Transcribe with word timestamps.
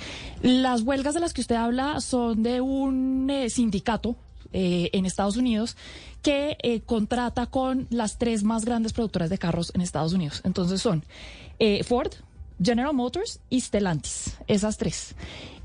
Las 0.44 0.84
huelgas 0.84 1.16
de 1.16 1.20
las 1.20 1.34
que 1.34 1.42
usted 1.42 1.56
habla 1.56 2.00
son 2.00 2.44
de 2.44 2.62
un 2.62 3.28
eh, 3.32 3.50
sindicato 3.50 4.16
eh, 4.54 4.92
en 4.94 5.08
Estados 5.08 5.36
Unidos 5.36 5.78
que 6.22 6.58
eh, 6.62 6.82
contrata 6.82 7.48
con 7.48 7.88
las 7.90 8.20
tres 8.20 8.44
más 8.44 8.66
grandes 8.66 8.94
productoras 8.94 9.32
de 9.32 9.40
carros 9.40 9.72
en 9.74 9.82
Estados 9.82 10.14
Unidos. 10.14 10.42
Entonces 10.44 10.80
son 10.80 11.04
Ford, 11.86 12.12
General 12.62 12.94
Motors 12.94 13.40
y 13.50 13.62
Stellantis, 13.62 14.38
esas 14.46 14.78
tres 14.78 15.16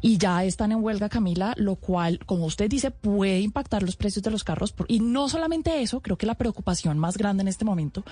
y 0.02 0.18
ya 0.18 0.44
están 0.44 0.72
en 0.72 0.82
huelga, 0.82 1.08
Camila, 1.08 1.54
lo 1.56 1.76
cual, 1.76 2.18
como 2.26 2.44
usted 2.44 2.68
dice, 2.68 2.90
puede 2.90 3.40
impactar 3.40 3.84
los 3.84 3.96
precios 3.96 4.24
de 4.24 4.32
los 4.32 4.42
carros. 4.42 4.74
Y 4.88 4.98
no 4.98 5.28
solamente 5.28 5.80
eso, 5.80 6.00
creo 6.00 6.18
que 6.18 6.26
la 6.26 6.34
preocupación 6.34 6.98
más 6.98 7.16
grande 7.16 7.42
en 7.42 7.48
este 7.48 7.64
momento 7.64 8.04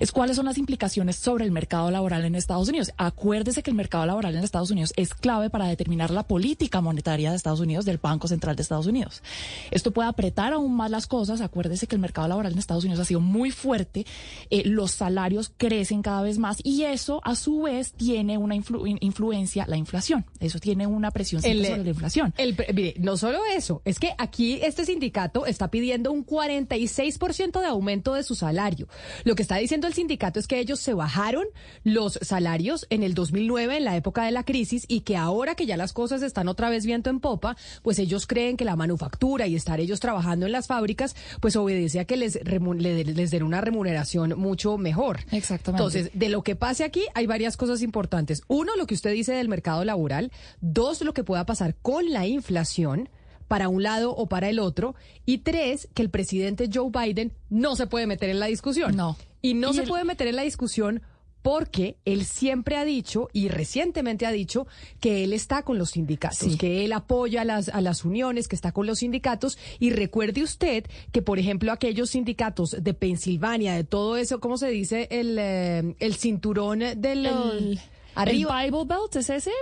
es 0.00 0.10
cuáles 0.10 0.36
son 0.36 0.46
las 0.46 0.58
implicaciones 0.58 1.16
sobre 1.16 1.44
el 1.44 1.52
mercado 1.52 1.90
laboral 1.90 2.24
en 2.24 2.34
Estados 2.34 2.68
Unidos. 2.68 2.92
Acuérdese 2.96 3.62
que 3.62 3.70
el 3.70 3.76
mercado 3.76 4.04
laboral 4.06 4.34
en 4.34 4.42
Estados 4.42 4.72
Unidos 4.72 4.92
es 4.96 5.14
clave 5.14 5.48
para 5.48 5.66
determinar 5.66 6.10
la 6.10 6.24
política 6.24 6.80
monetaria 6.80 7.30
de 7.30 7.36
Estados 7.36 7.60
Unidos, 7.60 7.84
del 7.84 7.98
Banco 7.98 8.26
Central 8.26 8.56
de 8.56 8.62
Estados 8.62 8.86
Unidos. 8.86 9.22
Esto 9.70 9.92
puede 9.92 10.08
apretar 10.08 10.52
aún 10.52 10.74
más 10.74 10.90
las 10.90 11.06
cosas. 11.06 11.40
Acuérdese 11.40 11.86
que 11.86 11.94
el 11.94 12.00
mercado 12.00 12.26
laboral 12.26 12.52
en 12.52 12.58
Estados 12.58 12.84
Unidos 12.84 13.00
ha 13.00 13.04
sido 13.04 13.20
muy 13.20 13.52
fuerte, 13.52 14.04
eh, 14.50 14.64
los 14.64 14.90
salarios 14.90 15.52
crecen 15.56 16.02
cada 16.02 16.22
vez 16.22 16.38
más 16.38 16.58
y 16.64 16.82
eso, 16.82 17.20
a 17.22 17.36
su 17.36 17.62
vez, 17.62 17.92
tiene 17.92 18.36
una 18.36 18.56
influencia, 18.56 19.64
la 19.68 19.76
inflación. 19.76 20.26
Eso 20.40 20.58
tiene 20.58 20.88
una 20.88 21.12
presión 21.12 21.35
el, 21.44 21.64
sobre 21.64 21.84
la 21.84 21.88
inflación. 21.90 22.34
mire, 22.74 22.94
no 22.98 23.16
solo 23.16 23.40
eso, 23.54 23.82
es 23.84 23.98
que 23.98 24.12
aquí 24.18 24.60
este 24.62 24.84
sindicato 24.84 25.46
está 25.46 25.70
pidiendo 25.70 26.12
un 26.12 26.24
46% 26.24 27.60
de 27.60 27.66
aumento 27.66 28.14
de 28.14 28.22
su 28.22 28.34
salario. 28.34 28.88
Lo 29.24 29.34
que 29.34 29.42
está 29.42 29.56
diciendo 29.56 29.86
el 29.86 29.94
sindicato 29.94 30.40
es 30.40 30.46
que 30.46 30.58
ellos 30.58 30.80
se 30.80 30.94
bajaron 30.94 31.44
los 31.84 32.18
salarios 32.22 32.86
en 32.90 33.02
el 33.02 33.14
2009, 33.14 33.78
en 33.78 33.84
la 33.84 33.96
época 33.96 34.24
de 34.24 34.30
la 34.30 34.44
crisis, 34.44 34.84
y 34.88 35.00
que 35.00 35.16
ahora 35.16 35.54
que 35.54 35.66
ya 35.66 35.76
las 35.76 35.92
cosas 35.92 36.22
están 36.22 36.48
otra 36.48 36.70
vez 36.70 36.86
viento 36.86 37.10
en 37.10 37.20
popa, 37.20 37.56
pues 37.82 37.98
ellos 37.98 38.26
creen 38.26 38.56
que 38.56 38.64
la 38.64 38.76
manufactura 38.76 39.46
y 39.46 39.56
estar 39.56 39.80
ellos 39.80 40.00
trabajando 40.00 40.46
en 40.46 40.52
las 40.52 40.66
fábricas, 40.66 41.16
pues 41.40 41.56
obedece 41.56 42.00
a 42.00 42.04
que 42.04 42.16
les, 42.16 42.38
les 42.44 43.30
den 43.30 43.42
una 43.42 43.60
remuneración 43.60 44.34
mucho 44.38 44.78
mejor. 44.78 45.20
Exactamente. 45.30 45.82
Entonces, 45.82 46.10
de 46.12 46.28
lo 46.28 46.42
que 46.42 46.56
pase 46.56 46.84
aquí, 46.84 47.02
hay 47.14 47.26
varias 47.26 47.56
cosas 47.56 47.82
importantes. 47.82 48.42
Uno, 48.48 48.76
lo 48.76 48.86
que 48.86 48.94
usted 48.94 49.12
dice 49.12 49.32
del 49.32 49.48
mercado 49.48 49.84
laboral. 49.84 50.32
Dos, 50.60 51.02
lo 51.02 51.12
que 51.12 51.24
pueda 51.26 51.44
pasar 51.44 51.74
con 51.82 52.10
la 52.10 52.26
inflación 52.26 53.10
para 53.48 53.68
un 53.68 53.82
lado 53.82 54.12
o 54.12 54.28
para 54.28 54.48
el 54.48 54.58
otro. 54.58 54.94
Y 55.26 55.38
tres, 55.38 55.88
que 55.92 56.00
el 56.00 56.08
presidente 56.08 56.70
Joe 56.72 56.90
Biden 56.90 57.32
no 57.50 57.76
se 57.76 57.86
puede 57.86 58.06
meter 58.06 58.30
en 58.30 58.40
la 58.40 58.46
discusión. 58.46 58.96
No. 58.96 59.18
Y 59.42 59.52
no 59.52 59.74
se 59.74 59.82
puede 59.82 60.04
meter 60.04 60.28
en 60.28 60.36
la 60.36 60.42
discusión 60.42 61.02
porque 61.42 61.96
él 62.04 62.24
siempre 62.24 62.74
ha 62.74 62.84
dicho 62.84 63.28
y 63.32 63.46
recientemente 63.46 64.26
ha 64.26 64.32
dicho 64.32 64.66
que 64.98 65.22
él 65.22 65.32
está 65.32 65.62
con 65.62 65.78
los 65.78 65.90
sindicatos, 65.90 66.56
que 66.56 66.84
él 66.84 66.92
apoya 66.92 67.42
a 67.42 67.44
las, 67.44 67.68
a 67.68 67.80
las 67.80 68.04
uniones, 68.04 68.48
que 68.48 68.56
está 68.56 68.72
con 68.72 68.84
los 68.84 68.98
sindicatos. 68.98 69.56
Y 69.78 69.90
recuerde 69.90 70.42
usted 70.42 70.86
que, 71.12 71.22
por 71.22 71.38
ejemplo, 71.38 71.70
aquellos 71.70 72.10
sindicatos 72.10 72.76
de 72.82 72.94
Pensilvania, 72.94 73.76
de 73.76 73.84
todo 73.84 74.16
eso, 74.16 74.40
¿cómo 74.40 74.58
se 74.58 74.70
dice? 74.70 75.06
El, 75.08 75.38
eh, 75.38 75.94
el 76.00 76.16
cinturón 76.16 76.80
del... 76.96 77.78
Arriba. 78.16 78.64
¿El 78.64 78.72
Bible 78.72 78.84
Belt 78.86 79.16
es 79.16 79.30
ese? 79.30 79.52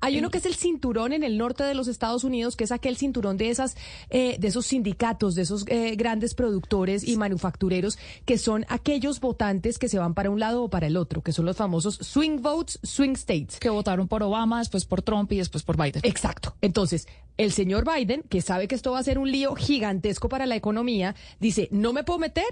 hay 0.00 0.18
uno 0.18 0.30
que 0.30 0.38
es 0.38 0.46
el 0.46 0.54
cinturón 0.54 1.12
en 1.12 1.24
el 1.24 1.38
norte 1.38 1.64
de 1.64 1.74
los 1.74 1.88
Estados 1.88 2.22
Unidos, 2.22 2.54
que 2.54 2.64
es 2.64 2.72
aquel 2.72 2.96
cinturón 2.96 3.36
de 3.36 3.50
esas, 3.50 3.76
eh, 4.10 4.36
de 4.38 4.48
esos 4.48 4.66
sindicatos, 4.66 5.34
de 5.34 5.42
esos 5.42 5.64
eh, 5.68 5.96
grandes 5.96 6.34
productores 6.34 7.06
y 7.06 7.16
manufactureros, 7.16 7.98
que 8.24 8.38
son 8.38 8.66
aquellos 8.68 9.20
votantes 9.20 9.78
que 9.78 9.88
se 9.88 9.98
van 9.98 10.14
para 10.14 10.30
un 10.30 10.38
lado 10.38 10.64
o 10.64 10.70
para 10.70 10.86
el 10.86 10.96
otro, 10.96 11.22
que 11.22 11.32
son 11.32 11.46
los 11.46 11.56
famosos 11.56 11.98
swing 12.00 12.40
votes, 12.40 12.78
swing 12.82 13.14
states. 13.14 13.58
Que 13.58 13.70
votaron 13.70 14.06
por 14.06 14.22
Obama, 14.22 14.58
después 14.58 14.84
por 14.84 15.02
Trump 15.02 15.32
y 15.32 15.38
después 15.38 15.64
por 15.64 15.76
Biden. 15.76 16.02
Exacto. 16.04 16.54
Entonces, 16.60 17.08
el 17.36 17.52
señor 17.52 17.84
Biden, 17.84 18.22
que 18.28 18.42
sabe 18.42 18.68
que 18.68 18.74
esto 18.74 18.92
va 18.92 18.98
a 18.98 19.02
ser 19.02 19.18
un 19.18 19.30
lío 19.30 19.54
gigantesco 19.54 20.28
para 20.28 20.46
la 20.46 20.56
economía, 20.56 21.14
dice, 21.40 21.68
no 21.72 21.92
me 21.92 22.04
puedo 22.04 22.18
meter 22.18 22.44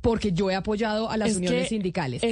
porque 0.00 0.32
yo 0.32 0.50
he 0.50 0.54
apoyado 0.54 1.10
a 1.10 1.16
las 1.16 1.36
uniones 1.36 1.68
sindicales. 1.68 2.22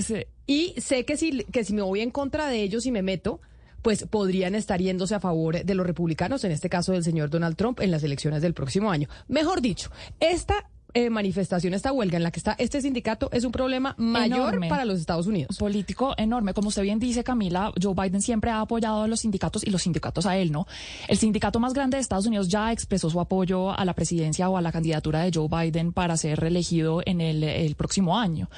Y 0.47 0.75
sé 0.79 1.05
que 1.05 1.17
si, 1.17 1.45
que 1.45 1.65
si 1.65 1.75
me 1.75 1.83
voy 1.83 2.01
en 2.01 2.11
contra 2.11 2.49
de 2.49 2.63
ellos 2.63 2.87
y 2.87 2.93
me 2.93 3.03
meto, 3.03 3.41
pues 3.83 4.05
podrían 4.05 4.55
estar 4.55 4.81
yéndose 4.81 5.15
a 5.15 5.21
favor 5.21 5.65
de 5.65 5.75
los 5.75 5.87
republicanos, 5.87 6.45
en 6.45 6.53
este 6.53 6.69
caso 6.69 6.93
del 6.93 7.05
señor 7.05 7.31
Donald 7.31 7.57
Trump, 7.57 7.81
en 7.81 7.91
las 7.91 8.03
elecciones 8.03 8.43
del 8.43 8.55
próximo 8.55 8.91
año. 8.91 9.09
Mejor 9.29 9.61
dicho, 9.61 9.91
esta 10.21 10.69
eh, 10.97 11.11
manifestación, 11.11 11.75
esta 11.75 11.93
huelga 11.93 12.17
en 12.17 12.23
la 12.23 12.31
que 12.31 12.41
está 12.41 12.55
este 12.57 12.81
sindicato 12.81 13.29
es 13.31 13.45
un 13.45 13.53
problema 13.53 13.95
mayor 13.99 14.67
para 14.67 14.87
los 14.87 14.99
Estados 14.99 15.27
Unidos. 15.27 15.59
Político 15.59 16.15
enorme. 16.17 16.55
Como 16.55 16.69
usted 16.69 16.81
bien 16.81 16.99
dice, 16.99 17.23
Camila, 17.23 17.71
Joe 17.79 17.93
Biden 17.95 18.23
siempre 18.23 18.51
ha 18.51 18.63
apoyado 18.63 19.03
a 19.03 19.07
los 19.07 19.21
sindicatos 19.21 19.63
y 19.63 19.69
los 19.69 19.83
sindicatos 19.83 20.25
a 20.25 20.39
él, 20.39 20.51
¿no? 20.51 20.67
El 21.07 21.19
sindicato 21.19 21.61
más 21.61 21.75
grande 21.75 21.99
de 21.99 22.01
Estados 22.01 22.25
Unidos 22.25 22.49
ya 22.49 22.73
expresó 22.73 23.11
su 23.11 23.21
apoyo 23.21 23.79
a 23.79 23.85
la 23.85 23.93
presidencia 23.93 24.49
o 24.49 24.57
a 24.57 24.63
la 24.63 24.73
candidatura 24.73 25.21
de 25.21 25.31
Joe 25.35 25.49
Biden 25.49 25.93
para 25.93 26.17
ser 26.17 26.41
reelegido 26.41 27.03
en 27.05 27.21
el, 27.21 27.75
próximo 27.75 28.19
año. 28.19 28.49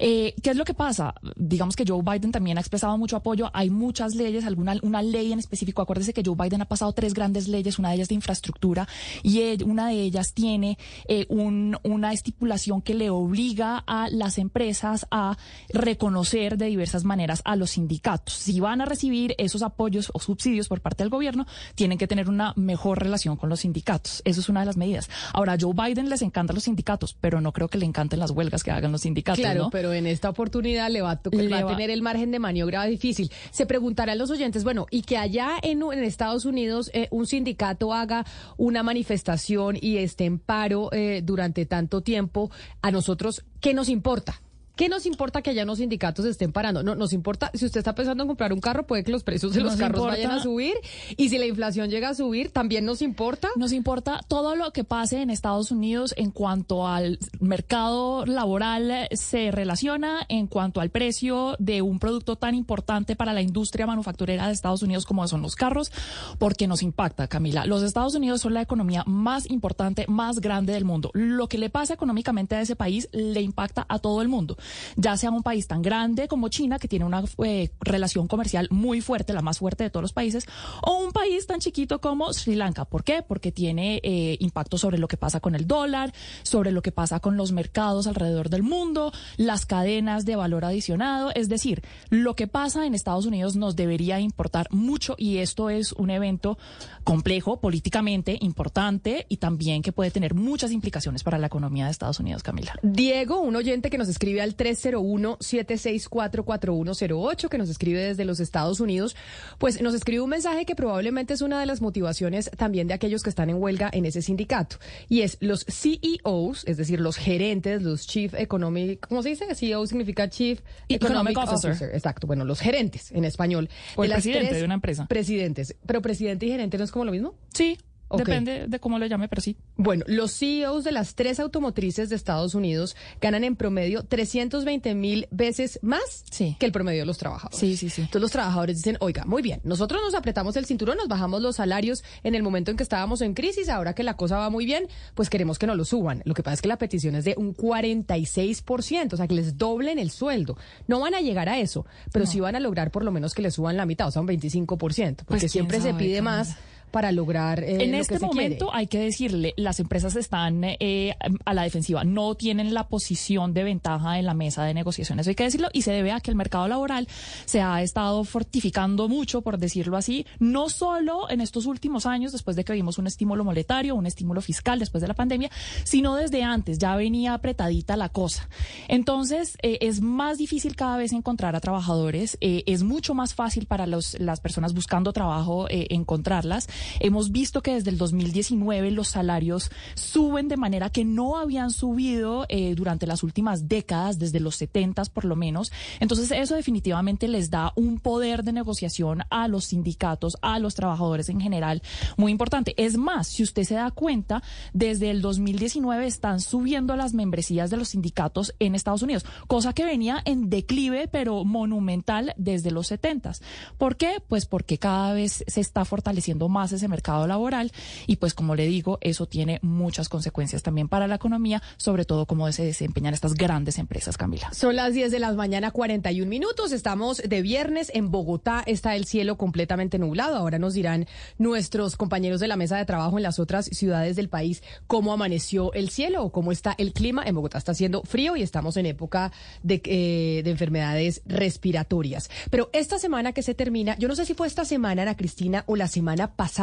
Eh, 0.00 0.34
¿Qué 0.42 0.50
es 0.50 0.56
lo 0.56 0.64
que 0.64 0.74
pasa? 0.74 1.14
Digamos 1.36 1.76
que 1.76 1.84
Joe 1.86 2.02
Biden 2.02 2.32
también 2.32 2.58
ha 2.58 2.62
expresado 2.62 2.98
mucho 2.98 3.14
apoyo. 3.14 3.48
Hay 3.54 3.70
muchas 3.70 4.16
leyes, 4.16 4.44
alguna 4.44 4.74
una 4.82 5.02
ley 5.02 5.32
en 5.32 5.38
específico. 5.38 5.82
Acuérdese 5.82 6.12
que 6.12 6.24
Joe 6.26 6.34
Biden 6.36 6.62
ha 6.62 6.64
pasado 6.64 6.92
tres 6.92 7.14
grandes 7.14 7.46
leyes, 7.46 7.78
una 7.78 7.90
de 7.90 7.94
ellas 7.94 8.08
de 8.08 8.16
infraestructura 8.16 8.88
y 9.22 9.62
una 9.62 9.86
de 9.88 10.00
ellas 10.00 10.32
tiene 10.34 10.78
eh, 11.06 11.26
un 11.28 11.75
una 11.82 12.12
estipulación 12.12 12.82
que 12.82 12.94
le 12.94 13.10
obliga 13.10 13.82
a 13.86 14.08
las 14.10 14.38
empresas 14.38 15.06
a 15.10 15.36
reconocer 15.68 16.56
de 16.56 16.66
diversas 16.66 17.04
maneras 17.04 17.42
a 17.44 17.56
los 17.56 17.70
sindicatos. 17.70 18.34
Si 18.34 18.60
van 18.60 18.80
a 18.80 18.84
recibir 18.84 19.34
esos 19.38 19.62
apoyos 19.62 20.10
o 20.14 20.20
subsidios 20.20 20.68
por 20.68 20.80
parte 20.80 21.02
del 21.02 21.10
gobierno, 21.10 21.46
tienen 21.74 21.98
que 21.98 22.06
tener 22.06 22.28
una 22.28 22.52
mejor 22.56 23.02
relación 23.02 23.36
con 23.36 23.48
los 23.48 23.60
sindicatos. 23.60 24.22
Eso 24.24 24.40
es 24.40 24.48
una 24.48 24.60
de 24.60 24.66
las 24.66 24.76
medidas. 24.76 25.08
Ahora, 25.32 25.54
a 25.54 25.56
Joe 25.60 25.74
Biden 25.74 26.08
les 26.08 26.22
encantan 26.22 26.54
los 26.54 26.64
sindicatos, 26.64 27.16
pero 27.20 27.40
no 27.40 27.52
creo 27.52 27.68
que 27.68 27.78
le 27.78 27.86
encanten 27.86 28.18
las 28.18 28.30
huelgas 28.30 28.62
que 28.62 28.70
hagan 28.70 28.92
los 28.92 29.02
sindicatos. 29.02 29.40
Claro, 29.40 29.68
pero 29.70 29.92
en 29.92 30.06
esta 30.06 30.30
oportunidad 30.30 30.90
le 30.90 31.02
va 31.02 31.12
a, 31.12 31.16
tener 31.22 31.90
el 31.90 32.02
margen 32.02 32.30
de 32.30 32.38
maniobra 32.38 32.84
difícil. 32.84 33.30
Se 33.50 33.66
preguntarán 33.66 34.18
los 34.18 34.30
oyentes, 34.30 34.64
bueno, 34.64 34.86
y 34.90 35.02
que 35.02 35.16
allá 35.16 35.52
en, 35.62 35.76
Estados 36.06 36.44
Unidos 36.44 36.90
eh, 36.94 37.08
un 37.10 37.26
sindicato 37.26 37.92
haga 37.92 38.24
una 38.56 38.82
manifestación 38.82 39.76
y 39.80 39.98
esté 39.98 40.24
en 40.24 40.38
paro 40.38 40.90
eh, 40.92 41.20
durante 41.22 41.65
tanto 41.66 42.00
tiempo, 42.00 42.50
a 42.82 42.90
nosotros, 42.90 43.44
¿qué 43.60 43.74
nos 43.74 43.88
importa? 43.88 44.40
¿Qué 44.76 44.90
nos 44.90 45.06
importa 45.06 45.40
que 45.40 45.50
allá 45.50 45.62
unos 45.62 45.78
sindicatos 45.78 46.26
estén 46.26 46.52
parando? 46.52 46.82
No, 46.82 46.94
nos 46.94 47.14
importa, 47.14 47.50
si 47.54 47.64
usted 47.64 47.78
está 47.78 47.94
pensando 47.94 48.24
en 48.24 48.28
comprar 48.28 48.52
un 48.52 48.60
carro, 48.60 48.86
puede 48.86 49.04
que 49.04 49.10
los 49.10 49.24
precios 49.24 49.54
de 49.54 49.62
los 49.62 49.74
carros 49.76 50.04
vayan 50.04 50.32
a 50.32 50.42
subir. 50.42 50.74
Y 51.16 51.30
si 51.30 51.38
la 51.38 51.46
inflación 51.46 51.88
llega 51.88 52.10
a 52.10 52.14
subir, 52.14 52.50
también 52.50 52.84
nos 52.84 53.00
importa. 53.00 53.48
Nos 53.56 53.72
importa 53.72 54.20
todo 54.28 54.54
lo 54.54 54.72
que 54.74 54.84
pase 54.84 55.22
en 55.22 55.30
Estados 55.30 55.70
Unidos 55.70 56.12
en 56.18 56.30
cuanto 56.30 56.86
al 56.86 57.18
mercado 57.40 58.26
laboral 58.26 58.90
eh, 58.90 59.08
se 59.12 59.50
relaciona, 59.50 60.26
en 60.28 60.46
cuanto 60.46 60.82
al 60.82 60.90
precio 60.90 61.56
de 61.58 61.80
un 61.80 61.98
producto 61.98 62.36
tan 62.36 62.54
importante 62.54 63.16
para 63.16 63.32
la 63.32 63.40
industria 63.40 63.86
manufacturera 63.86 64.46
de 64.46 64.52
Estados 64.52 64.82
Unidos 64.82 65.06
como 65.06 65.26
son 65.26 65.40
los 65.40 65.56
carros, 65.56 65.90
porque 66.38 66.66
nos 66.66 66.82
impacta, 66.82 67.28
Camila. 67.28 67.64
Los 67.64 67.82
Estados 67.82 68.14
Unidos 68.14 68.42
son 68.42 68.52
la 68.52 68.60
economía 68.60 69.04
más 69.06 69.48
importante, 69.48 70.04
más 70.06 70.40
grande 70.40 70.74
del 70.74 70.84
mundo. 70.84 71.10
Lo 71.14 71.48
que 71.48 71.56
le 71.56 71.70
pasa 71.70 71.94
económicamente 71.94 72.56
a 72.56 72.60
ese 72.60 72.76
país 72.76 73.08
le 73.12 73.40
impacta 73.40 73.86
a 73.88 73.98
todo 74.00 74.20
el 74.20 74.28
mundo 74.28 74.58
ya 74.96 75.16
sea 75.16 75.30
un 75.30 75.42
país 75.42 75.66
tan 75.66 75.82
grande 75.82 76.28
como 76.28 76.48
China, 76.48 76.78
que 76.78 76.88
tiene 76.88 77.04
una 77.04 77.22
eh, 77.44 77.70
relación 77.80 78.28
comercial 78.28 78.68
muy 78.70 79.00
fuerte, 79.00 79.32
la 79.32 79.42
más 79.42 79.58
fuerte 79.58 79.84
de 79.84 79.90
todos 79.90 80.02
los 80.02 80.12
países, 80.12 80.46
o 80.82 80.98
un 80.98 81.12
país 81.12 81.46
tan 81.46 81.60
chiquito 81.60 82.00
como 82.00 82.32
Sri 82.32 82.54
Lanka. 82.54 82.84
¿Por 82.84 83.04
qué? 83.04 83.22
Porque 83.22 83.52
tiene 83.52 84.00
eh, 84.02 84.36
impacto 84.40 84.78
sobre 84.78 84.98
lo 84.98 85.08
que 85.08 85.16
pasa 85.16 85.40
con 85.40 85.54
el 85.54 85.66
dólar, 85.66 86.12
sobre 86.42 86.72
lo 86.72 86.82
que 86.82 86.92
pasa 86.92 87.20
con 87.20 87.36
los 87.36 87.52
mercados 87.52 88.06
alrededor 88.06 88.50
del 88.50 88.62
mundo, 88.62 89.12
las 89.36 89.66
cadenas 89.66 90.24
de 90.24 90.36
valor 90.36 90.64
adicionado. 90.64 91.30
Es 91.34 91.48
decir, 91.48 91.82
lo 92.10 92.34
que 92.34 92.46
pasa 92.46 92.86
en 92.86 92.94
Estados 92.94 93.26
Unidos 93.26 93.56
nos 93.56 93.76
debería 93.76 94.20
importar 94.20 94.68
mucho 94.70 95.14
y 95.18 95.38
esto 95.38 95.70
es 95.70 95.92
un 95.92 96.10
evento 96.10 96.58
complejo, 97.04 97.60
políticamente 97.60 98.36
importante 98.40 99.26
y 99.28 99.36
también 99.36 99.82
que 99.82 99.92
puede 99.92 100.10
tener 100.10 100.34
muchas 100.34 100.72
implicaciones 100.72 101.22
para 101.22 101.38
la 101.38 101.46
economía 101.46 101.84
de 101.84 101.92
Estados 101.92 102.20
Unidos, 102.20 102.42
Camila. 102.42 102.74
Diego, 102.82 103.40
un 103.40 103.56
oyente 103.56 103.90
que 103.90 103.98
nos 103.98 104.08
escribe 104.08 104.42
al 104.42 104.55
301-764-4108, 104.56 107.48
que 107.48 107.58
nos 107.58 107.68
escribe 107.68 108.00
desde 108.00 108.24
los 108.24 108.40
Estados 108.40 108.80
Unidos, 108.80 109.14
pues 109.58 109.80
nos 109.82 109.94
escribe 109.94 110.22
un 110.22 110.30
mensaje 110.30 110.64
que 110.64 110.74
probablemente 110.74 111.34
es 111.34 111.42
una 111.42 111.60
de 111.60 111.66
las 111.66 111.80
motivaciones 111.80 112.50
también 112.56 112.88
de 112.88 112.94
aquellos 112.94 113.22
que 113.22 113.30
están 113.30 113.50
en 113.50 113.62
huelga 113.62 113.88
en 113.92 114.04
ese 114.06 114.22
sindicato. 114.22 114.78
Y 115.08 115.22
es 115.22 115.38
los 115.40 115.64
CEOs, 115.66 116.64
es 116.66 116.76
decir, 116.76 117.00
los 117.00 117.16
gerentes, 117.16 117.82
los 117.82 118.06
Chief 118.06 118.32
Economic, 118.34 119.06
¿cómo 119.08 119.22
se 119.22 119.30
dice? 119.30 119.52
CEO 119.54 119.86
significa 119.86 120.28
Chief 120.28 120.60
Economic, 120.88 121.38
Officer. 121.38 121.90
Exacto, 121.92 122.26
bueno, 122.26 122.44
los 122.44 122.60
gerentes 122.60 123.12
en 123.12 123.24
español. 123.24 123.68
O 123.96 124.04
el 124.04 124.12
presidente 124.12 124.54
de 124.54 124.64
una 124.64 124.74
empresa. 124.74 125.06
Presidentes. 125.06 125.76
Pero 125.86 126.02
presidente 126.02 126.46
y 126.46 126.50
gerente 126.50 126.78
no 126.78 126.84
es 126.84 126.90
como 126.90 127.04
lo 127.04 127.12
mismo? 127.12 127.34
Sí. 127.52 127.78
Depende 128.14 128.66
de 128.68 128.78
cómo 128.78 128.98
lo 128.98 129.06
llame, 129.06 129.28
pero 129.28 129.42
sí. 129.42 129.56
Bueno, 129.76 130.04
los 130.06 130.32
CEOs 130.38 130.84
de 130.84 130.92
las 130.92 131.14
tres 131.14 131.40
automotrices 131.40 132.08
de 132.08 132.16
Estados 132.16 132.54
Unidos 132.54 132.96
ganan 133.20 133.44
en 133.44 133.56
promedio 133.56 134.04
320 134.04 134.94
mil 134.94 135.26
veces 135.30 135.78
más 135.82 136.24
que 136.58 136.66
el 136.66 136.72
promedio 136.72 137.00
de 137.00 137.06
los 137.06 137.18
trabajadores. 137.18 137.58
Sí, 137.58 137.76
sí, 137.76 137.90
sí. 137.90 138.02
Entonces 138.02 138.22
los 138.22 138.30
trabajadores 138.30 138.76
dicen, 138.76 138.96
oiga, 139.00 139.24
muy 139.24 139.42
bien, 139.42 139.60
nosotros 139.64 140.00
nos 140.02 140.14
apretamos 140.14 140.56
el 140.56 140.66
cinturón, 140.66 140.96
nos 140.96 141.08
bajamos 141.08 141.42
los 141.42 141.56
salarios 141.56 142.04
en 142.22 142.34
el 142.34 142.42
momento 142.42 142.70
en 142.70 142.76
que 142.76 142.82
estábamos 142.82 143.20
en 143.20 143.34
crisis, 143.34 143.68
ahora 143.68 143.94
que 143.94 144.02
la 144.02 144.16
cosa 144.16 144.38
va 144.38 144.50
muy 144.50 144.66
bien, 144.66 144.86
pues 145.14 145.28
queremos 145.28 145.58
que 145.58 145.66
nos 145.66 145.76
lo 145.76 145.84
suban. 145.84 146.22
Lo 146.24 146.34
que 146.34 146.42
pasa 146.42 146.54
es 146.54 146.62
que 146.62 146.68
la 146.68 146.78
petición 146.78 147.16
es 147.16 147.24
de 147.24 147.34
un 147.36 147.54
46%, 147.54 149.12
o 149.12 149.16
sea, 149.16 149.26
que 149.26 149.34
les 149.34 149.58
doblen 149.58 149.98
el 149.98 150.10
sueldo. 150.10 150.56
No 150.86 151.00
van 151.00 151.14
a 151.14 151.20
llegar 151.20 151.48
a 151.48 151.58
eso, 151.58 151.86
pero 152.12 152.26
sí 152.26 152.40
van 152.40 152.56
a 152.56 152.60
lograr 152.60 152.90
por 152.90 153.04
lo 153.04 153.10
menos 153.10 153.34
que 153.34 153.42
les 153.42 153.54
suban 153.54 153.76
la 153.76 153.86
mitad, 153.86 154.08
o 154.08 154.10
sea, 154.10 154.22
un 154.22 154.28
25%, 154.28 155.24
porque 155.24 155.40
pues 155.40 155.52
siempre 155.52 155.80
se 155.80 155.94
pide 155.94 156.22
más 156.22 156.56
para 156.90 157.12
lograr 157.12 157.62
eh, 157.62 157.84
en 157.84 157.94
este 157.94 158.18
momento 158.18 158.70
hay 158.72 158.86
que 158.86 158.98
decirle 158.98 159.54
las 159.56 159.80
empresas 159.80 160.16
están 160.16 160.62
eh, 160.64 161.14
a 161.44 161.54
la 161.54 161.62
defensiva 161.62 162.04
no 162.04 162.34
tienen 162.34 162.74
la 162.74 162.88
posición 162.88 163.52
de 163.54 163.64
ventaja 163.64 164.18
en 164.18 164.26
la 164.26 164.34
mesa 164.34 164.64
de 164.64 164.74
negociaciones 164.74 165.26
hay 165.28 165.34
que 165.34 165.44
decirlo 165.44 165.68
y 165.72 165.82
se 165.82 165.92
debe 165.92 166.12
a 166.12 166.20
que 166.20 166.30
el 166.30 166.36
mercado 166.36 166.68
laboral 166.68 167.08
se 167.44 167.60
ha 167.60 167.82
estado 167.82 168.24
fortificando 168.24 169.08
mucho 169.08 169.42
por 169.42 169.58
decirlo 169.58 169.96
así 169.96 170.26
no 170.38 170.68
solo 170.68 171.30
en 171.30 171.40
estos 171.40 171.66
últimos 171.66 172.06
años 172.06 172.32
después 172.32 172.56
de 172.56 172.64
que 172.64 172.72
vimos 172.72 172.98
un 172.98 173.06
estímulo 173.06 173.44
monetario 173.44 173.94
un 173.94 174.06
estímulo 174.06 174.40
fiscal 174.40 174.78
después 174.78 175.02
de 175.02 175.08
la 175.08 175.14
pandemia 175.14 175.50
sino 175.84 176.16
desde 176.16 176.42
antes 176.42 176.78
ya 176.78 176.96
venía 176.96 177.34
apretadita 177.34 177.96
la 177.96 178.08
cosa. 178.08 178.48
Entonces 178.88 179.58
eh, 179.62 179.78
es 179.80 180.00
más 180.00 180.38
difícil 180.38 180.76
cada 180.76 180.96
vez 180.96 181.12
encontrar 181.12 181.56
a 181.56 181.60
trabajadores 181.60 182.38
es 182.40 182.82
mucho 182.82 183.14
más 183.14 183.34
fácil 183.34 183.66
para 183.66 183.86
los, 183.86 184.18
las 184.20 184.40
personas 184.40 184.74
buscando 184.74 185.12
trabajo 185.12 185.66
encontrarlas 185.68 186.68
Hemos 187.00 187.30
visto 187.30 187.62
que 187.62 187.74
desde 187.74 187.90
el 187.90 187.98
2019 187.98 188.90
los 188.90 189.08
salarios 189.08 189.70
suben 189.94 190.48
de 190.48 190.56
manera 190.56 190.90
que 190.90 191.04
no 191.04 191.36
habían 191.36 191.70
subido 191.70 192.46
eh, 192.48 192.74
durante 192.74 193.06
las 193.06 193.22
últimas 193.22 193.68
décadas, 193.68 194.18
desde 194.18 194.40
los 194.40 194.56
70 194.56 194.96
por 195.12 195.24
lo 195.24 195.36
menos. 195.36 195.72
Entonces 196.00 196.30
eso 196.30 196.54
definitivamente 196.54 197.28
les 197.28 197.50
da 197.50 197.72
un 197.76 197.98
poder 197.98 198.42
de 198.42 198.52
negociación 198.52 199.22
a 199.30 199.48
los 199.48 199.66
sindicatos, 199.66 200.36
a 200.42 200.58
los 200.58 200.74
trabajadores 200.74 201.28
en 201.28 201.40
general, 201.40 201.82
muy 202.16 202.32
importante. 202.32 202.74
Es 202.76 202.96
más, 202.96 203.26
si 203.26 203.42
usted 203.42 203.64
se 203.64 203.74
da 203.74 203.90
cuenta, 203.90 204.42
desde 204.72 205.10
el 205.10 205.20
2019 205.20 206.06
están 206.06 206.40
subiendo 206.40 206.96
las 206.96 207.14
membresías 207.14 207.70
de 207.70 207.76
los 207.76 207.88
sindicatos 207.88 208.54
en 208.58 208.74
Estados 208.74 209.02
Unidos, 209.02 209.26
cosa 209.46 209.72
que 209.72 209.84
venía 209.84 210.22
en 210.24 210.48
declive, 210.48 211.08
pero 211.08 211.44
monumental 211.44 212.32
desde 212.36 212.70
los 212.70 212.86
70. 212.88 213.32
¿Por 213.78 213.96
qué? 213.96 214.22
Pues 214.28 214.46
porque 214.46 214.78
cada 214.78 215.12
vez 215.12 215.44
se 215.46 215.60
está 215.60 215.84
fortaleciendo 215.84 216.48
más 216.48 216.65
ese 216.72 216.88
mercado 216.88 217.26
laboral 217.26 217.72
y 218.06 218.16
pues 218.16 218.34
como 218.34 218.54
le 218.54 218.66
digo, 218.66 218.98
eso 219.00 219.26
tiene 219.26 219.58
muchas 219.62 220.08
consecuencias 220.08 220.62
también 220.62 220.88
para 220.88 221.06
la 221.06 221.16
economía, 221.16 221.62
sobre 221.76 222.04
todo 222.04 222.26
cómo 222.26 222.50
se 222.52 222.64
desempeñan 222.64 223.14
estas 223.14 223.34
grandes 223.34 223.78
empresas, 223.78 224.16
Camila. 224.16 224.52
Son 224.52 224.76
las 224.76 224.94
10 224.94 225.10
de 225.10 225.18
la 225.18 225.32
mañana, 225.32 225.70
41 225.70 226.28
minutos, 226.28 226.72
estamos 226.72 227.18
de 227.18 227.42
viernes, 227.42 227.90
en 227.94 228.10
Bogotá 228.10 228.62
está 228.66 228.96
el 228.96 229.06
cielo 229.06 229.36
completamente 229.36 229.98
nublado, 229.98 230.36
ahora 230.36 230.58
nos 230.58 230.74
dirán 230.74 231.06
nuestros 231.38 231.96
compañeros 231.96 232.40
de 232.40 232.48
la 232.48 232.56
mesa 232.56 232.76
de 232.76 232.84
trabajo 232.84 233.16
en 233.18 233.22
las 233.22 233.38
otras 233.38 233.66
ciudades 233.66 234.16
del 234.16 234.28
país 234.28 234.62
cómo 234.86 235.12
amaneció 235.12 235.72
el 235.72 235.90
cielo 235.90 236.24
o 236.24 236.32
cómo 236.32 236.52
está 236.52 236.74
el 236.78 236.92
clima, 236.92 237.22
en 237.24 237.34
Bogotá 237.34 237.58
está 237.58 237.72
haciendo 237.72 238.02
frío 238.02 238.36
y 238.36 238.42
estamos 238.42 238.76
en 238.76 238.86
época 238.86 239.32
de, 239.62 239.80
eh, 239.84 240.42
de 240.44 240.50
enfermedades 240.50 241.22
respiratorias, 241.26 242.30
pero 242.50 242.70
esta 242.72 242.98
semana 242.98 243.32
que 243.32 243.42
se 243.42 243.54
termina, 243.54 243.96
yo 243.98 244.08
no 244.08 244.16
sé 244.16 244.24
si 244.24 244.34
fue 244.34 244.46
esta 244.46 244.64
semana, 244.64 245.02
Ana 245.02 245.16
Cristina, 245.16 245.64
o 245.66 245.76
la 245.76 245.88
semana 245.88 246.34
pasada, 246.34 246.55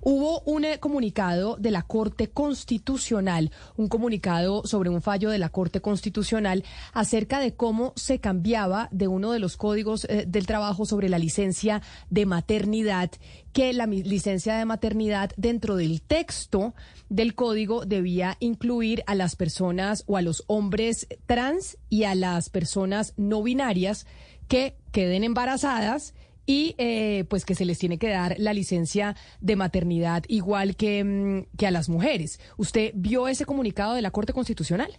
Hubo 0.00 0.40
un 0.40 0.64
eh, 0.64 0.78
comunicado 0.80 1.56
de 1.56 1.70
la 1.70 1.82
Corte 1.82 2.30
Constitucional, 2.30 3.52
un 3.76 3.88
comunicado 3.88 4.66
sobre 4.66 4.90
un 4.90 5.02
fallo 5.02 5.30
de 5.30 5.38
la 5.38 5.50
Corte 5.50 5.80
Constitucional 5.80 6.64
acerca 6.92 7.38
de 7.38 7.54
cómo 7.54 7.92
se 7.94 8.18
cambiaba 8.18 8.88
de 8.90 9.06
uno 9.06 9.30
de 9.30 9.38
los 9.38 9.56
códigos 9.56 10.04
eh, 10.06 10.24
del 10.26 10.46
trabajo 10.46 10.84
sobre 10.84 11.08
la 11.08 11.18
licencia 11.18 11.80
de 12.08 12.26
maternidad, 12.26 13.10
que 13.52 13.72
la 13.72 13.86
licencia 13.86 14.56
de 14.56 14.64
maternidad 14.64 15.30
dentro 15.36 15.76
del 15.76 16.02
texto 16.02 16.74
del 17.08 17.34
código 17.34 17.84
debía 17.84 18.36
incluir 18.40 19.04
a 19.06 19.14
las 19.14 19.36
personas 19.36 20.02
o 20.06 20.16
a 20.16 20.22
los 20.22 20.42
hombres 20.48 21.06
trans 21.26 21.78
y 21.88 22.04
a 22.04 22.14
las 22.14 22.50
personas 22.50 23.14
no 23.16 23.42
binarias 23.42 24.06
que 24.48 24.76
queden 24.90 25.22
embarazadas 25.22 26.14
y 26.46 26.74
eh, 26.78 27.24
pues 27.28 27.44
que 27.44 27.54
se 27.54 27.64
les 27.64 27.78
tiene 27.78 27.98
que 27.98 28.08
dar 28.08 28.36
la 28.38 28.52
licencia 28.52 29.16
de 29.40 29.56
maternidad 29.56 30.24
igual 30.28 30.76
que, 30.76 31.04
mm, 31.04 31.56
que 31.56 31.66
a 31.66 31.70
las 31.70 31.88
mujeres. 31.88 32.40
¿Usted 32.56 32.92
vio 32.94 33.28
ese 33.28 33.44
comunicado 33.44 33.94
de 33.94 34.02
la 34.02 34.10
Corte 34.10 34.32
Constitucional? 34.32 34.98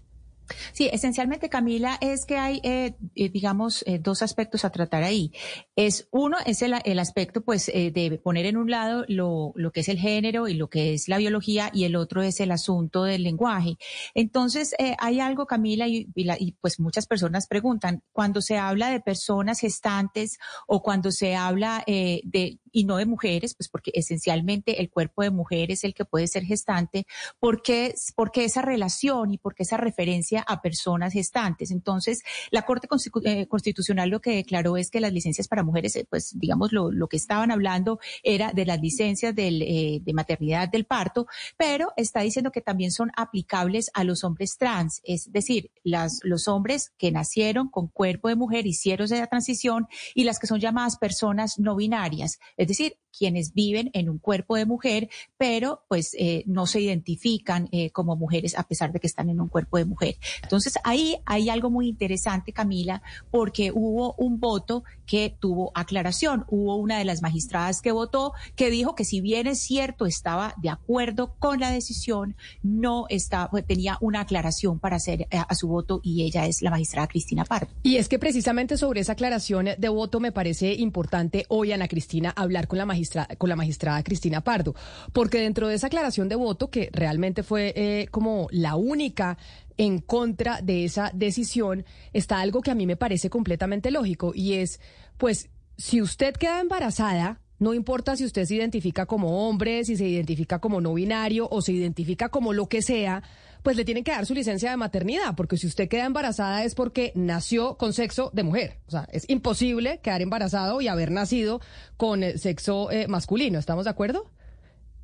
Sí, 0.71 0.89
esencialmente, 0.91 1.49
Camila, 1.49 1.97
es 2.01 2.25
que 2.25 2.37
hay, 2.37 2.61
eh, 2.63 2.95
eh, 3.15 3.29
digamos, 3.29 3.83
eh, 3.87 3.99
dos 3.99 4.21
aspectos 4.21 4.65
a 4.65 4.71
tratar 4.71 5.03
ahí. 5.03 5.31
Es 5.75 6.07
uno, 6.11 6.37
es 6.45 6.61
el, 6.61 6.75
el 6.85 6.99
aspecto, 6.99 7.41
pues, 7.41 7.67
de 7.67 8.19
poner 8.23 8.45
en 8.45 8.57
un 8.57 8.69
lado 8.69 9.05
lo, 9.07 9.53
lo, 9.55 9.71
que 9.71 9.81
es 9.81 9.89
el 9.89 9.97
género 9.97 10.47
y 10.47 10.53
lo 10.53 10.69
que 10.69 10.93
es 10.93 11.07
la 11.07 11.17
biología, 11.17 11.69
y 11.73 11.85
el 11.85 11.95
otro 11.95 12.21
es 12.21 12.39
el 12.39 12.51
asunto 12.51 13.03
del 13.03 13.23
lenguaje. 13.23 13.77
Entonces, 14.13 14.75
hay 14.99 15.19
algo, 15.19 15.45
Camila, 15.45 15.87
y, 15.87 16.07
y, 16.15 16.51
pues 16.53 16.79
muchas 16.79 17.07
personas 17.07 17.47
preguntan, 17.47 18.03
cuando 18.11 18.41
se 18.41 18.57
habla 18.57 18.89
de 18.89 18.99
personas 18.99 19.59
gestantes 19.59 20.37
o 20.67 20.81
cuando 20.81 21.11
se 21.11 21.35
habla 21.35 21.83
de, 21.87 22.59
y 22.71 22.85
no 22.85 22.97
de 22.97 23.05
mujeres, 23.05 23.55
pues 23.55 23.69
porque 23.69 23.91
esencialmente 23.93 24.81
el 24.81 24.89
cuerpo 24.89 25.23
de 25.23 25.31
mujer 25.31 25.71
es 25.71 25.83
el 25.83 25.93
que 25.93 26.05
puede 26.05 26.27
ser 26.27 26.43
gestante, 26.43 27.05
¿por 27.39 27.61
qué, 27.61 27.93
porque 28.15 28.45
esa 28.45 28.61
relación 28.61 29.33
y 29.33 29.37
por 29.37 29.55
qué 29.55 29.63
esa 29.63 29.77
referencia 29.77 30.41
a 30.47 30.61
personas 30.61 31.13
gestantes. 31.13 31.71
Entonces, 31.71 32.23
la 32.51 32.63
Corte 32.63 32.87
eh, 33.23 33.47
Constitucional 33.47 34.09
lo 34.09 34.21
que 34.21 34.35
declaró 34.35 34.77
es 34.77 34.89
que 34.89 34.99
las 34.99 35.13
licencias 35.13 35.47
para 35.47 35.63
mujeres, 35.63 35.95
eh, 35.95 36.07
pues 36.09 36.37
digamos, 36.37 36.71
lo, 36.71 36.91
lo 36.91 37.07
que 37.07 37.17
estaban 37.17 37.51
hablando 37.51 37.99
era 38.23 38.51
de 38.53 38.65
las 38.65 38.81
licencias 38.81 39.33
eh, 39.37 39.99
de 40.01 40.13
maternidad 40.13 40.69
del 40.69 40.85
parto, 40.85 41.27
pero 41.57 41.93
está 41.97 42.21
diciendo 42.21 42.51
que 42.51 42.61
también 42.61 42.91
son 42.91 43.11
aplicables 43.15 43.89
a 43.93 44.03
los 44.03 44.23
hombres 44.23 44.57
trans, 44.57 45.01
es 45.03 45.31
decir, 45.31 45.71
las, 45.83 46.19
los 46.23 46.47
hombres 46.47 46.91
que 46.97 47.11
nacieron 47.11 47.69
con 47.69 47.87
cuerpo 47.87 48.29
de 48.29 48.35
mujer, 48.35 48.67
hicieron 48.67 49.05
esa 49.05 49.27
transición 49.27 49.87
y 50.13 50.23
las 50.23 50.39
que 50.39 50.47
son 50.47 50.59
llamadas 50.59 50.97
personas 50.97 51.59
no 51.59 51.75
binarias, 51.75 52.39
es 52.61 52.67
decir, 52.67 52.97
quienes 53.17 53.53
viven 53.53 53.89
en 53.93 54.07
un 54.07 54.19
cuerpo 54.19 54.55
de 54.55 54.65
mujer, 54.67 55.09
pero 55.35 55.83
pues 55.89 56.15
eh, 56.17 56.43
no 56.45 56.67
se 56.67 56.79
identifican 56.79 57.67
eh, 57.71 57.89
como 57.89 58.15
mujeres 58.15 58.57
a 58.57 58.63
pesar 58.63 58.91
de 58.91 58.99
que 58.99 59.07
están 59.07 59.29
en 59.29 59.41
un 59.41 59.47
cuerpo 59.47 59.77
de 59.77 59.85
mujer. 59.85 60.17
Entonces 60.43 60.75
ahí 60.83 61.17
hay 61.25 61.49
algo 61.49 61.71
muy 61.71 61.87
interesante, 61.87 62.53
Camila, 62.53 63.01
porque 63.31 63.71
hubo 63.73 64.13
un 64.13 64.39
voto 64.39 64.83
que 65.07 65.35
tuvo 65.39 65.71
aclaración. 65.73 66.45
Hubo 66.49 66.75
una 66.75 66.99
de 66.99 67.05
las 67.05 67.21
magistradas 67.21 67.81
que 67.81 67.91
votó 67.91 68.33
que 68.55 68.69
dijo 68.69 68.93
que 68.95 69.03
si 69.03 69.21
bien 69.21 69.47
es 69.47 69.59
cierto 69.59 70.05
estaba 70.05 70.53
de 70.61 70.69
acuerdo 70.69 71.35
con 71.39 71.59
la 71.59 71.71
decisión, 71.71 72.35
no 72.61 73.07
estaba, 73.09 73.49
pues, 73.49 73.65
tenía 73.65 73.97
una 74.01 74.21
aclaración 74.21 74.79
para 74.79 74.97
hacer 74.97 75.27
a, 75.31 75.41
a 75.41 75.55
su 75.55 75.67
voto 75.67 75.99
y 76.03 76.23
ella 76.23 76.45
es 76.45 76.61
la 76.61 76.69
magistrada 76.69 77.07
Cristina 77.07 77.43
Pardo. 77.43 77.73
Y 77.81 77.97
es 77.97 78.07
que 78.07 78.19
precisamente 78.19 78.77
sobre 78.77 79.01
esa 79.01 79.13
aclaración 79.13 79.69
de 79.77 79.89
voto 79.89 80.19
me 80.19 80.31
parece 80.31 80.73
importante 80.75 81.45
hoy, 81.49 81.71
Ana 81.71 81.87
Cristina, 81.87 82.29
hablar 82.29 82.50
con 82.67 82.77
la 82.77 82.85
magistrada, 82.85 83.35
con 83.37 83.49
la 83.49 83.55
magistrada 83.55 84.03
Cristina 84.03 84.41
Pardo, 84.41 84.75
porque 85.13 85.39
dentro 85.39 85.67
de 85.67 85.75
esa 85.75 85.87
aclaración 85.87 86.29
de 86.29 86.35
voto, 86.35 86.69
que 86.69 86.89
realmente 86.91 87.43
fue 87.43 87.73
eh, 87.75 88.07
como 88.11 88.47
la 88.51 88.75
única 88.75 89.37
en 89.77 89.99
contra 89.99 90.61
de 90.61 90.85
esa 90.85 91.11
decisión, 91.13 91.85
está 92.13 92.39
algo 92.39 92.61
que 92.61 92.71
a 92.71 92.75
mí 92.75 92.85
me 92.85 92.97
parece 92.97 93.29
completamente 93.29 93.89
lógico 93.89 94.33
y 94.35 94.53
es, 94.53 94.79
pues, 95.17 95.49
si 95.77 96.01
usted 96.01 96.35
queda 96.35 96.59
embarazada, 96.59 97.39
no 97.57 97.73
importa 97.73 98.15
si 98.15 98.25
usted 98.25 98.45
se 98.45 98.55
identifica 98.55 99.05
como 99.05 99.47
hombre, 99.47 99.85
si 99.85 99.95
se 99.95 100.07
identifica 100.07 100.59
como 100.59 100.81
no 100.81 100.95
binario 100.95 101.47
o 101.49 101.61
se 101.61 101.71
identifica 101.71 102.29
como 102.29 102.53
lo 102.53 102.67
que 102.67 102.81
sea, 102.81 103.23
pues 103.63 103.77
le 103.77 103.85
tienen 103.85 104.03
que 104.03 104.11
dar 104.11 104.25
su 104.25 104.33
licencia 104.33 104.71
de 104.71 104.77
maternidad, 104.77 105.35
porque 105.35 105.57
si 105.57 105.67
usted 105.67 105.87
queda 105.87 106.05
embarazada 106.05 106.63
es 106.63 106.75
porque 106.75 107.11
nació 107.15 107.77
con 107.77 107.93
sexo 107.93 108.31
de 108.33 108.43
mujer. 108.43 108.77
O 108.87 108.91
sea, 108.91 109.07
es 109.11 109.29
imposible 109.29 109.99
quedar 109.99 110.21
embarazado 110.21 110.81
y 110.81 110.87
haber 110.87 111.11
nacido 111.11 111.61
con 111.97 112.23
sexo 112.37 112.91
eh, 112.91 113.07
masculino. 113.07 113.59
¿Estamos 113.59 113.85
de 113.85 113.91
acuerdo? 113.91 114.29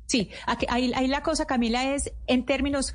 Sí, 0.06 0.30
ahí, 0.46 0.88
la 1.06 1.22
cosa, 1.22 1.46
Camila, 1.46 1.94
es 1.94 2.12
en 2.26 2.46
términos 2.46 2.94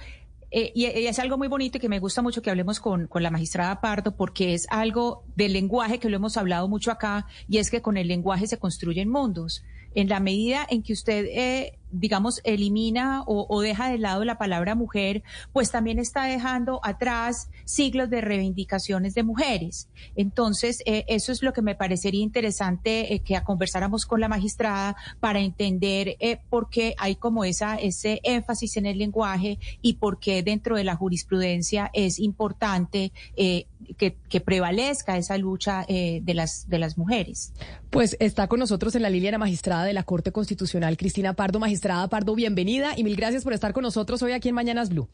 eh, 0.50 0.72
y, 0.74 0.86
es 0.86 1.20
algo 1.20 1.38
muy 1.38 1.48
bonito 1.48 1.78
y 1.78 1.82
que 1.82 1.90
me 1.90 2.00
gusta 2.00 2.24
mucho 2.24 2.42
que 2.42 2.50
hablemos 2.50 2.80
con, 2.80 3.08
la 3.14 3.30
magistrada 3.30 3.82
Pardo 3.82 4.16
porque 4.16 4.56
es 4.56 4.66
algo 4.70 5.24
del 5.36 5.54
lenguaje 5.54 6.00
que 6.00 6.10
lo 6.10 6.16
hemos 6.16 6.38
hablado 6.38 6.68
mucho 6.68 6.92
acá 6.92 7.28
y 7.48 7.60
es 7.60 7.70
que 7.70 7.84
con 7.84 7.98
el 7.98 8.08
lenguaje 8.08 8.48
se 8.48 8.58
construyen 8.58 9.10
mundos. 9.10 9.64
En 9.96 10.10
la 10.10 10.20
medida 10.20 10.66
en 10.68 10.82
que 10.82 10.94
usted 10.94 11.26
eh, 11.26 11.78
digamos, 11.94 12.42
elimina 12.44 13.24
o, 13.26 13.62
deja 13.62 13.90
de 13.90 13.98
lado 14.00 14.26
la 14.26 14.38
palabra 14.38 14.76
mujer, 14.76 15.24
pues 15.54 15.72
también 15.72 16.00
está 16.00 16.26
dejando 16.26 16.80
atrás 16.84 17.50
siglos 17.66 18.10
de 18.10 18.22
reivindicaciones 18.22 19.14
de 19.14 19.24
mujeres. 19.24 19.88
Entonces, 20.16 20.82
eh, 20.86 21.06
eso 21.08 21.32
es 21.32 21.44
lo 21.44 21.54
que 21.54 21.62
me 21.62 21.76
parecería 21.76 22.22
interesante 22.22 23.14
eh, 23.14 23.20
que 23.20 23.40
conversáramos 23.44 24.06
con 24.06 24.20
la 24.20 24.28
magistrada 24.28 24.96
para 25.20 25.40
entender 25.40 26.18
eh, 26.20 26.40
por 26.50 26.70
qué 26.70 26.96
hay 26.98 27.16
como 27.16 27.46
esa, 27.46 27.76
ese 27.76 28.20
énfasis 28.24 28.78
en 28.78 28.88
el 28.88 28.98
lenguaje 28.98 29.60
y 29.82 29.94
por 29.94 30.20
qué 30.20 30.42
dentro 30.42 30.76
de 30.76 30.84
la 30.84 30.96
jurisprudencia 30.96 31.92
es 31.94 32.20
importante 32.20 33.12
que, 33.36 34.42
prevalezca 34.44 35.18
esa 35.18 35.38
lucha 35.38 35.86
de, 35.88 36.34
las, 36.34 36.68
de 36.68 36.80
las 36.80 36.98
mujeres. 36.98 37.54
Pues 37.90 38.18
está 38.20 38.48
con 38.48 38.60
nosotros 38.60 38.96
en 38.96 39.04
la 39.04 39.10
línea 39.10 39.32
la 39.32 39.38
magistrada 39.38 39.86
de 39.86 39.94
la 39.94 40.04
Corte 40.04 40.32
Constitucional, 40.32 40.98
Cristina 40.98 41.34
Pardo. 41.34 41.60
Magistrada 41.60 41.83
Pardo, 41.84 42.34
bienvenida 42.34 42.94
y 42.96 43.04
mil 43.04 43.18
gracias 43.18 43.44
por 43.44 43.52
estar 43.52 43.74
con 43.74 43.84
nosotros 43.84 44.24
hoy 44.24 44.32
aquí 44.32 44.48
en 44.48 44.56
Mañanas 44.56 44.90
Blue. 44.90 45.10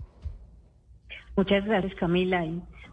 Muchas 1.36 1.66
gracias, 1.66 1.96
Camila. 1.96 2.46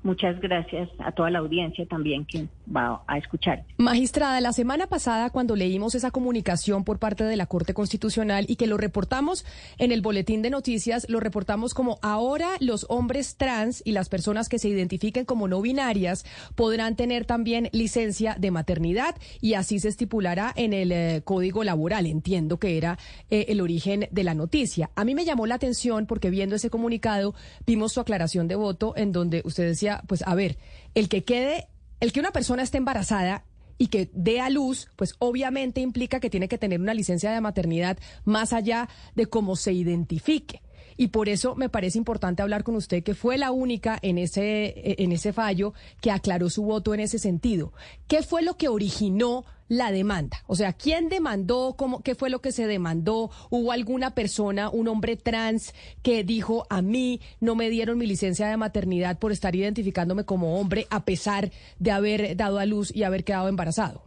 Muchas 0.07 0.41
gracias 0.41 0.89
a 1.01 1.11
toda 1.11 1.31
la 1.31 1.41
audiencia 1.41 1.85
también 1.85 2.25
que 2.27 2.47
va 2.75 3.03
a 3.09 3.19
escuchar. 3.19 3.65
Magistrada, 3.77 4.41
la 4.41 4.53
semana 4.53 4.87
pasada 4.87 5.31
cuando 5.31 5.57
leímos 5.57 5.97
esa 5.97 6.13
comunicación 6.13 6.85
por 6.85 7.01
parte 7.01 7.25
de 7.25 7.35
la 7.35 7.47
Corte 7.47 7.75
Constitucional 7.75 8.45
y 8.49 8.55
que 8.55 8.69
lo 8.69 8.77
reportamos 8.77 9.45
en 9.79 9.91
el 9.91 10.03
boletín 10.03 10.43
de 10.43 10.51
noticias, 10.51 11.09
lo 11.11 11.19
reportamos 11.19 11.75
como 11.75 11.99
ahora 12.03 12.51
los 12.61 12.87
hombres 12.89 13.35
trans 13.37 13.83
y 13.85 13.91
las 13.91 14.09
personas 14.09 14.49
que 14.49 14.61
se 14.61 14.69
identifiquen 14.69 15.25
como 15.25 15.49
no 15.49 15.61
binarias 15.61 16.25
podrán 16.55 16.95
tener 16.95 17.25
también 17.25 17.69
licencia 17.73 18.37
de 18.39 18.53
maternidad 18.53 19.17
y 19.41 19.55
así 19.55 19.81
se 19.81 19.89
estipulará 19.89 20.53
en 20.55 20.73
el 20.73 20.93
eh, 20.93 21.23
Código 21.25 21.65
Laboral. 21.65 22.07
Entiendo 22.07 22.59
que 22.61 22.79
era 22.79 22.97
eh, 23.29 23.47
el 23.49 23.61
origen 23.61 24.07
de 24.13 24.23
la 24.23 24.35
noticia. 24.35 24.89
A 24.95 25.05
mí 25.05 25.17
me 25.17 25.25
llamó 25.25 25.49
la 25.49 25.57
atención 25.57 26.07
porque 26.07 26.31
viendo 26.31 26.55
ese 26.55 26.71
comunicado 26.71 27.35
vimos 27.67 27.93
su 27.93 27.99
aclaración 27.99 28.47
de 28.47 28.55
voto 28.55 28.95
en 28.97 29.11
donde 29.11 29.43
usted 29.45 29.67
decía 29.67 29.96
pues 30.07 30.23
a 30.27 30.35
ver, 30.35 30.59
el 30.95 31.09
que 31.09 31.25
quede, 31.25 31.69
el 32.01 32.13
que 32.13 32.21
una 32.21 32.33
persona 32.33 32.63
esté 32.63 32.79
embarazada 32.79 33.45
y 33.79 33.89
que 33.89 34.11
dé 34.13 34.41
a 34.41 34.51
luz, 34.51 34.89
pues 34.97 35.15
obviamente 35.19 35.81
implica 35.81 36.21
que 36.21 36.31
tiene 36.31 36.49
que 36.49 36.59
tener 36.59 36.81
una 36.81 36.95
licencia 36.95 37.31
de 37.31 37.41
maternidad 37.41 37.99
más 38.25 38.53
allá 38.53 38.89
de 39.15 39.27
cómo 39.27 39.57
se 39.57 39.73
identifique. 39.73 40.63
Y 40.97 41.09
por 41.09 41.29
eso 41.29 41.55
me 41.57 41.69
parece 41.69 41.99
importante 41.99 42.43
hablar 42.43 42.65
con 42.65 42.75
usted, 42.75 43.03
que 43.03 43.15
fue 43.15 43.37
la 43.37 43.51
única 43.51 43.99
en 44.01 44.17
ese, 44.17 45.03
en 45.03 45.13
ese 45.13 45.33
fallo 45.33 45.75
que 46.01 46.11
aclaró 46.11 46.49
su 46.49 46.63
voto 46.63 46.95
en 46.95 47.01
ese 47.01 47.19
sentido. 47.19 47.73
¿Qué 48.07 48.23
fue 48.23 48.43
lo 48.43 48.57
que 48.57 48.69
originó 48.69 49.45
la 49.69 49.91
demanda? 49.91 50.39
O 50.47 50.55
sea, 50.55 50.73
¿quién 50.73 51.09
demandó? 51.09 51.75
Cómo, 51.77 52.03
¿Qué 52.03 52.15
fue 52.15 52.31
lo 52.31 52.41
que 52.41 52.53
se 52.53 52.67
demandó? 52.67 53.31
¿Hubo 53.51 53.73
alguna 53.73 54.15
persona, 54.15 54.71
un 54.71 54.89
hombre 54.89 55.17
trans, 55.17 55.75
que 56.03 56.25
dijo 56.25 56.67
a 56.71 56.83
mí 56.83 57.21
no 57.41 57.55
me 57.55 57.71
dieron 57.71 57.99
mi 57.99 58.07
licencia 58.07 58.49
de 58.49 58.57
maternidad 58.57 59.19
por 59.19 59.33
estar 59.33 59.55
identificándome 59.55 60.25
como 60.25 60.61
hombre 60.61 60.87
a 60.91 61.05
pesar 61.05 61.51
de 61.79 61.91
haber 61.91 62.37
dado 62.37 62.59
a 62.59 62.67
luz 62.67 62.95
y 62.95 63.03
haber 63.03 63.25
quedado 63.25 63.49
embarazado? 63.49 64.03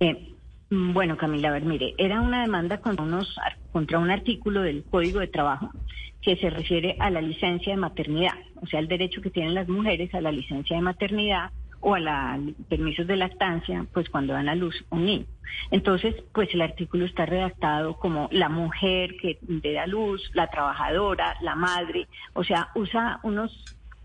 Eh, 0.00 0.34
bueno, 0.70 1.16
Camila, 1.16 1.48
a 1.48 1.52
ver, 1.52 1.64
mire, 1.64 1.94
era 1.98 2.20
una 2.20 2.42
demanda 2.42 2.80
contra, 2.80 3.04
unos, 3.04 3.36
contra 3.72 3.98
un 3.98 4.10
artículo 4.10 4.62
del 4.62 4.84
Código 4.84 5.20
de 5.20 5.28
Trabajo 5.28 5.70
que 6.20 6.36
se 6.36 6.50
refiere 6.50 6.96
a 6.98 7.10
la 7.10 7.20
licencia 7.20 7.74
de 7.74 7.80
maternidad, 7.80 8.32
o 8.60 8.66
sea, 8.66 8.80
el 8.80 8.88
derecho 8.88 9.20
que 9.20 9.30
tienen 9.30 9.54
las 9.54 9.68
mujeres 9.68 10.12
a 10.14 10.22
la 10.22 10.32
licencia 10.32 10.74
de 10.74 10.82
maternidad 10.82 11.50
o 11.84 11.94
a 11.94 12.00
la 12.00 12.40
permisos 12.68 13.06
de 13.06 13.16
lactancia, 13.16 13.86
pues 13.92 14.08
cuando 14.08 14.32
dan 14.32 14.48
a 14.48 14.54
luz 14.54 14.74
un 14.90 15.04
niño. 15.04 15.26
Entonces, 15.70 16.14
pues 16.32 16.52
el 16.54 16.62
artículo 16.62 17.04
está 17.04 17.26
redactado 17.26 17.96
como 17.98 18.28
la 18.32 18.48
mujer 18.48 19.16
que 19.18 19.38
da 19.42 19.86
luz, 19.86 20.30
la 20.32 20.48
trabajadora, 20.48 21.36
la 21.42 21.54
madre, 21.54 22.08
o 22.32 22.42
sea, 22.42 22.70
usa 22.74 23.20
unos 23.22 23.52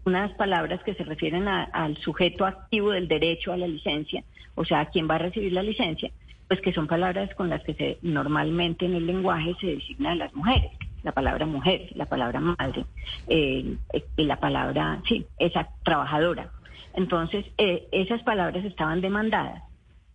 unas 0.06 0.32
palabras 0.34 0.82
que 0.84 0.96
se 0.96 1.04
refieren 1.04 1.48
al 1.48 1.98
sujeto 1.98 2.46
activo 2.46 2.92
del 2.92 3.08
derecho 3.08 3.52
a 3.52 3.58
la 3.58 3.68
licencia, 3.68 4.24
o 4.56 4.66
sea, 4.66 4.80
a 4.80 4.86
quien 4.88 5.10
va 5.10 5.16
a 5.16 5.20
recibir 5.20 5.54
la 5.54 5.62
licencia, 5.62 6.10
pues 6.48 6.62
que 6.62 6.74
son 6.74 6.88
palabras 6.88 7.34
con 7.36 7.50
las 7.50 7.64
que 7.64 7.76
se 7.76 7.98
normalmente 8.02 8.86
en 8.86 8.96
el 8.96 9.06
lenguaje 9.06 9.56
se 9.62 9.68
designa 9.68 10.12
a 10.12 10.16
las 10.16 10.34
mujeres 10.34 10.72
la 11.04 11.12
palabra 11.12 11.46
mujer, 11.46 11.90
la 11.96 12.06
palabra 12.06 12.40
madre, 12.40 12.86
eh, 13.28 13.78
la 14.18 14.40
palabra, 14.40 15.02
sí, 15.08 15.26
esa 15.38 15.70
trabajadora. 15.84 16.52
Entonces, 16.94 17.46
eh, 17.58 17.88
esas 17.92 18.22
palabras 18.24 18.64
estaban 18.66 19.02
demandadas 19.02 19.64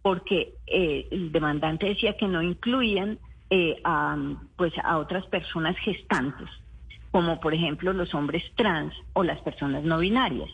porque 0.02 0.54
eh, 0.66 1.08
el 1.10 1.32
demandante 1.32 1.86
decía 1.86 2.16
que 2.16 2.28
no 2.28 2.42
incluían 2.42 3.18
eh, 3.50 3.80
a, 3.84 4.16
pues, 4.56 4.72
a 4.82 4.98
otras 4.98 5.24
personas 5.26 5.76
gestantes, 5.78 6.48
como 7.10 7.40
por 7.40 7.54
ejemplo 7.54 7.92
los 7.92 8.14
hombres 8.14 8.42
trans 8.54 8.92
o 9.14 9.22
las 9.24 9.40
personas 9.40 9.84
no 9.84 9.98
binarias. 9.98 10.50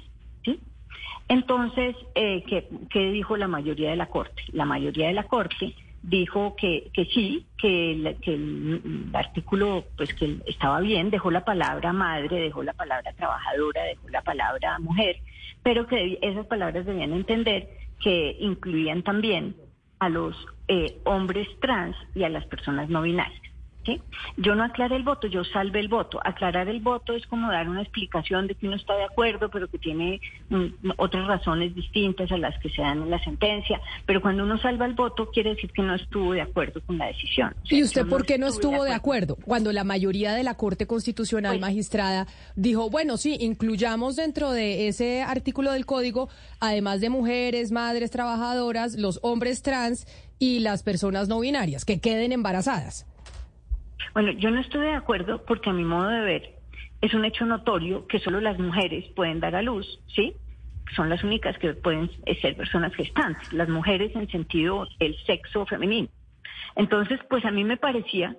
Entonces, 1.29 1.95
¿qué, 2.13 2.69
¿qué 2.91 3.13
dijo 3.13 3.37
la 3.37 3.47
mayoría 3.47 3.91
de 3.91 3.97
la 3.97 4.07
Corte? 4.07 4.43
La 4.51 4.65
mayoría 4.65 5.07
de 5.07 5.13
la 5.13 5.23
Corte 5.23 5.77
dijo 6.03 6.57
que, 6.57 6.91
que 6.95 7.05
sí, 7.07 7.47
que, 7.59 7.93
el, 7.93 8.17
que 8.21 8.35
el, 8.35 9.11
artículo 9.13 9.85
pues 9.97 10.15
que 10.15 10.39
estaba 10.47 10.81
bien, 10.81 11.11
dejó 11.11 11.31
la 11.31 11.45
palabra 11.45 11.93
madre, 11.93 12.41
dejó 12.41 12.63
la 12.63 12.73
palabra 12.73 13.13
trabajadora, 13.13 13.83
dejó 13.85 14.09
la 14.09 14.23
palabra 14.23 14.79
mujer, 14.79 15.17
pero 15.63 15.87
que 15.87 16.19
esas 16.23 16.47
palabras 16.47 16.87
debían 16.87 17.13
entender 17.13 17.69
que 18.01 18.37
incluían 18.41 19.03
también 19.03 19.57
a 19.99 20.09
los 20.09 20.35
eh, 20.69 20.99
hombres 21.05 21.47
trans 21.61 21.97
y 22.15 22.25
a 22.25 22.31
las 22.31 22.47
personas 22.47 22.89
no 22.89 23.03
binarias. 23.03 23.50
¿Sí? 23.85 24.01
Yo 24.37 24.55
no 24.55 24.65
aclaré 24.65 24.97
el 24.97 25.03
voto, 25.03 25.27
yo 25.27 25.45
salvé 25.45 25.81
el 25.81 25.89
voto. 25.89 26.21
Aclarar 26.25 26.69
el 26.69 26.81
voto 26.81 27.15
es 27.15 27.27
como 27.27 27.51
dar 27.51 27.69
una 27.69 27.83
explicación 27.83 28.47
de 28.47 28.55
que 28.55 28.67
uno 28.67 28.77
está 28.77 28.95
de 28.97 29.05
acuerdo, 29.05 29.51
pero 29.51 29.69
que 29.69 29.79
tiene 29.79 30.21
mm, 30.49 30.91
otras 30.97 31.27
razones 31.27 31.75
distintas 31.75 32.31
a 32.33 32.37
las 32.37 32.59
que 32.61 32.71
se 32.71 32.83
dan 32.83 33.03
en 33.03 33.11
la 33.11 33.23
sentencia. 33.23 33.81
Pero 34.07 34.21
cuando 34.21 34.45
uno 34.45 34.59
salva 34.59 34.87
el 34.87 34.95
voto, 34.95 35.31
quiere 35.31 35.55
decir 35.55 35.71
que 35.73 35.83
no 35.83 35.95
estuvo 35.95 36.33
de 36.33 36.43
acuerdo 36.43 36.81
con 36.87 36.99
la 36.99 37.07
decisión. 37.07 37.55
¿Y 37.69 37.83
usted 37.83 38.07
por 38.07 38.27
qué 38.27 38.39
no 38.39 38.47
estuvo 38.47 38.85
de 38.85 38.93
acuerdo? 38.93 39.37
Cuando 39.37 39.73
la 39.73 39.85
mayoría 39.85 40.33
de 40.33 40.43
la 40.43 40.55
Corte 40.55 40.87
Constitucional 40.87 41.53
pues 41.53 41.61
magistrada 41.61 42.27
dijo, 42.57 42.91
bueno, 42.91 43.17
sí, 43.17 43.37
incluyamos 43.41 44.17
dentro 44.17 44.53
de 44.53 44.89
ese 44.89 45.23
artículo 45.23 45.73
del 45.73 45.87
código, 45.87 46.29
además 46.61 47.01
de 47.01 47.11
mujeres, 47.11 47.73
madres 47.73 48.11
trabajadoras, 48.11 48.97
los 48.97 49.21
hombres 49.23 49.63
trans 49.63 50.07
y 50.39 50.61
las 50.61 50.83
personas 50.83 51.29
no 51.29 51.41
binarias, 51.41 51.85
que 51.85 52.01
queden 52.01 52.33
embarazadas. 52.33 53.07
Bueno, 54.15 54.33
yo 54.33 54.51
no 54.51 54.61
estoy 54.61 54.83
de 54.83 54.95
acuerdo 54.95 55.45
porque 55.45 55.71
a 55.71 55.73
mi 55.73 55.85
modo 55.85 56.09
de 56.09 56.21
ver 56.21 56.61
es 57.01 57.15
un 57.15 57.25
hecho 57.25 57.47
notorio 57.47 58.07
que 58.07 58.19
solo 58.19 58.41
las 58.41 58.59
mujeres 58.59 59.07
pueden 59.15 59.41
dar 59.41 59.55
a 59.55 59.63
luz, 59.63 60.01
¿sí? 60.15 60.35
Son 60.95 61.09
las 61.09 61.23
únicas 61.23 61.57
que 61.59 61.75
pueden 61.75 62.11
ser 62.41 62.57
personas 62.57 62.95
gestantes, 62.95 63.53
las 63.53 63.69
mujeres 63.69 64.15
en 64.15 64.29
sentido 64.29 64.87
el 64.99 65.17
sexo 65.25 65.65
femenino. 65.67 66.09
Entonces, 66.77 67.21
pues 67.29 67.45
a 67.45 67.51
mí 67.51 67.65
me 67.65 67.77
parecía 67.77 68.37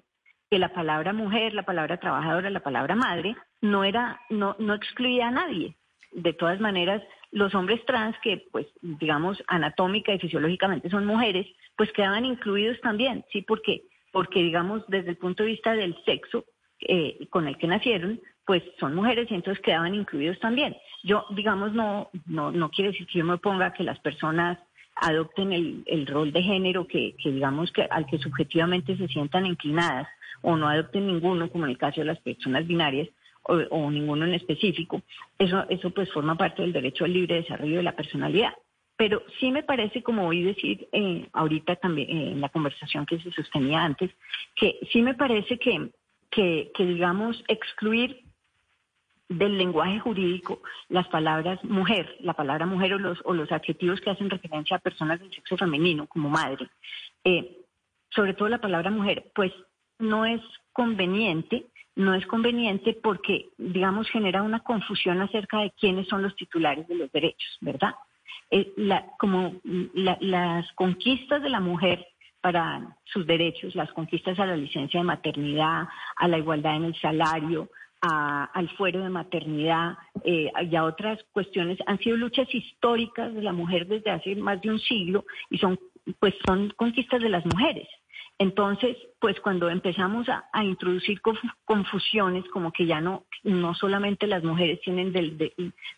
que 0.50 0.60
la 0.60 0.74
palabra 0.74 1.14
mujer, 1.14 1.54
la 1.54 1.64
palabra 1.64 1.98
trabajadora, 1.98 2.50
la 2.50 2.60
palabra 2.60 2.96
madre, 2.96 3.36
no 3.62 3.84
era, 3.84 4.20
no, 4.30 4.56
no 4.60 4.74
excluía 4.74 5.30
a 5.30 5.32
nadie. 5.32 5.76
De 6.12 6.34
todas 6.34 6.60
maneras, 6.60 7.02
los 7.32 7.56
hombres 7.56 7.84
trans, 7.86 8.18
que 8.22 8.46
pues 8.52 8.68
digamos 8.82 9.42
anatómica 9.48 10.14
y 10.14 10.20
fisiológicamente 10.20 10.90
son 10.90 11.06
mujeres, 11.06 11.48
pues 11.78 11.92
quedaban 11.94 12.26
incluidos 12.26 12.80
también, 12.82 13.24
¿sí? 13.32 13.42
Porque, 13.42 13.84
porque 14.12 14.42
digamos 14.42 14.84
desde 14.88 15.12
el 15.12 15.18
punto 15.18 15.44
de 15.44 15.50
vista 15.50 15.74
del 15.74 15.96
sexo 16.06 16.46
eh, 16.82 17.28
con 17.30 17.48
el 17.48 17.58
que 17.58 17.68
nacieron, 17.68 18.20
pues 18.46 18.64
son 18.80 18.96
mujeres 18.96 19.30
y 19.30 19.36
entonces 19.36 19.64
quedaban 19.64 19.96
incluidos 19.96 20.40
también. 20.40 20.76
Yo, 21.04 21.26
digamos, 21.32 21.74
no, 21.74 22.10
no, 22.26 22.52
no 22.52 22.70
quiere 22.70 22.92
decir 22.92 23.08
que 23.08 23.20
yo 23.20 23.26
me 23.26 23.38
ponga 23.38 23.74
que 23.74 23.84
las 23.84 24.00
personas 24.00 24.58
adopten 24.96 25.54
el, 25.54 25.84
el 25.86 26.06
rol 26.06 26.32
de 26.32 26.44
género 26.44 26.86
que, 26.88 27.16
que 27.22 27.32
digamos 27.32 27.72
que 27.72 27.84
al 27.84 28.06
que 28.06 28.18
subjetivamente 28.18 28.98
se 28.98 29.08
sientan 29.08 29.46
inclinadas 29.46 30.08
o 30.42 30.56
no 30.56 30.68
adopten 30.68 31.08
ninguno, 31.08 31.50
como 31.50 31.66
en 31.66 31.72
el 31.72 31.78
caso 31.78 32.02
de 32.02 32.08
las 32.08 32.20
personas 32.20 32.68
binarias, 32.68 33.08
o, 33.44 33.90
ninguno 33.90 34.26
en 34.26 34.36
específico, 34.36 35.02
eso, 35.40 35.66
eso 35.70 35.90
pues 35.90 36.12
forma 36.12 36.36
parte 36.36 36.62
del 36.62 36.74
derecho 36.74 37.06
al 37.06 37.14
libre 37.14 37.36
desarrollo 37.36 37.78
de 37.78 37.84
la 37.84 37.96
personalidad. 37.96 38.54
Pero 39.02 39.24
sí 39.40 39.50
me 39.52 39.64
parece, 39.64 40.04
como 40.04 40.28
oí 40.28 40.44
decir 40.44 40.88
eh, 40.92 41.28
ahorita 41.34 41.76
también 41.78 42.08
eh, 42.08 42.32
en 42.34 42.40
la 42.40 42.50
conversación 42.50 43.08
que 43.08 43.20
se 43.20 43.32
sostenía 43.32 43.84
antes, 43.84 44.12
que 44.56 44.78
sí 44.92 45.02
me 45.02 45.16
parece 45.16 45.58
que, 45.58 45.90
que, 46.30 46.72
que 46.76 46.86
digamos, 46.86 47.44
excluir 47.48 48.24
del 49.28 49.58
lenguaje 49.58 50.00
jurídico 50.00 50.62
las 50.88 51.08
palabras 51.08 51.64
mujer, 51.64 52.16
la 52.20 52.36
palabra 52.36 52.68
mujer 52.68 52.94
o 52.94 53.00
los, 53.00 53.20
o 53.24 53.34
los 53.34 53.52
adjetivos 53.52 54.00
que 54.02 54.12
hacen 54.12 54.30
referencia 54.30 54.78
a 54.78 54.82
personas 54.82 55.20
del 55.20 55.34
sexo 55.34 55.58
femenino 55.58 56.06
como 56.06 56.30
madre, 56.30 56.70
eh, 57.24 57.58
sobre 58.12 58.36
todo 58.36 58.50
la 58.50 58.62
palabra 58.62 58.92
mujer, 58.92 59.32
pues 59.34 59.52
no 59.98 60.28
es 60.28 60.42
conveniente, 60.74 61.66
no 61.96 62.14
es 62.14 62.28
conveniente 62.28 62.94
porque, 63.02 63.50
digamos, 63.58 64.08
genera 64.12 64.44
una 64.44 64.60
confusión 64.60 65.22
acerca 65.22 65.62
de 65.62 65.72
quiénes 65.72 66.08
son 66.08 66.22
los 66.22 66.36
titulares 66.36 66.88
de 66.88 66.94
los 66.94 67.12
derechos, 67.12 67.58
¿verdad? 67.62 67.96
Eh, 68.50 68.74
como 69.18 69.54
las 69.94 70.72
conquistas 70.74 71.42
de 71.42 71.50
la 71.50 71.60
mujer 71.60 72.06
para 72.42 72.98
sus 73.06 73.26
derechos, 73.26 73.76
las 73.76 73.92
conquistas 73.94 74.40
a 74.40 74.46
la 74.46 74.58
licencia 74.58 75.00
de 75.00 75.06
maternidad, 75.06 75.88
a 76.16 76.28
la 76.28 76.38
igualdad 76.38 76.76
en 76.76 76.86
el 76.86 76.96
salario, 76.96 77.70
al 78.02 78.70
fuero 78.78 79.04
de 79.04 79.10
maternidad 79.10 79.98
eh, 80.24 80.52
y 80.70 80.76
a 80.76 80.84
otras 80.84 81.20
cuestiones 81.32 81.78
han 81.86 82.00
sido 82.00 82.18
luchas 82.18 82.48
históricas 82.54 83.34
de 83.34 83.44
la 83.44 83.54
mujer 83.54 83.88
desde 83.88 84.10
hace 84.10 84.36
más 84.36 84.60
de 84.62 84.72
un 84.72 84.80
siglo 84.80 85.24
y 85.52 85.60
son 85.60 85.80
pues 86.20 86.34
son 86.46 86.72
conquistas 86.72 87.22
de 87.22 87.30
las 87.30 87.46
mujeres. 87.46 87.88
Entonces, 88.42 88.98
pues 89.20 89.40
cuando 89.40 89.70
empezamos 89.70 90.28
a, 90.28 90.64
introducir 90.64 91.22
confusiones, 91.64 92.44
como 92.52 92.72
que 92.72 92.88
ya 92.88 93.00
no, 93.00 93.26
no 93.44 93.76
solamente 93.76 94.26
las 94.26 94.44
mujeres 94.44 94.82
tienen 94.82 95.14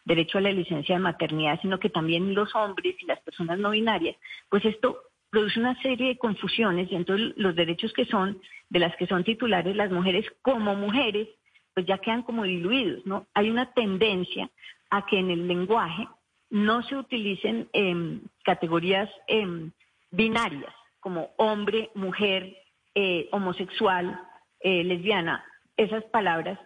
derecho 0.04 0.38
a 0.38 0.42
la 0.42 0.52
licencia 0.52 0.96
de 0.96 1.02
maternidad, 1.02 1.58
sino 1.62 1.80
que 1.80 1.90
también 1.90 2.34
los 2.36 2.54
hombres 2.54 2.96
y 3.00 3.06
las 3.06 3.22
personas 3.22 3.60
no 3.60 3.70
binarias, 3.70 4.18
pues 4.50 4.66
esto 4.66 4.98
produce 5.30 5.58
una 5.58 5.82
serie 5.82 6.10
de 6.10 6.18
confusiones 6.18 6.92
y 6.92 6.96
entonces 6.96 7.32
los 7.38 7.56
derechos 7.56 7.94
que 7.94 8.04
son, 8.06 8.42
de 8.70 8.80
las 8.80 8.94
que 8.98 9.08
son 9.08 9.24
titulares 9.24 9.74
las 9.74 9.90
mujeres 9.90 10.26
como 10.42 10.76
mujeres, 10.76 11.30
pues 11.74 11.86
ya 11.86 11.98
quedan 12.00 12.24
como 12.24 12.44
diluidos, 12.44 13.06
¿no? 13.06 13.26
Hay 13.34 13.50
una 13.50 13.72
tendencia 13.72 14.50
a 14.90 15.06
que 15.06 15.18
en 15.18 15.32
el 15.32 15.48
lenguaje 15.48 16.10
no 16.50 16.84
se 16.84 16.98
utilicen 16.98 17.70
em, 17.72 18.20
categorías 18.44 19.10
em, 19.28 19.72
binarias 20.12 20.74
como 21.04 21.32
hombre, 21.38 21.90
mujer, 21.94 22.56
eh, 22.96 23.28
homosexual, 23.32 24.20
eh, 24.62 24.84
lesbiana, 24.84 25.44
esas 25.76 26.04
palabras, 26.06 26.58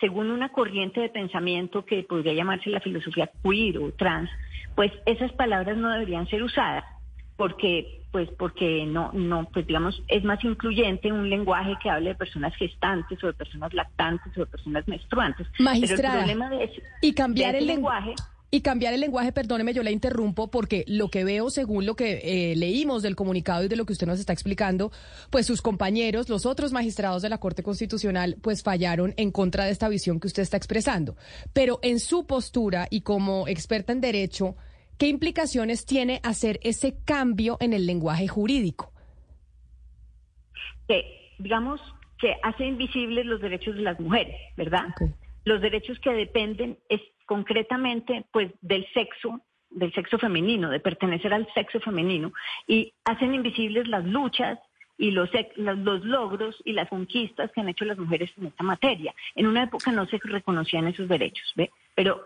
según 0.00 0.30
una 0.30 0.50
corriente 0.50 1.00
de 1.00 1.08
pensamiento 1.08 1.84
que 1.84 2.02
podría 2.02 2.34
llamarse 2.34 2.68
la 2.68 2.80
filosofía 2.80 3.30
queer 3.42 3.78
o 3.78 3.92
trans, 3.92 4.28
pues 4.74 4.92
esas 5.06 5.32
palabras 5.32 5.76
no 5.76 5.90
deberían 5.90 6.28
ser 6.28 6.42
usadas 6.42 6.84
porque 7.36 8.02
pues 8.12 8.30
porque 8.38 8.86
no 8.86 9.12
no 9.12 9.48
pues 9.52 9.66
digamos 9.66 10.02
es 10.08 10.24
más 10.24 10.42
incluyente 10.42 11.12
un 11.12 11.28
lenguaje 11.28 11.74
que 11.82 11.90
hable 11.90 12.10
de 12.10 12.14
personas 12.14 12.54
gestantes 12.56 13.22
o 13.22 13.26
de 13.26 13.34
personas 13.34 13.74
lactantes 13.74 14.36
o 14.36 14.40
de 14.40 14.46
personas 14.46 14.88
menstruantes. 14.88 15.46
Magistrada, 15.58 16.02
Pero 16.02 16.32
el 16.32 16.38
problema 16.38 16.50
de 16.50 16.82
y 17.02 17.12
cambiar 17.12 17.54
el 17.54 17.66
lenguaje 17.66 18.14
y 18.56 18.62
cambiar 18.62 18.94
el 18.94 19.00
lenguaje, 19.00 19.32
perdóneme, 19.32 19.74
yo 19.74 19.82
la 19.82 19.90
interrumpo 19.90 20.50
porque 20.50 20.82
lo 20.88 21.10
que 21.10 21.24
veo, 21.24 21.50
según 21.50 21.84
lo 21.84 21.94
que 21.94 22.20
eh, 22.24 22.56
leímos 22.56 23.02
del 23.02 23.14
comunicado 23.14 23.62
y 23.64 23.68
de 23.68 23.76
lo 23.76 23.84
que 23.84 23.92
usted 23.92 24.06
nos 24.06 24.18
está 24.18 24.32
explicando, 24.32 24.90
pues 25.30 25.44
sus 25.44 25.60
compañeros, 25.60 26.30
los 26.30 26.46
otros 26.46 26.72
magistrados 26.72 27.20
de 27.20 27.28
la 27.28 27.36
Corte 27.36 27.62
Constitucional, 27.62 28.38
pues 28.40 28.62
fallaron 28.62 29.12
en 29.18 29.30
contra 29.30 29.66
de 29.66 29.72
esta 29.72 29.90
visión 29.90 30.20
que 30.20 30.28
usted 30.28 30.42
está 30.42 30.56
expresando. 30.56 31.16
Pero 31.52 31.80
en 31.82 32.00
su 32.00 32.26
postura 32.26 32.88
y 32.88 33.02
como 33.02 33.46
experta 33.46 33.92
en 33.92 34.00
derecho, 34.00 34.56
¿qué 34.96 35.08
implicaciones 35.08 35.84
tiene 35.84 36.20
hacer 36.22 36.58
ese 36.62 36.96
cambio 37.04 37.58
en 37.60 37.74
el 37.74 37.84
lenguaje 37.84 38.26
jurídico? 38.26 38.90
Que, 40.88 41.34
digamos, 41.38 41.78
que 42.18 42.32
hace 42.42 42.64
invisibles 42.64 43.26
los 43.26 43.42
derechos 43.42 43.74
de 43.76 43.82
las 43.82 44.00
mujeres, 44.00 44.34
¿verdad? 44.56 44.86
Los 45.44 45.60
derechos 45.60 45.98
que 46.00 46.10
dependen 46.12 46.78
es 46.88 47.02
concretamente 47.26 48.24
pues 48.32 48.52
del 48.62 48.86
sexo 48.94 49.40
del 49.68 49.92
sexo 49.92 50.18
femenino, 50.18 50.70
de 50.70 50.80
pertenecer 50.80 51.34
al 51.34 51.46
sexo 51.52 51.80
femenino, 51.80 52.32
y 52.66 52.94
hacen 53.04 53.34
invisibles 53.34 53.86
las 53.88 54.04
luchas 54.04 54.58
y 54.96 55.10
los, 55.10 55.28
los 55.56 56.04
logros 56.04 56.56
y 56.64 56.72
las 56.72 56.88
conquistas 56.88 57.50
que 57.52 57.60
han 57.60 57.68
hecho 57.68 57.84
las 57.84 57.98
mujeres 57.98 58.30
en 58.38 58.46
esta 58.46 58.64
materia. 58.64 59.14
En 59.34 59.46
una 59.46 59.64
época 59.64 59.92
no 59.92 60.06
se 60.06 60.18
reconocían 60.22 60.86
esos 60.86 61.08
derechos, 61.08 61.52
¿ve? 61.54 61.70
Pero 61.94 62.24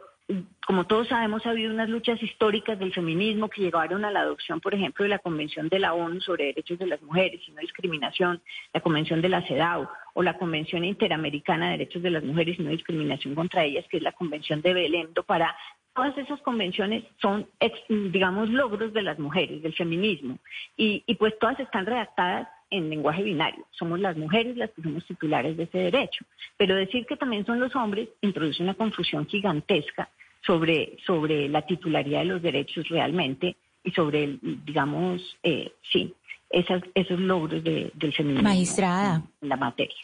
como 0.66 0.86
todos 0.86 1.08
sabemos, 1.08 1.44
ha 1.44 1.50
habido 1.50 1.72
unas 1.72 1.88
luchas 1.88 2.22
históricas 2.22 2.78
del 2.78 2.92
feminismo 2.92 3.48
que 3.48 3.62
llevaron 3.62 4.04
a 4.04 4.10
la 4.10 4.20
adopción, 4.20 4.60
por 4.60 4.74
ejemplo, 4.74 5.02
de 5.02 5.08
la 5.08 5.18
Convención 5.18 5.68
de 5.68 5.78
la 5.78 5.94
ONU 5.94 6.20
sobre 6.20 6.46
Derechos 6.46 6.78
de 6.78 6.86
las 6.86 7.02
Mujeres 7.02 7.40
y 7.46 7.52
No 7.52 7.60
Discriminación, 7.60 8.40
la 8.72 8.80
Convención 8.80 9.20
de 9.20 9.28
la 9.28 9.42
CEDAW 9.42 9.88
o 10.14 10.22
la 10.22 10.38
Convención 10.38 10.84
Interamericana 10.84 11.66
de 11.66 11.78
Derechos 11.78 12.02
de 12.02 12.10
las 12.10 12.22
Mujeres 12.22 12.58
y 12.58 12.62
No 12.62 12.70
Discriminación 12.70 13.34
contra 13.34 13.64
ellas, 13.64 13.84
que 13.90 13.96
es 13.96 14.02
la 14.02 14.12
Convención 14.12 14.62
de 14.62 14.74
Belém 14.74 15.08
para 15.26 15.56
Todas 15.92 16.16
esas 16.18 16.40
convenciones 16.42 17.02
son, 17.20 17.48
digamos, 17.88 18.48
logros 18.48 18.92
de 18.92 19.02
las 19.02 19.18
mujeres, 19.18 19.60
del 19.60 19.74
feminismo, 19.74 20.38
y, 20.76 21.02
y 21.04 21.16
pues 21.16 21.36
todas 21.40 21.58
están 21.58 21.84
redactadas 21.84 22.48
en 22.70 22.88
lenguaje 22.88 23.24
binario. 23.24 23.66
Somos 23.72 23.98
las 23.98 24.16
mujeres 24.16 24.56
las 24.56 24.70
que 24.70 24.82
somos 24.82 25.04
titulares 25.04 25.56
de 25.56 25.64
ese 25.64 25.78
derecho. 25.78 26.24
Pero 26.56 26.76
decir 26.76 27.04
que 27.06 27.16
también 27.16 27.44
son 27.44 27.58
los 27.58 27.74
hombres 27.74 28.08
introduce 28.20 28.62
una 28.62 28.74
confusión 28.74 29.26
gigantesca 29.26 30.08
sobre, 30.46 30.96
sobre 31.06 31.48
la 31.48 31.62
titularidad 31.62 32.20
de 32.20 32.24
los 32.26 32.42
derechos 32.42 32.88
realmente 32.88 33.56
y 33.84 33.90
sobre, 33.92 34.24
el, 34.24 34.40
digamos, 34.64 35.36
eh, 35.42 35.72
sí, 35.92 36.14
esas, 36.50 36.82
esos 36.94 37.18
logros 37.20 37.62
del 37.62 38.12
feminismo 38.12 38.42
Magistrada. 38.42 39.22
en 39.40 39.48
la 39.48 39.56
materia. 39.56 39.96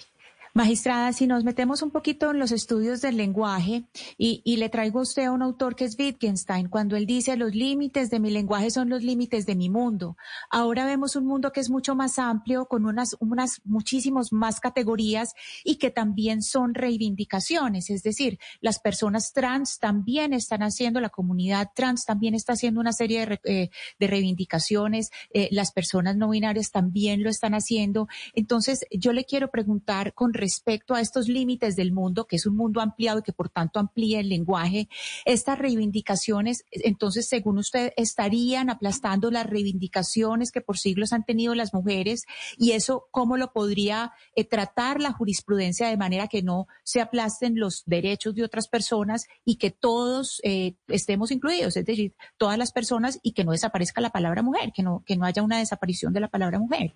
Magistrada, 0.57 1.13
si 1.13 1.27
nos 1.27 1.45
metemos 1.45 1.83
un 1.83 1.91
poquito 1.91 2.31
en 2.31 2.39
los 2.39 2.51
estudios 2.51 3.03
del 3.03 3.19
lenguaje 3.19 3.85
y, 4.17 4.57
le 4.57 4.71
traigo 4.71 5.01
a 5.01 5.03
usted 5.03 5.25
a 5.27 5.33
un 5.33 5.43
autor 5.43 5.77
que 5.77 5.85
es 5.85 5.99
Wittgenstein, 5.99 6.71
cuando 6.71 6.97
él 6.97 7.05
dice 7.05 7.37
los 7.37 7.55
límites 7.55 8.09
de 8.09 8.21
mi 8.21 8.31
lenguaje 8.31 8.71
son 8.71 8.89
los 8.89 9.03
límites 9.03 9.45
de 9.45 9.55
mi 9.55 9.69
mundo. 9.69 10.17
Ahora 10.51 10.87
vemos 10.87 11.15
un 11.15 11.27
mundo 11.27 11.53
que 11.53 11.61
es 11.61 11.69
mucho 11.69 11.95
más 11.95 12.19
amplio, 12.19 12.69
con 12.69 12.87
unas, 12.87 13.19
muchísimos 13.65 14.33
más 14.33 14.59
categorías 14.59 15.35
y 15.63 15.77
que 15.77 15.91
también 15.91 16.41
son 16.41 16.73
reivindicaciones. 16.73 17.91
Es 17.91 18.03
decir, 18.03 18.39
las 18.63 18.79
personas 18.79 19.35
trans 19.35 19.79
también 19.79 20.33
están 20.33 20.63
haciendo, 20.63 21.01
la 21.01 21.11
comunidad 21.11 21.73
trans 21.75 22.07
también 22.07 22.35
está 22.35 22.55
haciendo 22.55 22.81
una 22.81 22.95
serie 22.95 23.27
de, 23.27 23.41
eh, 23.45 23.71
reivindicaciones, 24.01 25.11
eh, 25.35 25.51
las 25.53 25.71
personas 25.71 26.17
no 26.17 26.31
binarias 26.31 26.71
también 26.71 27.23
lo 27.23 27.29
están 27.29 27.53
haciendo. 27.53 28.09
Entonces, 28.33 28.87
yo 28.91 29.13
le 29.13 29.27
quiero 29.27 29.51
preguntar 29.51 30.15
con 30.15 30.33
respecto 30.33 30.46
a 30.95 31.01
estos 31.01 31.29
límites 31.29 31.77
del 31.77 31.93
mundo, 31.93 32.27
que 32.27 32.37
es 32.37 32.47
un 32.47 32.57
mundo 32.57 32.81
ampliado 32.81 33.21
y 33.21 33.23
que 33.23 33.33
por 33.33 33.49
tanto 33.49 33.79
amplía 33.79 34.21
el 34.21 34.29
lenguaje, 34.29 34.89
estas 35.25 35.59
reivindicaciones, 35.59 36.65
entonces, 36.71 37.29
según 37.29 37.59
usted, 37.59 37.93
estarían 37.97 38.71
aplastando 38.71 39.31
las 39.31 39.47
reivindicaciones 39.47 40.53
que 40.53 40.61
por 40.61 40.79
siglos 40.79 41.13
han 41.13 41.25
tenido 41.25 41.55
las 41.55 41.75
mujeres 41.75 42.25
y 42.57 42.73
eso, 42.73 43.07
¿cómo 43.11 43.37
lo 43.37 43.53
podría 43.53 44.13
eh, 44.35 44.45
tratar 44.45 45.01
la 45.01 45.13
jurisprudencia 45.13 45.89
de 45.89 45.97
manera 45.97 46.29
que 46.29 46.43
no 46.43 46.67
se 46.85 47.01
aplasten 47.01 47.59
los 47.59 47.83
derechos 47.87 48.35
de 48.35 48.45
otras 48.45 48.69
personas 48.69 49.27
y 49.45 49.57
que 49.57 49.71
todos 49.71 50.41
eh, 50.45 50.75
estemos 50.89 51.31
incluidos, 51.31 51.77
es 51.77 51.85
decir, 51.85 52.15
todas 52.37 52.59
las 52.59 52.73
personas 52.73 53.19
y 53.23 53.33
que 53.33 53.45
no 53.45 53.53
desaparezca 53.53 54.01
la 54.01 54.11
palabra 54.11 54.43
mujer, 54.43 54.73
que 54.73 54.83
no, 54.83 55.03
que 55.07 55.17
no 55.17 55.25
haya 55.25 55.43
una 55.43 55.59
desaparición 55.59 56.13
de 56.13 56.21
la 56.21 56.29
palabra 56.29 56.59
mujer? 56.59 56.95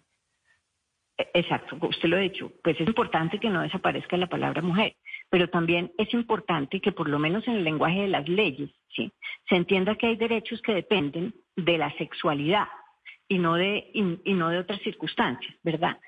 Exacto, 1.35 1.77
usted 1.83 2.09
lo 2.09 2.17
ha 2.17 2.21
dicho, 2.21 2.53
pues 2.63 2.81
es 2.81 2.87
importante 2.87 3.39
que 3.39 3.51
no 3.51 3.63
desaparezca 3.63 4.17
la 4.17 4.29
palabra 4.29 4.63
mujer, 4.63 4.97
pero 5.29 5.49
también 5.49 5.93
es 5.99 6.13
importante 6.15 6.81
que 6.81 6.93
por 6.93 7.09
lo 7.09 7.19
menos 7.19 7.47
en 7.47 7.57
el 7.57 7.65
lenguaje 7.65 8.03
de 8.03 8.09
las 8.09 8.29
leyes, 8.29 8.71
¿sí? 8.95 9.13
se 9.49 9.57
entienda 9.57 9.97
que 9.97 10.07
hay 10.07 10.17
derechos 10.17 10.63
que 10.63 10.75
dependen 10.75 11.35
de 11.57 11.79
la 11.79 11.91
sexualidad, 11.99 12.69
y 13.31 13.39
no 13.39 13.55
de, 13.55 13.91
y, 13.95 14.35
no 14.35 14.49
de 14.49 14.59
otras 14.59 14.83
circunstancias, 14.83 15.55
¿verdad? 15.63 15.99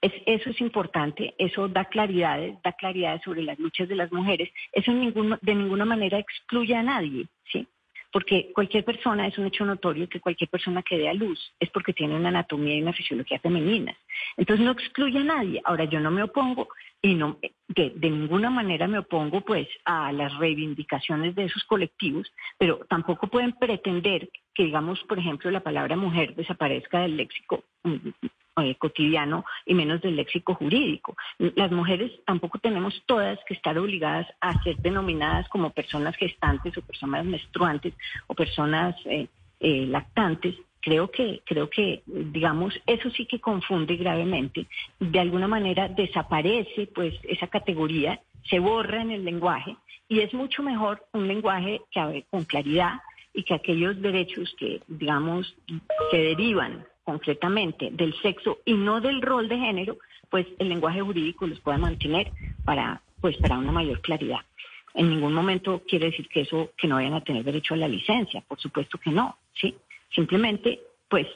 Es, 0.00 0.12
eso 0.24 0.48
es 0.48 0.60
importante, 0.62 1.34
eso 1.36 1.68
da 1.68 1.84
claridades, 1.84 2.56
da 2.62 2.72
claridades 2.72 3.20
sobre 3.22 3.42
las 3.42 3.58
luchas 3.58 3.86
de 3.86 3.96
las 3.96 4.10
mujeres. 4.10 4.48
Eso 4.72 4.90
de 4.90 5.54
ninguna 5.54 5.84
manera 5.84 6.18
excluye 6.18 6.74
a 6.74 6.82
nadie, 6.82 7.26
¿sí? 7.52 7.68
Porque 8.12 8.50
cualquier 8.52 8.84
persona, 8.84 9.26
es 9.26 9.38
un 9.38 9.46
hecho 9.46 9.64
notorio 9.64 10.08
que 10.08 10.20
cualquier 10.20 10.50
persona 10.50 10.82
que 10.82 10.98
dé 10.98 11.08
a 11.08 11.14
luz 11.14 11.54
es 11.60 11.70
porque 11.70 11.92
tiene 11.92 12.16
una 12.16 12.28
anatomía 12.28 12.76
y 12.76 12.82
una 12.82 12.92
fisiología 12.92 13.38
femeninas. 13.38 13.96
Entonces 14.36 14.64
no 14.64 14.72
excluye 14.72 15.18
a 15.18 15.24
nadie. 15.24 15.60
Ahora 15.64 15.84
yo 15.84 16.00
no 16.00 16.10
me 16.10 16.22
opongo 16.22 16.68
y 17.02 17.14
no 17.14 17.38
de, 17.68 17.92
de, 17.94 18.10
ninguna 18.10 18.50
manera 18.50 18.88
me 18.88 18.98
opongo 18.98 19.40
pues 19.42 19.68
a 19.84 20.12
las 20.12 20.36
reivindicaciones 20.38 21.34
de 21.34 21.44
esos 21.44 21.64
colectivos, 21.64 22.30
pero 22.58 22.80
tampoco 22.88 23.28
pueden 23.28 23.52
pretender 23.52 24.28
que 24.54 24.64
digamos, 24.64 25.02
por 25.04 25.18
ejemplo, 25.18 25.50
la 25.50 25.62
palabra 25.62 25.96
mujer 25.96 26.34
desaparezca 26.34 27.00
del 27.00 27.16
léxico 27.16 27.64
eh, 28.56 28.74
cotidiano 28.76 29.44
y 29.64 29.74
menos 29.74 30.00
del 30.00 30.16
léxico 30.16 30.54
jurídico. 30.54 31.16
Las 31.38 31.70
mujeres 31.70 32.12
tampoco 32.26 32.58
tenemos 32.58 33.02
todas 33.06 33.38
que 33.46 33.54
estar 33.54 33.78
obligadas 33.78 34.26
a 34.40 34.60
ser 34.62 34.76
denominadas 34.78 35.48
como 35.48 35.70
personas 35.70 36.16
gestantes 36.16 36.76
o 36.76 36.82
personas 36.82 37.24
menstruantes 37.24 37.94
o 38.26 38.34
personas 38.34 38.94
eh, 39.06 39.28
eh, 39.60 39.86
lactantes, 39.86 40.56
creo 40.80 41.10
que, 41.10 41.42
creo 41.44 41.68
que, 41.68 42.02
digamos, 42.06 42.74
eso 42.86 43.10
sí 43.10 43.26
que 43.26 43.40
confunde 43.40 43.96
gravemente. 43.96 44.66
De 44.98 45.20
alguna 45.20 45.46
manera 45.46 45.88
desaparece, 45.88 46.86
pues, 46.94 47.14
esa 47.24 47.46
categoría, 47.46 48.20
se 48.48 48.58
borra 48.58 49.02
en 49.02 49.10
el 49.10 49.24
lenguaje 49.24 49.76
y 50.08 50.20
es 50.20 50.32
mucho 50.34 50.62
mejor 50.62 51.04
un 51.12 51.28
lenguaje 51.28 51.82
que 51.90 52.24
con 52.30 52.44
claridad 52.44 53.00
y 53.32 53.44
que 53.44 53.54
aquellos 53.54 54.00
derechos 54.00 54.54
que, 54.58 54.80
digamos, 54.88 55.54
se 56.10 56.16
derivan 56.16 56.84
concretamente 57.10 57.90
del 57.90 58.14
sexo 58.22 58.58
y 58.64 58.74
no 58.74 59.00
del 59.00 59.20
rol 59.20 59.48
de 59.48 59.58
género, 59.58 59.98
pues 60.30 60.46
el 60.60 60.68
lenguaje 60.68 61.00
jurídico 61.00 61.44
los 61.44 61.58
pueda 61.58 61.76
mantener 61.76 62.30
para, 62.64 63.02
pues, 63.20 63.36
para 63.38 63.58
una 63.58 63.72
mayor 63.72 64.00
claridad. 64.00 64.42
En 64.94 65.10
ningún 65.10 65.32
momento 65.32 65.82
quiere 65.88 66.06
decir 66.06 66.28
que 66.28 66.42
eso, 66.42 66.70
que 66.78 66.86
no 66.86 66.94
vayan 66.94 67.14
a 67.14 67.24
tener 67.24 67.42
derecho 67.42 67.74
a 67.74 67.78
la 67.78 67.88
licencia, 67.88 68.44
por 68.46 68.60
supuesto 68.60 68.96
que 68.98 69.10
no, 69.10 69.36
¿sí? 69.60 69.74
Simplemente, 70.14 70.80
pues, 71.08 71.26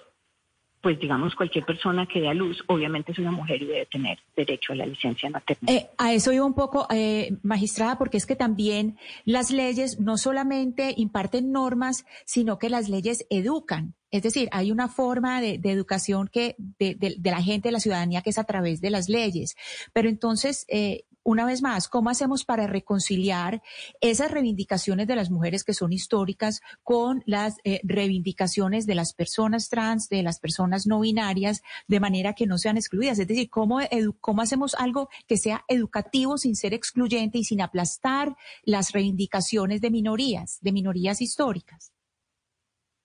pues 0.81 1.01
digamos, 1.01 1.35
cualquier 1.35 1.65
persona 1.65 2.07
que 2.07 2.21
dé 2.21 2.29
a 2.29 2.35
luz, 2.35 2.63
obviamente 2.69 3.11
es 3.11 3.19
una 3.19 3.33
mujer 3.33 3.61
y 3.63 3.67
debe 3.67 3.87
tener 3.87 4.19
derecho 4.37 4.75
a 4.75 4.77
la 4.77 4.87
licencia 4.87 5.29
materna. 5.29 5.73
Eh, 5.73 5.89
a 5.99 6.13
eso 6.13 6.33
iba 6.33 6.45
un 6.45 6.55
poco, 6.55 6.87
eh, 6.91 7.31
magistrada, 7.43 7.99
porque 7.99 8.19
es 8.19 8.27
que 8.27 8.37
también 8.37 8.97
las 9.25 9.51
leyes 9.51 9.99
no 9.99 10.19
solamente 10.19 10.95
imparten 10.97 11.51
normas, 11.51 12.05
sino 12.27 12.61
que 12.61 12.69
las 12.69 12.89
leyes 12.89 13.27
educan. 13.29 13.95
Es 14.15 14.23
decir, 14.23 14.49
hay 14.53 14.71
una 14.71 14.87
forma 14.87 15.41
de, 15.41 15.59
educación 15.65 16.31
que 16.33 16.55
de, 16.57 17.17
la 17.21 17.43
gente, 17.43 17.67
de 17.67 17.73
la 17.73 17.81
ciudadanía, 17.81 18.23
que 18.23 18.31
es 18.31 18.39
a 18.39 18.45
través 18.45 18.81
de 18.81 18.91
las 18.91 19.09
leyes. 19.09 19.57
Pero 19.93 20.09
entonces, 20.09 20.65
eh, 20.69 21.03
una 21.25 21.45
vez 21.45 21.63
más, 21.63 21.89
¿cómo 21.89 22.11
hacemos 22.11 22.45
para 22.45 22.69
reconciliar 22.69 23.61
esas 24.01 24.31
reivindicaciones 24.31 25.09
de 25.09 25.17
las 25.17 25.33
mujeres 25.33 25.65
que 25.65 25.75
son 25.75 25.93
históricas 25.93 26.61
con 26.85 27.25
las 27.27 27.57
eh, 27.65 27.81
reivindicaciones 27.83 28.87
de 28.87 28.95
las 28.95 29.15
personas 29.15 29.69
trans, 29.69 30.09
de 30.09 30.23
las 30.23 30.39
personas 30.39 30.87
no 30.87 31.01
binarias, 31.01 31.63
de 31.89 31.99
manera 31.99 32.35
que 32.35 32.47
no 32.47 32.57
sean 32.57 32.77
excluidas? 32.77 33.19
Es 33.19 33.27
decir, 33.27 33.51
¿cómo, 33.51 33.81
cómo 34.21 34.43
hacemos 34.43 34.77
algo 34.77 35.09
que 35.27 35.39
sea 35.39 35.65
educativo 35.67 36.39
sin 36.39 36.55
ser 36.55 36.73
excluyente 36.73 37.39
y 37.39 37.43
sin 37.43 37.61
aplastar 37.61 38.37
las 38.63 38.93
reivindicaciones 38.93 39.81
de 39.81 39.91
minorías, 39.91 40.59
de 40.61 40.71
minorías 40.71 41.21
históricas? 41.21 41.94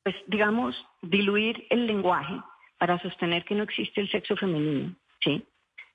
Pues 0.10 0.24
digamos, 0.26 0.76
diluir 1.04 1.68
el 1.70 1.86
lenguaje 1.86 2.34
para 2.80 3.00
sostener 3.00 3.46
que 3.46 3.54
no 3.54 3.62
existe 3.62 4.02
el 4.02 4.10
sexo 4.10 4.36
femenino, 4.36 4.96
¿sí? 5.24 5.46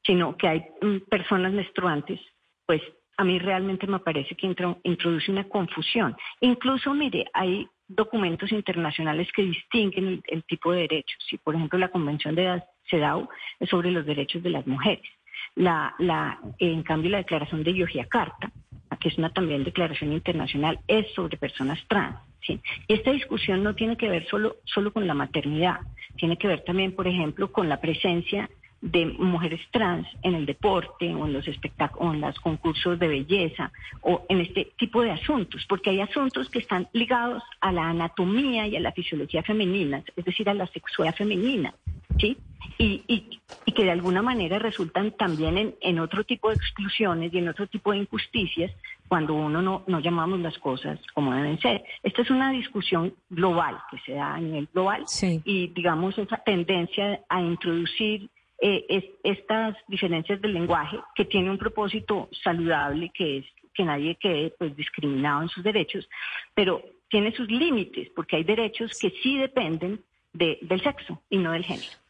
sino 0.07 0.37
que 0.37 0.47
hay 0.47 0.65
mm, 0.81 1.09
personas 1.11 1.53
menstruantes, 1.53 2.21
pues 2.65 2.81
a 3.17 3.25
mí 3.25 3.41
realmente 3.41 3.89
me 3.89 3.99
parece 3.99 4.37
que 4.37 4.47
introduce 4.85 5.33
una 5.33 5.49
confusión. 5.49 6.17
Incluso, 6.41 6.95
mire, 6.95 7.27
hay 7.33 7.67
documentos 7.89 8.53
internacionales 8.53 9.27
que 9.35 9.43
distinguen 9.43 10.23
el, 10.29 10.45
tipo 10.45 10.71
de 10.71 10.83
derechos. 10.83 11.19
Si, 11.29 11.37
por 11.37 11.57
ejemplo, 11.57 11.77
la 11.77 11.89
Convención 11.89 12.37
de 12.37 12.63
CEDAW 12.89 13.29
es 13.59 13.69
sobre 13.69 13.91
los 13.91 14.07
derechos 14.07 14.45
de 14.45 14.51
las 14.51 14.65
mujeres. 14.65 15.11
La, 15.57 15.93
la, 15.99 16.39
en 16.61 16.85
cambio, 16.85 17.11
la 17.11 17.19
Declaración 17.19 17.65
de 17.65 17.75
Yogyakarta, 17.75 18.53
que 19.01 19.09
es 19.09 19.19
una 19.19 19.33
también 19.33 19.65
declaración 19.65 20.13
internacional, 20.13 20.79
es 20.87 21.13
sobre 21.15 21.37
personas 21.37 21.81
trans. 21.89 22.17
¿Sí? 22.47 22.61
Esta 22.89 23.13
discusión 23.13 23.63
no 23.63 23.75
tiene 23.75 23.97
que 23.97 24.09
ver 24.09 24.27
solo, 24.29 24.57
solo 24.65 24.93
con 24.93 25.07
la 25.07 25.15
maternidad, 25.15 25.81
tiene 26.17 26.37
que 26.37 26.49
ver 26.49 26.63
también, 26.65 26.93
por 26.93 27.07
ejemplo, 27.07 27.51
con 27.51 27.69
la 27.69 27.81
presencia 27.81 28.49
de 28.85 29.07
mujeres 29.07 29.63
trans 29.71 30.07
en 30.23 30.35
el 30.35 30.45
deporte 30.45 31.15
o 31.15 31.27
en 31.27 31.33
los 31.33 31.49
espectáculos, 31.49 32.15
en 32.15 32.21
los 32.21 32.39
concursos 32.39 32.99
de 32.99 33.09
belleza 33.09 33.73
o 34.03 34.27
en 34.29 34.41
este 34.41 34.73
tipo 34.77 35.01
de 35.01 35.11
asuntos, 35.11 35.65
porque 35.67 35.89
hay 35.89 36.03
asuntos 36.03 36.51
que 36.51 36.59
están 36.59 36.87
ligados 36.93 37.43
a 37.63 37.73
la 37.73 37.89
anatomía 37.89 38.67
y 38.67 38.77
a 38.77 38.81
la 38.81 38.93
fisiología 38.93 39.43
femenina, 39.43 40.05
es 40.15 40.25
decir, 40.27 40.51
a 40.51 40.55
la 40.55 40.67
sexualidad 40.67 41.17
femenina, 41.17 41.75
¿sí? 42.19 42.37
Y, 42.77 43.03
y, 43.09 43.41
y 43.65 43.73
que 43.73 43.85
de 43.85 43.91
alguna 43.91 44.21
manera 44.21 44.59
resultan 44.59 45.13
también 45.13 45.57
en, 45.57 45.75
en, 45.81 45.99
otro 45.99 46.25
tipo 46.25 46.51
de 46.51 46.57
exclusiones 46.57 47.33
y 47.33 47.39
en 47.39 47.49
otro 47.49 47.67
tipo 47.67 47.93
de 47.93 47.99
injusticias 47.99 48.71
cuando 49.09 49.35
uno 49.35 49.61
no, 49.61 49.85
no 49.87 50.01
llamamos 50.01 50.41
las 50.41 50.59
cosas 50.59 50.99
como 51.13 51.35
deben 51.35 51.59
ser. 51.61 51.85
Esta 52.03 52.23
es 52.23 52.31
una 52.31 52.51
discusión 52.51 53.15
global 53.29 53.77
que 53.91 53.99
se 53.99 54.13
da 54.13 54.35
a 54.35 54.41
nivel 54.41 54.69
global 54.73 55.05
y 55.45 55.69
digamos 55.69 56.17
esa 56.19 56.39
tendencia 56.39 57.21
a 57.29 57.41
introducir 57.41 58.29
eh, 58.61 59.13
estas 59.23 59.77
diferencias 59.89 60.41
del 60.41 60.55
lenguaje 60.55 60.99
que 61.15 61.25
tiene 61.25 61.51
un 61.51 61.59
propósito 61.59 62.29
saludable 62.43 63.11
que 63.13 63.39
es 63.39 63.47
que 63.75 63.85
nadie 63.85 64.15
quede 64.15 64.55
pues 64.57 64.75
discriminado 64.77 65.43
en 65.43 65.49
sus 65.49 65.65
derechos, 65.65 66.09
pero 66.55 66.83
tiene 67.09 67.33
sus 67.33 67.49
límites 67.51 68.09
porque 68.15 68.37
hay 68.37 68.45
derechos 68.45 68.97
que 68.99 69.11
sí 69.23 69.37
dependen 69.37 70.01
del 70.33 70.83
sexo 70.83 71.21
y 71.29 71.39
no 71.39 71.53
del 71.53 71.65
género. 71.65 72.04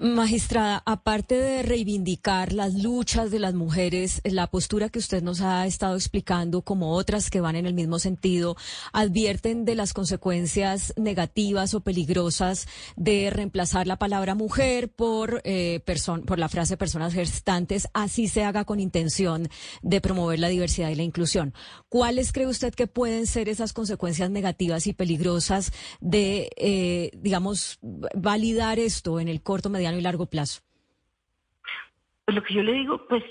Magistrada, 0.00 0.80
aparte 0.86 1.34
de 1.34 1.64
reivindicar 1.64 2.52
las 2.52 2.74
luchas 2.74 3.32
de 3.32 3.40
las 3.40 3.54
mujeres, 3.54 4.20
la 4.22 4.46
postura 4.46 4.90
que 4.90 5.00
usted 5.00 5.24
nos 5.24 5.40
ha 5.40 5.66
estado 5.66 5.96
explicando, 5.96 6.62
como 6.62 6.92
otras 6.92 7.30
que 7.30 7.40
van 7.40 7.56
en 7.56 7.66
el 7.66 7.74
mismo 7.74 7.98
sentido, 7.98 8.56
advierten 8.92 9.64
de 9.64 9.74
las 9.74 9.94
consecuencias 9.94 10.94
negativas 10.96 11.74
o 11.74 11.80
peligrosas 11.80 12.68
de 12.94 13.30
reemplazar 13.30 13.88
la 13.88 13.98
palabra 13.98 14.36
mujer 14.36 14.88
por, 14.88 15.40
eh, 15.42 15.80
por 16.24 16.38
la 16.38 16.48
frase 16.48 16.76
personas 16.76 17.12
gestantes, 17.12 17.88
así 17.92 18.28
se 18.28 18.44
haga 18.44 18.64
con 18.64 18.78
intención 18.78 19.48
de 19.82 20.00
promover 20.00 20.38
la 20.38 20.48
diversidad 20.48 20.90
y 20.90 20.94
la 20.94 21.02
inclusión. 21.02 21.54
¿Cuáles 21.88 22.30
cree 22.30 22.46
usted 22.46 22.72
que 22.72 22.86
pueden 22.86 23.26
ser 23.26 23.48
esas 23.48 23.72
consecuencias 23.72 24.30
negativas 24.30 24.86
y 24.86 24.92
peligrosas 24.92 25.72
de, 26.00 26.50
eh, 26.56 27.10
digamos, 27.16 27.80
validar 28.14 28.78
esto 28.78 29.18
en 29.18 29.26
el 29.26 29.42
corto, 29.42 29.68
mediano 29.68 29.87
y 29.96 30.02
largo 30.02 30.26
plazo? 30.26 30.60
Pues 32.24 32.34
lo 32.34 32.42
que 32.42 32.54
yo 32.54 32.62
le 32.62 32.74
digo, 32.74 33.06
pues 33.08 33.24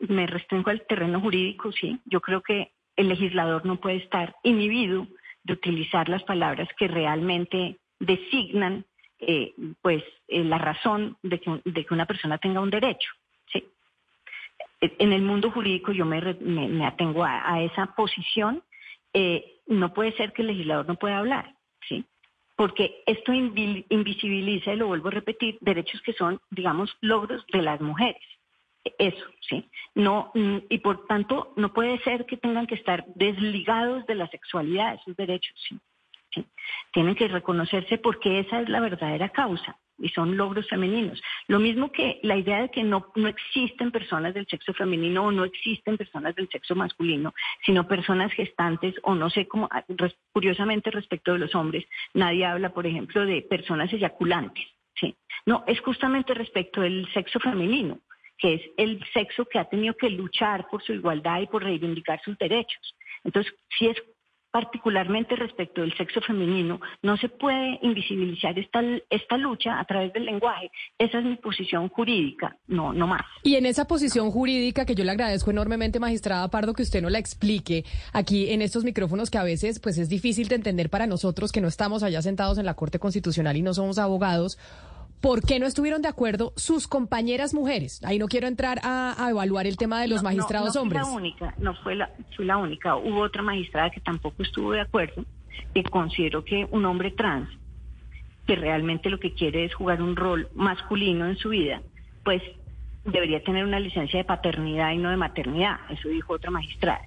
me 0.00 0.26
restringo 0.26 0.70
al 0.70 0.84
terreno 0.86 1.20
jurídico, 1.20 1.70
sí. 1.70 2.00
Yo 2.04 2.20
creo 2.20 2.42
que 2.42 2.72
el 2.96 3.08
legislador 3.08 3.64
no 3.64 3.76
puede 3.76 3.96
estar 3.96 4.34
inhibido 4.42 5.06
de 5.44 5.52
utilizar 5.52 6.08
las 6.08 6.22
palabras 6.24 6.68
que 6.76 6.88
realmente 6.88 7.78
designan 7.98 8.84
eh, 9.20 9.52
pues 9.82 10.02
eh, 10.28 10.42
la 10.44 10.56
razón 10.56 11.18
de 11.22 11.40
que, 11.40 11.94
una 11.94 12.06
persona 12.06 12.38
tenga 12.38 12.60
un 12.60 12.70
derecho. 12.70 13.10
¿sí? 13.52 13.64
En 14.80 15.12
el 15.12 15.22
mundo 15.22 15.50
jurídico 15.50 15.92
yo 15.92 16.06
me, 16.06 16.20
me, 16.40 16.86
atengo 16.86 17.24
a, 17.24 17.62
esa 17.62 17.94
posición. 17.94 18.62
Eh, 19.12 19.60
no 19.66 19.92
puede 19.92 20.12
ser 20.16 20.32
que 20.32 20.42
el 20.42 20.48
legislador 20.48 20.88
no 20.88 20.94
pueda 20.96 21.18
hablar. 21.18 21.54
¿sí? 21.86 22.04
Porque 22.60 23.02
esto 23.06 23.32
invisibiliza, 23.32 24.74
y 24.74 24.76
lo 24.76 24.88
vuelvo 24.88 25.08
a 25.08 25.12
repetir, 25.12 25.56
derechos 25.62 26.02
que 26.02 26.12
son, 26.12 26.38
digamos, 26.50 26.94
logros 27.00 27.42
de 27.54 27.62
las 27.62 27.80
mujeres. 27.80 28.20
Eso, 28.98 29.24
sí. 29.48 29.66
No, 29.94 30.30
mm, 30.34 30.58
y 30.68 30.76
por 30.80 31.06
tanto, 31.06 31.54
no 31.56 31.72
puede 31.72 31.98
ser 32.00 32.26
que 32.26 32.36
tengan 32.36 32.66
que 32.66 32.74
estar 32.74 33.06
desligados 33.14 34.04
de 34.04 34.14
la 34.14 34.28
sexualidad, 34.28 34.96
esos 34.96 35.16
derechos, 35.16 35.56
sí. 35.66 36.44
Tienen 36.92 37.14
que 37.14 37.28
reconocerse 37.28 37.96
porque 37.96 38.40
esa 38.40 38.60
es 38.60 38.68
la 38.68 38.80
verdadera 38.80 39.30
causa 39.30 39.78
y 40.00 40.08
son 40.08 40.36
logros 40.36 40.68
femeninos. 40.68 41.22
Lo 41.46 41.60
mismo 41.60 41.92
que 41.92 42.18
la 42.22 42.36
idea 42.36 42.62
de 42.62 42.70
que 42.70 42.82
no, 42.82 43.12
no 43.14 43.28
existen 43.28 43.90
personas 43.90 44.34
del 44.34 44.46
sexo 44.46 44.72
femenino 44.72 45.24
o 45.24 45.30
no 45.30 45.44
existen 45.44 45.96
personas 45.96 46.34
del 46.34 46.48
sexo 46.48 46.74
masculino, 46.74 47.34
sino 47.64 47.86
personas 47.86 48.32
gestantes 48.32 48.94
o 49.02 49.14
no 49.14 49.30
sé 49.30 49.46
cómo, 49.46 49.68
ah, 49.70 49.84
curiosamente 50.32 50.90
respecto 50.90 51.32
de 51.32 51.38
los 51.38 51.54
hombres, 51.54 51.84
nadie 52.14 52.46
habla, 52.46 52.72
por 52.72 52.86
ejemplo, 52.86 53.24
de 53.24 53.42
personas 53.42 53.92
eyaculantes. 53.92 54.66
¿sí? 54.94 55.14
No, 55.46 55.64
es 55.66 55.80
justamente 55.80 56.34
respecto 56.34 56.80
del 56.80 57.06
sexo 57.12 57.38
femenino 57.40 57.98
que 58.40 58.54
es 58.54 58.62
el 58.78 59.04
sexo 59.12 59.44
que 59.44 59.58
ha 59.58 59.66
tenido 59.66 59.94
que 59.94 60.08
luchar 60.08 60.66
por 60.70 60.82
su 60.82 60.94
igualdad 60.94 61.42
y 61.42 61.46
por 61.46 61.62
reivindicar 61.62 62.22
sus 62.22 62.38
derechos. 62.38 62.96
Entonces, 63.22 63.52
si 63.78 63.88
es 63.88 64.02
particularmente 64.50 65.36
respecto 65.36 65.80
del 65.80 65.96
sexo 65.96 66.20
femenino, 66.20 66.80
no 67.02 67.16
se 67.16 67.28
puede 67.28 67.78
invisibilizar 67.82 68.58
esta, 68.58 68.82
esta 69.08 69.36
lucha 69.36 69.78
a 69.78 69.84
través 69.84 70.12
del 70.12 70.26
lenguaje. 70.26 70.70
Esa 70.98 71.18
es 71.18 71.24
mi 71.24 71.36
posición 71.36 71.88
jurídica, 71.88 72.56
no, 72.66 72.92
no 72.92 73.06
más. 73.06 73.22
Y 73.42 73.56
en 73.56 73.66
esa 73.66 73.86
posición 73.86 74.30
jurídica, 74.30 74.84
que 74.84 74.94
yo 74.94 75.04
le 75.04 75.12
agradezco 75.12 75.50
enormemente, 75.50 76.00
magistrada 76.00 76.48
Pardo, 76.48 76.74
que 76.74 76.82
usted 76.82 77.02
nos 77.02 77.12
la 77.12 77.18
explique 77.18 77.84
aquí 78.12 78.50
en 78.50 78.62
estos 78.62 78.84
micrófonos 78.84 79.30
que 79.30 79.38
a 79.38 79.44
veces 79.44 79.80
pues 79.80 79.98
es 79.98 80.08
difícil 80.08 80.48
de 80.48 80.56
entender 80.56 80.90
para 80.90 81.06
nosotros 81.06 81.52
que 81.52 81.60
no 81.60 81.68
estamos 81.68 82.02
allá 82.02 82.22
sentados 82.22 82.58
en 82.58 82.66
la 82.66 82.74
Corte 82.74 82.98
Constitucional 82.98 83.56
y 83.56 83.62
no 83.62 83.74
somos 83.74 83.98
abogados. 83.98 84.58
¿Por 85.20 85.42
qué 85.42 85.58
no 85.58 85.66
estuvieron 85.66 86.00
de 86.00 86.08
acuerdo 86.08 86.54
sus 86.56 86.88
compañeras 86.88 87.52
mujeres? 87.52 88.02
Ahí 88.04 88.18
no 88.18 88.26
quiero 88.26 88.46
entrar 88.46 88.80
a, 88.82 89.28
evaluar 89.28 89.66
el 89.66 89.76
tema 89.76 90.00
de 90.00 90.08
los 90.08 90.22
magistrados 90.22 90.76
hombres. 90.76 91.02
No 91.02 91.06
fue 91.06 91.12
la 91.12 91.18
única, 91.18 91.54
no 91.58 91.74
fue 91.74 91.94
la, 91.94 92.10
fue 92.34 92.44
la 92.46 92.56
única. 92.56 92.96
Hubo 92.96 93.20
otra 93.20 93.42
magistrada 93.42 93.90
que 93.90 94.00
tampoco 94.00 94.42
estuvo 94.42 94.72
de 94.72 94.80
acuerdo, 94.80 95.24
que 95.74 95.82
consideró 95.84 96.42
que 96.42 96.66
un 96.70 96.86
hombre 96.86 97.10
trans, 97.10 97.50
que 98.46 98.56
realmente 98.56 99.10
lo 99.10 99.20
que 99.20 99.34
quiere 99.34 99.66
es 99.66 99.74
jugar 99.74 100.00
un 100.00 100.16
rol 100.16 100.48
masculino 100.54 101.26
en 101.26 101.36
su 101.36 101.50
vida, 101.50 101.82
pues 102.24 102.42
debería 103.04 103.42
tener 103.44 103.64
una 103.64 103.78
licencia 103.78 104.18
de 104.18 104.24
paternidad 104.24 104.92
y 104.92 104.98
no 104.98 105.10
de 105.10 105.16
maternidad. 105.18 105.80
Eso 105.90 106.08
dijo 106.08 106.32
otra 106.32 106.50
magistrada. 106.50 107.02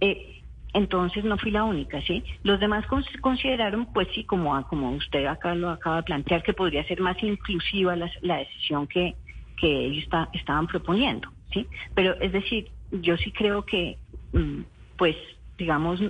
Eh, 0.00 0.33
entonces 0.74 1.24
no 1.24 1.38
fui 1.38 1.52
la 1.52 1.64
única, 1.64 2.02
¿sí? 2.02 2.24
Los 2.42 2.58
demás 2.58 2.84
consideraron, 3.20 3.86
pues 3.92 4.08
sí, 4.12 4.24
como, 4.24 4.60
como 4.66 4.90
usted 4.90 5.24
acá 5.26 5.54
lo 5.54 5.70
acaba 5.70 5.96
de 5.96 6.02
plantear, 6.02 6.42
que 6.42 6.52
podría 6.52 6.84
ser 6.84 7.00
más 7.00 7.16
inclusiva 7.22 7.96
la, 7.96 8.36
decisión 8.38 8.88
que, 8.88 9.14
que 9.56 9.86
ellos 9.86 10.04
estaban 10.32 10.66
proponiendo, 10.66 11.28
¿sí? 11.52 11.66
Pero 11.94 12.20
es 12.20 12.32
decir, 12.32 12.68
yo 12.90 13.16
sí 13.16 13.30
creo 13.30 13.64
que, 13.64 13.98
mm, 14.32 14.62
pues, 14.98 15.16
digamos, 15.56 16.00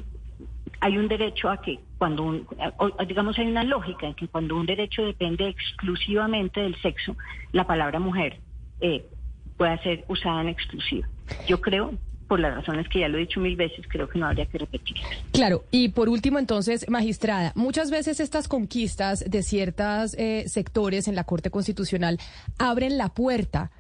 hay 0.81 0.97
un 0.97 1.09
derecho 1.09 1.51
a 1.51 1.61
que 1.61 1.79
cuando, 1.99 2.47
digamos, 3.07 3.39
hay 3.39 3.47
una 3.47 3.65
lógica 3.65 4.07
en 4.07 4.15
que 4.15 4.29
cuando 4.29 4.57
un 4.57 4.67
derecho 4.67 5.05
depende 5.05 5.47
exclusivamente 5.49 6.61
del 6.61 6.75
sexo, 6.81 7.17
la 7.53 7.67
palabra 7.67 8.01
mujer 8.01 8.41
eh, 8.81 9.05
pueda 9.59 9.77
ser 9.83 10.05
usada 10.09 10.41
en 10.41 10.49
exclusiva. 10.49 11.07
Yo 11.47 11.61
creo 11.61 11.93
por 12.35 12.41
las 12.41 12.53
razones 12.53 12.89
que 12.89 12.99
ya 12.99 13.07
lo 13.07 13.17
he 13.17 13.21
dicho 13.21 13.39
mil 13.39 13.55
veces, 13.55 13.87
creo 13.89 14.09
que 14.09 14.19
no 14.19 14.27
habría 14.27 14.45
que 14.47 14.59
repetir. 14.59 14.97
Claro, 15.31 15.63
y 15.71 15.91
por 15.91 16.09
último 16.09 16.41
entonces, 16.41 16.85
magistrada, 16.89 17.53
muchas 17.55 17.93
veces 17.93 18.19
estas 18.19 18.49
conquistas 18.49 19.25
de 19.25 19.45
ciertos 19.45 20.15
eh, 20.19 20.43
sectores 20.49 21.07
en 21.07 21.15
la 21.15 21.23
Corte 21.23 21.53
Constitucional 21.53 22.19
abren 22.59 22.99
la 22.99 23.11
puerta 23.11 23.71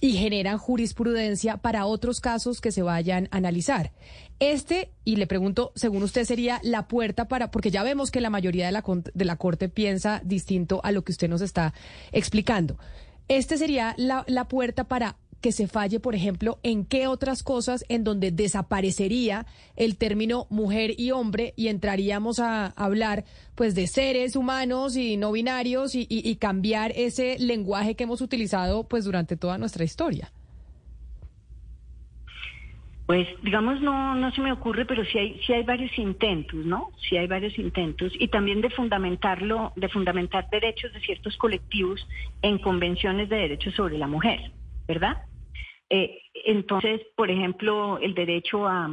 y 0.00 0.14
generan 0.14 0.58
jurisprudencia 0.58 1.58
para 1.58 1.86
otros 1.86 2.20
casos 2.20 2.60
que 2.60 2.72
se 2.72 2.82
vayan 2.82 3.28
a 3.30 3.36
analizar. 3.36 3.92
Este, 4.40 4.90
y 5.04 5.14
le 5.14 5.28
pregunto, 5.28 5.70
según 5.76 6.02
usted, 6.02 6.24
sería 6.24 6.58
la 6.64 6.88
puerta 6.88 7.28
para, 7.28 7.52
porque 7.52 7.70
ya 7.70 7.84
vemos 7.84 8.10
que 8.10 8.20
la 8.20 8.28
mayoría 8.28 8.66
de 8.66 8.72
la, 8.72 8.82
de 9.14 9.24
la 9.24 9.36
Corte 9.36 9.68
piensa 9.68 10.20
distinto 10.24 10.80
a 10.82 10.90
lo 10.90 11.04
que 11.04 11.12
usted 11.12 11.28
nos 11.28 11.42
está 11.42 11.74
explicando. 12.10 12.76
Este 13.28 13.56
sería 13.56 13.94
la, 13.96 14.24
la 14.26 14.48
puerta 14.48 14.88
para 14.88 15.14
que 15.40 15.52
se 15.52 15.68
falle, 15.68 16.00
por 16.00 16.14
ejemplo, 16.14 16.58
en 16.62 16.84
qué 16.84 17.06
otras 17.06 17.42
cosas 17.42 17.84
en 17.88 18.04
donde 18.04 18.30
desaparecería 18.30 19.46
el 19.76 19.96
término 19.96 20.46
mujer 20.50 20.94
y 20.98 21.10
hombre 21.10 21.54
y 21.56 21.68
entraríamos 21.68 22.38
a 22.40 22.66
hablar 22.66 23.24
pues 23.54 23.74
de 23.74 23.86
seres 23.86 24.36
humanos 24.36 24.96
y 24.96 25.16
no 25.16 25.32
binarios 25.32 25.92
y, 25.94 26.36
cambiar 26.36 26.92
ese 26.94 27.38
lenguaje 27.38 27.94
que 27.94 28.04
hemos 28.04 28.20
utilizado 28.20 28.84
pues 28.84 29.04
durante 29.04 29.36
toda 29.36 29.58
nuestra 29.58 29.84
historia. 29.84 30.30
Pues 33.06 33.26
digamos 33.42 33.80
no 33.80 34.14
no 34.14 34.30
se 34.30 34.40
me 34.40 34.52
ocurre, 34.52 34.84
pero 34.84 35.04
sí 35.04 35.18
hay 35.18 35.40
sí 35.44 35.52
hay 35.52 35.64
varios 35.64 35.90
intentos, 35.98 36.64
¿no? 36.64 36.92
Sí 37.08 37.16
hay 37.16 37.26
varios 37.26 37.58
intentos 37.58 38.12
y 38.18 38.28
también 38.28 38.60
de 38.60 38.70
fundamentarlo, 38.70 39.72
de 39.74 39.88
fundamentar 39.88 40.48
derechos 40.48 40.92
de 40.92 41.00
ciertos 41.00 41.36
colectivos 41.36 42.06
en 42.40 42.58
convenciones 42.58 43.28
de 43.28 43.36
derechos 43.36 43.74
sobre 43.74 43.98
la 43.98 44.06
mujer, 44.06 44.52
¿verdad? 44.86 45.24
Eh, 45.90 46.22
entonces, 46.44 47.02
por 47.16 47.30
ejemplo, 47.30 47.98
el 47.98 48.14
derecho 48.14 48.66
a 48.66 48.88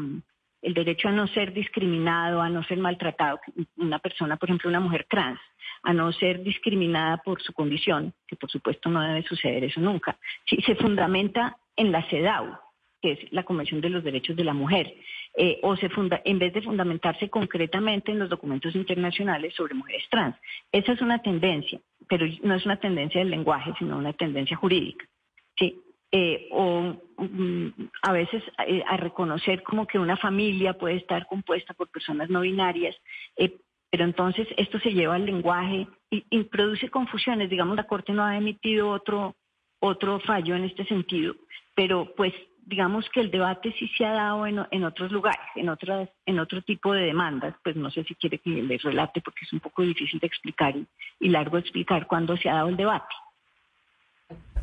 el 0.61 0.73
derecho 0.73 1.07
a 1.07 1.11
no 1.11 1.27
ser 1.27 1.53
discriminado, 1.53 2.41
a 2.41 2.49
no 2.49 2.63
ser 2.63 2.79
maltratado, 2.79 3.39
una 3.77 3.99
persona, 3.99 4.37
por 4.37 4.49
ejemplo, 4.49 4.69
una 4.69 4.79
mujer 4.79 5.05
trans, 5.09 5.39
a 5.83 5.93
no 5.93 6.11
ser 6.11 6.43
discriminada 6.43 7.17
por 7.17 7.41
su 7.41 7.53
condición, 7.53 8.13
que 8.27 8.35
por 8.35 8.49
supuesto 8.49 8.89
no 8.89 9.01
debe 9.01 9.23
suceder 9.23 9.63
eso 9.63 9.79
nunca, 9.79 10.17
si 10.45 10.57
se 10.63 10.75
fundamenta 10.75 11.57
en 11.75 11.91
la 11.91 12.03
CEDAW, 12.09 12.57
que 13.01 13.11
es 13.11 13.31
la 13.31 13.43
Convención 13.43 13.79
de 13.81 13.91
los 13.91 14.03
Derechos 14.03 14.35
de 14.35 14.43
la 14.43 14.53
Mujer, 14.53 14.93
eh, 15.37 15.59
o 15.61 15.75
se 15.77 15.89
funda, 15.89 16.21
en 16.25 16.39
vez 16.39 16.51
de 16.53 16.63
fundamentarse 16.63 17.29
concretamente 17.29 18.11
en 18.11 18.19
los 18.19 18.29
documentos 18.29 18.75
internacionales 18.75 19.53
sobre 19.53 19.75
mujeres 19.75 20.03
trans. 20.09 20.35
Esa 20.71 20.93
es 20.93 21.01
una 21.01 21.21
tendencia, 21.21 21.79
pero 22.09 22.25
no 22.41 22.55
es 22.55 22.65
una 22.65 22.77
tendencia 22.77 23.19
del 23.19 23.29
lenguaje, 23.29 23.71
sino 23.77 23.97
una 23.97 24.13
tendencia 24.13 24.57
jurídica. 24.57 25.05
Sí, 25.55 25.79
eh, 26.11 26.47
o 26.51 26.95
mm, 27.17 27.67
a 28.03 28.11
veces 28.13 28.41
eh, 28.65 28.83
a 28.87 28.95
reconocer 28.97 29.61
como 29.63 29.85
que 29.85 29.99
una 29.99 30.15
familia 30.15 30.73
puede 30.73 30.95
estar 30.95 31.27
compuesta 31.27 31.73
por 31.73 31.89
personas 31.89 32.29
no 32.29 32.41
binarias, 32.41 32.95
eh, 33.35 33.57
pero 33.89 34.05
entonces 34.05 34.47
esto 34.57 34.79
se 34.79 34.93
lleva 34.93 35.15
al 35.15 35.25
lenguaje 35.25 35.87
y, 36.09 36.43
produce 36.45 36.89
confusiones. 36.89 37.49
Digamos, 37.49 37.75
la 37.75 37.87
Corte 37.87 38.13
no 38.13 38.23
ha 38.23 38.37
emitido 38.37 38.89
otro, 38.89 39.35
otro 39.79 40.19
fallo 40.21 40.55
en 40.55 40.65
este 40.65 40.85
sentido, 40.85 41.35
pero 41.75 42.13
pues 42.15 42.33
digamos 42.65 43.09
que 43.09 43.21
el 43.21 43.31
debate 43.31 43.73
sí 43.79 43.89
se 43.97 44.05
ha 44.05 44.11
dado 44.11 44.45
en, 44.45 44.65
en 44.71 44.83
otros 44.83 45.11
lugares, 45.11 45.39
en 45.55 45.69
otras, 45.69 46.09
en 46.25 46.39
otro 46.39 46.61
tipo 46.61 46.93
de 46.93 47.03
demandas, 47.03 47.55
pues 47.63 47.75
no 47.75 47.89
sé 47.91 48.03
si 48.03 48.15
quiere 48.15 48.39
que 48.39 48.49
les 48.49 48.81
relate 48.81 49.21
porque 49.21 49.45
es 49.45 49.53
un 49.53 49.61
poco 49.61 49.83
difícil 49.83 50.19
de 50.19 50.27
explicar 50.27 50.75
y, 50.75 50.85
y 51.19 51.29
largo 51.29 51.57
explicar 51.57 52.07
cuándo 52.07 52.35
se 52.35 52.49
ha 52.49 52.55
dado 52.55 52.69
el 52.69 52.77
debate. 52.77 53.15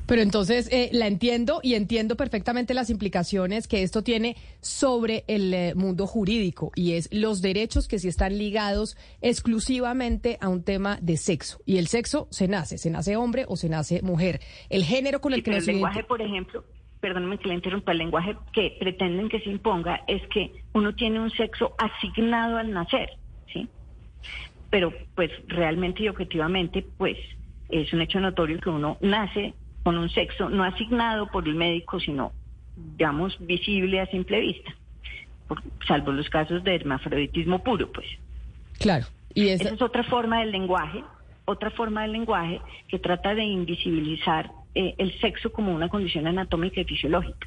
Pero 0.06 0.20
entonces 0.20 0.68
eh, 0.70 0.90
la 0.92 1.06
entiendo 1.06 1.60
y 1.62 1.74
entiendo 1.74 2.16
perfectamente 2.16 2.74
las 2.74 2.90
implicaciones 2.90 3.66
que 3.66 3.82
esto 3.82 4.02
tiene 4.02 4.36
sobre 4.60 5.24
el 5.28 5.54
eh, 5.54 5.72
mundo 5.74 6.06
jurídico 6.06 6.72
y 6.74 6.92
es 6.92 7.08
los 7.10 7.40
derechos 7.40 7.88
que 7.88 7.98
sí 7.98 8.08
están 8.08 8.36
ligados 8.36 8.96
exclusivamente 9.22 10.36
a 10.40 10.48
un 10.48 10.62
tema 10.62 10.98
de 11.00 11.16
sexo. 11.16 11.60
Y 11.64 11.78
el 11.78 11.86
sexo 11.86 12.28
se 12.30 12.48
nace, 12.48 12.76
se 12.76 12.90
nace 12.90 13.16
hombre 13.16 13.46
o 13.48 13.56
se 13.56 13.68
nace 13.68 14.02
mujer. 14.02 14.40
El 14.68 14.84
género 14.84 15.20
con 15.20 15.32
el 15.32 15.42
que 15.42 15.52
nos... 15.52 15.66
El 15.66 15.76
lenguaje, 15.76 16.04
por 16.04 16.20
ejemplo, 16.20 16.64
perdóname 17.00 17.38
que 17.38 17.48
le 17.48 17.54
interrumpa, 17.54 17.92
el 17.92 17.98
lenguaje 17.98 18.36
que 18.52 18.76
pretenden 18.78 19.30
que 19.30 19.40
se 19.40 19.50
imponga 19.50 20.02
es 20.06 20.22
que 20.28 20.52
uno 20.74 20.94
tiene 20.94 21.20
un 21.20 21.30
sexo 21.30 21.74
asignado 21.78 22.58
al 22.58 22.72
nacer, 22.72 23.10
¿sí? 23.50 23.68
Pero 24.68 24.92
pues 25.14 25.30
realmente 25.46 26.02
y 26.02 26.08
objetivamente, 26.08 26.84
pues 26.98 27.16
es 27.70 27.92
un 27.92 28.02
hecho 28.02 28.20
notorio 28.20 28.60
que 28.60 28.68
uno 28.68 28.98
nace 29.00 29.54
con 29.84 29.98
un 29.98 30.10
sexo 30.10 30.48
no 30.48 30.64
asignado 30.64 31.30
por 31.30 31.46
el 31.46 31.54
médico, 31.54 32.00
sino, 32.00 32.32
digamos, 32.74 33.36
visible 33.38 34.00
a 34.00 34.06
simple 34.06 34.40
vista, 34.40 34.74
salvo 35.86 36.10
los 36.10 36.28
casos 36.30 36.64
de 36.64 36.74
hermafroditismo 36.74 37.62
puro, 37.62 37.92
pues. 37.92 38.06
Claro. 38.80 39.06
Y 39.34 39.48
esa... 39.48 39.68
es 39.68 39.82
otra 39.82 40.02
forma 40.02 40.40
del 40.40 40.50
lenguaje, 40.50 41.04
otra 41.44 41.70
forma 41.70 42.02
del 42.02 42.12
lenguaje 42.12 42.60
que 42.88 42.98
trata 42.98 43.34
de 43.34 43.44
invisibilizar 43.44 44.50
eh, 44.74 44.94
el 44.98 45.16
sexo 45.20 45.52
como 45.52 45.72
una 45.74 45.88
condición 45.88 46.26
anatómica 46.26 46.80
y 46.80 46.84
fisiológica. 46.84 47.46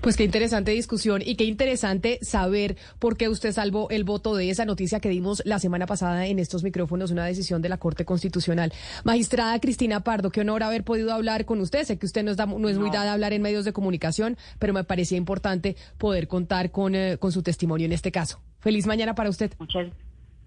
Pues 0.00 0.16
qué 0.16 0.24
interesante 0.24 0.72
discusión 0.72 1.22
y 1.24 1.36
qué 1.36 1.44
interesante 1.44 2.18
saber 2.22 2.76
por 2.98 3.16
qué 3.16 3.28
usted 3.28 3.52
salvó 3.52 3.88
el 3.90 4.04
voto 4.04 4.34
de 4.34 4.50
esa 4.50 4.64
noticia 4.64 5.00
que 5.00 5.08
dimos 5.08 5.42
la 5.44 5.58
semana 5.58 5.86
pasada 5.86 6.26
en 6.26 6.38
estos 6.38 6.62
micrófonos, 6.62 7.10
una 7.10 7.26
decisión 7.26 7.62
de 7.62 7.68
la 7.68 7.78
Corte 7.78 8.04
Constitucional. 8.04 8.72
Magistrada 9.04 9.58
Cristina 9.60 10.00
Pardo, 10.00 10.30
qué 10.30 10.40
honor 10.40 10.62
haber 10.62 10.84
podido 10.84 11.12
hablar 11.12 11.44
con 11.44 11.60
usted. 11.60 11.84
Sé 11.84 11.98
que 11.98 12.06
usted 12.06 12.24
no 12.24 12.30
es, 12.30 12.38
no 12.38 12.68
es 12.68 12.78
muy 12.78 12.90
dada 12.90 13.10
a 13.10 13.14
hablar 13.14 13.32
en 13.32 13.42
medios 13.42 13.64
de 13.64 13.72
comunicación, 13.72 14.36
pero 14.58 14.72
me 14.72 14.84
parecía 14.84 15.18
importante 15.18 15.76
poder 15.98 16.28
contar 16.28 16.70
con, 16.70 16.94
eh, 16.94 17.16
con 17.18 17.32
su 17.32 17.42
testimonio 17.42 17.86
en 17.86 17.92
este 17.92 18.12
caso. 18.12 18.40
Feliz 18.60 18.86
mañana 18.86 19.14
para 19.14 19.30
usted. 19.30 19.52
Muchas 19.58 19.88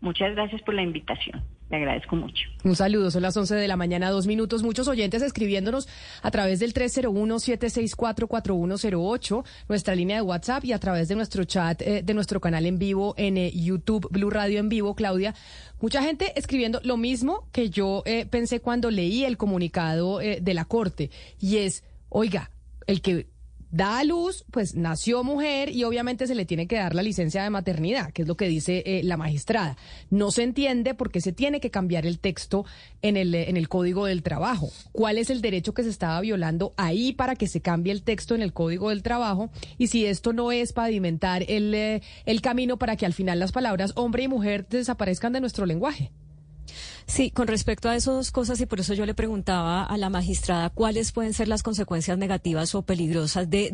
Muchas 0.04 0.36
gracias 0.36 0.62
por 0.64 0.74
la 0.74 0.82
invitación. 0.84 1.42
Le 1.70 1.78
agradezco 1.78 2.18
mucho. 2.18 2.50
Un 2.66 2.76
saludo. 2.76 3.10
Son 3.10 3.22
las 3.22 3.38
11 3.38 3.56
de 3.56 3.70
la 3.70 3.78
mañana, 3.78 4.10
dos 4.10 4.28
minutos. 4.28 4.62
Muchos 4.62 4.90
oyentes 4.90 5.22
escribiéndonos 5.22 5.88
a 6.22 6.30
través 6.30 6.60
del 6.60 6.74
301-764-4108, 6.74 9.46
nuestra 9.70 9.96
línea 9.96 10.18
de 10.18 10.24
WhatsApp 10.24 10.66
y 10.66 10.74
a 10.74 10.80
través 10.80 11.08
de 11.08 11.16
nuestro 11.16 11.46
chat, 11.46 11.82
eh, 11.82 12.02
de 12.04 12.14
nuestro 12.14 12.42
canal 12.42 12.66
en 12.66 12.80
vivo 12.80 13.14
en 13.16 13.38
eh, 13.38 13.50
YouTube, 13.56 14.10
Blue 14.12 14.30
Radio 14.30 14.60
en 14.60 14.68
vivo, 14.68 14.94
Claudia. 14.94 15.36
Mucha 15.80 16.04
gente 16.04 16.38
escribiendo 16.38 16.82
lo 16.84 16.98
mismo 16.98 17.48
que 17.54 17.70
yo 17.70 18.04
eh, 18.06 18.26
pensé 18.26 18.60
cuando 18.60 18.92
leí 18.92 19.24
el 19.24 19.38
comunicado 19.38 20.18
de 20.18 20.54
la 20.54 20.66
Corte. 20.66 21.12
Y 21.40 21.60
es, 21.60 21.86
oiga, 22.10 22.52
el 22.88 23.02
que 23.02 23.28
da 23.74 23.98
a 23.98 24.04
luz, 24.04 24.46
pues 24.52 24.76
nació 24.76 25.24
mujer 25.24 25.70
y 25.70 25.84
obviamente 25.84 26.28
se 26.28 26.36
le 26.36 26.46
tiene 26.46 26.68
que 26.68 26.76
dar 26.76 26.94
la 26.94 27.02
licencia 27.02 27.42
de 27.42 27.50
maternidad, 27.50 28.12
que 28.14 28.22
es 28.22 28.28
lo 28.28 28.38
que 28.38 28.48
dice 28.48 28.84
eh, 28.86 29.02
la 29.04 29.18
magistrada. 29.18 29.78
No 30.12 30.30
se 30.30 30.44
entiende 30.44 30.94
por 30.94 31.12
qué 31.12 31.22
se 31.22 31.34
tiene 31.34 31.60
que 31.60 31.72
cambiar 31.72 32.06
el 32.06 32.20
texto 32.20 32.66
en 33.02 33.18
el, 33.18 33.34
en 33.34 33.58
el 33.58 33.68
Código 33.70 34.06
del 34.06 34.22
Trabajo. 34.22 34.70
¿Cuál 34.92 35.18
es 35.18 35.32
el 35.32 35.42
derecho 35.42 35.74
que 35.74 35.82
se 35.82 35.90
estaba 35.90 36.22
violando 36.22 36.74
ahí 36.78 37.14
para 37.14 37.36
que 37.36 37.48
se 37.48 37.62
cambie 37.62 37.92
el 37.92 38.04
texto 38.04 38.36
en 38.36 38.44
el 38.44 38.54
Código 38.54 38.90
del 38.90 39.02
Trabajo? 39.02 39.50
Y 39.80 39.88
si 39.88 40.06
esto 40.06 40.34
no 40.34 40.52
es 40.52 40.72
pavimentar 40.72 41.44
el, 41.48 41.74
eh, 41.74 42.04
el 42.28 42.42
camino 42.42 42.78
para 42.78 42.96
que 42.96 43.08
al 43.08 43.14
final 43.14 43.40
las 43.40 43.52
palabras 43.52 43.94
hombre 43.96 44.22
y 44.22 44.28
mujer 44.28 44.68
desaparezcan 44.70 45.34
de 45.34 45.42
nuestro 45.42 45.66
lenguaje. 45.66 46.12
Sí, 47.06 47.32
con 47.32 47.48
respecto 47.48 47.90
a 47.90 47.96
esas 47.96 48.16
dos 48.16 48.32
cosas, 48.32 48.62
y 48.62 48.66
por 48.66 48.80
eso 48.80 48.94
yo 48.94 49.06
le 49.06 49.14
preguntaba 49.14 49.84
a 49.84 49.98
la 49.98 50.10
magistrada 50.10 50.70
cuáles 50.70 51.12
pueden 51.12 51.34
ser 51.34 51.48
las 51.48 51.64
consecuencias 51.64 52.18
negativas 52.18 52.74
o 52.76 52.82
peligrosas 52.84 53.50
de, 53.50 53.72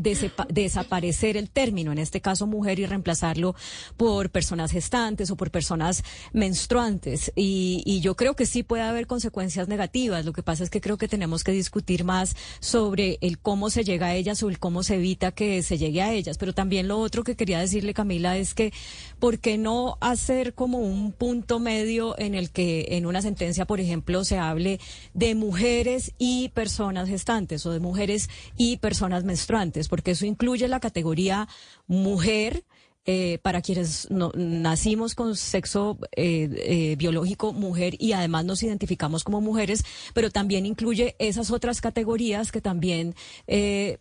desaparecer 0.50 1.38
el 1.38 1.50
término, 1.50 1.92
en 1.92 2.00
este 2.00 2.22
caso 2.22 2.48
mujer, 2.48 2.80
y 2.80 2.86
reemplazarlo 2.86 3.56
por 3.98 4.30
personas 4.30 4.72
gestantes 4.72 5.32
o 5.32 5.36
por 5.36 5.52
personas 5.52 6.04
menstruantes. 6.34 7.32
Y, 7.36 8.00
yo 8.00 8.16
creo 8.16 8.34
que 8.34 8.46
sí 8.46 8.64
puede 8.64 8.84
haber 8.84 9.08
consecuencias 9.08 9.68
negativas. 9.68 10.24
Lo 10.26 10.32
que 10.32 10.42
pasa 10.42 10.64
es 10.64 10.70
que 10.70 10.80
creo 10.80 10.98
que 10.98 11.10
tenemos 11.10 11.44
que 11.44 11.52
discutir 11.52 12.06
más 12.06 12.36
sobre 12.62 13.18
el 13.20 13.40
cómo 13.40 13.70
se 13.70 13.84
llega 13.84 14.08
a 14.08 14.16
ellas 14.16 14.42
o 14.42 14.48
el 14.48 14.58
cómo 14.58 14.84
se 14.84 14.96
evita 14.96 15.34
que 15.34 15.62
se 15.64 15.78
llegue 15.78 16.02
a 16.02 16.14
ellas. 16.14 16.38
Pero 16.38 16.54
también 16.54 16.88
lo 16.88 16.98
otro 17.00 17.26
que 17.26 17.36
quería 17.36 17.60
decirle, 17.60 17.94
Camila, 17.94 18.38
es 18.38 18.54
que 18.54 18.72
¿por 19.20 19.40
qué 19.40 19.58
no 19.58 19.98
hacer 20.00 20.54
como 20.54 20.80
un 20.80 21.12
punto 21.12 21.60
medio 21.60 22.18
en 22.18 22.36
el 22.36 22.52
que 22.52 22.88
en 22.92 23.06
una 23.06 23.19
sentencia, 23.22 23.66
por 23.66 23.80
ejemplo, 23.80 24.24
se 24.24 24.38
hable 24.38 24.80
de 25.14 25.36
mujeres 25.36 26.14
y 26.18 26.50
personas 26.50 27.10
gestantes 27.10 27.66
o 27.66 27.72
de 27.72 27.80
mujeres 27.80 28.30
y 28.58 28.78
personas 28.78 29.24
menstruantes, 29.24 29.88
porque 29.88 30.12
eso 30.12 30.26
incluye 30.26 30.68
la 30.68 30.80
categoría 30.80 31.48
mujer 31.88 32.64
eh, 33.06 33.40
para 33.42 33.62
quienes 33.62 34.08
nacimos 34.12 35.16
con 35.16 35.36
sexo 35.36 35.98
eh, 36.16 36.48
eh, 36.54 36.96
biológico 36.96 37.54
mujer 37.54 37.96
y 37.98 38.12
además 38.12 38.46
nos 38.46 38.62
identificamos 38.62 39.24
como 39.24 39.42
mujeres, 39.42 39.84
pero 40.14 40.30
también 40.30 40.66
incluye 40.68 41.16
esas 41.18 41.50
otras 41.50 41.82
categorías 41.82 42.52
que 42.52 42.62
también 42.62 43.16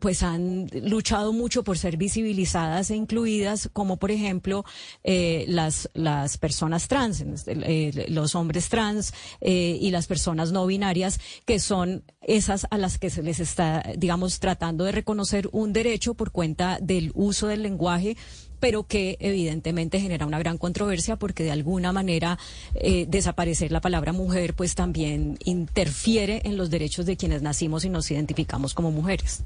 pues 0.01 0.23
han 0.23 0.69
luchado 0.83 1.33
mucho 1.33 1.65
por 1.65 1.79
ser 1.79 1.97
visibilizadas 1.97 2.91
e 2.91 2.97
incluidas, 2.97 3.71
como 3.73 3.97
por 3.97 4.11
ejemplo 4.11 4.65
las, 5.05 5.89
las 5.95 6.37
personas 6.37 6.89
trans, 6.89 7.25
los 8.09 8.35
hombres 8.35 8.69
trans 8.69 9.15
y 9.41 9.91
las 9.91 10.07
personas 10.07 10.53
no 10.53 10.67
binarias, 10.67 11.19
que 11.47 11.61
son 11.61 12.05
esas 12.21 12.67
a 12.71 12.77
las 12.77 12.99
que 12.99 13.09
se 13.09 13.23
les 13.23 13.41
está, 13.41 13.83
digamos, 13.97 14.39
tratando 14.39 14.85
de 14.85 14.93
reconocer 14.93 15.49
un 15.53 15.73
derecho 15.73 16.15
por 16.15 16.31
cuenta 16.31 16.79
del 16.83 17.11
uso 17.15 17.47
del 17.47 17.63
lenguaje 17.63 18.17
pero 18.61 18.85
que 18.85 19.17
evidentemente 19.21 20.01
genera 20.01 20.27
una 20.27 20.39
gran 20.39 20.59
controversia 20.59 21.17
porque 21.17 21.45
de 21.45 21.51
alguna 21.51 21.93
manera 21.93 22.39
eh, 22.75 23.07
desaparecer 23.09 23.73
la 23.73 23.81
palabra 23.81 24.13
mujer 24.13 24.55
pues 24.55 24.75
también 24.75 25.39
interfiere 25.45 26.43
en 26.45 26.57
los 26.57 26.71
derechos 26.71 27.07
de 27.07 27.17
quienes 27.17 27.43
nacimos 27.43 27.85
y 27.85 27.91
nos 27.91 28.11
identificamos 28.11 28.75
como 28.75 28.91
mujeres. 28.91 29.45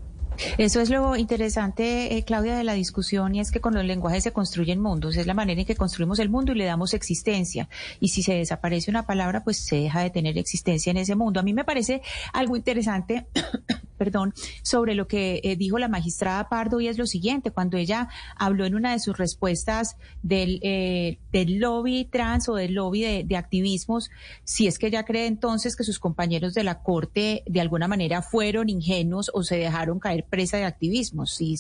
Eso 0.58 0.80
es 0.80 0.90
lo 0.90 1.16
interesante, 1.16 2.16
eh, 2.16 2.24
Claudia, 2.24 2.56
de 2.56 2.64
la 2.64 2.74
discusión 2.74 3.34
y 3.34 3.40
es 3.40 3.50
que 3.50 3.60
con 3.60 3.74
los 3.74 3.84
lenguajes 3.84 4.24
se 4.24 4.32
construyen 4.32 4.80
mundos. 4.80 5.16
Es 5.16 5.26
la 5.26 5.34
manera 5.34 5.60
en 5.60 5.66
que 5.66 5.76
construimos 5.76 6.18
el 6.18 6.28
mundo 6.28 6.52
y 6.52 6.56
le 6.56 6.64
damos 6.64 6.94
existencia. 6.94 7.68
Y 8.00 8.08
si 8.08 8.22
se 8.22 8.34
desaparece 8.34 8.90
una 8.90 9.06
palabra, 9.06 9.44
pues 9.44 9.58
se 9.58 9.76
deja 9.76 10.00
de 10.00 10.10
tener 10.10 10.38
existencia 10.38 10.90
en 10.90 10.96
ese 10.96 11.14
mundo. 11.14 11.40
A 11.40 11.42
mí 11.42 11.52
me 11.52 11.64
parece 11.64 12.02
algo 12.32 12.56
interesante 12.56 13.26
perdón, 14.02 14.34
sobre 14.62 14.96
lo 14.96 15.06
que 15.06 15.40
eh, 15.44 15.54
dijo 15.54 15.78
la 15.78 15.86
magistrada 15.86 16.48
Pardo 16.48 16.80
y 16.80 16.88
es 16.88 16.98
lo 16.98 17.06
siguiente, 17.06 17.52
cuando 17.52 17.76
ella 17.76 18.08
habló 18.36 18.66
en 18.66 18.74
una 18.74 18.90
de 18.90 18.98
sus 18.98 19.16
respuestas 19.16 19.96
del, 20.24 20.58
eh, 20.64 21.18
del 21.30 21.60
lobby 21.60 22.06
trans 22.06 22.48
o 22.48 22.56
del 22.56 22.74
lobby 22.74 23.02
de, 23.02 23.22
de, 23.22 23.36
activismos, 23.36 24.10
si 24.42 24.66
es 24.66 24.80
que 24.80 24.88
ella 24.88 25.04
cree 25.04 25.26
entonces 25.26 25.76
que 25.76 25.84
sus 25.84 26.00
compañeros 26.00 26.52
de 26.52 26.64
la 26.64 26.82
Corte 26.82 27.44
de 27.46 27.60
alguna 27.60 27.86
manera 27.86 28.22
fueron 28.22 28.68
ingenuos 28.68 29.30
o 29.34 29.44
se 29.44 29.56
dejaron 29.56 30.00
caer 30.00 30.24
presa 30.32 30.56
de 30.56 30.64
activismo, 30.64 31.26
si, 31.26 31.58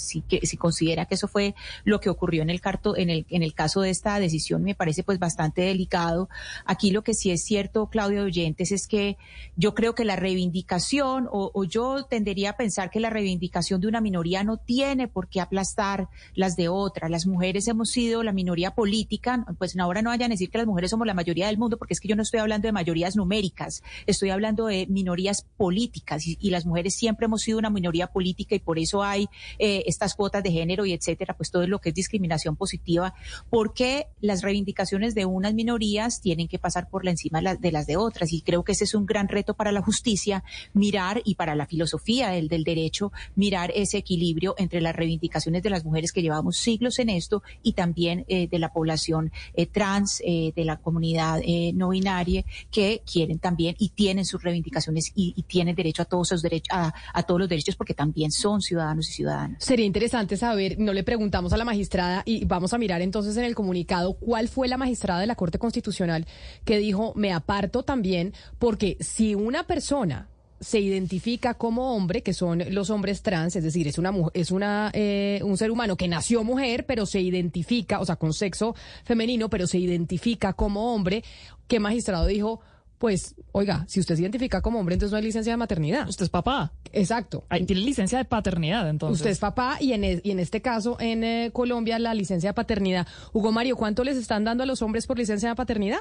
considera 0.58 1.04
que 1.04 1.16
eso 1.16 1.28
fue 1.28 1.54
lo 1.84 2.00
que 2.00 2.08
ocurrió 2.08 2.42
en 2.42 2.48
el, 2.48 3.52
caso 3.52 3.82
de 3.82 3.90
esta 3.90 4.18
decisión, 4.18 4.62
me 4.62 4.74
parece 4.74 5.02
pues 5.02 5.18
bastante 5.18 5.60
delicado. 5.60 6.30
Aquí 6.64 6.90
lo 6.90 7.04
que 7.04 7.12
sí 7.12 7.30
es 7.30 7.44
cierto, 7.44 7.90
Claudia 7.90 8.22
Oyentes, 8.22 8.72
es 8.72 8.86
que 8.86 9.18
yo 9.56 9.74
creo 9.74 9.94
que 9.94 10.06
la 10.06 10.16
reivindicación 10.16 11.28
o, 11.30 11.64
yo 11.64 12.06
tendría 12.06 12.50
a 12.50 12.56
pensar 12.56 12.88
que 12.88 12.98
la 12.98 13.10
reivindicación 13.10 13.82
de 13.82 13.88
una 13.88 14.00
minoría 14.00 14.42
no 14.42 14.56
tiene 14.56 15.06
por 15.06 15.28
qué 15.28 15.42
aplastar 15.42 16.08
las 16.34 16.56
de 16.56 16.70
otra. 16.70 17.10
Las 17.10 17.26
mujeres 17.26 17.68
hemos 17.68 17.90
sido 17.90 18.22
la 18.22 18.32
minoría 18.32 18.70
política, 18.70 19.44
pues 19.58 19.78
ahora 19.78 20.00
no 20.00 20.08
vayan 20.08 20.30
a 20.30 20.34
decir 20.34 20.48
que 20.48 20.56
las 20.56 20.66
mujeres 20.66 20.90
somos 20.90 21.06
la 21.06 21.12
mayoría 21.12 21.48
del 21.48 21.58
mundo, 21.58 21.76
porque 21.76 21.92
es 21.92 22.00
que 22.00 22.08
yo 22.08 22.16
no 22.16 22.22
estoy 22.22 22.40
hablando 22.40 22.68
de 22.68 22.72
mayorías 22.72 23.16
numéricas, 23.16 23.82
estoy 24.06 24.30
hablando 24.30 24.66
de 24.66 24.86
minorías 24.86 25.44
políticas 25.58 26.26
y, 26.26 26.52
las 26.52 26.64
mujeres 26.64 26.94
siempre 26.94 27.26
hemos 27.26 27.42
sido 27.42 27.58
una 27.58 27.70
minoría 27.70 28.06
política 28.06 28.51
y 28.56 28.60
por 28.60 28.78
eso 28.78 29.02
hay 29.02 29.28
eh, 29.58 29.84
estas 29.86 30.14
cuotas 30.14 30.42
de 30.42 30.50
género 30.50 30.86
y 30.86 30.92
etcétera, 30.92 31.36
pues 31.36 31.50
todo 31.50 31.66
lo 31.66 31.80
que 31.80 31.90
es 31.90 31.94
discriminación 31.94 32.56
positiva, 32.56 33.14
porque 33.50 34.06
las 34.20 34.42
reivindicaciones 34.42 35.14
de 35.14 35.26
unas 35.26 35.54
minorías 35.54 36.20
tienen 36.20 36.48
que 36.48 36.58
pasar 36.58 36.88
por 36.88 37.04
la 37.04 37.10
encima 37.10 37.40
de 37.40 37.72
las 37.72 37.86
de 37.86 37.96
otras 37.96 38.32
y 38.32 38.42
creo 38.42 38.64
que 38.64 38.72
ese 38.72 38.84
es 38.84 38.94
un 38.94 39.06
gran 39.06 39.28
reto 39.28 39.54
para 39.54 39.72
la 39.72 39.82
justicia, 39.82 40.44
mirar 40.72 41.20
y 41.24 41.34
para 41.34 41.54
la 41.54 41.66
filosofía 41.66 42.30
del, 42.30 42.48
del 42.48 42.64
derecho 42.64 43.12
mirar 43.34 43.72
ese 43.74 43.98
equilibrio 43.98 44.54
entre 44.58 44.80
las 44.80 44.94
reivindicaciones 44.94 45.62
de 45.62 45.70
las 45.70 45.84
mujeres 45.84 46.12
que 46.12 46.22
llevamos 46.22 46.56
siglos 46.56 46.98
en 46.98 47.08
esto 47.08 47.42
y 47.62 47.72
también 47.72 48.24
eh, 48.28 48.48
de 48.48 48.58
la 48.58 48.72
población 48.72 49.32
eh, 49.54 49.66
trans, 49.66 50.22
eh, 50.24 50.52
de 50.54 50.64
la 50.64 50.76
comunidad 50.76 51.40
no 51.74 51.90
binaria, 51.90 52.44
que 52.70 53.02
quieren 53.10 53.38
también 53.38 53.74
y 53.78 53.90
tienen 53.90 54.24
sus 54.24 54.42
reivindicaciones 54.42 55.12
y, 55.14 55.42
tienen 55.42 55.74
derecho 55.74 56.02
a 56.02 56.04
todos 56.04 56.28
esos 56.28 56.42
derechos, 56.42 56.68
a, 56.72 56.94
a, 57.12 57.22
todos 57.24 57.40
los 57.40 57.48
derechos 57.48 57.76
porque 57.76 57.94
también 57.94 58.30
son 58.30 58.41
ciudadanos 58.60 59.08
y 59.08 59.12
ciudadanas. 59.12 59.64
Sería 59.64 59.86
interesante 59.86 60.36
saber, 60.36 60.78
no 60.78 60.92
le 60.92 61.04
preguntamos 61.04 61.52
a 61.52 61.56
la 61.56 61.64
magistrada 61.64 62.22
y 62.24 62.44
vamos 62.44 62.72
a 62.72 62.78
mirar 62.78 63.02
entonces 63.02 63.36
en 63.36 63.44
el 63.44 63.54
comunicado 63.54 64.14
cuál 64.14 64.48
fue 64.48 64.68
la 64.68 64.76
magistrada 64.76 65.20
de 65.20 65.26
la 65.26 65.36
Corte 65.36 65.58
Constitucional 65.58 66.26
que 66.64 66.78
dijo, 66.78 67.12
me 67.16 67.32
aparto 67.32 67.82
también 67.82 68.34
porque 68.58 68.96
si 69.00 69.34
una 69.34 69.66
persona 69.66 70.28
se 70.62 70.78
identifica 70.78 71.54
como 71.54 71.94
hombre, 71.94 72.22
que 72.22 72.32
son 72.32 72.62
los 72.70 72.88
hombres 72.90 73.22
trans, 73.22 73.56
es 73.56 73.64
decir, 73.64 73.88
es 73.88 73.98
una 73.98 74.12
es 74.32 74.52
una 74.52 74.90
eh, 74.94 75.40
un 75.42 75.56
ser 75.56 75.72
humano 75.72 75.96
que 75.96 76.06
nació 76.06 76.44
mujer, 76.44 76.86
pero 76.86 77.04
se 77.04 77.20
identifica, 77.20 77.98
o 78.00 78.06
sea, 78.06 78.14
con 78.14 78.32
sexo 78.32 78.76
femenino, 79.04 79.50
pero 79.50 79.66
se 79.66 79.78
identifica 79.78 80.52
como 80.52 80.94
hombre. 80.94 81.24
¿Qué 81.66 81.80
magistrado 81.80 82.26
dijo? 82.26 82.60
Pues, 83.02 83.34
oiga, 83.50 83.84
si 83.88 83.98
usted 83.98 84.14
se 84.14 84.22
identifica 84.22 84.60
como 84.60 84.78
hombre, 84.78 84.94
entonces 84.94 85.10
no 85.10 85.16
hay 85.16 85.24
licencia 85.24 85.52
de 85.52 85.56
maternidad. 85.56 86.08
Usted 86.08 86.22
es 86.22 86.30
papá. 86.30 86.72
Exacto. 86.92 87.44
tiene 87.66 87.82
licencia 87.82 88.16
de 88.16 88.24
paternidad, 88.24 88.88
entonces. 88.88 89.22
Usted 89.22 89.30
es 89.30 89.40
papá 89.40 89.78
y 89.80 89.92
en, 89.92 90.04
e, 90.04 90.20
y 90.22 90.30
en 90.30 90.38
este 90.38 90.62
caso, 90.62 90.96
en 91.00 91.24
eh, 91.24 91.50
Colombia, 91.52 91.98
la 91.98 92.14
licencia 92.14 92.50
de 92.50 92.54
paternidad. 92.54 93.08
Hugo 93.32 93.50
Mario, 93.50 93.74
¿cuánto 93.74 94.04
les 94.04 94.16
están 94.16 94.44
dando 94.44 94.62
a 94.62 94.66
los 94.66 94.82
hombres 94.82 95.08
por 95.08 95.18
licencia 95.18 95.48
de 95.48 95.56
paternidad? 95.56 95.98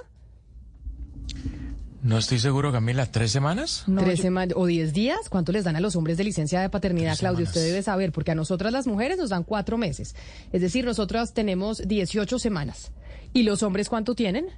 No 2.03 2.19
estoy 2.19 2.37
seguro, 2.37 2.71
Camila, 2.71 3.07
¿tres 3.07 3.31
semanas? 3.31 3.83
¿Tres 3.97 4.19
semanas 4.19 4.53
o 4.55 4.67
diez 4.67 4.93
días? 4.93 5.27
¿Cuánto 5.27 5.51
les 5.51 5.63
dan 5.63 5.75
a 5.77 5.79
los 5.79 5.95
hombres 5.95 6.17
de 6.17 6.23
licencia 6.23 6.61
de 6.61 6.69
paternidad, 6.69 7.17
Claudio? 7.17 7.45
Usted 7.45 7.63
debe 7.63 7.81
saber, 7.81 8.11
porque 8.11 8.29
a 8.29 8.35
nosotras 8.35 8.71
las 8.71 8.85
mujeres 8.85 9.17
nos 9.17 9.31
dan 9.31 9.43
cuatro 9.43 9.79
meses. 9.79 10.15
Es 10.51 10.61
decir, 10.61 10.85
nosotras 10.85 11.33
tenemos 11.33 11.81
18 11.87 12.37
semanas. 12.37 12.91
¿Y 13.33 13.41
los 13.41 13.63
hombres 13.63 13.89
cuánto 13.89 14.13
tienen? 14.13 14.49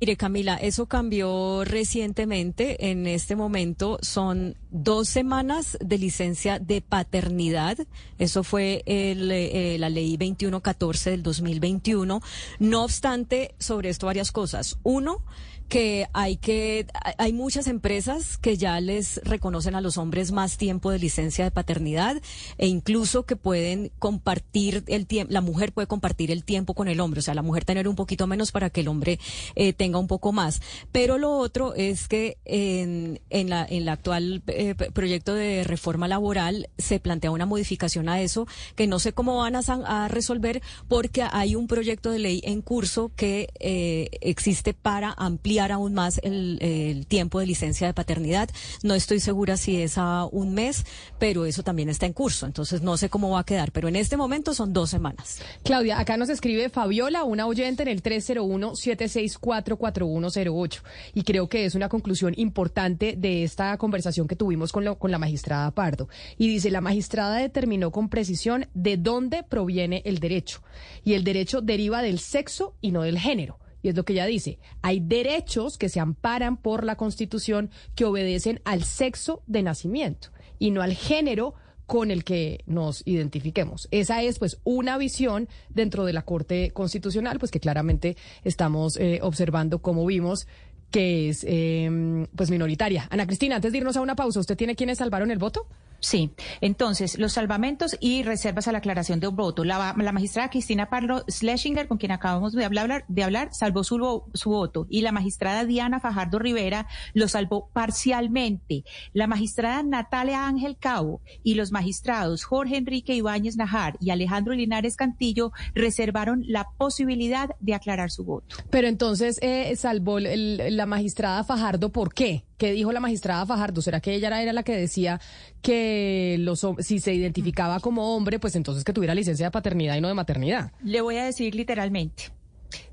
Mire, 0.00 0.16
Camila, 0.16 0.56
eso 0.56 0.86
cambió 0.86 1.64
recientemente. 1.64 2.90
En 2.90 3.06
este 3.06 3.36
momento 3.36 3.98
son 4.02 4.56
dos 4.70 5.08
semanas 5.08 5.78
de 5.80 5.98
licencia 5.98 6.58
de 6.58 6.82
paternidad. 6.82 7.78
Eso 8.18 8.42
fue 8.42 8.82
el, 8.86 9.30
eh, 9.30 9.76
la 9.78 9.88
ley 9.88 10.16
2114 10.16 11.10
del 11.10 11.22
2021. 11.22 12.20
No 12.58 12.84
obstante, 12.84 13.54
sobre 13.58 13.88
esto 13.88 14.06
varias 14.06 14.32
cosas. 14.32 14.78
Uno, 14.82 15.22
que 15.68 16.06
hay 16.12 16.36
que 16.36 16.86
hay 17.18 17.32
muchas 17.32 17.66
empresas 17.66 18.36
que 18.36 18.56
ya 18.56 18.80
les 18.80 19.20
reconocen 19.24 19.74
a 19.74 19.80
los 19.80 19.98
hombres 19.98 20.32
más 20.32 20.56
tiempo 20.56 20.90
de 20.90 20.98
licencia 20.98 21.44
de 21.44 21.50
paternidad 21.50 22.20
e 22.58 22.66
incluso 22.66 23.24
que 23.24 23.36
pueden 23.36 23.90
compartir 23.98 24.84
el 24.86 25.06
tiempo 25.06 25.32
la 25.32 25.40
mujer 25.40 25.72
puede 25.72 25.86
compartir 25.86 26.30
el 26.30 26.44
tiempo 26.44 26.74
con 26.74 26.88
el 26.88 27.00
hombre 27.00 27.20
o 27.20 27.22
sea 27.22 27.34
la 27.34 27.42
mujer 27.42 27.64
tener 27.64 27.88
un 27.88 27.96
poquito 27.96 28.26
menos 28.26 28.52
para 28.52 28.70
que 28.70 28.82
el 28.82 28.88
hombre 28.88 29.18
eh, 29.54 29.72
tenga 29.72 29.98
un 29.98 30.06
poco 30.06 30.32
más. 30.32 30.60
Pero 30.92 31.18
lo 31.18 31.32
otro 31.32 31.74
es 31.74 32.08
que 32.08 32.38
en, 32.44 33.20
en 33.30 33.50
la 33.50 33.64
en 33.64 33.82
el 33.82 33.88
actual 33.88 34.42
eh, 34.46 34.74
proyecto 34.74 35.34
de 35.34 35.64
reforma 35.64 36.08
laboral 36.08 36.68
se 36.78 37.00
plantea 37.00 37.30
una 37.30 37.46
modificación 37.46 38.08
a 38.08 38.20
eso 38.20 38.46
que 38.76 38.86
no 38.86 38.98
sé 38.98 39.12
cómo 39.12 39.38
van 39.38 39.56
a, 39.56 39.60
a 39.60 40.08
resolver 40.08 40.62
porque 40.88 41.22
hay 41.22 41.56
un 41.56 41.66
proyecto 41.66 42.10
de 42.10 42.18
ley 42.18 42.40
en 42.44 42.62
curso 42.62 43.12
que 43.16 43.48
eh, 43.60 44.10
existe 44.20 44.74
para 44.74 45.14
ampliar 45.16 45.53
ampliar 45.54 45.72
aún 45.72 45.94
más 45.94 46.20
el, 46.24 46.58
el 46.60 47.06
tiempo 47.06 47.38
de 47.38 47.46
licencia 47.46 47.86
de 47.86 47.94
paternidad. 47.94 48.50
No 48.82 48.94
estoy 48.94 49.20
segura 49.20 49.56
si 49.56 49.80
es 49.80 49.98
a 49.98 50.24
un 50.24 50.52
mes, 50.52 50.84
pero 51.20 51.46
eso 51.46 51.62
también 51.62 51.88
está 51.88 52.06
en 52.06 52.12
curso. 52.12 52.46
Entonces 52.46 52.82
no 52.82 52.96
sé 52.96 53.08
cómo 53.08 53.30
va 53.30 53.38
a 53.40 53.44
quedar, 53.44 53.70
pero 53.70 53.86
en 53.86 53.94
este 53.94 54.16
momento 54.16 54.52
son 54.52 54.72
dos 54.72 54.90
semanas. 54.90 55.38
Claudia, 55.62 56.00
acá 56.00 56.16
nos 56.16 56.28
escribe 56.28 56.70
Fabiola, 56.70 57.22
una 57.22 57.46
oyente 57.46 57.84
en 57.84 57.88
el 57.88 58.02
301-764-4108. 58.02 60.82
Y 61.14 61.22
creo 61.22 61.48
que 61.48 61.66
es 61.66 61.76
una 61.76 61.88
conclusión 61.88 62.34
importante 62.36 63.14
de 63.16 63.44
esta 63.44 63.78
conversación 63.78 64.26
que 64.26 64.34
tuvimos 64.34 64.72
con, 64.72 64.84
lo, 64.84 64.98
con 64.98 65.12
la 65.12 65.18
magistrada 65.18 65.70
Pardo. 65.70 66.08
Y 66.36 66.48
dice, 66.48 66.72
la 66.72 66.80
magistrada 66.80 67.36
determinó 67.36 67.92
con 67.92 68.08
precisión 68.08 68.66
de 68.74 68.96
dónde 68.96 69.44
proviene 69.44 70.02
el 70.04 70.18
derecho. 70.18 70.62
Y 71.04 71.14
el 71.14 71.22
derecho 71.22 71.60
deriva 71.60 72.02
del 72.02 72.18
sexo 72.18 72.74
y 72.80 72.90
no 72.90 73.02
del 73.02 73.20
género. 73.20 73.60
Y 73.84 73.90
es 73.90 73.96
lo 73.96 74.04
que 74.06 74.14
ella 74.14 74.24
dice. 74.24 74.58
Hay 74.80 74.98
derechos 74.98 75.76
que 75.76 75.90
se 75.90 76.00
amparan 76.00 76.56
por 76.56 76.84
la 76.84 76.96
Constitución 76.96 77.70
que 77.94 78.06
obedecen 78.06 78.62
al 78.64 78.82
sexo 78.82 79.42
de 79.46 79.62
nacimiento 79.62 80.30
y 80.58 80.70
no 80.70 80.80
al 80.80 80.94
género 80.94 81.54
con 81.84 82.10
el 82.10 82.24
que 82.24 82.64
nos 82.64 83.02
identifiquemos. 83.06 83.86
Esa 83.90 84.22
es 84.22 84.38
pues 84.38 84.58
una 84.64 84.96
visión 84.96 85.50
dentro 85.68 86.06
de 86.06 86.14
la 86.14 86.22
Corte 86.22 86.70
Constitucional, 86.70 87.38
pues 87.38 87.50
que 87.50 87.60
claramente 87.60 88.16
estamos 88.42 88.96
eh, 88.96 89.18
observando 89.20 89.82
como 89.82 90.06
vimos 90.06 90.46
que 90.90 91.28
es 91.28 91.44
eh, 91.46 92.26
pues 92.34 92.50
minoritaria. 92.50 93.06
Ana 93.10 93.26
Cristina, 93.26 93.56
antes 93.56 93.70
de 93.72 93.78
irnos 93.78 93.98
a 93.98 94.00
una 94.00 94.16
pausa, 94.16 94.40
¿usted 94.40 94.56
tiene 94.56 94.76
quienes 94.76 94.96
salvaron 94.96 95.30
el 95.30 95.38
voto? 95.38 95.66
Sí, 96.00 96.32
entonces 96.60 97.18
los 97.18 97.32
salvamentos 97.32 97.96
y 98.00 98.22
reservas 98.22 98.68
a 98.68 98.72
la 98.72 98.78
aclaración 98.78 99.20
de 99.20 99.28
voto. 99.28 99.64
La, 99.64 99.94
magistrada 99.94 100.50
Cristina 100.50 100.90
Parlo 100.90 101.24
Schlesinger, 101.30 101.88
con 101.88 101.98
quien 101.98 102.12
acabamos 102.12 102.52
de 102.52 102.64
hablar, 102.64 103.04
de 103.08 103.24
hablar 103.24 103.48
salvó 103.52 103.84
su, 103.84 104.22
su, 104.34 104.50
voto 104.50 104.86
y 104.90 105.00
la 105.00 105.12
magistrada 105.12 105.64
Diana 105.64 106.00
Fajardo 106.00 106.38
Rivera 106.38 106.86
lo 107.14 107.28
salvó 107.28 107.70
parcialmente. 107.72 108.84
La 109.12 109.26
magistrada 109.26 109.82
Natalia 109.82 110.46
Ángel 110.46 110.76
Cabo 110.76 111.20
y 111.42 111.54
los 111.54 111.72
magistrados 111.72 112.44
Jorge 112.44 112.76
Enrique 112.76 113.14
Ibáñez 113.14 113.56
Najar 113.56 113.96
y 114.00 114.10
Alejandro 114.10 114.54
Linares 114.54 114.96
Cantillo 114.96 115.52
reservaron 115.74 116.44
la 116.46 116.68
posibilidad 116.76 117.50
de 117.60 117.74
aclarar 117.74 118.10
su 118.10 118.24
voto. 118.24 118.56
Pero 118.70 118.88
entonces 118.88 119.38
eh, 119.42 119.74
salvó 119.76 120.18
el, 120.18 120.76
la 120.76 120.86
magistrada 120.86 121.44
Fajardo, 121.44 121.90
¿por 121.90 122.12
qué? 122.12 122.44
¿Qué 122.56 122.72
dijo 122.72 122.92
la 122.92 123.00
magistrada 123.00 123.44
Fajardo? 123.46 123.82
¿Será 123.82 124.00
que 124.00 124.14
ella 124.14 124.40
era 124.40 124.52
la 124.52 124.62
que 124.62 124.76
decía 124.76 125.20
que 125.60 126.36
los, 126.38 126.66
si 126.78 127.00
se 127.00 127.12
identificaba 127.12 127.80
como 127.80 128.14
hombre, 128.14 128.38
pues 128.38 128.54
entonces 128.54 128.84
que 128.84 128.92
tuviera 128.92 129.14
licencia 129.14 129.46
de 129.46 129.50
paternidad 129.50 129.96
y 129.96 130.00
no 130.00 130.08
de 130.08 130.14
maternidad? 130.14 130.72
Le 130.82 131.00
voy 131.00 131.16
a 131.16 131.24
decir 131.24 131.54
literalmente. 131.54 132.30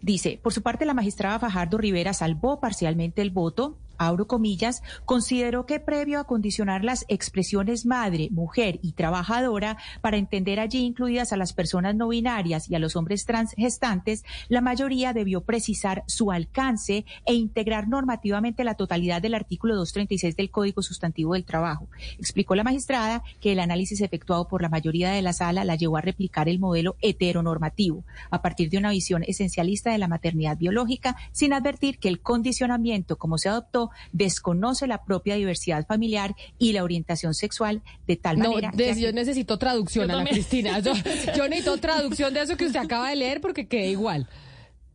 Dice, 0.01 0.39
por 0.41 0.53
su 0.53 0.61
parte, 0.61 0.85
la 0.85 0.93
magistrada 0.93 1.39
Fajardo 1.39 1.77
Rivera 1.77 2.13
salvó 2.13 2.59
parcialmente 2.59 3.21
el 3.21 3.31
voto 3.31 3.77
abro 4.07 4.27
comillas, 4.27 4.83
consideró 5.05 5.65
que 5.65 5.79
previo 5.79 6.19
a 6.19 6.23
condicionar 6.23 6.83
las 6.83 7.05
expresiones 7.07 7.85
madre, 7.85 8.29
mujer 8.31 8.79
y 8.81 8.93
trabajadora 8.93 9.77
para 10.01 10.17
entender 10.17 10.59
allí 10.59 10.79
incluidas 10.79 11.33
a 11.33 11.37
las 11.37 11.53
personas 11.53 11.95
no 11.95 12.09
binarias 12.09 12.69
y 12.69 12.75
a 12.75 12.79
los 12.79 12.95
hombres 12.95 13.25
trans 13.25 13.53
gestantes, 13.57 14.23
la 14.49 14.61
mayoría 14.61 15.13
debió 15.13 15.41
precisar 15.41 16.03
su 16.07 16.31
alcance 16.31 17.05
e 17.25 17.33
integrar 17.33 17.87
normativamente 17.87 18.63
la 18.63 18.75
totalidad 18.75 19.21
del 19.21 19.35
artículo 19.35 19.75
236 19.75 20.35
del 20.35 20.51
Código 20.51 20.81
Sustantivo 20.81 21.33
del 21.33 21.45
Trabajo. 21.45 21.87
Explicó 22.17 22.55
la 22.55 22.63
magistrada 22.63 23.23
que 23.39 23.51
el 23.51 23.59
análisis 23.59 24.01
efectuado 24.01 24.47
por 24.47 24.61
la 24.61 24.69
mayoría 24.69 25.11
de 25.11 25.21
la 25.21 25.33
sala 25.33 25.63
la 25.63 25.75
llevó 25.75 25.97
a 25.97 26.01
replicar 26.01 26.49
el 26.49 26.59
modelo 26.59 26.95
heteronormativo 27.01 28.03
a 28.29 28.41
partir 28.41 28.69
de 28.69 28.77
una 28.77 28.91
visión 28.91 29.23
esencialista 29.27 29.91
de 29.91 29.97
la 29.97 30.07
maternidad 30.07 30.57
biológica, 30.57 31.15
sin 31.31 31.53
advertir 31.53 31.99
que 31.99 32.09
el 32.09 32.21
condicionamiento 32.21 33.17
como 33.17 33.37
se 33.37 33.49
adoptó 33.49 33.90
desconoce 34.11 34.87
la 34.87 35.03
propia 35.03 35.35
diversidad 35.35 35.85
familiar 35.85 36.35
y 36.57 36.73
la 36.73 36.83
orientación 36.83 37.33
sexual 37.33 37.81
de 38.07 38.15
tal 38.15 38.39
no, 38.39 38.49
manera. 38.49 38.71
De, 38.73 38.99
yo 38.99 39.11
necesito 39.11 39.57
traducción, 39.57 40.09
Ana 40.11 40.25
Cristina. 40.25 40.79
Yo, 40.79 40.93
yo 41.35 41.47
necesito 41.47 41.77
traducción 41.81 42.33
de 42.33 42.41
eso 42.41 42.57
que 42.57 42.65
usted 42.65 42.79
acaba 42.79 43.09
de 43.09 43.15
leer 43.15 43.41
porque 43.41 43.67
quedé 43.67 43.89
igual. 43.89 44.27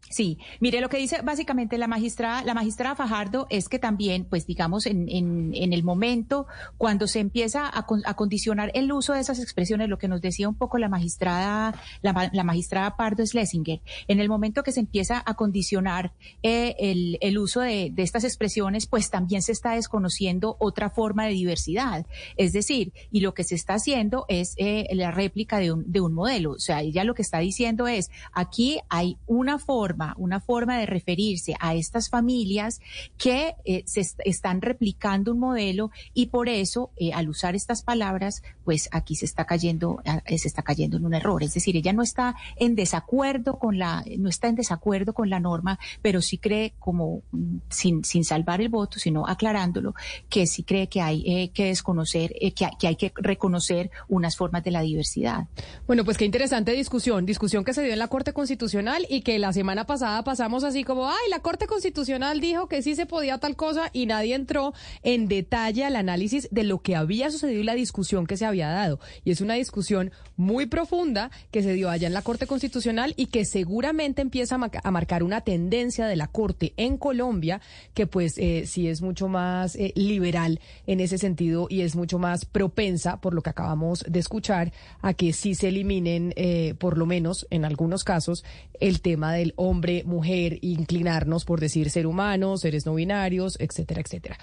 Sí, 0.08 0.38
mire 0.60 0.80
lo 0.80 0.88
que 0.88 0.98
dice 0.98 1.20
básicamente 1.22 1.78
la 1.78 1.88
magistrada, 1.88 2.44
la 2.44 2.54
magistrada 2.54 2.94
Fajardo 2.94 3.46
es 3.50 3.68
que 3.68 3.78
también, 3.78 4.24
pues 4.24 4.46
digamos, 4.46 4.86
en, 4.86 5.08
en, 5.08 5.72
el 5.72 5.82
momento 5.82 6.46
cuando 6.78 7.06
se 7.08 7.18
empieza 7.18 7.66
a, 7.66 7.86
a, 8.04 8.14
condicionar 8.14 8.70
el 8.74 8.92
uso 8.92 9.12
de 9.12 9.20
esas 9.20 9.40
expresiones, 9.40 9.88
lo 9.88 9.98
que 9.98 10.08
nos 10.08 10.20
decía 10.20 10.48
un 10.48 10.54
poco 10.54 10.78
la 10.78 10.88
magistrada, 10.88 11.74
la, 12.02 12.30
la 12.32 12.44
magistrada 12.44 12.96
Pardo 12.96 13.26
Schlesinger, 13.26 13.80
en 14.06 14.20
el 14.20 14.28
momento 14.28 14.62
que 14.62 14.72
se 14.72 14.80
empieza 14.80 15.22
a 15.26 15.34
condicionar 15.34 16.12
eh, 16.42 16.76
el, 16.78 17.18
el, 17.20 17.38
uso 17.38 17.60
de, 17.60 17.90
de, 17.92 18.02
estas 18.02 18.24
expresiones, 18.24 18.86
pues 18.86 19.10
también 19.10 19.42
se 19.42 19.52
está 19.52 19.72
desconociendo 19.72 20.56
otra 20.60 20.90
forma 20.90 21.24
de 21.24 21.32
diversidad. 21.32 22.06
Es 22.36 22.52
decir, 22.52 22.92
y 23.10 23.20
lo 23.20 23.34
que 23.34 23.44
se 23.44 23.56
está 23.56 23.74
haciendo 23.74 24.24
es 24.28 24.54
eh, 24.56 24.86
la 24.92 25.10
réplica 25.10 25.58
de 25.58 25.72
un, 25.72 25.90
de 25.90 26.00
un 26.00 26.14
modelo. 26.14 26.52
O 26.52 26.58
sea, 26.58 26.82
ella 26.82 27.04
lo 27.04 27.14
que 27.14 27.22
está 27.22 27.38
diciendo 27.38 27.88
es, 27.88 28.10
aquí 28.32 28.78
hay 28.88 29.18
una 29.26 29.58
forma 29.58 29.95
una 30.16 30.40
forma 30.40 30.78
de 30.78 30.86
referirse 30.86 31.54
a 31.60 31.74
estas 31.74 32.08
familias 32.08 32.80
que 33.18 33.54
eh, 33.64 33.82
se 33.86 34.00
est 34.00 34.20
están 34.24 34.60
replicando 34.60 35.32
un 35.32 35.38
modelo 35.38 35.90
y 36.14 36.26
por 36.26 36.48
eso, 36.48 36.90
eh, 36.96 37.12
al 37.12 37.28
usar 37.28 37.54
estas 37.54 37.82
palabras, 37.82 38.42
pues 38.64 38.88
aquí 38.92 39.14
se 39.14 39.24
está 39.24 39.44
cayendo, 39.44 40.00
eh, 40.26 40.38
se 40.38 40.48
está 40.48 40.62
cayendo 40.62 40.96
en 40.96 41.04
un 41.04 41.14
error. 41.14 41.42
Es 41.42 41.54
decir, 41.54 41.76
ella 41.76 41.92
no 41.92 42.02
está 42.02 42.34
en 42.56 42.74
desacuerdo 42.74 43.58
con 43.58 43.78
la, 43.78 44.04
no 44.18 44.28
está 44.28 44.48
en 44.48 44.56
desacuerdo 44.56 45.12
con 45.12 45.30
la 45.30 45.40
norma, 45.40 45.78
pero 46.02 46.20
sí 46.22 46.38
cree 46.38 46.74
como 46.78 47.22
mm, 47.32 47.58
sin, 47.68 48.04
sin 48.04 48.24
salvar 48.24 48.60
el 48.60 48.68
voto, 48.68 48.98
sino 48.98 49.26
aclarándolo, 49.26 49.94
que 50.28 50.46
sí 50.46 50.62
cree 50.62 50.88
que 50.88 51.00
hay 51.00 51.48
que 51.48 51.66
desconocer, 51.66 52.32
que, 52.54 52.68
que 52.78 52.86
hay 52.86 52.96
que 52.96 53.12
reconocer 53.16 53.90
unas 54.08 54.36
formas 54.36 54.64
de 54.64 54.70
la 54.70 54.80
diversidad. 54.80 55.46
Bueno, 55.86 56.04
pues 56.04 56.16
qué 56.16 56.24
interesante 56.24 56.72
discusión, 56.72 57.26
discusión 57.26 57.64
que 57.64 57.74
se 57.74 57.82
dio 57.82 57.92
en 57.92 57.98
la 57.98 58.08
Corte 58.08 58.32
Constitucional 58.32 59.06
y 59.08 59.22
que 59.22 59.38
la 59.38 59.52
semana 59.52 59.85
pasada 59.86 60.22
pasamos 60.24 60.64
así 60.64 60.84
como, 60.84 61.08
ay, 61.08 61.30
la 61.30 61.40
Corte 61.40 61.66
Constitucional 61.66 62.40
dijo 62.40 62.68
que 62.68 62.82
sí 62.82 62.94
se 62.94 63.06
podía 63.06 63.38
tal 63.38 63.56
cosa 63.56 63.90
y 63.92 64.06
nadie 64.06 64.34
entró 64.34 64.74
en 65.02 65.28
detalle 65.28 65.84
al 65.84 65.96
análisis 65.96 66.48
de 66.50 66.64
lo 66.64 66.80
que 66.80 66.96
había 66.96 67.30
sucedido 67.30 67.60
y 67.60 67.64
la 67.64 67.74
discusión 67.74 68.26
que 68.26 68.36
se 68.36 68.46
había 68.46 68.68
dado. 68.68 69.00
Y 69.24 69.30
es 69.30 69.40
una 69.40 69.54
discusión 69.54 70.12
muy 70.36 70.66
profunda 70.66 71.30
que 71.50 71.62
se 71.62 71.72
dio 71.72 71.90
allá 71.90 72.06
en 72.06 72.14
la 72.14 72.22
Corte 72.22 72.46
Constitucional 72.46 73.14
y 73.16 73.26
que 73.26 73.44
seguramente 73.44 74.22
empieza 74.22 74.56
a, 74.56 74.58
ma 74.58 74.70
a 74.82 74.90
marcar 74.90 75.22
una 75.22 75.40
tendencia 75.40 76.06
de 76.06 76.16
la 76.16 76.26
Corte 76.26 76.74
en 76.76 76.98
Colombia 76.98 77.60
que 77.94 78.06
pues 78.06 78.36
eh, 78.38 78.64
sí 78.66 78.88
es 78.88 79.02
mucho 79.02 79.28
más 79.28 79.76
eh, 79.76 79.92
liberal 79.94 80.60
en 80.86 81.00
ese 81.00 81.18
sentido 81.18 81.66
y 81.70 81.82
es 81.82 81.96
mucho 81.96 82.18
más 82.18 82.44
propensa, 82.44 83.20
por 83.20 83.34
lo 83.34 83.42
que 83.42 83.50
acabamos 83.50 84.04
de 84.08 84.18
escuchar, 84.18 84.72
a 85.02 85.14
que 85.14 85.32
sí 85.32 85.54
se 85.54 85.68
eliminen, 85.68 86.32
eh, 86.36 86.74
por 86.78 86.98
lo 86.98 87.06
menos 87.06 87.46
en 87.50 87.64
algunos 87.64 88.04
casos, 88.04 88.44
el 88.80 89.00
tema 89.00 89.32
del 89.32 89.54
hombre, 89.56 89.75
mujer, 90.04 90.58
inclinarnos 90.62 91.44
por 91.44 91.60
decir 91.60 91.90
ser 91.90 92.06
humano, 92.06 92.56
seres 92.56 92.86
no 92.86 92.94
binarios, 92.94 93.56
etcétera, 93.60 94.00
etcétera. 94.00 94.38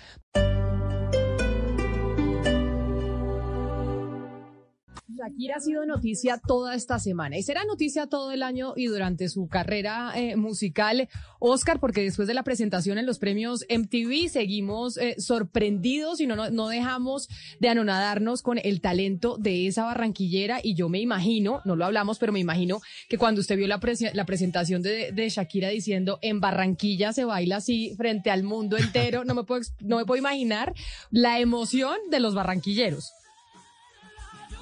Shakira 5.23 5.55
ha 5.55 5.59
sido 5.61 5.85
noticia 5.85 6.37
toda 6.37 6.75
esta 6.75 6.99
semana 6.99 7.37
y 7.37 7.43
será 7.43 7.63
noticia 7.63 8.07
todo 8.07 8.31
el 8.31 8.43
año 8.43 8.73
y 8.75 8.87
durante 8.87 9.29
su 9.29 9.47
carrera 9.47 10.11
eh, 10.15 10.35
musical, 10.35 11.07
Oscar, 11.39 11.79
porque 11.79 12.01
después 12.01 12.27
de 12.27 12.33
la 12.33 12.43
presentación 12.43 12.97
en 12.97 13.05
los 13.05 13.19
premios 13.19 13.65
MTV 13.69 14.27
seguimos 14.29 14.97
eh, 14.97 15.15
sorprendidos 15.19 16.19
y 16.19 16.27
no, 16.27 16.49
no, 16.49 16.67
dejamos 16.67 17.29
de 17.61 17.69
anonadarnos 17.69 18.41
con 18.41 18.59
el 18.61 18.81
talento 18.81 19.37
de 19.37 19.67
esa 19.67 19.85
barranquillera 19.85 20.59
y 20.61 20.75
yo 20.75 20.89
me 20.89 20.99
imagino, 20.99 21.61
no 21.63 21.77
lo 21.77 21.85
hablamos, 21.85 22.19
pero 22.19 22.33
me 22.33 22.39
imagino 22.39 22.81
que 23.07 23.17
cuando 23.17 23.39
usted 23.39 23.55
vio 23.55 23.67
la, 23.67 23.79
la 24.13 24.25
presentación 24.25 24.81
de, 24.81 25.13
de, 25.13 25.29
Shakira 25.29 25.69
diciendo 25.69 26.19
en 26.21 26.41
Barranquilla 26.41 27.13
se 27.13 27.23
baila 27.23 27.57
así 27.57 27.95
frente 27.95 28.29
al 28.29 28.43
mundo 28.43 28.77
entero, 28.77 29.23
no 29.23 29.35
me 29.35 29.43
puedo, 29.43 29.61
no 29.79 29.97
me 29.97 30.05
puedo 30.05 30.19
imaginar 30.19 30.73
la 31.11 31.39
emoción 31.39 31.97
de 32.11 32.19
los 32.19 32.35
barranquilleros. 32.35 33.13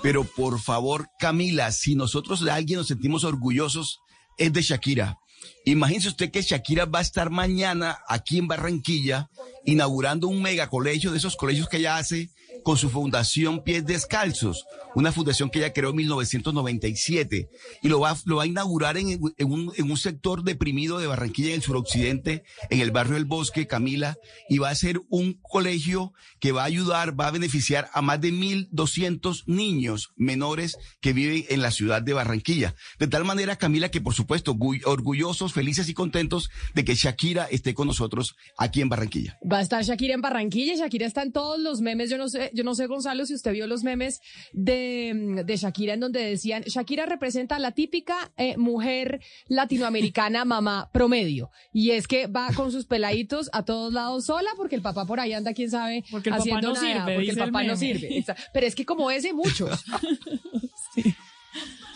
Pero 0.02 0.24
por 0.24 0.60
favor, 0.60 1.10
Camila, 1.20 1.72
si 1.72 1.95
nosotros 1.95 2.43
de 2.43 2.52
alguien 2.52 2.80
nos 2.80 2.88
sentimos 2.88 3.24
orgullosos, 3.24 3.99
es 4.38 4.52
de 4.52 4.62
Shakira. 4.62 5.18
Imagínese 5.66 6.10
usted 6.10 6.32
que 6.32 6.41
Shakira 6.41 6.86
va 6.86 6.99
a 6.99 7.04
estar 7.04 7.30
mañana 7.30 7.99
aquí 8.08 8.38
en 8.38 8.47
Barranquilla 8.47 9.30
inaugurando 9.66 10.28
un 10.28 10.41
megacolegio 10.41 11.12
de 11.12 11.18
esos 11.18 11.36
colegios 11.36 11.70
que 11.70 11.78
ella 11.78 11.97
hace 11.97 12.32
con 12.64 12.78
su 12.78 12.89
fundación 12.89 13.64
Pies 13.64 13.86
Descalzos, 13.86 14.66
una 14.95 15.12
fundación 15.12 15.49
que 15.49 15.59
ella 15.59 15.74
creó 15.74 15.91
en 15.91 15.97
1997 15.97 17.49
y 17.82 17.88
lo 17.88 17.99
va, 17.99 18.18
lo 18.26 18.38
va 18.38 18.43
a 18.43 18.47
inaugurar 18.47 18.97
en, 18.97 19.20
un 19.20 19.97
sector 19.97 20.43
deprimido 20.43 20.99
de 20.99 21.07
Barranquilla, 21.07 21.49
en 21.49 21.55
el 21.55 21.62
suroccidente, 21.62 22.43
en 22.70 22.80
el 22.80 22.91
barrio 22.91 23.16
del 23.16 23.26
Bosque, 23.26 23.68
Camila, 23.68 24.18
y 24.49 24.57
va 24.57 24.70
a 24.70 24.76
ser 24.76 25.01
un 25.09 25.39
colegio 25.41 26.14
que 26.39 26.51
va 26.51 26.64
a 26.64 26.66
ayudar, 26.66 27.20
va 27.20 27.28
a 27.28 27.32
beneficiar 27.32 27.89
a 27.93 28.01
más 28.01 28.20
de 28.22 28.32
1.200 28.32 29.43
niños 29.47 30.12
menores 30.16 30.78
que 30.99 31.14
viven 31.14 31.45
en 31.49 31.62
la 31.62 31.72
ciudad 31.72 32.01
de 32.01 32.14
Barranquilla. 32.14 32.76
De 32.99 33.07
tal 33.07 33.26
manera, 33.26 33.55
Camila, 33.55 33.89
que 33.89 34.01
por 34.01 34.14
supuesto, 34.14 34.57
orgullosos, 34.86 35.53
felices 35.53 35.89
y 35.89 35.93
contentos 35.93 36.49
de 36.74 36.86
que 36.86 36.95
Shakira 36.95 37.45
esté 37.45 37.74
con 37.74 37.88
nosotros 37.88 38.36
aquí 38.57 38.82
en 38.82 38.89
Barranquilla. 38.89 39.38
Va 39.49 39.59
a 39.59 39.62
estar 39.62 39.84
Shakira 39.84 40.14
en 40.14 40.22
Barranquilla, 40.22 40.76
Shakira 40.76 41.05
está 41.05 41.24
en 41.24 41.32
todos 41.32 41.59
los 41.59 41.82
memes, 41.82 42.09
yo 42.09 42.18
no 42.18 42.30
sé, 42.30 42.51
yo 42.54 42.64
no 42.64 42.76
sé, 42.76 42.88
Gonzalo, 42.88 43.26
si 43.26 43.34
usted 43.34 43.54
vio 43.54 43.68
los 43.68 43.84
memes 43.84 44.22
de, 44.54 45.43
de 45.45 45.58
Shakira 45.58 45.93
en 45.93 45.99
donde 45.99 46.24
decían, 46.24 46.64
Shakira 46.64 47.06
representa 47.06 47.56
a 47.56 47.60
la 47.60 47.72
típica 47.72 48.32
eh, 48.38 48.58
mujer 48.58 49.22
latinoamericana 49.47 50.45
mamá 50.45 50.89
promedio. 50.93 51.52
Y 51.74 51.91
es 51.91 52.08
que 52.08 52.28
va 52.28 52.49
con 52.54 52.72
sus 52.72 52.86
peladitos 52.86 53.49
a 53.54 53.64
todos 53.64 53.93
lados 53.93 54.26
sola 54.26 54.52
porque 54.58 54.76
el 54.76 54.82
papá 54.82 55.06
por 55.06 55.20
ahí 55.20 55.34
anda, 55.34 55.54
quién 55.54 55.70
sabe, 55.70 56.04
porque 56.12 56.30
el 56.30 56.36
haciendo 56.36 56.74
papá 56.74 56.80
no 56.80 56.88
nada, 56.88 57.06
sirve, 57.06 57.16
porque 57.16 57.32
el 57.32 57.38
papá 57.38 57.64
no 57.64 57.76
sirve. 57.76 58.26
Pero 58.54 58.68
es 58.68 58.76
que 58.76 58.86
como 58.86 59.12
ese, 59.12 59.34
muchos. 59.34 59.84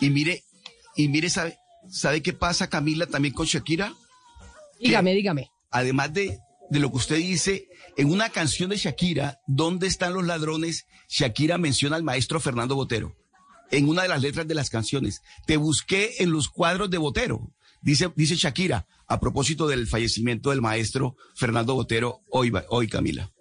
Y 0.00 0.10
mire, 0.10 0.44
y 0.94 1.08
mire, 1.08 1.30
¿sabe, 1.30 1.58
¿sabe 1.88 2.22
qué 2.22 2.32
pasa, 2.32 2.68
Camila, 2.68 3.06
también 3.06 3.34
con 3.34 3.46
Shakira? 3.46 3.94
Dígame, 4.78 5.14
dígame. 5.14 5.50
Además 5.70 6.12
de, 6.12 6.38
de 6.70 6.78
lo 6.78 6.90
que 6.90 6.96
usted 6.96 7.16
dice, 7.16 7.68
en 7.96 8.10
una 8.10 8.28
canción 8.30 8.70
de 8.70 8.76
Shakira, 8.76 9.40
¿Dónde 9.46 9.86
están 9.86 10.14
los 10.14 10.24
ladrones? 10.24 10.86
Shakira 11.08 11.58
menciona 11.58 11.96
al 11.96 12.02
maestro 12.02 12.40
Fernando 12.40 12.74
Botero. 12.74 13.16
En 13.70 13.88
una 13.88 14.02
de 14.02 14.08
las 14.08 14.22
letras 14.22 14.46
de 14.46 14.54
las 14.54 14.70
canciones. 14.70 15.22
Te 15.46 15.56
busqué 15.56 16.14
en 16.18 16.30
los 16.30 16.48
cuadros 16.48 16.90
de 16.90 16.98
Botero. 16.98 17.52
Dice, 17.80 18.12
dice 18.14 18.36
Shakira, 18.36 18.86
a 19.06 19.20
propósito 19.20 19.66
del 19.66 19.86
fallecimiento 19.86 20.50
del 20.50 20.60
maestro 20.60 21.16
Fernando 21.34 21.74
Botero, 21.74 22.20
hoy, 22.30 22.52
hoy 22.68 22.88
Camila. 22.88 23.32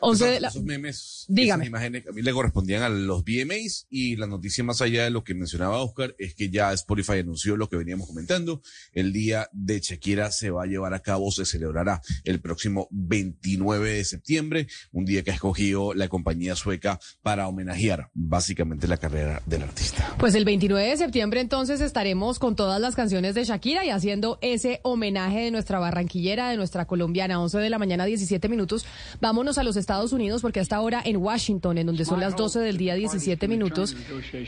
Once 0.00 0.24
Esos- 0.24 0.34
de 0.34 0.40
la- 0.40 0.48
esos 0.48 0.62
memes, 0.64 1.24
Dígame. 1.28 1.64
esas 1.64 1.68
imágenes 1.68 2.06
a 2.08 2.12
mí 2.12 2.22
le 2.22 2.32
correspondían 2.32 2.82
a 2.82 2.88
los 2.88 3.24
VMAs 3.24 3.86
y 3.90 4.16
la 4.16 4.26
noticia 4.26 4.64
más 4.64 4.80
allá 4.80 5.04
de 5.04 5.10
lo 5.10 5.24
que 5.24 5.34
mencionaba 5.34 5.78
Oscar 5.82 6.14
es 6.18 6.34
que 6.34 6.50
ya 6.50 6.72
Spotify 6.72 7.18
anunció 7.20 7.56
lo 7.56 7.68
que 7.68 7.76
veníamos 7.76 8.06
comentando. 8.06 8.62
El 8.92 9.12
día 9.12 9.48
de 9.52 9.80
Shakira 9.80 10.30
se 10.30 10.50
va 10.50 10.64
a 10.64 10.66
llevar 10.66 10.94
a 10.94 11.00
cabo, 11.00 11.30
se 11.30 11.44
celebrará 11.44 12.00
el 12.24 12.40
próximo 12.40 12.88
29 12.90 13.90
de 13.94 14.04
septiembre, 14.04 14.66
un 14.92 15.04
día 15.04 15.22
que 15.22 15.30
ha 15.30 15.34
escogido 15.34 15.94
la 15.94 16.08
compañía 16.08 16.56
sueca 16.56 16.98
para 17.22 17.46
homenajear 17.48 18.10
básicamente 18.14 18.88
la 18.88 18.96
carrera 18.96 19.42
del 19.46 19.62
artista. 19.62 20.14
Pues 20.18 20.34
el 20.34 20.44
29 20.44 20.88
de 20.88 20.96
septiembre 20.96 21.40
entonces 21.40 21.80
estaremos 21.80 22.38
con 22.38 22.56
todas 22.56 22.80
las 22.80 22.94
canciones 22.96 23.34
de 23.34 23.44
Shakira 23.44 23.84
y 23.84 23.90
haciendo 23.90 24.38
ese 24.42 24.80
homenaje 24.82 25.40
de 25.40 25.50
nuestra 25.50 25.78
barranquillera, 25.78 26.50
de 26.50 26.56
nuestra 26.56 26.86
colombiana, 26.86 27.40
11 27.40 27.58
de 27.58 27.70
la 27.70 27.78
mañana, 27.78 28.04
17 28.04 28.48
minutos. 28.48 28.84
Vámonos 29.30 29.58
a 29.58 29.62
los 29.62 29.76
Estados 29.76 30.12
Unidos 30.12 30.42
porque 30.42 30.58
hasta 30.58 30.74
ahora 30.74 31.00
en 31.04 31.16
Washington, 31.18 31.78
en 31.78 31.86
donde 31.86 32.04
son 32.04 32.18
las 32.18 32.34
12 32.34 32.58
del 32.58 32.76
día, 32.76 32.96
17 32.96 33.46
minutos, 33.46 33.94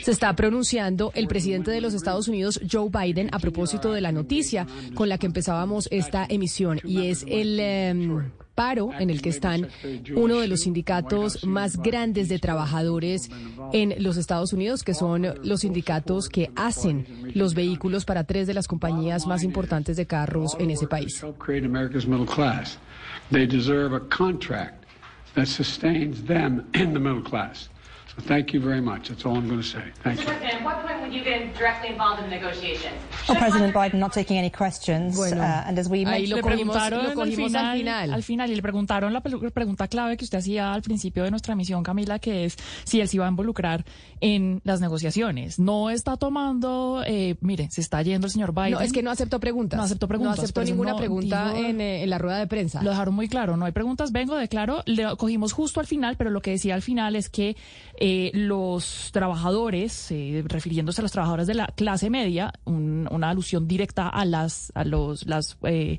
se 0.02 0.10
está 0.10 0.34
pronunciando 0.34 1.12
el 1.14 1.28
presidente 1.28 1.70
de 1.70 1.80
los 1.80 1.94
Estados 1.94 2.26
Unidos, 2.26 2.60
Joe 2.68 2.90
Biden, 2.90 3.28
a 3.30 3.38
propósito 3.38 3.92
de 3.92 4.00
la 4.00 4.10
noticia 4.10 4.66
con 4.94 5.08
la 5.08 5.18
que 5.18 5.26
empezábamos 5.26 5.86
esta 5.92 6.26
emisión 6.28 6.80
y 6.82 7.06
es 7.06 7.24
el... 7.28 7.60
em, 7.60 8.32
paro 8.54 8.90
en 8.98 9.10
el 9.10 9.22
que 9.22 9.30
están 9.30 9.68
uno 10.14 10.40
de 10.40 10.48
los 10.48 10.60
sindicatos 10.60 11.44
más 11.44 11.76
grandes 11.78 12.28
de 12.28 12.38
trabajadores 12.38 13.30
en 13.72 13.94
los 13.98 14.16
Estados 14.16 14.52
Unidos, 14.52 14.82
que 14.82 14.94
son 14.94 15.34
los 15.42 15.60
sindicatos 15.60 16.28
que 16.28 16.50
hacen 16.56 17.06
los 17.34 17.54
vehículos 17.54 18.04
para 18.04 18.24
tres 18.24 18.46
de 18.46 18.54
las 18.54 18.68
compañías 18.68 19.26
más 19.26 19.42
importantes 19.42 19.96
de 19.96 20.06
carros 20.06 20.56
en 20.58 20.70
ese 20.70 20.86
país. 20.86 21.22
help 21.22 21.38
create 21.38 21.64
America's 21.64 22.06
middle 22.06 22.26
class. 22.26 22.78
They 23.30 23.46
deserve 23.46 23.94
a 23.94 24.00
contract 24.00 24.84
that 25.34 25.46
sustains 25.46 26.24
them 26.24 26.64
in 26.74 26.92
the 26.92 27.00
middle 27.00 27.22
class. 27.22 27.68
So 28.08 28.22
thank 28.22 28.52
you 28.52 28.60
very 28.60 28.80
much. 28.80 29.08
That's 29.08 29.24
all 29.24 29.36
I'm 29.36 29.48
going 29.48 29.62
to 29.62 29.66
say. 29.66 29.82
Thank 30.02 30.20
you. 30.20 30.91
President, 31.12 31.12
at 31.12 31.12
what 31.12 31.12
point 31.12 31.12
would 31.12 31.14
you 31.14 31.24
get 31.24 31.54
directly 31.58 31.88
involved 31.90 32.22
in 32.22 32.30
the 32.30 32.36
negotiations? 32.36 32.94
Well, 33.28 33.38
President 33.38 33.74
Biden 33.74 33.98
not 33.98 34.12
taking 34.12 34.38
any 34.38 34.50
questions, 34.50 35.16
Bueno, 35.16 35.42
uh, 35.42 35.68
and 35.68 35.78
as 35.78 35.88
we 35.88 36.00
ahí 36.00 36.04
mentioned, 36.06 36.30
lo 36.30 36.42
cogimos- 36.42 36.72
preguntaron 36.76 37.04
lo 37.04 37.14
cogimos 37.14 37.54
al 37.54 37.76
final. 37.78 38.12
al 38.14 38.22
final 38.22 38.50
y 38.50 38.54
le 38.56 38.62
preguntaron 38.62 39.12
la 39.12 39.20
pre- 39.20 39.50
pregunta 39.50 39.88
clave 39.88 40.16
que 40.16 40.24
usted 40.24 40.38
hacía 40.38 40.72
al 40.72 40.82
principio 40.82 41.24
de 41.24 41.30
nuestra 41.30 41.54
misión, 41.54 41.82
Camila, 41.82 42.18
que 42.18 42.44
es 42.46 42.56
si 42.84 43.00
él 43.00 43.08
se 43.08 43.16
iba 43.16 43.26
a 43.26 43.28
involucrar 43.28 43.84
en 44.20 44.60
las 44.64 44.80
negociaciones. 44.80 45.58
No 45.58 45.90
está 45.90 46.16
tomando, 46.16 47.02
eh, 47.06 47.36
mire, 47.40 47.68
se 47.70 47.80
está 47.80 48.02
yendo 48.02 48.26
el 48.26 48.32
señor 48.32 48.52
Biden. 48.54 48.72
No, 48.72 48.80
es 48.80 48.92
que 48.92 49.02
no 49.02 49.10
aceptó 49.10 49.38
preguntas. 49.40 49.76
No 49.78 49.84
aceptó 49.84 50.08
preguntas, 50.08 50.36
No 50.38 50.42
aceptó 50.42 50.54
por 50.60 50.62
eso 50.64 50.72
ninguna 50.72 50.92
no 50.92 50.96
pregunta 50.98 51.52
dijo- 51.52 51.66
en, 51.66 51.80
eh, 51.80 52.02
en 52.02 52.10
la 52.10 52.18
rueda 52.18 52.38
de 52.38 52.46
prensa. 52.46 52.82
Lo 52.82 52.90
dejaron 52.90 53.14
muy 53.14 53.28
claro, 53.28 53.56
no 53.56 53.64
hay 53.66 53.72
preguntas, 53.72 54.12
vengo, 54.12 54.36
declaro, 54.36 54.82
le 54.86 55.16
cogimos 55.16 55.52
justo 55.52 55.80
al 55.80 55.86
final, 55.86 56.16
pero 56.16 56.30
lo 56.30 56.40
que 56.40 56.52
decía 56.52 56.74
al 56.74 56.82
final 56.82 57.16
es 57.16 57.28
que 57.28 57.56
eh, 57.98 58.30
los 58.34 59.10
trabajadores, 59.12 60.10
eh, 60.10 60.42
refiriéndose 60.46 61.01
los 61.02 61.12
trabajadores 61.12 61.46
de 61.46 61.54
la 61.54 61.66
clase 61.66 62.08
media, 62.10 62.52
un- 62.64 63.08
una 63.10 63.30
alusión 63.30 63.66
directa 63.68 64.08
a 64.08 64.24
las, 64.24 64.72
a 64.74 64.84
los, 64.84 65.26
eh, 65.64 65.98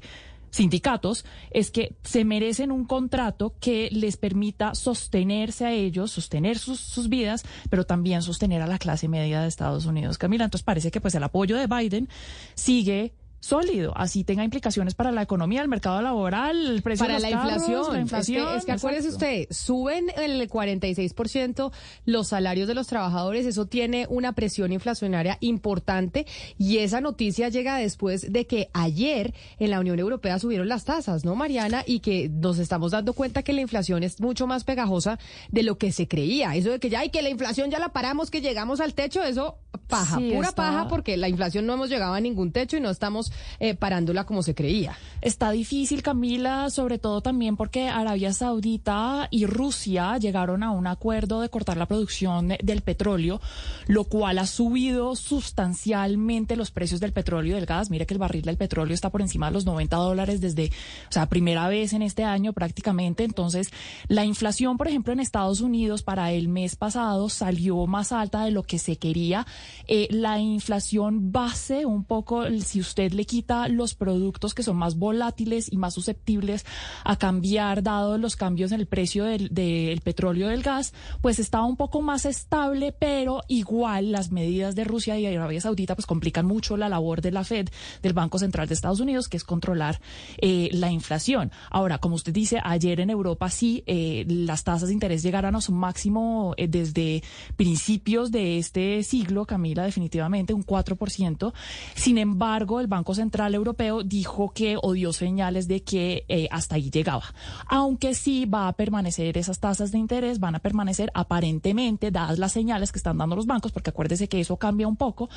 sindicatos 0.49 1.25
es 1.49 1.71
que 1.71 1.95
se 2.03 2.25
merecen 2.25 2.71
un 2.71 2.85
contrato 2.85 3.55
que 3.59 3.89
les 3.91 4.17
permita 4.17 4.75
sostenerse 4.75 5.65
a 5.65 5.71
ellos, 5.71 6.11
sostener 6.11 6.59
sus, 6.59 6.79
sus 6.79 7.09
vidas, 7.09 7.43
pero 7.71 7.85
también 7.85 8.21
sostener 8.21 8.61
a 8.61 8.67
la 8.67 8.77
clase 8.77 9.07
media 9.07 9.41
de 9.41 9.47
Estados 9.47 9.87
Unidos. 9.87 10.19
Camila, 10.19 10.43
entonces 10.45 10.63
parece 10.63 10.91
que 10.91 11.01
pues 11.01 11.15
el 11.15 11.23
apoyo 11.23 11.57
de 11.57 11.65
Biden 11.65 12.07
sigue 12.53 13.13
sólido, 13.43 13.91
así 13.97 14.23
tenga 14.23 14.43
implicaciones 14.45 14.95
para 14.95 15.11
la 15.11 15.21
economía, 15.21 15.61
el 15.61 15.67
mercado 15.67 16.01
laboral, 16.01 16.65
el 16.67 16.81
precio 16.81 17.03
para 17.05 17.15
de 17.15 17.21
la 17.21 17.29
los 17.29 17.37
carros, 17.39 17.53
inflación. 17.67 17.93
la 17.93 17.99
inflación. 18.01 18.41
Es 18.47 18.51
que, 18.51 18.57
es 18.59 18.65
que 18.65 18.71
acuérdese 18.71 19.09
usted, 19.09 19.47
suben 19.51 20.05
el 20.15 20.47
46% 20.49 21.71
los 22.05 22.27
salarios 22.29 22.67
de 22.67 22.73
los 22.73 22.87
trabajadores, 22.87 23.45
eso 23.45 23.65
tiene 23.65 24.05
una 24.09 24.31
presión 24.31 24.71
inflacionaria 24.71 25.37
importante 25.41 26.25
y 26.57 26.77
esa 26.77 27.01
noticia 27.01 27.49
llega 27.49 27.75
después 27.77 28.31
de 28.31 28.47
que 28.47 28.69
ayer 28.73 29.33
en 29.59 29.71
la 29.71 29.79
Unión 29.81 29.99
Europea 29.99 30.39
subieron 30.39 30.69
las 30.69 30.85
tasas, 30.85 31.25
¿no, 31.25 31.35
Mariana? 31.35 31.83
Y 31.85 31.99
que 31.99 32.29
nos 32.29 32.59
estamos 32.59 32.91
dando 32.91 33.11
cuenta 33.13 33.43
que 33.43 33.51
la 33.51 33.59
inflación 33.61 34.03
es 34.03 34.21
mucho 34.21 34.47
más 34.47 34.63
pegajosa 34.63 35.19
de 35.51 35.63
lo 35.63 35.77
que 35.77 35.91
se 35.91 36.07
creía. 36.07 36.55
Eso 36.55 36.69
de 36.71 36.79
que 36.79 36.89
ya, 36.89 37.01
ay, 37.01 37.09
que 37.09 37.21
la 37.21 37.29
inflación 37.29 37.69
ya 37.71 37.79
la 37.79 37.89
paramos, 37.89 38.31
que 38.31 38.39
llegamos 38.39 38.79
al 38.79 38.93
techo, 38.93 39.21
eso 39.21 39.57
paja, 39.87 40.17
Sí, 40.17 40.31
pura 40.33 40.47
está- 40.49 40.61
paja, 40.63 40.87
porque 40.87 41.17
la 41.17 41.27
inflación 41.27 41.65
no 41.65 41.73
hemos 41.73 41.89
llegado 41.89 42.13
a 42.13 42.21
ningún 42.21 42.51
techo 42.53 42.77
y 42.77 42.79
no 42.79 42.89
estamos 42.89 43.32
eh, 43.59 43.75
parándola 43.75 44.25
como 44.25 44.43
se 44.43 44.55
creía. 44.55 44.97
Está 45.21 45.51
difícil, 45.51 46.03
Camila, 46.03 46.69
sobre 46.69 46.99
todo 46.99 47.21
también 47.21 47.55
porque 47.55 47.87
Arabia 47.87 48.33
Saudita 48.33 49.27
y 49.31 49.45
Rusia 49.45 50.17
llegaron 50.17 50.63
a 50.63 50.71
un 50.71 50.87
acuerdo 50.87 51.41
de 51.41 51.49
cortar 51.49 51.77
la 51.77 51.85
producción 51.85 52.49
del 52.61 52.81
petróleo, 52.81 53.41
lo 53.87 54.03
cual 54.05 54.39
ha 54.39 54.45
subido 54.45 55.15
sustancialmente 55.15 56.55
los 56.55 56.71
precios 56.71 56.99
del 56.99 57.13
petróleo 57.13 57.51
y 57.51 57.55
del 57.55 57.65
gas. 57.65 57.89
Mire 57.89 58.05
que 58.05 58.13
el 58.13 58.19
barril 58.19 58.43
del 58.43 58.57
petróleo 58.57 58.93
está 58.93 59.09
por 59.09 59.21
encima 59.21 59.47
de 59.47 59.53
los 59.53 59.65
90 59.65 59.95
dólares 59.95 60.41
desde, 60.41 60.67
o 61.09 61.11
sea, 61.11 61.27
primera 61.27 61.67
vez 61.67 61.93
en 61.93 62.01
este 62.01 62.23
año 62.23 62.53
prácticamente. 62.53 63.23
Entonces, 63.23 63.69
la 64.07 64.25
inflación, 64.25 64.77
por 64.77 64.87
ejemplo, 64.87 65.13
en 65.13 65.19
Estados 65.19 65.61
Unidos 65.61 66.03
para 66.03 66.31
el 66.31 66.47
mes 66.47 66.75
pasado 66.75 67.29
salió 67.29 67.85
más 67.87 68.11
alta 68.11 68.43
de 68.43 68.51
lo 68.51 68.63
que 68.63 68.79
se 68.79 68.97
quería. 68.97 69.45
Eh, 69.87 70.07
la 70.11 70.39
inflación 70.39 71.31
base, 71.31 71.85
un 71.85 72.03
poco, 72.03 72.43
si 72.61 72.79
usted 72.79 73.11
le 73.13 73.22
quita 73.25 73.67
los 73.67 73.95
productos 73.95 74.53
que 74.53 74.63
son 74.63 74.77
más 74.77 74.97
volátiles 74.97 75.71
y 75.71 75.77
más 75.77 75.93
susceptibles 75.93 76.65
a 77.03 77.17
cambiar, 77.17 77.83
dado 77.83 78.17
los 78.17 78.35
cambios 78.35 78.71
en 78.71 78.79
el 78.79 78.87
precio 78.87 79.25
del, 79.25 79.49
del 79.53 80.01
petróleo 80.01 80.47
del 80.47 80.63
gas, 80.63 80.93
pues 81.21 81.39
está 81.39 81.61
un 81.63 81.77
poco 81.77 82.01
más 82.01 82.25
estable, 82.25 82.91
pero 82.91 83.41
igual 83.47 84.11
las 84.11 84.31
medidas 84.31 84.75
de 84.75 84.83
Rusia 84.83 85.17
y 85.19 85.25
Arabia 85.25 85.61
Saudita 85.61 85.95
pues 85.95 86.05
complican 86.05 86.45
mucho 86.45 86.77
la 86.77 86.89
labor 86.89 87.21
de 87.21 87.31
la 87.31 87.43
Fed, 87.43 87.69
del 88.01 88.13
Banco 88.13 88.39
Central 88.39 88.67
de 88.67 88.73
Estados 88.73 88.99
Unidos, 88.99 89.29
que 89.29 89.37
es 89.37 89.43
controlar 89.43 89.99
eh, 90.37 90.69
la 90.71 90.91
inflación. 90.91 91.51
Ahora, 91.69 91.97
como 91.97 92.15
usted 92.15 92.33
dice, 92.33 92.59
ayer 92.63 92.99
en 92.99 93.09
Europa 93.09 93.49
sí 93.49 93.83
eh, 93.85 94.25
las 94.27 94.63
tasas 94.63 94.89
de 94.89 94.93
interés 94.93 95.23
llegaron 95.23 95.55
a 95.55 95.61
su 95.61 95.71
máximo 95.71 96.53
eh, 96.57 96.67
desde 96.67 97.23
principios 97.55 98.31
de 98.31 98.57
este 98.57 99.03
siglo, 99.03 99.45
Camila, 99.45 99.83
definitivamente 99.83 100.53
un 100.53 100.65
4%. 100.65 101.53
Sin 101.95 102.17
embargo, 102.17 102.79
el 102.79 102.87
Banco 102.87 103.12
Central 103.13 103.55
Europeo 103.55 104.03
dijo 104.03 104.51
que 104.53 104.77
o 104.81 104.93
dio 104.93 105.13
señales 105.13 105.67
de 105.67 105.83
que 105.83 106.25
eh, 106.27 106.47
hasta 106.51 106.75
ahí 106.75 106.89
llegaba. 106.89 107.23
Aunque 107.67 108.13
sí 108.13 108.45
va 108.45 108.67
a 108.67 108.73
permanecer 108.73 109.37
esas 109.37 109.59
tasas 109.59 109.91
de 109.91 109.97
interés, 109.97 110.39
van 110.39 110.55
a 110.55 110.59
permanecer 110.59 111.11
aparentemente, 111.13 112.11
dadas 112.11 112.39
las 112.39 112.51
señales 112.51 112.91
que 112.91 112.99
están 112.99 113.17
dando 113.17 113.35
los 113.35 113.45
bancos, 113.45 113.71
porque 113.71 113.89
acuérdese 113.89 114.27
que 114.27 114.39
eso 114.39 114.57
cambia 114.57 114.87
un 114.87 114.95
poco, 114.95 115.29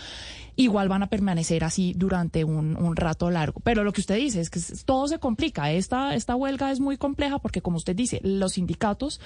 igual 0.56 0.88
van 0.88 1.02
a 1.02 1.08
permanecer 1.08 1.64
así 1.64 1.94
durante 1.96 2.44
un, 2.44 2.76
un 2.76 2.96
rato 2.96 3.30
largo. 3.30 3.60
Pero 3.60 3.84
lo 3.84 3.92
que 3.92 4.00
usted 4.00 4.16
dice 4.16 4.40
es 4.40 4.50
que 4.50 4.60
todo 4.84 5.08
se 5.08 5.18
complica. 5.18 5.70
Esta, 5.70 6.14
esta 6.14 6.36
huelga 6.36 6.70
es 6.70 6.80
muy 6.80 6.96
compleja 6.96 7.38
porque, 7.38 7.62
como 7.62 7.76
usted 7.76 7.94
dice, 7.94 8.20
los 8.22 8.54
sindicatos 8.54 9.20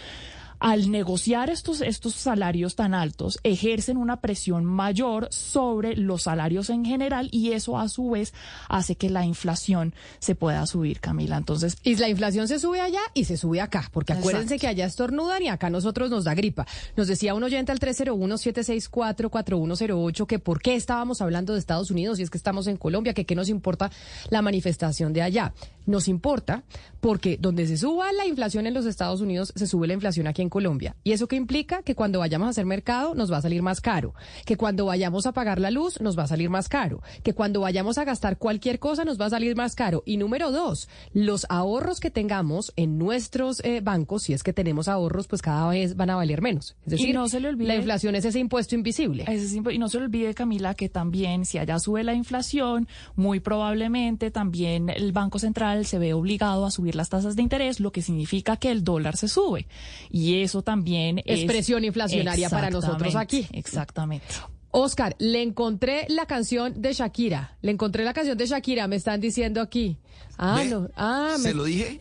al 0.61 0.91
negociar 0.91 1.51
estos, 1.51 1.81
estos 1.81 2.15
salarios 2.15 2.77
tan 2.77 2.95
altos, 2.95 3.39
ejercen 3.43 3.97
una 3.97 4.21
presión 4.21 4.65
mayor 4.65 5.27
sobre 5.31 5.97
los 5.97 6.23
salarios 6.25 6.69
en 6.71 6.85
general 6.85 7.29
y 7.33 7.53
eso 7.53 7.79
a 7.79 7.89
su 7.89 8.11
vez 8.11 8.33
hace 8.69 8.95
que 8.95 9.09
la 9.11 9.25
inflación 9.25 9.93
se 10.19 10.35
pueda 10.35 10.67
subir, 10.67 11.01
Camila. 11.01 11.39
Entonces, 11.39 11.79
y 11.83 11.97
la 11.97 12.09
inflación 12.09 12.47
se 12.47 12.59
sube 12.59 12.81
allá 12.81 13.01
y 13.15 13.25
se 13.25 13.37
sube 13.37 13.61
acá, 13.61 13.89
porque 13.93 14.13
acuérdense 14.13 14.59
que 14.59 14.69
allá 14.69 14.87
estornudan 14.87 15.43
y 15.43 15.49
acá 15.49 15.67
a 15.69 15.71
nosotros 15.71 16.11
nos 16.11 16.25
da 16.25 16.35
gripa. 16.35 16.67
Nos 16.97 17.07
decía 17.09 17.35
un 17.35 17.43
oyente 17.43 17.73
al 17.73 17.81
301-764-4108 17.81 20.27
que 20.27 20.39
por 20.39 20.61
qué 20.61 20.77
estábamos 20.77 21.23
hablando 21.23 21.55
de 21.55 21.59
Estados 21.59 21.91
Unidos 21.91 22.21
y 22.21 22.23
es 22.23 22.31
que 22.31 22.39
estamos 22.39 22.67
en 22.67 22.77
Colombia, 22.77 23.15
que 23.15 23.25
qué 23.25 23.35
nos 23.35 23.49
importa 23.49 23.91
la 24.29 24.43
manifestación 24.43 25.15
de 25.15 25.23
allá. 25.23 25.55
Nos 25.87 26.09
importa 26.09 26.65
porque 27.01 27.39
donde 27.41 27.67
se 27.67 27.77
suba 27.77 28.13
la 28.13 28.27
inflación 28.27 28.67
en 28.67 28.75
los 28.75 28.87
Estados 28.87 29.21
Unidos, 29.21 29.53
se 29.57 29.67
sube 29.67 29.87
la 29.87 29.95
inflación 29.95 30.27
aquí 30.27 30.43
en 30.43 30.51
Colombia. 30.51 30.97
¿Y 31.03 31.13
eso 31.13 31.29
qué 31.29 31.37
implica? 31.37 31.83
Que 31.83 31.95
cuando 31.95 32.19
vayamos 32.19 32.47
a 32.47 32.51
hacer 32.51 32.67
mercado 32.67 33.15
nos 33.15 33.33
va 33.33 33.39
a 33.39 33.43
salir 33.43 33.63
más 33.63 33.81
caro, 33.81 34.15
que 34.45 34.57
cuando 34.57 34.87
vayamos 34.87 35.27
a 35.27 35.33
pagar 35.33 35.61
la 35.61 35.71
luz 35.71 36.01
nos 36.01 36.19
va 36.19 36.25
a 36.25 36.27
salir 36.27 36.51
más 36.51 36.69
caro, 36.69 37.03
que 37.23 37.33
cuando 37.33 37.61
vayamos 37.61 37.99
a 37.99 38.05
gastar 38.05 38.37
cualquier 38.39 38.79
cosa 38.79 39.05
nos 39.05 39.21
va 39.21 39.27
a 39.27 39.31
salir 39.31 39.57
más 39.57 39.75
caro. 39.75 40.03
Y 40.05 40.17
número 40.19 40.51
dos, 40.51 40.89
los 41.13 41.47
ahorros 41.49 42.01
que 42.01 42.11
tengamos 42.11 42.73
en 42.77 42.99
nuestros 42.99 43.61
eh, 43.65 43.81
bancos, 43.81 44.25
si 44.25 44.33
es 44.33 44.43
que 44.43 44.53
tenemos 44.53 44.89
ahorros, 44.89 45.27
pues 45.27 45.43
cada 45.43 45.69
vez 45.71 45.97
van 45.97 46.11
a 46.11 46.17
valer 46.17 46.43
menos. 46.43 46.77
Es 46.85 46.93
decir, 46.93 47.15
no 47.15 47.29
se 47.29 47.41
le 47.41 47.49
olvide, 47.49 47.69
la 47.69 47.77
inflación 47.77 48.15
es 48.15 48.25
ese 48.25 48.39
impuesto 48.39 48.75
invisible. 48.75 49.25
y 49.71 49.79
no 49.79 49.89
se 49.89 49.99
le 49.99 50.05
olvide, 50.05 50.35
Camila, 50.35 50.75
que 50.75 50.89
también 50.89 51.47
si 51.47 51.59
allá 51.59 51.79
sube 51.79 52.05
la 52.05 52.15
inflación, 52.15 52.89
muy 53.17 53.41
probablemente 53.41 54.31
también 54.31 54.91
el 54.91 55.13
Banco 55.13 55.39
Central 55.39 55.70
se 55.85 55.99
ve 55.99 56.15
obligado 56.15 56.67
a 56.67 56.71
subir 56.71 56.95
las 56.95 57.09
tasas 57.09 57.37
de 57.37 57.43
interés, 57.43 57.81
lo 57.81 57.93
que 57.93 58.03
significa 58.03 58.57
que 58.57 58.71
el 58.71 58.85
dólar 58.85 59.17
se 59.17 59.29
sube. 59.29 59.67
Y 60.11 60.43
eso 60.43 60.63
también 60.63 61.23
es, 61.25 61.45
presión 61.45 61.85
inflacionaria 61.85 62.49
para 62.51 62.71
nosotros 62.71 63.17
aquí. 63.17 63.47
Exactamente. 63.53 64.27
Oscar, 64.73 65.17
le 65.19 65.43
encontré 65.43 66.07
la 66.09 66.27
canción 66.27 66.81
de 66.81 66.93
Shakira. 66.93 67.57
Le 67.61 67.73
encontré 67.73 68.05
la 68.05 68.13
canción 68.13 68.39
de 68.39 68.47
Shakira, 68.47 68.87
me 68.87 68.97
están 68.97 69.21
diciendo 69.21 69.61
aquí. 69.61 69.97
Ah, 70.39 70.63
no. 70.69 70.89
Ah, 70.97 71.37
¿Se 71.39 71.55
lo 71.55 71.65
dije? 71.65 72.01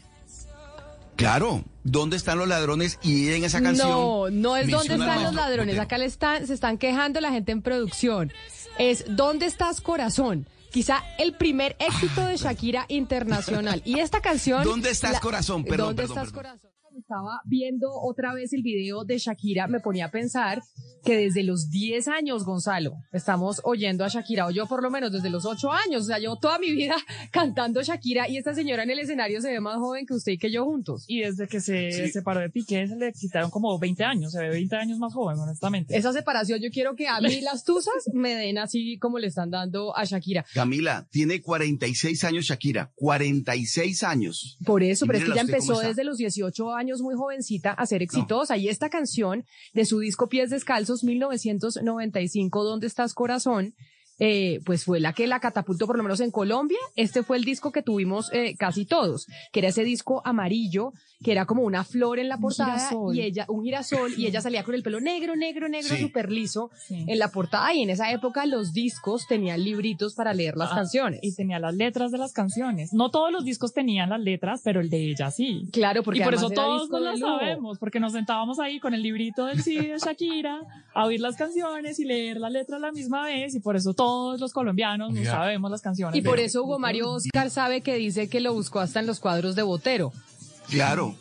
Claro, 1.16 1.66
¿dónde 1.84 2.16
están 2.16 2.38
los 2.38 2.48
ladrones? 2.48 2.98
Y 3.04 3.30
en 3.34 3.44
esa 3.44 3.62
canción. 3.62 3.90
No, 3.90 4.30
no 4.30 4.56
es 4.56 4.70
dónde 4.70 4.94
están 4.94 5.24
los 5.24 5.34
ladrones. 5.34 5.78
Acá 5.78 5.98
le 5.98 6.06
están, 6.06 6.48
se 6.48 6.54
están 6.54 6.78
quejando 6.78 7.20
la 7.20 7.32
gente 7.32 7.52
en 7.52 7.62
producción. 7.62 8.32
Es 8.78 9.04
¿Dónde 9.10 9.46
estás, 9.46 9.82
corazón? 9.82 10.48
Quizá 10.72 11.04
el 11.18 11.34
primer 11.34 11.76
éxito 11.80 12.26
de 12.26 12.38
Shakira 12.38 12.86
internacional. 12.90 13.82
Y 13.86 14.00
esta 14.00 14.22
canción. 14.22 14.64
¿Dónde 14.64 14.92
estás, 14.92 15.20
corazón? 15.20 15.64
Perdón, 15.64 15.88
¿Dónde 15.88 16.04
perdón, 16.04 16.18
estás, 16.20 16.34
corazón? 16.34 16.69
Estaba 17.10 17.42
viendo 17.44 17.90
otra 17.92 18.36
vez 18.36 18.54
el 18.54 18.62
video 18.62 19.04
de 19.04 19.18
Shakira, 19.18 19.68
me 19.68 19.80
ponía 19.80 20.06
a 20.06 20.12
pensar 20.12 20.62
que 21.04 21.18
desde 21.18 21.44
los 21.44 21.72
10 21.72 22.08
años, 22.08 22.44
Gonzalo, 22.44 22.94
estamos 23.12 23.62
oyendo 23.64 24.06
a 24.06 24.10
Shakira, 24.10 24.46
o 24.46 24.52
yo 24.52 24.68
por 24.68 24.84
lo 24.84 24.92
menos 24.92 25.12
desde 25.12 25.32
los 25.32 25.46
8 25.46 25.72
años, 25.72 26.04
o 26.04 26.06
sea, 26.06 26.20
yo 26.20 26.36
toda 26.36 26.60
mi 26.60 26.72
vida 26.72 26.96
cantando 27.32 27.82
Shakira 27.82 28.30
y 28.30 28.38
esta 28.38 28.54
señora 28.54 28.84
en 28.84 28.92
el 28.92 29.00
escenario 29.00 29.42
se 29.42 29.50
ve 29.50 29.60
más 29.60 29.78
joven 29.78 30.06
que 30.06 30.14
usted 30.14 30.34
y 30.34 30.38
que 30.38 30.52
yo 30.52 30.66
juntos. 30.66 31.06
Y 31.08 31.22
desde 31.22 31.48
que 31.48 31.62
se 31.62 32.12
separó 32.12 32.42
de 32.42 32.52
Piqué 32.52 32.88
se 32.88 32.96
le 32.96 33.12
quitaron 33.12 33.50
como 33.50 33.80
20 33.80 34.04
años, 34.04 34.32
se 34.32 34.40
ve 34.40 34.50
20 34.50 34.76
años 34.76 35.00
más 35.00 35.12
joven, 35.12 35.40
honestamente. 35.40 35.98
Esa 35.98 36.14
separación 36.14 36.60
yo 36.62 36.70
quiero 36.70 36.96
que 36.96 37.08
a 37.08 37.20
mí 37.22 37.42
las 37.42 37.64
tusas 37.64 38.08
me 38.14 38.36
den 38.36 38.60
así 38.60 39.00
como 39.00 39.18
le 39.18 39.28
están 39.28 39.50
dando 39.50 39.98
a 39.98 40.04
Shakira. 40.04 40.46
Camila, 40.54 41.08
tiene 41.10 41.42
46 41.42 42.24
años 42.26 42.46
Shakira, 42.46 42.92
46 42.96 44.04
años. 44.04 44.60
Por 44.64 44.84
eso, 44.84 45.08
pero 45.08 45.18
es 45.18 45.26
que 45.26 45.32
ella 45.32 45.42
empezó 45.42 45.80
desde 45.80 46.04
los 46.04 46.18
18 46.18 46.72
años 46.76 46.99
muy 47.02 47.16
jovencita 47.16 47.72
a 47.72 47.86
ser 47.86 48.02
exitosa. 48.02 48.58
Y 48.58 48.70
esta 48.70 48.90
canción 48.90 49.46
de 49.74 49.86
su 49.86 50.00
disco 50.00 50.30
Pies 50.30 50.50
Descalzos 50.50 51.04
1995, 51.04 52.64
¿Dónde 52.64 52.88
estás 52.88 53.14
corazón? 53.14 53.74
Eh, 54.20 54.60
pues 54.66 54.84
fue 54.84 55.00
la 55.00 55.14
que 55.14 55.28
la 55.28 55.40
catapultó, 55.40 55.88
por 55.88 55.96
lo 55.98 56.04
menos 56.04 56.20
en 56.20 56.32
Colombia. 56.32 56.78
Este 56.96 57.24
fue 57.24 57.38
el 57.38 57.46
disco 57.46 57.72
que 57.72 57.82
tuvimos 57.82 58.30
eh, 58.34 58.56
casi 58.58 58.86
todos, 58.86 59.28
que 59.52 59.60
era 59.60 59.70
ese 59.70 59.84
disco 59.84 60.22
amarillo, 60.26 60.92
que 61.24 61.32
era 61.32 61.46
como 61.46 61.64
una 61.64 61.84
flor 61.84 62.20
en 62.20 62.30
la 62.30 62.38
portada 62.38 62.90
y 63.14 63.22
ella, 63.22 63.46
un 63.50 63.64
girasol, 63.64 64.14
y 64.18 64.26
ella 64.28 64.42
salía 64.42 64.64
con 64.64 64.74
el 64.76 64.84
pelo 64.84 65.00
negro, 65.02 65.36
negro, 65.36 65.68
negro, 65.70 65.96
súper 65.98 66.32
liso 66.32 66.70
en 66.90 67.18
la 67.20 67.30
portada. 67.30 67.74
Y 67.74 67.82
en 67.84 67.90
esa 67.90 68.12
época 68.12 68.46
los 68.46 68.74
discos 68.74 69.26
tenían 69.28 69.64
libritos 69.64 70.16
para 70.16 70.34
leer 70.34 70.56
las 70.58 70.72
Ah, 70.72 70.76
canciones. 70.76 71.20
Y 71.24 71.34
tenía 71.36 71.60
las 71.60 71.76
letras 71.76 72.12
de 72.12 72.18
las 72.18 72.32
canciones. 72.34 72.94
No 72.94 73.12
todos 73.12 73.32
los 73.32 73.44
discos 73.46 73.74
tenían 73.74 74.10
las 74.10 74.20
letras, 74.22 74.62
pero 74.64 74.82
el 74.82 74.90
de 74.90 75.12
ella 75.12 75.32
sí. 75.32 75.68
Claro, 75.72 76.04
porque 76.04 76.20
y 76.22 76.24
por 76.24 76.34
eso 76.34 76.48
era 76.48 76.56
todos 76.56 76.90
lujo. 76.90 77.20
sabemos, 77.20 77.80
porque 77.80 78.00
nos 78.00 78.14
sentábamos 78.14 78.60
ahí 78.60 78.80
con 78.80 78.94
el 78.94 79.02
librito 79.02 79.46
del 79.46 79.62
CD 79.64 79.88
de 79.90 79.98
Shakira 79.98 80.60
a 80.94 81.06
oír 81.06 81.20
las 81.22 81.36
canciones 81.36 82.00
y 82.00 82.06
leer 82.06 82.38
la 82.38 82.50
letra 82.50 82.78
a 82.78 82.80
la 82.80 82.92
misma 82.92 83.24
vez, 83.26 83.56
y 83.56 83.60
por 83.60 83.76
eso 83.76 83.94
todos 83.94 84.09
los 84.40 84.54
colombianos 84.54 85.14
nos 85.14 85.26
sabemos 85.26 85.72
las 85.72 85.82
canciones. 85.82 86.18
Y 86.18 86.22
por 86.22 86.40
eso 86.40 86.64
Hugo 86.64 86.80
Mario 86.80 87.12
Oscar 87.12 87.50
sabe 87.50 87.82
que 87.82 87.96
dice 87.96 88.30
que 88.30 88.40
lo 88.40 88.54
buscó 88.54 88.80
hasta 88.80 89.00
en 89.00 89.08
los 89.08 89.20
cuadros 89.20 89.56
de 89.56 89.64
Botero. 89.64 90.12
Claro. 90.70 91.16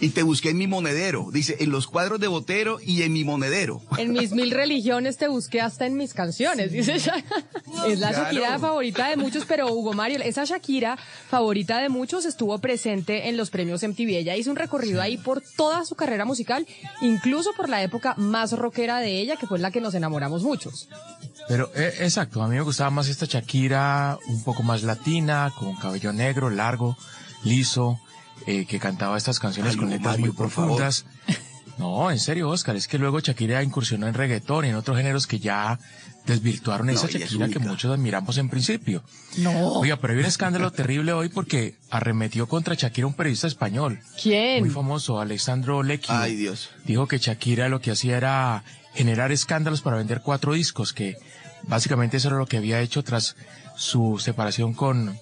Y 0.00 0.10
te 0.10 0.22
busqué 0.22 0.50
en 0.50 0.58
mi 0.58 0.66
monedero. 0.68 1.28
Dice, 1.32 1.56
en 1.58 1.70
los 1.70 1.86
cuadros 1.88 2.20
de 2.20 2.28
Botero 2.28 2.78
y 2.80 3.02
en 3.02 3.12
mi 3.12 3.24
monedero. 3.24 3.82
En 3.96 4.12
mis 4.12 4.30
mil 4.32 4.50
religiones 4.52 5.16
te 5.16 5.26
busqué 5.26 5.60
hasta 5.60 5.86
en 5.86 5.96
mis 5.96 6.14
canciones, 6.14 6.70
dice 6.70 6.94
ella. 6.94 7.14
Es 7.86 7.98
la 7.98 8.10
Claro. 8.10 8.24
Shakira 8.24 8.58
favorita 8.60 9.08
de 9.08 9.16
muchos, 9.16 9.44
pero 9.44 9.72
Hugo 9.72 9.94
Mario, 9.94 10.20
esa 10.22 10.44
Shakira 10.44 10.96
favorita 11.28 11.78
de 11.78 11.88
muchos 11.88 12.24
estuvo 12.26 12.56
presente 12.58 13.28
en 13.28 13.36
los 13.36 13.50
premios 13.50 13.82
MTV. 13.82 14.08
Ella 14.18 14.36
hizo 14.36 14.50
un 14.50 14.56
recorrido 14.56 15.02
ahí 15.02 15.16
por 15.18 15.42
toda 15.56 15.84
su 15.84 15.96
carrera 15.96 16.24
musical, 16.24 16.66
incluso 17.00 17.50
por 17.56 17.68
la 17.68 17.82
época 17.82 18.14
más 18.16 18.52
rockera 18.52 18.98
de 19.00 19.20
ella, 19.20 19.36
que 19.36 19.46
fue 19.48 19.58
la 19.58 19.70
que 19.72 19.80
nos 19.80 19.94
enamoramos 19.94 20.42
muchos. 20.44 20.88
Pero, 21.48 21.70
eh, 21.74 21.92
exacto, 22.00 22.42
a 22.42 22.46
mí 22.48 22.54
me 22.54 22.62
gustaba 22.62 22.90
más 22.90 23.08
esta 23.08 23.26
Shakira, 23.26 24.18
un 24.28 24.44
poco 24.44 24.62
más 24.62 24.82
latina, 24.84 25.52
con 25.58 25.74
cabello 25.76 26.12
negro, 26.12 26.50
largo, 26.50 26.96
liso, 27.42 27.98
eh, 28.46 28.66
que 28.66 28.78
cantaba 28.78 29.16
estas 29.16 29.40
canciones 29.40 29.72
Ay, 29.74 29.78
con 29.78 29.90
letras 29.90 30.14
Mario, 30.14 30.26
muy 30.26 30.36
profundas. 30.36 31.04
No, 31.78 32.10
en 32.10 32.18
serio, 32.18 32.48
Oscar, 32.48 32.74
es 32.74 32.88
que 32.88 32.98
luego 32.98 33.20
Shakira 33.20 33.62
incursionó 33.62 34.08
en 34.08 34.14
reggaetón 34.14 34.64
y 34.64 34.68
en 34.70 34.74
otros 34.74 34.96
géneros 34.96 35.28
que 35.28 35.38
ya 35.38 35.78
desvirtuaron 36.26 36.88
No, 36.88 36.92
esa 36.92 37.06
es 37.06 37.12
Shakira 37.14 37.48
que 37.48 37.60
muchos 37.60 37.92
admiramos 37.92 38.36
en 38.38 38.48
principio. 38.48 39.02
No. 39.38 39.74
Oiga, 39.74 39.96
pero 39.96 40.12
hay 40.12 40.18
un 40.18 40.26
escándalo 40.26 40.72
terrible 40.72 41.12
hoy 41.12 41.28
porque 41.28 41.76
arremetió 41.90 42.48
contra 42.48 42.74
Shakira 42.74 43.06
un 43.06 43.14
periodista 43.14 43.46
español. 43.46 44.00
¿Quién? 44.20 44.60
Muy 44.60 44.70
famoso, 44.70 45.20
Alexandro 45.20 45.82
Lecchio. 45.84 46.14
Ay, 46.16 46.34
Dios. 46.34 46.70
Dijo 46.84 47.06
que 47.06 47.18
Shakira 47.18 47.68
lo 47.68 47.80
que 47.80 47.92
hacía 47.92 48.16
era 48.16 48.64
generar 48.94 49.30
escándalos 49.30 49.80
para 49.80 49.96
vender 49.96 50.20
cuatro 50.20 50.54
discos, 50.54 50.92
que 50.92 51.16
básicamente 51.62 52.16
eso 52.16 52.28
era 52.28 52.38
lo 52.38 52.46
que 52.46 52.56
había 52.56 52.80
hecho 52.80 53.04
tras 53.04 53.36
su 53.76 54.18
separación 54.18 54.74
con, 54.74 55.16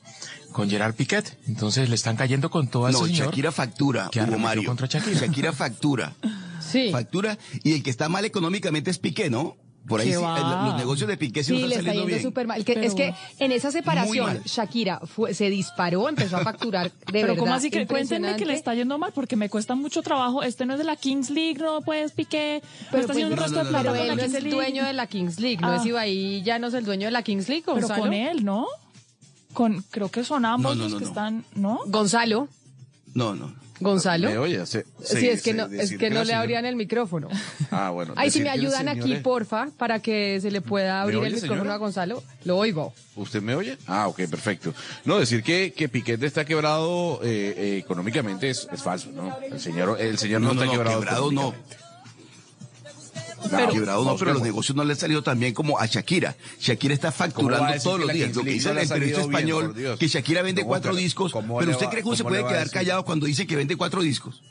con 0.56 0.70
Gerard 0.70 0.94
Piquet. 0.94 1.36
Entonces 1.48 1.90
le 1.90 1.94
están 1.94 2.16
cayendo 2.16 2.48
con 2.50 2.68
todo 2.68 2.86
a 2.86 2.90
ese 2.90 2.98
No, 2.98 3.06
señor. 3.06 3.26
Shakira 3.26 3.52
factura, 3.52 4.08
que 4.10 4.22
Hugo 4.22 4.38
Mario. 4.38 4.64
contra 4.64 4.86
Shakira. 4.86 5.20
Shakira 5.20 5.52
factura. 5.52 6.14
Sí. 6.60 6.88
Factura. 6.90 7.36
Y 7.62 7.74
el 7.74 7.82
que 7.82 7.90
está 7.90 8.08
mal 8.08 8.24
económicamente 8.24 8.90
es 8.90 8.98
Piqué, 8.98 9.28
¿no? 9.28 9.56
Por 9.86 10.00
ahí 10.00 10.08
¿Qué 10.08 10.14
sí, 10.16 10.20
los 10.22 10.76
negocios 10.76 11.08
de 11.08 11.16
Piqué 11.16 11.44
sí, 11.44 11.54
Sí, 11.54 11.60
no 11.62 11.68
le 11.68 11.74
están 11.76 11.80
está 11.80 11.90
saliendo 11.90 12.08
yendo 12.08 12.16
bien. 12.16 12.22
súper 12.22 12.46
mal. 12.48 12.64
Que- 12.64 12.72
Pero- 12.74 12.86
es 12.86 12.94
que 12.94 13.14
en 13.38 13.52
esa 13.52 13.70
separación. 13.70 14.40
Shakira 14.44 14.98
fue, 15.04 15.32
se 15.34 15.48
disparó, 15.48 16.08
empezó 16.08 16.38
a 16.38 16.40
facturar 16.40 16.90
de 16.90 16.96
Pero 17.12 17.26
verdad. 17.28 17.38
¿cómo 17.38 17.54
así 17.54 17.70
que 17.70 17.86
cuéntenme 17.86 18.34
que 18.36 18.46
le 18.46 18.54
está 18.54 18.74
yendo 18.74 18.98
mal? 18.98 19.12
Porque 19.14 19.36
me 19.36 19.48
cuesta 19.48 19.74
mucho 19.76 20.02
trabajo. 20.02 20.42
Este 20.42 20.64
no 20.66 20.72
es 20.72 20.78
de 20.78 20.84
la 20.86 20.96
Kings 20.96 21.30
League, 21.30 21.58
no 21.60 21.82
puedes 21.82 22.10
Piqué. 22.12 22.62
Pero, 22.90 23.02
está 23.02 23.12
pues, 23.12 23.24
haciendo 23.24 23.34
un 23.34 23.40
no, 23.40 23.48
de 23.48 23.62
no, 23.64 23.68
plata 23.70 23.78
Pero 23.82 23.90
con 23.92 24.00
él 24.00 24.08
la 24.08 24.14
no 24.16 24.20
es 24.22 24.26
Kings 24.26 24.34
el 24.38 24.42
League. 24.44 24.56
dueño 24.56 24.84
de 24.86 24.92
la 24.94 25.06
Kings 25.06 25.38
League, 25.38 25.58
¿no 25.60 25.68
Ah. 25.70 25.76
es 25.76 25.86
Ibai 25.86 26.42
ya 26.42 26.58
no 26.58 26.66
es 26.68 26.74
el 26.74 26.84
dueño 26.86 27.06
de 27.06 27.12
la 27.12 27.22
Kings 27.22 27.48
League, 27.48 27.64
Pero 27.72 27.86
con 27.88 28.12
él, 28.14 28.44
¿no? 28.44 28.66
Con, 29.56 29.82
creo 29.90 30.10
que 30.10 30.22
son 30.22 30.44
ambos 30.44 30.76
No, 30.76 30.82
no, 30.82 30.84
los 30.84 30.92
no, 30.92 30.98
que 30.98 31.04
no. 31.04 31.10
están, 31.10 31.44
¿no? 31.54 31.80
Gonzalo, 31.86 32.48
No, 33.14 33.34
no. 33.34 33.54
Gonzalo. 33.80 34.30
Me 34.30 34.38
oye, 34.38 34.64
se- 34.66 34.84
Sí, 35.02 35.28
es 35.28 35.42
que 35.42 35.50
se- 35.50 35.54
no, 35.54 35.66
es 35.66 35.96
que 35.98 36.08
no 36.10 36.24
le 36.24 36.32
abrían 36.34 36.64
el 36.64 36.76
micrófono. 36.76 37.28
Ah, 37.70 37.90
bueno. 37.90 38.14
Ay, 38.16 38.30
si 38.30 38.40
me 38.40 38.48
ayudan 38.50 38.88
aquí, 38.88 39.16
porfa, 39.16 39.68
para 39.78 40.00
que 40.00 40.38
se 40.40 40.50
le 40.50 40.60
pueda 40.62 41.02
abrir 41.02 41.18
oye, 41.18 41.26
el 41.28 41.32
micrófono 41.34 41.60
señora? 41.60 41.74
a 41.74 41.78
Gonzalo. 41.78 42.22
Lo 42.44 42.56
oigo. 42.58 42.94
¿Usted 43.16 43.42
me 43.42 43.54
oye? 43.54 43.76
Ah, 43.86 44.08
ok, 44.08 44.16
perfecto. 44.30 44.72
No, 45.04 45.18
decir 45.18 45.42
que, 45.42 45.72
que 45.76 45.88
Piquet 45.90 46.22
está 46.22 46.44
quebrado 46.46 47.20
eh, 47.22 47.54
eh, 47.56 47.78
económicamente 47.78 48.48
es, 48.50 48.66
es 48.72 48.82
falso, 48.82 49.10
¿no? 49.12 49.36
El 49.42 49.60
señor, 49.60 49.98
el 50.00 50.16
señor 50.18 50.40
no, 50.42 50.48
No, 50.48 50.54
no, 50.54 50.60
está 50.62 50.66
no, 50.66 50.72
quebrado. 50.72 51.00
quebrado 51.00 51.32
no. 51.32 51.54
No, 53.50 53.68
quebrado 53.72 54.04
no, 54.04 54.12
Oscar, 54.12 54.26
pero 54.26 54.34
los 54.34 54.42
negocios 54.42 54.76
no 54.76 54.84
le 54.84 54.92
han 54.92 54.98
salido 54.98 55.22
tan 55.22 55.38
bien 55.38 55.54
como 55.54 55.78
a 55.78 55.86
Shakira. 55.86 56.36
Shakira 56.60 56.94
está 56.94 57.10
¿Cómo 57.12 57.18
va 57.18 57.24
a 57.24 57.28
facturando 57.60 57.82
todos 57.82 57.98
que 58.00 58.04
los 58.06 58.14
días. 58.14 58.36
Lo 58.36 58.42
que 58.44 58.50
dice 58.50 58.68
el 58.70 58.74
periodista 58.88 59.20
bien, 59.26 59.30
español, 59.30 59.96
que 59.98 60.08
Shakira 60.08 60.42
vende 60.42 60.62
No, 60.62 60.68
cuatro 60.68 60.94
discos, 60.94 61.32
¿cómo 61.32 61.58
pero 61.58 61.70
usted 61.72 61.86
va- 61.86 61.90
cree 61.90 62.02
que 62.02 62.08
uno 62.08 62.16
se 62.16 62.24
puede 62.24 62.44
quedar 62.46 62.70
callado 62.70 63.04
cuando 63.04 63.26
dice 63.26 63.46
que 63.46 63.56
vende 63.56 63.76
cuatro 63.76 64.02
discos. 64.02 64.42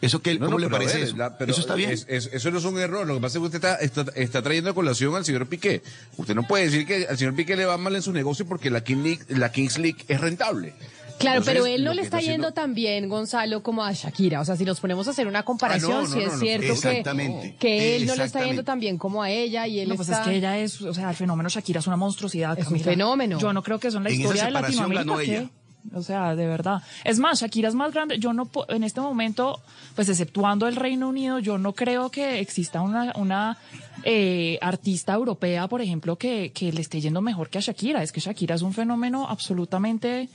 ¿Eso 0.00 0.20
qué, 0.20 0.34
No, 0.34 0.46
cómo 0.46 0.58
no, 0.58 0.58
le 0.58 0.68
parece 0.68 0.98
ver, 0.98 1.06
eso? 1.06 1.16
la- 1.16 1.38
pero 1.38 1.52
¿Eso 1.52 1.62
está 1.62 1.74
bien? 1.76 1.90
es- 1.90 2.04
es- 2.10 2.28
eso 2.30 2.50
no 2.50 2.58
es 2.58 2.64
un 2.64 2.78
error. 2.78 3.06
Lo 3.06 3.14
que 3.14 3.20
pasa 3.22 3.38
es 3.38 3.40
que 3.40 3.46
usted 3.46 3.56
está, 3.56 3.76
está, 3.76 4.04
está 4.16 4.42
trayendo 4.42 4.68
a 4.70 4.74
colación 4.74 5.14
al 5.14 5.24
señor 5.24 5.46
Piqué. 5.46 5.82
Usted 6.18 6.34
no 6.34 6.46
puede 6.46 6.64
decir 6.64 6.86
que 6.86 7.06
al 7.08 7.16
señor 7.16 7.34
Piqué 7.34 7.56
le 7.56 7.64
va 7.64 7.78
mal 7.78 7.94
en 7.96 8.02
su 8.02 8.12
negocio 8.12 8.44
porque 8.46 8.68
la, 8.70 8.84
King 8.84 9.02
League- 9.02 9.24
la 9.28 9.50
Kings 9.50 9.78
League 9.78 10.04
es 10.08 10.20
rentable. 10.20 10.74
Claro, 11.18 11.38
Entonces, 11.38 11.62
pero 11.62 11.66
él 11.74 11.84
no 11.84 11.90
lo 11.90 11.94
le 11.96 12.02
está 12.02 12.18
haciendo- 12.18 12.48
yendo 12.48 12.54
tan 12.54 12.74
bien, 12.74 13.08
Gonzalo, 13.08 13.62
como 13.62 13.82
a 13.84 13.92
Shakira. 13.92 14.40
O 14.40 14.44
sea, 14.44 14.56
si 14.56 14.64
nos 14.64 14.80
ponemos 14.80 15.06
a 15.08 15.12
hacer 15.12 15.26
una 15.26 15.42
comparación, 15.44 15.92
Ah, 15.92 15.94
no, 16.02 16.08
no, 16.08 16.12
sí 16.14 16.18
es 16.20 16.26
no, 16.26 16.32
no. 16.32 16.38
cierto 16.40 16.66
que, 16.66 16.72
Exactamente. 16.72 17.56
que 17.58 17.96
él 17.96 18.06
no 18.06 18.14
le 18.16 18.24
está 18.24 18.44
yendo 18.44 18.64
tan 18.64 18.80
bien 18.80 18.98
como 18.98 19.22
a 19.22 19.30
ella 19.30 19.66
y 19.66 19.80
él 19.80 19.88
No, 19.88 19.94
pues 19.96 20.08
está... 20.08 20.22
es 20.22 20.28
que 20.28 20.34
ella 20.36 20.58
es, 20.58 20.80
o 20.82 20.92
sea, 20.92 21.10
el 21.10 21.16
fenómeno 21.16 21.48
Shakira 21.48 21.80
es 21.80 21.86
una 21.86 21.96
monstruosidad. 21.96 22.58
Es 22.58 22.66
un 22.68 22.80
fenómeno. 22.80 23.38
Yo 23.38 23.52
no 23.52 23.62
creo 23.62 23.78
que 23.78 23.88
eso 23.88 23.98
en 23.98 24.04
la 24.04 24.10
En 24.10 24.14
esa 24.16 24.22
historia 24.22 24.44
de 24.46 24.50
Latinoamérica. 24.50 25.50
O 25.94 26.02
sea, 26.02 26.34
de 26.34 26.46
verdad. 26.46 26.82
Es 27.04 27.18
más, 27.18 27.40
Shakira 27.42 27.68
es 27.68 27.74
más 27.74 27.92
grande. 27.92 28.18
Yo 28.18 28.32
no, 28.32 28.48
en 28.68 28.84
este 28.84 29.02
momento, 29.02 29.60
pues 29.94 30.08
exceptuando 30.08 30.66
el 30.66 30.76
Reino 30.76 31.08
Unido, 31.10 31.38
yo 31.40 31.58
no 31.58 31.74
creo 31.74 32.10
que 32.10 32.40
exista 32.40 32.80
una, 32.80 33.12
una 33.16 33.58
eh, 34.02 34.58
artista 34.62 35.12
europea, 35.12 35.68
por 35.68 35.82
ejemplo, 35.82 36.16
que, 36.16 36.52
que 36.52 36.72
le 36.72 36.80
esté 36.80 37.02
yendo 37.02 37.20
mejor 37.20 37.50
que 37.50 37.58
a 37.58 37.60
Shakira. 37.60 38.02
Es 38.02 38.12
que 38.12 38.20
Shakira 38.20 38.54
es 38.54 38.62
un 38.62 38.72
fenómeno 38.72 39.28
absolutamente 39.28 40.30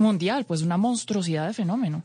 mundial, 0.00 0.44
pues 0.46 0.62
una 0.62 0.76
monstruosidad 0.76 1.46
de 1.46 1.54
fenómeno. 1.54 2.02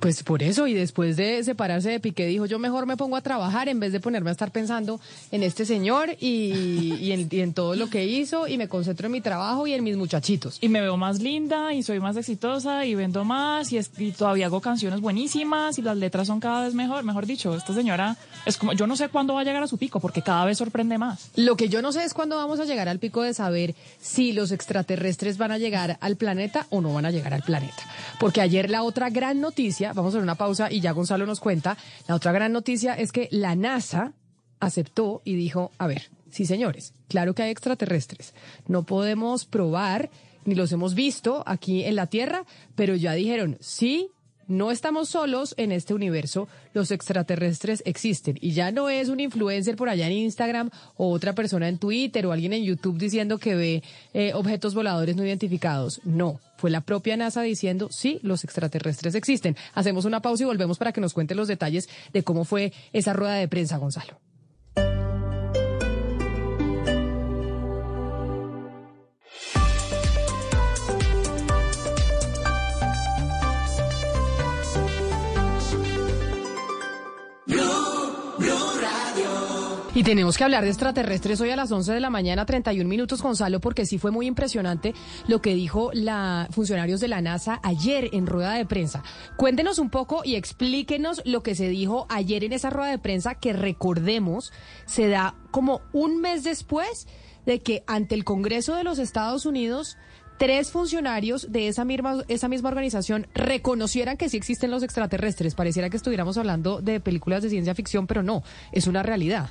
Pues 0.00 0.22
por 0.22 0.42
eso, 0.42 0.66
y 0.66 0.72
después 0.72 1.16
de 1.18 1.44
separarse 1.44 1.90
de 1.90 2.00
Piqué, 2.00 2.26
dijo, 2.26 2.46
yo 2.46 2.58
mejor 2.58 2.86
me 2.86 2.96
pongo 2.96 3.16
a 3.16 3.20
trabajar 3.20 3.68
en 3.68 3.80
vez 3.80 3.92
de 3.92 4.00
ponerme 4.00 4.30
a 4.30 4.32
estar 4.32 4.50
pensando 4.50 4.98
en 5.30 5.42
este 5.42 5.66
señor 5.66 6.16
y, 6.18 6.94
y 6.98 7.12
en, 7.12 7.28
y 7.30 7.40
en 7.40 7.52
todo 7.52 7.74
lo 7.76 7.90
que 7.90 8.06
hizo, 8.06 8.48
y 8.48 8.56
me 8.56 8.66
concentro 8.66 9.06
en 9.06 9.12
mi 9.12 9.20
trabajo 9.20 9.66
y 9.66 9.74
en 9.74 9.84
mis 9.84 9.96
muchachitos. 9.98 10.56
y 10.62 10.68
me 10.70 10.80
veo 10.80 10.96
más 10.96 11.20
linda 11.20 11.74
y 11.74 11.82
soy 11.82 12.00
más 12.00 12.16
exitosa 12.16 12.86
y 12.86 12.94
vendo 12.94 13.24
más 13.24 13.72
y, 13.72 13.76
es- 13.78 13.90
y 13.98 14.12
todavía 14.12 14.46
hago 14.46 14.60
canciones 14.60 15.00
buenísimas 15.00 15.78
y 15.78 15.82
las 15.82 15.96
letras 15.98 16.26
son 16.28 16.40
cada 16.40 16.64
vez 16.64 16.72
mejor. 16.74 17.04
Mejor 17.04 17.26
dicho, 17.26 17.54
esta 17.54 17.74
señora 17.74 18.16
es 18.46 18.56
como, 18.56 18.72
yo 18.72 18.86
no 18.86 18.96
sé 18.96 19.08
cuándo 19.10 19.34
va 19.34 19.42
a 19.42 19.44
llegar 19.44 19.62
a 19.62 19.66
su 19.66 19.76
pico 19.76 20.00
porque 20.00 20.22
cada 20.22 20.46
vez 20.46 20.56
sorprende 20.56 20.96
más. 20.96 21.28
Lo 21.36 21.56
que 21.56 21.68
yo 21.68 21.82
no 21.82 21.92
sé 21.92 22.04
es 22.04 22.14
cuándo 22.14 22.36
vamos 22.36 22.58
a 22.58 22.64
llegar 22.64 22.88
al 22.88 22.98
pico 22.98 23.22
de 23.22 23.34
saber 23.34 23.74
si 24.00 24.32
los 24.32 24.50
extraterrestres 24.50 25.36
van 25.36 25.52
a 25.52 25.58
llegar 25.58 25.98
al 26.00 26.16
planeta 26.16 26.66
o 26.70 26.80
no 26.80 26.94
van 26.94 27.04
a 27.04 27.10
llegar 27.10 27.34
al 27.34 27.42
planeta. 27.42 27.82
Porque 28.18 28.40
ayer 28.40 28.70
la 28.70 28.82
otra 28.82 29.10
gran 29.10 29.40
noticia, 29.40 29.89
vamos 29.92 30.14
a 30.14 30.18
hacer 30.18 30.22
una 30.22 30.34
pausa 30.34 30.70
y 30.70 30.80
ya 30.80 30.92
Gonzalo 30.92 31.26
nos 31.26 31.40
cuenta, 31.40 31.76
la 32.08 32.14
otra 32.14 32.32
gran 32.32 32.52
noticia 32.52 32.94
es 32.94 33.12
que 33.12 33.28
la 33.30 33.54
NASA 33.54 34.12
aceptó 34.60 35.22
y 35.24 35.34
dijo, 35.34 35.72
a 35.78 35.86
ver, 35.86 36.10
sí 36.30 36.46
señores, 36.46 36.94
claro 37.08 37.34
que 37.34 37.42
hay 37.42 37.50
extraterrestres, 37.50 38.34
no 38.66 38.84
podemos 38.84 39.44
probar 39.44 40.10
ni 40.44 40.54
los 40.54 40.72
hemos 40.72 40.94
visto 40.94 41.42
aquí 41.46 41.84
en 41.84 41.96
la 41.96 42.06
Tierra, 42.06 42.44
pero 42.74 42.94
ya 42.94 43.12
dijeron, 43.12 43.58
sí, 43.60 44.10
no 44.50 44.72
estamos 44.72 45.08
solos 45.08 45.54
en 45.56 45.70
este 45.72 45.94
universo, 45.94 46.48
los 46.74 46.90
extraterrestres 46.90 47.82
existen. 47.86 48.36
Y 48.40 48.50
ya 48.50 48.72
no 48.72 48.90
es 48.90 49.08
un 49.08 49.20
influencer 49.20 49.76
por 49.76 49.88
allá 49.88 50.08
en 50.08 50.12
Instagram 50.12 50.70
o 50.96 51.10
otra 51.12 51.34
persona 51.34 51.68
en 51.68 51.78
Twitter 51.78 52.26
o 52.26 52.32
alguien 52.32 52.52
en 52.52 52.64
YouTube 52.64 52.98
diciendo 52.98 53.38
que 53.38 53.54
ve 53.54 53.82
eh, 54.12 54.32
objetos 54.34 54.74
voladores 54.74 55.14
no 55.14 55.24
identificados. 55.24 56.00
No, 56.04 56.40
fue 56.56 56.70
la 56.70 56.80
propia 56.80 57.16
NASA 57.16 57.42
diciendo, 57.42 57.88
sí, 57.92 58.18
los 58.22 58.42
extraterrestres 58.44 59.14
existen. 59.14 59.56
Hacemos 59.72 60.04
una 60.04 60.20
pausa 60.20 60.42
y 60.42 60.46
volvemos 60.46 60.78
para 60.78 60.92
que 60.92 61.00
nos 61.00 61.14
cuente 61.14 61.34
los 61.34 61.48
detalles 61.48 61.88
de 62.12 62.24
cómo 62.24 62.44
fue 62.44 62.72
esa 62.92 63.12
rueda 63.12 63.34
de 63.34 63.48
prensa, 63.48 63.78
Gonzalo. 63.78 64.29
Y 80.00 80.02
tenemos 80.02 80.38
que 80.38 80.44
hablar 80.44 80.64
de 80.64 80.70
extraterrestres 80.70 81.42
hoy 81.42 81.50
a 81.50 81.56
las 81.56 81.70
11 81.70 81.92
de 81.92 82.00
la 82.00 82.08
mañana, 82.08 82.46
31 82.46 82.88
minutos, 82.88 83.20
Gonzalo, 83.20 83.60
porque 83.60 83.84
sí 83.84 83.98
fue 83.98 84.10
muy 84.10 84.26
impresionante 84.26 84.94
lo 85.28 85.42
que 85.42 85.54
dijo 85.54 85.90
la 85.92 86.48
funcionarios 86.52 87.00
de 87.00 87.08
la 87.08 87.20
NASA 87.20 87.60
ayer 87.62 88.08
en 88.14 88.26
rueda 88.26 88.54
de 88.54 88.64
prensa. 88.64 89.02
Cuéntenos 89.36 89.78
un 89.78 89.90
poco 89.90 90.22
y 90.24 90.36
explíquenos 90.36 91.20
lo 91.26 91.42
que 91.42 91.54
se 91.54 91.68
dijo 91.68 92.06
ayer 92.08 92.44
en 92.44 92.54
esa 92.54 92.70
rueda 92.70 92.90
de 92.90 92.98
prensa 92.98 93.34
que 93.34 93.52
recordemos 93.52 94.54
se 94.86 95.08
da 95.08 95.34
como 95.50 95.82
un 95.92 96.22
mes 96.22 96.44
después 96.44 97.06
de 97.44 97.60
que 97.60 97.84
ante 97.86 98.14
el 98.14 98.24
Congreso 98.24 98.76
de 98.76 98.84
los 98.84 98.98
Estados 98.98 99.44
Unidos 99.44 99.98
tres 100.38 100.70
funcionarios 100.70 101.52
de 101.52 101.68
esa 101.68 101.84
misma, 101.84 102.24
esa 102.28 102.48
misma 102.48 102.70
organización 102.70 103.26
reconocieran 103.34 104.16
que 104.16 104.30
sí 104.30 104.38
existen 104.38 104.70
los 104.70 104.82
extraterrestres. 104.82 105.54
Pareciera 105.54 105.90
que 105.90 105.98
estuviéramos 105.98 106.38
hablando 106.38 106.80
de 106.80 107.00
películas 107.00 107.42
de 107.42 107.50
ciencia 107.50 107.74
ficción, 107.74 108.06
pero 108.06 108.22
no, 108.22 108.42
es 108.72 108.86
una 108.86 109.02
realidad. 109.02 109.50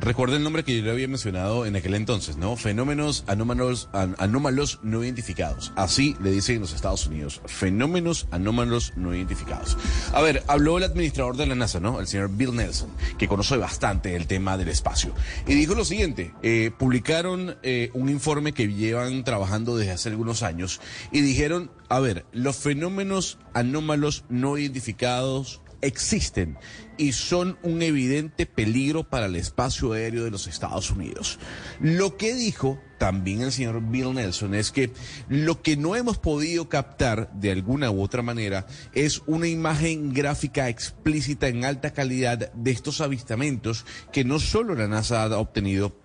Recuerda 0.00 0.36
el 0.36 0.42
nombre 0.42 0.64
que 0.64 0.76
yo 0.76 0.82
le 0.82 0.90
había 0.90 1.06
mencionado 1.06 1.64
en 1.64 1.76
aquel 1.76 1.94
entonces, 1.94 2.36
¿no? 2.36 2.56
Fenómenos 2.56 3.22
anómalos, 3.28 3.88
an- 3.92 4.16
anómalos 4.18 4.80
no 4.82 5.04
identificados. 5.04 5.72
Así 5.76 6.16
le 6.20 6.32
dicen 6.32 6.56
en 6.56 6.62
los 6.62 6.72
Estados 6.72 7.06
Unidos. 7.06 7.40
Fenómenos 7.46 8.26
anómalos 8.32 8.92
no 8.96 9.14
identificados. 9.14 9.78
A 10.12 10.20
ver, 10.20 10.42
habló 10.48 10.78
el 10.78 10.84
administrador 10.84 11.36
de 11.36 11.46
la 11.46 11.54
NASA, 11.54 11.78
¿no? 11.78 12.00
El 12.00 12.08
señor 12.08 12.30
Bill 12.36 12.56
Nelson, 12.56 12.90
que 13.16 13.28
conoce 13.28 13.56
bastante 13.56 14.16
el 14.16 14.26
tema 14.26 14.58
del 14.58 14.68
espacio. 14.70 15.14
Y 15.46 15.54
dijo 15.54 15.76
lo 15.76 15.84
siguiente, 15.84 16.34
eh, 16.42 16.72
publicaron 16.76 17.56
eh, 17.62 17.90
un 17.94 18.08
informe 18.08 18.52
que 18.52 18.66
llevan 18.72 19.22
trabajando 19.22 19.76
desde 19.76 19.92
hace 19.92 20.08
algunos 20.08 20.42
años 20.42 20.80
y 21.12 21.20
dijeron, 21.20 21.70
a 21.88 22.00
ver, 22.00 22.24
los 22.32 22.56
fenómenos 22.56 23.38
anómalos 23.54 24.24
no 24.28 24.58
identificados 24.58 25.60
existen 25.82 26.56
y 26.96 27.12
son 27.12 27.58
un 27.62 27.82
evidente 27.82 28.46
peligro 28.46 29.04
para 29.04 29.26
el 29.26 29.36
espacio 29.36 29.92
aéreo 29.92 30.24
de 30.24 30.30
los 30.30 30.46
Estados 30.46 30.90
Unidos. 30.90 31.38
Lo 31.80 32.16
que 32.16 32.34
dijo 32.34 32.80
también 32.98 33.40
el 33.40 33.50
señor 33.50 33.82
Bill 33.82 34.14
Nelson 34.14 34.54
es 34.54 34.70
que 34.70 34.92
lo 35.28 35.60
que 35.60 35.76
no 35.76 35.96
hemos 35.96 36.18
podido 36.18 36.68
captar 36.68 37.32
de 37.32 37.50
alguna 37.50 37.90
u 37.90 38.00
otra 38.00 38.22
manera 38.22 38.66
es 38.94 39.22
una 39.26 39.48
imagen 39.48 40.12
gráfica 40.12 40.68
explícita 40.68 41.48
en 41.48 41.64
alta 41.64 41.92
calidad 41.92 42.52
de 42.52 42.70
estos 42.70 43.00
avistamientos 43.00 43.84
que 44.12 44.24
no 44.24 44.38
solo 44.38 44.74
la 44.74 44.86
NASA 44.86 45.24
ha 45.24 45.38
obtenido 45.38 46.01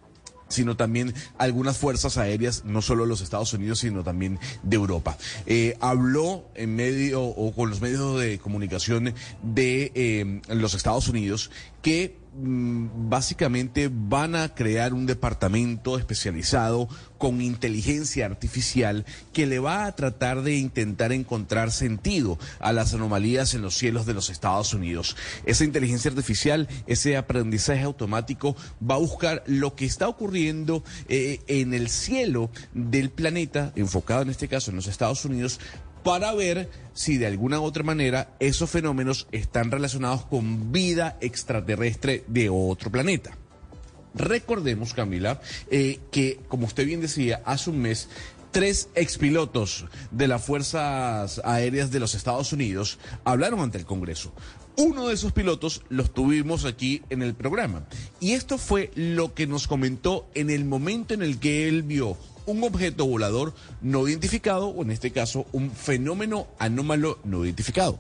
sino 0.50 0.78
también 0.78 1.14
algunas 1.38 1.78
fuerzas 1.78 2.18
aéreas, 2.18 2.64
no 2.66 2.82
solo 2.82 3.06
los 3.06 3.22
Estados 3.22 3.54
Unidos, 3.54 3.80
sino 3.80 4.04
también 4.04 4.40
de 4.64 4.76
Europa. 4.76 5.18
Eh, 5.46 5.78
habló 5.80 6.46
en 6.56 6.76
medio 6.76 7.24
o 7.24 7.54
con 7.54 7.70
los 7.70 7.82
medios 7.82 8.20
de 8.20 8.40
comunicación 8.40 9.14
de 9.44 9.92
eh, 9.96 10.42
los 10.50 10.74
Estados 10.74 11.08
Unidos 11.08 11.52
que 11.82 12.18
básicamente 12.40 13.90
van 13.92 14.36
a 14.36 14.54
crear 14.54 14.94
un 14.94 15.06
departamento 15.06 15.98
especializado 15.98 16.88
con 17.18 17.42
inteligencia 17.42 18.26
artificial 18.26 19.06
que 19.34 19.48
le 19.48 19.60
va 19.60 19.86
a 19.86 19.96
tratar 19.96 20.44
de 20.44 20.56
intentar 20.56 21.12
encontrar 21.12 21.72
sentido 21.72 22.38
a 22.60 22.74
las 22.74 22.94
anomalías 22.94 23.56
en 23.56 23.64
los 23.64 23.76
cielos 23.76 24.06
de 24.06 24.14
los 24.14 24.30
Estados 24.30 24.74
Unidos. 24.74 25.16
Esa 25.46 25.64
inteligencia 25.64 26.12
artificial, 26.12 26.68
ese 26.86 27.18
aprendizaje 27.18 27.82
automático 27.82 28.56
va 28.80 28.96
a 28.96 29.00
buscar 29.00 29.44
lo 29.48 29.76
que 29.76 29.86
está 29.86 30.08
ocurriendo 30.08 30.84
eh, 31.10 31.42
en 31.48 31.74
el 31.74 31.90
cielo 31.90 32.52
del 32.74 33.10
planeta, 33.10 33.72
enfocado 33.76 34.22
en 34.22 34.30
este 34.30 34.48
caso 34.48 34.70
en 34.70 34.78
los 34.78 34.88
Estados 34.88 35.26
Unidos, 35.26 35.60
para 36.04 36.34
ver 36.34 36.70
si 36.94 37.18
de 37.18 37.28
alguna 37.28 37.60
u 37.60 37.64
otra 37.64 37.84
manera 37.84 38.36
esos 38.40 38.70
fenómenos 38.70 39.28
están 39.32 39.72
relacionados 39.72 40.26
con 40.26 40.72
vida 40.72 41.18
extraterrestre 41.22 42.24
de 42.28 42.50
otro 42.50 42.92
planeta. 42.92 43.38
Recordemos, 44.16 44.94
Camila, 44.94 45.42
eh, 45.70 46.00
que, 46.12 46.40
como 46.48 46.66
usted 46.66 46.86
bien 46.86 47.02
decía, 47.02 47.42
hace 47.46 47.70
un 47.70 47.80
mes, 47.80 48.10
tres 48.52 48.90
expilotos 48.96 49.86
de 50.10 50.28
las 50.28 50.44
Fuerzas 50.44 51.40
Aéreas 51.44 51.92
de 51.92 52.00
los 52.00 52.16
Estados 52.16 52.52
Unidos 52.52 52.98
hablaron 53.24 53.60
ante 53.60 53.78
el 53.78 53.86
Congreso. 53.86 54.34
Uno 54.76 55.08
de 55.08 55.14
esos 55.14 55.32
pilotos 55.32 55.84
los 55.90 56.14
tuvimos 56.14 56.66
aquí 56.66 57.02
en 57.10 57.22
el 57.22 57.34
programa. 57.34 57.86
Y 58.20 58.34
esto 58.34 58.58
fue 58.58 58.92
lo 58.96 59.34
que 59.34 59.48
nos 59.48 59.68
comentó 59.68 60.28
en 60.36 60.50
el 60.50 60.66
momento 60.66 61.14
en 61.14 61.22
el 61.24 61.40
que 61.40 61.68
él 61.68 61.84
vio 61.84 62.18
un 62.48 62.64
objeto 62.64 63.06
volador 63.06 63.54
no 63.82 64.08
identificado, 64.08 64.70
o 64.70 64.82
en 64.82 64.92
este 64.92 65.12
caso, 65.12 65.46
un 65.52 65.70
fenómeno 65.72 66.48
anómalo 66.60 67.20
no 67.24 67.44
identificado. 67.44 68.00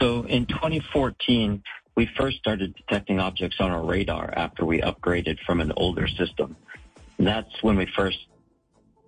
So 0.00 0.24
in 0.26 0.46
2014, 0.46 1.62
we 1.94 2.06
first 2.16 2.38
started 2.38 2.74
detecting 2.74 3.20
objects 3.20 3.60
on 3.60 3.70
our 3.70 3.84
radar 3.84 4.32
after 4.34 4.64
we 4.64 4.80
upgraded 4.80 5.38
from 5.44 5.60
an 5.60 5.72
older 5.76 6.08
system. 6.08 6.56
That's 7.18 7.62
when 7.62 7.76
we 7.76 7.86
first 7.94 8.18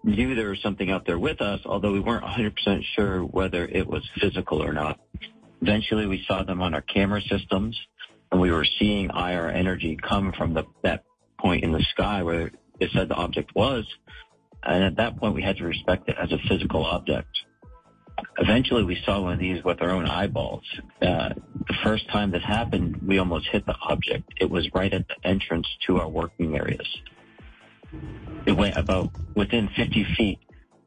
knew 0.04 0.34
there 0.34 0.50
was 0.50 0.60
something 0.60 0.90
out 0.90 1.06
there 1.06 1.18
with 1.18 1.40
us, 1.40 1.60
although 1.64 1.92
we 1.92 2.00
weren't 2.00 2.24
100% 2.24 2.84
sure 2.94 3.24
whether 3.24 3.64
it 3.64 3.86
was 3.86 4.02
physical 4.20 4.62
or 4.62 4.72
not. 4.72 5.00
Eventually, 5.62 6.06
we 6.06 6.24
saw 6.26 6.42
them 6.42 6.60
on 6.60 6.74
our 6.74 6.82
camera 6.82 7.22
systems, 7.22 7.80
and 8.30 8.40
we 8.40 8.50
were 8.50 8.66
seeing 8.78 9.10
IR 9.10 9.48
energy 9.48 9.96
come 9.96 10.32
from 10.32 10.54
the, 10.54 10.64
that 10.82 11.04
point 11.38 11.64
in 11.64 11.72
the 11.72 11.82
sky 11.92 12.22
where 12.22 12.50
it 12.80 12.90
said 12.92 13.08
the 13.08 13.14
object 13.14 13.54
was. 13.54 13.86
And 14.62 14.84
at 14.84 14.96
that 14.96 15.18
point, 15.18 15.34
we 15.34 15.42
had 15.42 15.56
to 15.56 15.64
respect 15.64 16.08
it 16.08 16.16
as 16.18 16.30
a 16.32 16.38
physical 16.48 16.84
object. 16.84 17.28
Eventually, 18.38 18.84
we 18.84 19.00
saw 19.04 19.20
one 19.20 19.32
of 19.32 19.38
these 19.38 19.64
with 19.64 19.82
our 19.82 19.90
own 19.90 20.06
eyeballs. 20.06 20.64
Uh, 21.00 21.30
the 21.66 21.74
first 21.82 22.08
time 22.08 22.30
this 22.30 22.42
happened, 22.42 23.00
we 23.06 23.18
almost 23.18 23.48
hit 23.48 23.66
the 23.66 23.74
object. 23.82 24.32
It 24.40 24.50
was 24.50 24.68
right 24.74 24.92
at 24.92 25.06
the 25.08 25.16
entrance 25.24 25.66
to 25.86 25.98
our 25.98 26.08
working 26.08 26.56
areas. 26.56 26.86
It 28.46 28.52
went 28.52 28.76
about 28.76 29.10
within 29.34 29.68
50 29.68 30.06
feet 30.16 30.38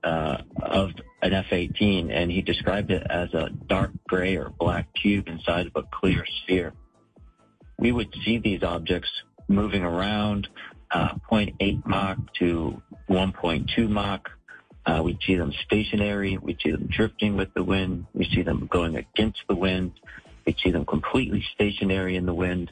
uh, 0.03 0.37
of 0.61 0.91
an 1.21 1.33
F-18, 1.33 2.11
and 2.11 2.31
he 2.31 2.41
described 2.41 2.91
it 2.91 3.05
as 3.09 3.33
a 3.33 3.49
dark 3.67 3.91
gray 4.07 4.37
or 4.37 4.49
black 4.49 4.87
cube 4.93 5.27
inside 5.27 5.67
of 5.67 5.73
a 5.75 5.83
clear 5.83 6.25
sphere. 6.43 6.73
We 7.77 7.91
would 7.91 8.13
see 8.23 8.37
these 8.37 8.63
objects 8.63 9.09
moving 9.47 9.83
around 9.83 10.47
uh, 10.91 11.15
0.8 11.31 11.85
Mach 11.85 12.17
to 12.39 12.81
1.2 13.09 13.89
Mach. 13.89 14.29
Uh, 14.85 15.01
we'd 15.03 15.17
see 15.25 15.35
them 15.35 15.51
stationary. 15.65 16.37
We'd 16.37 16.59
see 16.61 16.71
them 16.71 16.87
drifting 16.87 17.35
with 17.35 17.53
the 17.53 17.63
wind. 17.63 18.05
We 18.13 18.25
see 18.25 18.43
them 18.43 18.67
going 18.71 18.95
against 18.95 19.39
the 19.49 19.55
wind. 19.55 19.93
We'd 20.45 20.57
see 20.63 20.71
them 20.71 20.85
completely 20.85 21.43
stationary 21.53 22.15
in 22.15 22.25
the 22.25 22.33
wind. 22.33 22.71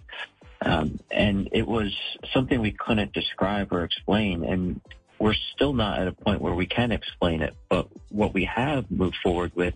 Um, 0.61 0.99
and 1.11 1.49
it 1.51 1.67
was 1.67 1.93
something 2.33 2.61
we 2.61 2.71
couldn't 2.71 3.13
describe 3.13 3.73
or 3.73 3.83
explain. 3.83 4.43
And 4.43 4.79
we're 5.19 5.35
still 5.55 5.73
not 5.73 5.99
at 5.99 6.07
a 6.07 6.11
point 6.11 6.41
where 6.41 6.53
we 6.53 6.65
can 6.65 6.91
explain 6.91 7.41
it. 7.41 7.55
But 7.69 7.87
what 8.09 8.33
we 8.33 8.45
have 8.45 8.89
moved 8.91 9.17
forward 9.23 9.51
with 9.55 9.73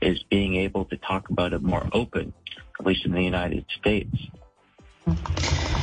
is 0.00 0.22
being 0.24 0.56
able 0.56 0.86
to 0.86 0.96
talk 0.96 1.28
about 1.30 1.52
it 1.52 1.62
more 1.62 1.88
open, 1.92 2.32
at 2.80 2.86
least 2.86 3.04
in 3.04 3.12
the 3.12 3.22
United 3.22 3.64
States. 3.78 4.16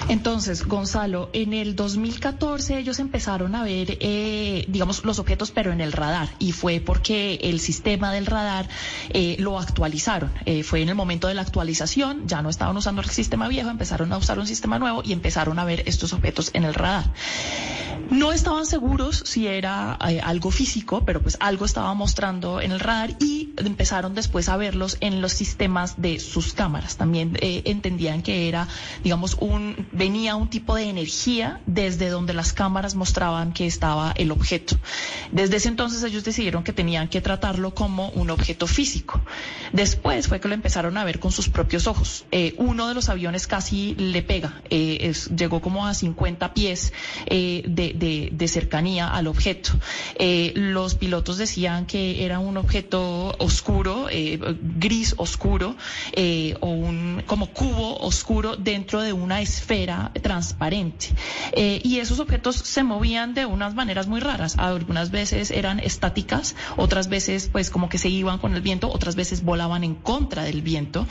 Entonces, 0.10 0.66
Gonzalo, 0.68 1.30
en 1.34 1.54
el 1.54 1.76
2014 1.76 2.78
ellos 2.78 3.00
empezaron 3.00 3.56
a 3.56 3.64
ver, 3.64 3.98
eh, 4.02 4.66
digamos, 4.68 5.06
los 5.06 5.18
objetos, 5.20 5.52
pero 5.52 5.72
en 5.72 5.80
el 5.80 5.92
radar, 5.92 6.30
y 6.40 6.52
fue 6.52 6.82
porque 6.82 7.40
el 7.42 7.60
sistema 7.60 8.12
del 8.12 8.26
radar 8.26 8.68
eh, 9.10 9.38
lo 9.40 9.58
actualizaron. 9.58 10.32
Eh, 10.46 10.64
fue 10.64 10.82
en 10.82 10.90
el 10.90 10.96
momento 10.96 11.28
de 11.28 11.34
la 11.34 11.42
actualización, 11.42 12.28
ya 12.28 12.42
no 12.42 12.50
estaban 12.50 12.76
usando 12.76 13.02
el 13.02 13.10
sistema 13.10 13.48
viejo, 13.48 13.70
empezaron 13.70 14.12
a 14.12 14.18
usar 14.18 14.40
un 14.40 14.48
sistema 14.48 14.78
nuevo 14.78 15.02
y 15.04 15.14
empezaron 15.14 15.58
a 15.58 15.66
ver 15.66 15.84
estos 15.88 16.12
objetos 16.14 16.52
en 16.54 16.66
el 16.66 16.74
radar. 16.74 17.06
No 18.10 18.34
estaban 18.34 18.66
seguros 18.66 19.24
si 19.26 19.48
era 19.48 19.94
algo 19.94 20.52
físico, 20.52 21.04
pero 21.06 21.22
pues 21.22 21.38
algo 21.40 21.66
estaba 21.66 21.94
mostrando 21.94 22.60
en 22.60 22.72
el 22.72 22.80
radar 22.80 23.16
y 23.20 23.52
empezaron 23.58 24.14
después 24.14 24.50
a 24.50 24.58
verlos 24.58 24.98
en 25.00 25.22
los 25.22 25.32
sistemas 25.32 26.02
de 26.02 26.20
sus 26.20 26.54
cámaras. 26.54 26.98
También 26.98 27.38
entendían 27.42 28.22
que 28.22 28.50
era, 28.50 28.68
digamos, 29.04 29.13
un 29.40 29.88
venía 29.92 30.36
un 30.36 30.50
tipo 30.50 30.76
de 30.76 30.84
energía 30.84 31.62
desde 31.66 32.10
donde 32.10 32.34
las 32.34 32.54
cámaras 32.54 32.96
mostraban 32.96 33.54
que 33.54 33.66
estaba 33.66 34.14
el 34.16 34.32
objeto. 34.32 34.76
Desde 35.32 35.58
ese 35.58 35.70
entonces 35.70 36.04
ellos 36.04 36.24
decidieron 36.24 36.64
que 36.64 36.74
tenían 36.74 37.08
que 37.08 37.22
tratarlo 37.22 37.74
como 37.74 38.10
un 38.10 38.30
objeto 38.30 38.68
físico. 38.68 39.22
Después 39.72 40.28
fue 40.28 40.40
que 40.40 40.48
lo 40.48 40.54
empezaron 40.54 40.98
a 40.98 41.04
ver 41.04 41.20
con 41.20 41.32
sus 41.32 41.50
propios 41.50 41.88
ojos. 41.88 42.26
Eh, 42.32 42.56
uno 42.58 42.88
de 42.88 42.94
los 42.94 43.10
aviones 43.10 43.48
casi 43.48 43.96
le 43.96 44.22
pega, 44.22 44.62
eh, 44.70 45.14
llegó 45.36 45.62
como 45.62 45.86
a 45.88 45.94
50 45.94 46.54
pies 46.54 46.94
eh, 47.26 47.64
de, 47.68 47.94
de, 47.94 48.30
de, 48.32 48.48
cercanía 48.48 49.08
al 49.08 49.28
objeto. 49.28 49.72
Los 50.56 50.96
pilotos 50.96 51.38
decían 51.38 51.86
que 51.86 52.26
era 52.26 52.40
un 52.40 52.58
objeto 52.58 53.36
oscuro, 53.40 54.08
gris 54.80 55.16
oscuro, 55.18 55.76
o 56.60 56.68
un 56.68 57.24
como 57.26 57.48
cubo 57.48 57.98
oscuro 58.00 58.56
dentro 58.56 59.02
de 59.04 59.14
una 59.14 59.42
esfera 59.42 60.12
transparente. 60.22 61.10
Eh, 61.54 61.82
y 61.84 62.00
esos 62.00 62.20
objetos 62.20 62.56
se 62.56 62.84
movían 62.84 63.34
de 63.34 63.46
unas 63.46 63.76
maneras 63.76 64.08
muy 64.08 64.20
raras. 64.20 64.58
Algunas 64.58 65.12
veces 65.12 65.52
eran 65.52 65.80
estáticas, 65.80 66.56
otras 66.78 67.08
veces 67.08 67.50
pues 67.52 67.70
como 67.70 67.90
que 67.90 67.98
se 67.98 68.10
iban 68.10 68.40
con 68.40 68.56
el 68.56 68.62
viento, 68.62 68.90
otras 68.92 69.16
veces 69.16 69.44
volaban 69.44 69.84
en 69.84 69.96
contra 69.96 70.44
del 70.44 70.62
viento, 70.62 71.08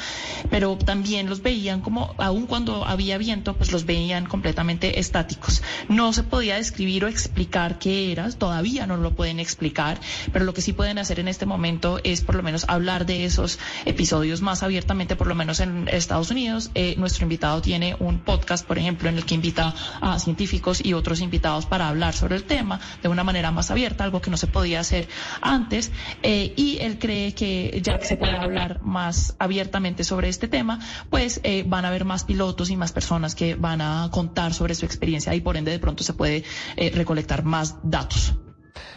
pero 0.50 0.76
también 0.76 1.28
los 1.28 1.42
veían 1.42 1.80
como, 1.80 2.14
aun 2.18 2.46
cuando 2.46 2.84
había 2.84 3.18
viento, 3.18 3.54
pues 3.54 3.72
los 3.72 3.84
veían 3.84 4.26
completamente 4.26 4.98
estáticos. 4.98 5.62
No 5.88 6.12
se 6.12 6.22
podía 6.22 6.56
describir 6.56 7.04
o 7.04 7.08
explicar 7.08 7.78
qué 7.78 8.12
era, 8.12 8.30
todavía 8.30 8.86
no 8.86 8.96
lo 8.96 9.14
pueden 9.14 9.40
explicar, 9.40 10.00
pero 10.32 10.44
lo 10.44 10.54
que 10.54 10.62
sí 10.62 10.72
pueden 10.72 10.98
hacer 10.98 11.20
en 11.20 11.28
este 11.28 11.46
momento 11.46 12.00
es 12.04 12.20
por 12.22 12.34
lo 12.34 12.42
menos 12.42 12.64
hablar 12.68 13.06
de 13.06 13.24
esos 13.24 13.58
episodios 13.84 14.40
más 14.40 14.62
abiertamente, 14.62 15.16
por 15.16 15.26
lo 15.26 15.34
menos 15.34 15.60
en 15.60 15.88
Estados 15.88 16.30
Unidos. 16.30 16.70
Eh, 16.74 16.94
nuestro 16.98 17.24
invitado 17.24 17.60
tiene 17.62 17.81
un 17.98 18.20
podcast 18.20 18.66
por 18.66 18.78
ejemplo, 18.78 19.08
en 19.08 19.16
el 19.16 19.24
que 19.24 19.34
invita 19.34 19.74
a 20.00 20.18
científicos 20.18 20.84
y 20.84 20.94
otros 20.94 21.20
invitados 21.20 21.66
para 21.66 21.88
hablar 21.88 22.14
sobre 22.14 22.36
el 22.36 22.44
tema 22.44 22.80
de 23.02 23.08
una 23.08 23.24
manera 23.24 23.50
más 23.50 23.70
abierta, 23.70 24.04
algo 24.04 24.20
que 24.20 24.30
no 24.30 24.36
se 24.36 24.46
podía 24.46 24.80
hacer 24.80 25.08
antes. 25.40 25.90
Eh, 26.22 26.54
y 26.56 26.78
él 26.80 26.98
cree 26.98 27.34
que 27.34 27.80
ya 27.82 27.98
que 27.98 28.06
se 28.06 28.16
puede 28.16 28.36
hablar 28.36 28.80
más 28.82 29.36
abiertamente 29.38 30.04
sobre 30.04 30.28
este 30.28 30.48
tema, 30.48 30.80
pues 31.10 31.40
eh, 31.44 31.64
van 31.66 31.84
a 31.84 31.88
haber 31.88 32.04
más 32.04 32.24
pilotos 32.24 32.70
y 32.70 32.76
más 32.76 32.92
personas 32.92 33.34
que 33.34 33.54
van 33.54 33.80
a 33.80 34.08
contar 34.10 34.54
sobre 34.54 34.74
su 34.74 34.86
experiencia 34.86 35.34
y 35.34 35.40
por 35.40 35.56
ende 35.56 35.70
de 35.70 35.78
pronto 35.78 36.04
se 36.04 36.14
puede 36.14 36.44
eh, 36.76 36.90
recolectar 36.94 37.44
más 37.44 37.76
datos. 37.82 38.34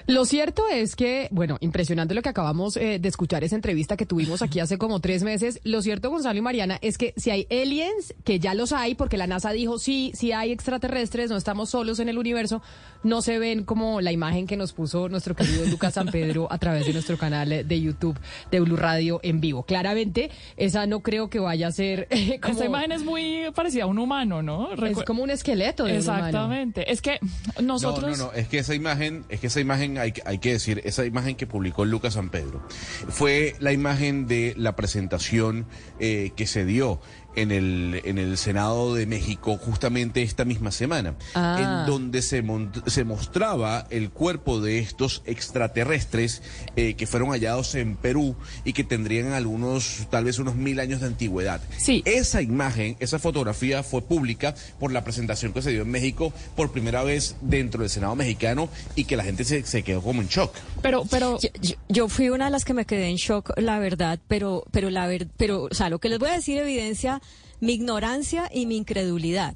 Lo 0.08 0.26
cierto 0.26 0.64
es 0.72 0.96
que, 0.96 1.28
bueno, 1.32 1.58
impresionante 1.62 2.14
lo 2.14 2.22
que 2.22 2.30
acabamos 2.30 2.78
eh, 2.78 3.00
de 3.00 3.10
escuchar, 3.10 3.44
esa 3.44 3.56
entrevista 3.56 3.98
que 3.98 4.06
tuvimos 4.06 4.42
aquí 4.42 4.60
hace 4.60 4.78
como 4.78 5.00
tres 5.00 5.24
meses. 5.24 5.60
Lo 5.64 5.82
cierto, 5.82 6.10
Gonzalo 6.10 6.38
y 6.38 6.42
Mariana, 6.42 6.78
es 6.82 6.98
que 6.98 7.14
si 7.18 7.32
hay 7.32 7.48
aliens, 7.50 8.14
que 8.24 8.40
ya 8.40 8.54
los 8.54 8.72
hay, 8.72 8.96
porque 8.96 9.18
la 9.18 9.28
NASA 9.28 9.52
dijo, 9.52 9.80
sí, 9.80 10.12
sí 10.16 10.32
hay 10.32 10.52
extraterrestres, 10.52 11.30
no 11.30 11.38
estamos 11.38 11.70
solos 11.70 12.00
en 12.00 12.10
el 12.10 12.18
universo, 12.18 12.62
no 13.04 13.22
se 13.22 13.40
ven 13.40 13.64
como 13.64 14.02
la 14.02 14.12
imagen 14.12 14.48
que 14.48 14.58
nos 14.58 14.74
puso 14.74 15.10
nuestro 15.10 15.36
querido 15.36 15.66
Lucas 15.66 15.96
San 15.96 16.08
Pedro 16.08 16.48
a 16.52 16.58
través 16.58 16.86
de 16.86 16.94
nuestro 16.94 17.18
canal 17.18 17.50
de 17.68 17.82
YouTube 17.82 18.18
de 18.52 18.60
Blue 18.60 18.76
Radio 18.78 19.20
en 19.24 19.42
vivo. 19.42 19.64
Claramente, 19.64 20.32
esa 20.58 20.86
no 20.86 21.02
creo 21.02 21.30
que 21.30 21.40
vaya 21.40 21.68
a 21.68 21.72
ser... 21.72 22.08
Eh, 22.16 22.40
como... 22.40 22.56
Esa 22.56 22.66
imagen 22.66 22.92
es 22.94 23.04
muy 23.04 23.44
parecida 23.54 23.84
a 23.84 23.88
un 23.88 24.00
humano, 24.00 24.42
¿no? 24.42 24.74
Recu 24.76 25.02
es 25.02 25.06
como 25.06 25.22
un 25.22 25.30
esqueleto 25.30 25.84
de 25.84 25.98
Exactamente. 25.98 26.82
Un 26.82 26.86
humano. 26.86 26.94
Es 26.94 27.02
que 27.02 27.20
nosotros... 27.62 28.18
No, 28.18 28.26
no, 28.26 28.32
no, 28.32 28.38
es 28.38 28.48
que 28.48 28.60
esa 28.60 28.74
imagen, 28.74 29.26
es 29.28 29.42
que 29.42 29.48
esa 29.48 29.60
imagen 29.60 29.65
hay, 29.72 30.14
hay 30.26 30.38
que 30.40 30.54
decir, 30.54 30.82
esa 30.86 31.06
imagen 31.06 31.36
que 31.36 31.48
publicó 31.48 31.86
Lucas 31.86 32.14
San 32.14 32.30
Pedro 32.30 32.66
fue 33.10 33.56
la 33.60 33.72
imagen 33.72 34.28
de 34.28 34.54
la 34.58 34.76
presentación 34.76 35.66
eh, 36.00 36.32
que 36.36 36.48
se 36.48 36.66
dio 36.66 37.00
en 37.36 37.52
el, 37.52 38.02
en 38.06 38.18
el 38.18 38.38
Senado 38.38 38.96
de 38.96 39.06
México 39.06 39.58
justamente 39.58 40.22
esta 40.22 40.46
misma 40.46 40.72
semana, 40.72 41.16
ah. 41.34 41.86
en 41.86 41.92
donde 41.92 42.22
se, 42.22 42.44
se 42.88 43.04
mostraba 43.04 43.88
el 43.90 44.10
cuerpo 44.10 44.62
de 44.62 44.80
estos 44.80 45.22
extraterrestres 45.26 46.42
eh, 46.76 46.96
que 46.96 47.08
fueron 47.08 47.30
hallados 47.30 47.76
en 47.76 47.96
Perú 47.96 48.36
y 48.64 48.74
que 48.74 48.84
tendrían 48.84 49.34
algunos, 49.34 50.08
tal 50.10 50.26
vez 50.26 50.40
unos 50.40 50.56
mil 50.56 50.80
años 50.80 51.02
de 51.02 51.08
antigüedad. 51.08 51.62
Sí. 51.78 52.02
Esa 52.06 52.42
imagen, 52.42 52.96
esa 53.00 53.20
fotografía 53.20 53.84
fue 53.84 54.02
pública 54.02 54.56
por 54.80 54.92
la 54.92 55.04
presentación 55.04 55.54
que 55.54 55.62
se 55.62 55.72
dio 55.72 55.84
en 55.84 55.92
México 55.92 56.34
por 56.56 56.72
primera 56.72 57.04
vez 57.04 57.36
dentro 57.42 57.82
del 57.82 57.90
Senado 57.90 58.16
mexicano 58.16 58.70
y 58.96 59.06
que 59.06 59.18
la 59.18 59.24
gente 59.24 59.44
se, 59.44 59.66
se 59.66 59.84
quedó 59.84 60.02
como 60.02 60.22
en 60.22 60.28
shock. 60.28 60.54
Pero, 60.82 61.04
pero 61.10 61.40
yo, 61.40 61.50
yo, 61.62 61.76
yo, 61.90 62.10
fui 62.10 62.30
una 62.30 62.46
de 62.46 62.52
las 62.52 62.66
que 62.66 62.74
me 62.74 62.86
quedé 62.86 63.10
en 63.10 63.16
shock, 63.18 63.52
la 63.58 63.80
verdad, 63.80 64.20
pero, 64.28 64.66
pero 64.72 64.90
la 64.90 65.08
ver, 65.08 65.28
pero, 65.38 65.64
o 65.64 65.74
sea, 65.74 65.90
lo 65.90 66.00
que 66.00 66.10
les 66.10 66.20
voy 66.20 66.30
a 66.30 66.34
decir 66.34 66.58
evidencia 66.58 67.22
mi 67.60 67.74
ignorancia 67.74 68.50
y 68.54 68.66
mi 68.66 68.78
incredulidad. 68.78 69.56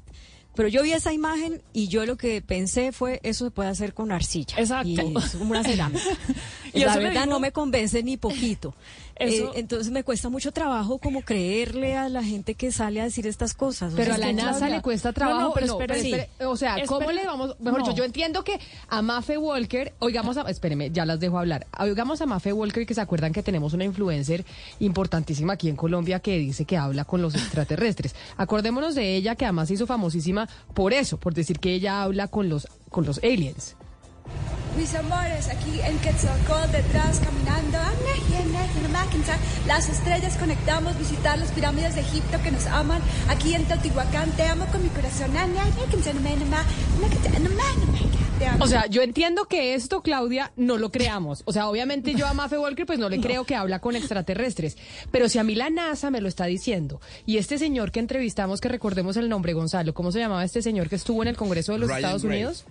Pero 0.54 0.68
yo 0.68 0.82
vi 0.82 0.92
esa 0.92 1.12
imagen 1.12 1.62
y 1.72 1.88
yo 1.88 2.04
lo 2.06 2.16
que 2.16 2.42
pensé 2.42 2.92
fue, 2.92 3.20
eso 3.22 3.44
se 3.44 3.50
puede 3.50 3.68
hacer 3.68 3.94
con 3.94 4.10
arcilla. 4.10 4.56
Exacto. 4.58 4.88
Y 4.88 4.98
es 5.16 5.30
como 5.36 5.50
una 5.52 5.62
cerámica. 5.62 6.02
y 6.74 6.80
la 6.80 6.96
verdad 6.96 7.26
no 7.26 7.38
me 7.38 7.52
convence 7.52 8.02
ni 8.02 8.16
poquito. 8.16 8.74
Eso... 9.20 9.44
Eh, 9.48 9.50
entonces 9.56 9.92
me 9.92 10.02
cuesta 10.02 10.28
mucho 10.28 10.52
trabajo 10.52 10.98
como 10.98 11.22
creerle 11.22 11.94
a 11.94 12.08
la 12.08 12.22
gente 12.22 12.54
que 12.54 12.72
sale 12.72 13.00
a 13.00 13.04
decir 13.04 13.26
estas 13.26 13.54
cosas. 13.54 13.92
Pero 13.94 14.14
o 14.14 14.16
sea, 14.16 14.24
a 14.24 14.26
la 14.28 14.32
NASA 14.32 14.58
Claudia... 14.58 14.76
le 14.76 14.82
cuesta 14.82 15.12
trabajo. 15.12 15.40
No, 15.40 15.48
no, 15.48 15.54
pero 15.54 15.66
no, 15.66 15.72
espere, 15.74 15.94
pero 15.94 16.16
espere, 16.16 16.46
o 16.46 16.56
sea, 16.56 16.76
¿cómo 16.86 17.12
le 17.12 17.24
vamos? 17.24 17.56
Mejor 17.60 17.82
dicho, 17.82 17.94
yo 17.94 18.04
entiendo 18.04 18.42
que 18.44 18.58
a 18.88 19.02
Mafe 19.02 19.38
Walker, 19.38 19.92
oigamos 19.98 20.36
a, 20.36 20.42
espéreme, 20.50 20.90
ya 20.90 21.04
las 21.04 21.20
dejo 21.20 21.38
hablar. 21.38 21.66
Oigamos 21.78 22.20
a 22.20 22.26
Mafe 22.26 22.52
Walker, 22.52 22.86
que 22.86 22.94
se 22.94 23.00
acuerdan 23.00 23.32
que 23.32 23.42
tenemos 23.42 23.74
una 23.74 23.84
influencer 23.84 24.44
importantísima 24.78 25.52
aquí 25.52 25.68
en 25.68 25.76
Colombia 25.76 26.20
que 26.20 26.38
dice 26.38 26.64
que 26.64 26.76
habla 26.76 27.04
con 27.04 27.22
los 27.22 27.34
extraterrestres. 27.34 28.14
Acordémonos 28.36 28.94
de 28.94 29.16
ella, 29.16 29.34
que 29.36 29.44
además 29.44 29.68
se 29.68 29.74
hizo 29.74 29.86
famosísima 29.86 30.48
por 30.74 30.92
eso, 30.92 31.18
por 31.18 31.34
decir 31.34 31.58
que 31.58 31.74
ella 31.74 32.02
habla 32.02 32.28
con 32.28 32.48
los, 32.48 32.66
con 32.88 33.04
los 33.04 33.18
aliens. 33.18 33.76
Mis 34.76 34.94
amores, 34.94 35.48
aquí 35.48 35.80
en 35.82 35.98
Quetzalcóatl 35.98 36.72
detrás 36.72 37.18
caminando, 37.20 37.78
las 39.66 39.88
estrellas 39.88 40.36
conectamos, 40.36 40.98
visitar 40.98 41.38
las 41.38 41.50
pirámides 41.52 41.94
de 41.94 42.00
Egipto 42.00 42.38
que 42.42 42.50
nos 42.50 42.66
aman, 42.66 43.00
aquí 43.28 43.54
en 43.54 43.64
Teotihuacán, 43.64 44.30
te 44.32 44.44
amo 44.44 44.66
con 44.66 44.82
mi 44.82 44.88
corazón. 44.88 45.30
O 48.58 48.66
sea, 48.66 48.86
yo 48.86 49.02
entiendo 49.02 49.44
que 49.46 49.74
esto, 49.74 50.02
Claudia, 50.02 50.52
no 50.56 50.76
lo 50.78 50.90
creamos. 50.90 51.42
O 51.44 51.52
sea, 51.52 51.68
obviamente 51.68 52.14
yo 52.14 52.26
a 52.26 52.34
Mafe 52.34 52.58
Walker 52.58 52.86
pues 52.86 52.98
no 52.98 53.08
le 53.08 53.20
creo 53.20 53.44
que 53.44 53.54
habla 53.54 53.80
con 53.80 53.96
extraterrestres. 53.96 54.76
Pero 55.10 55.28
si 55.28 55.38
a 55.38 55.44
mí 55.44 55.54
la 55.54 55.70
NASA 55.70 56.10
me 56.10 56.20
lo 56.20 56.28
está 56.28 56.46
diciendo, 56.46 57.00
y 57.26 57.36
este 57.38 57.58
señor 57.58 57.92
que 57.92 58.00
entrevistamos, 58.00 58.60
que 58.60 58.68
recordemos 58.68 59.16
el 59.16 59.28
nombre, 59.28 59.52
Gonzalo, 59.52 59.94
¿cómo 59.94 60.10
se 60.10 60.18
llamaba 60.18 60.44
este 60.44 60.62
señor 60.62 60.88
que 60.88 60.96
estuvo 60.96 61.22
en 61.22 61.28
el 61.28 61.36
Congreso 61.36 61.72
de 61.72 61.78
los 61.78 61.88
Ryan 61.88 61.98
Estados 61.98 62.24
Gray. 62.24 62.38
Unidos? 62.38 62.64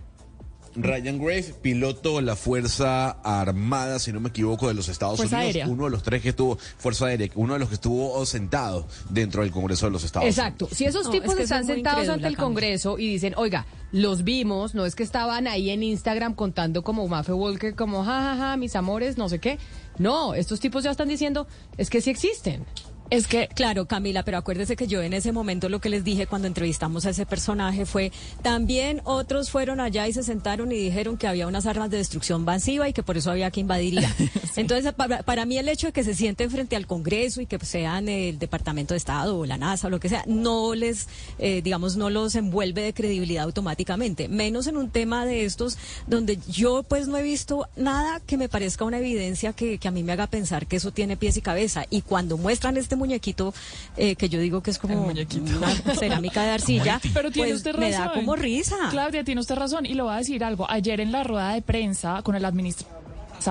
Ryan 0.75 1.17
Grave, 1.17 1.53
piloto 1.61 2.17
de 2.17 2.21
la 2.23 2.35
Fuerza 2.35 3.09
Armada, 3.23 3.99
si 3.99 4.11
no 4.11 4.19
me 4.19 4.29
equivoco, 4.29 4.67
de 4.67 4.73
los 4.73 4.89
Estados 4.89 5.17
Fuerza 5.17 5.37
Unidos. 5.37 5.55
Aérea. 5.55 5.67
Uno 5.67 5.85
de 5.85 5.89
los 5.91 6.03
tres 6.03 6.21
que 6.21 6.29
estuvo, 6.29 6.57
Fuerza 6.77 7.05
Aérea, 7.07 7.29
uno 7.35 7.53
de 7.53 7.59
los 7.59 7.69
que 7.69 7.75
estuvo 7.75 8.25
sentado 8.25 8.87
dentro 9.09 9.41
del 9.41 9.51
Congreso 9.51 9.85
de 9.87 9.91
los 9.91 10.03
Estados 10.03 10.27
Exacto. 10.29 10.65
Unidos. 10.65 10.77
Si 10.77 10.85
esos 10.85 11.05
No, 11.05 11.11
tipos 11.11 11.29
es 11.31 11.35
que 11.35 11.43
están 11.43 11.65
sentados 11.65 12.07
ante 12.09 12.27
el. 12.27 12.37
Congreso 12.37 12.97
y 12.97 13.07
dicen, 13.07 13.33
oiga, 13.37 13.65
los 13.91 14.23
vimos, 14.23 14.75
no 14.75 14.85
es 14.85 14.95
que 14.95 15.03
estaban 15.03 15.47
ahí 15.47 15.71
en 15.71 15.83
Instagram 15.83 16.35
contando 16.35 16.83
como 16.83 17.07
Mafe 17.07 17.33
Walker, 17.33 17.75
como 17.75 18.03
jajaja, 18.03 18.35
ja, 18.37 18.49
ja, 18.51 18.57
mis 18.57 18.75
amores, 18.75 19.17
no 19.17 19.27
sé 19.29 19.39
qué. 19.39 19.57
No, 19.97 20.33
estos 20.35 20.59
tipos 20.59 20.83
ya 20.83 20.91
están 20.91 21.09
diciendo, 21.09 21.47
es 21.77 21.89
que 21.89 21.99
sí 22.01 22.09
existen. 22.09 22.65
Es 23.09 23.27
que 23.27 23.49
Claro, 23.55 23.87
Camila, 23.87 24.23
pero 24.23 24.37
acuérdese 24.37 24.75
que 24.75 24.87
yo 24.87 25.01
en 25.01 25.13
ese 25.13 25.31
momento 25.31 25.69
lo 25.69 25.79
que 25.79 25.89
les 25.89 26.03
dije 26.03 26.27
cuando 26.27 26.47
entrevistamos 26.47 27.05
a 27.05 27.09
ese 27.09 27.25
personaje 27.25 27.85
fue, 27.85 28.11
también 28.41 29.01
otros 29.03 29.49
fueron 29.49 29.79
allá 29.79 30.07
y 30.07 30.13
se 30.13 30.23
sentaron 30.23 30.71
y 30.71 30.75
dijeron 30.75 31.17
que 31.17 31.27
había 31.27 31.47
unas 31.47 31.65
armas 31.65 31.89
de 31.89 31.97
destrucción 31.97 32.45
masiva 32.45 32.87
y 32.87 32.93
que 32.93 33.03
por 33.03 33.17
eso 33.17 33.31
había 33.31 33.51
que 33.51 33.59
invadirla. 33.59 34.13
Entonces, 34.55 34.93
para, 34.93 35.23
para 35.23 35.45
mí 35.45 35.57
el 35.57 35.67
hecho 35.67 35.87
de 35.87 35.93
que 35.93 36.03
se 36.03 36.13
sienten 36.13 36.49
frente 36.51 36.75
al 36.75 36.87
Congreso 36.87 37.41
y 37.41 37.47
que 37.47 37.59
sean 37.59 38.07
el 38.07 38.39
Departamento 38.39 38.93
de 38.93 38.97
Estado 38.99 39.37
o 39.37 39.45
la 39.45 39.57
NASA 39.57 39.87
o 39.87 39.89
lo 39.89 39.99
que 39.99 40.09
sea, 40.09 40.23
no 40.27 40.75
les, 40.75 41.07
eh, 41.37 41.61
digamos, 41.61 41.97
no 41.97 42.09
los 42.09 42.35
envuelve 42.35 42.81
de 42.81 42.93
credibilidad 42.93 43.43
automáticamente, 43.43 44.29
menos 44.29 44.67
en 44.67 44.77
un 44.77 44.89
tema 44.89 45.25
de 45.25 45.45
estos 45.45 45.77
donde 46.07 46.39
yo 46.47 46.83
pues 46.83 47.07
no 47.07 47.17
he 47.17 47.23
visto 47.23 47.67
nada 47.75 48.19
que 48.21 48.37
me 48.37 48.49
parezca 48.49 48.85
una 48.85 48.99
evidencia 48.99 49.53
que, 49.53 49.79
que 49.79 49.87
a 49.87 49.91
mí 49.91 50.03
me 50.03 50.13
haga 50.13 50.27
pensar 50.27 50.67
que 50.67 50.77
eso 50.77 50.91
tiene 50.91 51.17
pies 51.17 51.37
y 51.37 51.41
cabeza. 51.41 51.85
Y 51.89 52.01
cuando 52.01 52.37
muestran 52.37 52.77
este 52.77 52.95
muñequito, 52.99 53.53
eh, 53.97 54.15
que 54.15 54.29
yo 54.29 54.39
digo 54.39 54.61
que 54.61 54.69
es 54.71 54.77
como 54.77 55.01
una 55.01 55.25
cerámica 55.95 56.43
de 56.43 56.51
arcilla, 56.51 57.01
Pero 57.13 57.31
tiene 57.31 57.49
pues 57.49 57.57
usted 57.57 57.75
me 57.75 57.89
razón. 57.91 58.05
da 58.07 58.13
como 58.13 58.35
risa. 58.35 58.75
Claudia, 58.91 59.23
tiene 59.23 59.41
usted 59.41 59.55
razón. 59.55 59.85
Y 59.85 59.93
le 59.95 60.03
voy 60.03 60.13
a 60.13 60.17
decir 60.17 60.43
algo. 60.43 60.69
Ayer 60.69 60.99
en 61.01 61.11
la 61.11 61.23
rueda 61.23 61.53
de 61.53 61.61
prensa 61.61 62.21
con 62.21 62.35
el 62.35 62.45
administrador. 62.45 62.98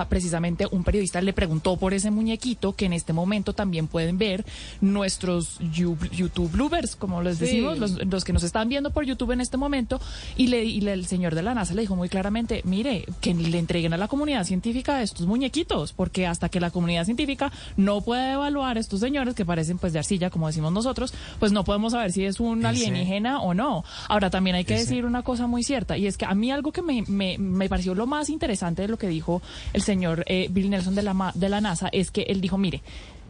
Precisamente 0.09 0.65
un 0.71 0.83
periodista 0.83 1.21
le 1.21 1.33
preguntó 1.33 1.77
por 1.77 1.93
ese 1.93 2.11
muñequito 2.11 2.73
que 2.73 2.85
en 2.85 2.93
este 2.93 3.13
momento 3.13 3.53
también 3.53 3.87
pueden 3.87 4.17
ver 4.17 4.45
nuestros 4.81 5.59
you- 5.73 5.97
YouTube 6.11 6.51
bloopers, 6.51 6.95
como 6.95 7.21
les 7.21 7.37
Sí. 7.37 7.45
decimos, 7.45 7.77
los, 7.77 8.05
los 8.05 8.23
que 8.23 8.33
nos 8.33 8.43
están 8.43 8.69
viendo 8.69 8.91
por 8.91 9.05
YouTube 9.05 9.31
en 9.31 9.41
este 9.41 9.57
momento. 9.57 9.99
Y, 10.35 10.47
le, 10.47 10.63
y 10.65 10.81
le- 10.81 10.93
el 10.93 11.05
señor 11.05 11.35
de 11.35 11.43
la 11.43 11.53
NASA 11.53 11.73
le 11.73 11.81
dijo 11.81 11.95
muy 11.95 12.09
claramente, 12.09 12.61
mire, 12.65 13.05
que 13.21 13.33
le 13.33 13.57
entreguen 13.59 13.93
a 13.93 13.97
la 13.97 14.07
comunidad 14.07 14.43
científica 14.45 15.01
estos 15.01 15.27
muñequitos, 15.27 15.93
porque 15.93 16.27
hasta 16.27 16.49
que 16.49 16.59
la 16.59 16.71
comunidad 16.71 17.05
científica 17.05 17.51
no 17.77 18.01
pueda 18.01 18.33
evaluar 18.33 18.77
a 18.77 18.79
estos 18.79 18.99
señores 18.99 19.35
que 19.35 19.45
parecen 19.45 19.77
pues 19.77 19.93
de 19.93 19.99
arcilla, 19.99 20.29
como 20.29 20.47
decimos 20.47 20.71
nosotros, 20.71 21.13
pues 21.39 21.51
no 21.51 21.63
podemos 21.63 21.93
saber 21.93 22.11
si 22.11 22.25
es 22.25 22.39
un 22.39 22.59
Ese- 22.59 22.67
alienígena 22.67 23.41
o 23.41 23.53
no. 23.53 23.83
Ahora 24.07 24.29
también 24.29 24.55
hay 24.55 24.65
que 24.65 24.75
Ese- 24.75 24.85
decir 24.85 25.05
una 25.05 25.23
cosa 25.23 25.47
muy 25.47 25.63
cierta, 25.63 25.97
y 25.97 26.07
es 26.07 26.17
que 26.17 26.25
a 26.25 26.33
mí 26.35 26.51
algo 26.51 26.71
que 26.71 26.81
me, 26.81 27.03
me, 27.07 27.37
me 27.37 27.69
pareció 27.69 27.95
lo 27.95 28.07
más 28.07 28.29
interesante 28.29 28.81
de 28.81 28.87
lo 28.87 28.97
que 28.97 29.07
dijo 29.07 29.41
el 29.73 29.78
señor 29.81 30.23
eh, 30.27 30.47
Bill 30.51 30.69
Nelson 30.69 30.95
de 30.95 31.03
la, 31.03 31.31
de 31.35 31.49
la 31.49 31.61
NASA 31.61 31.89
es 31.91 32.11
que 32.11 32.23
él 32.23 32.41
dijo, 32.41 32.57
mire, 32.57 32.81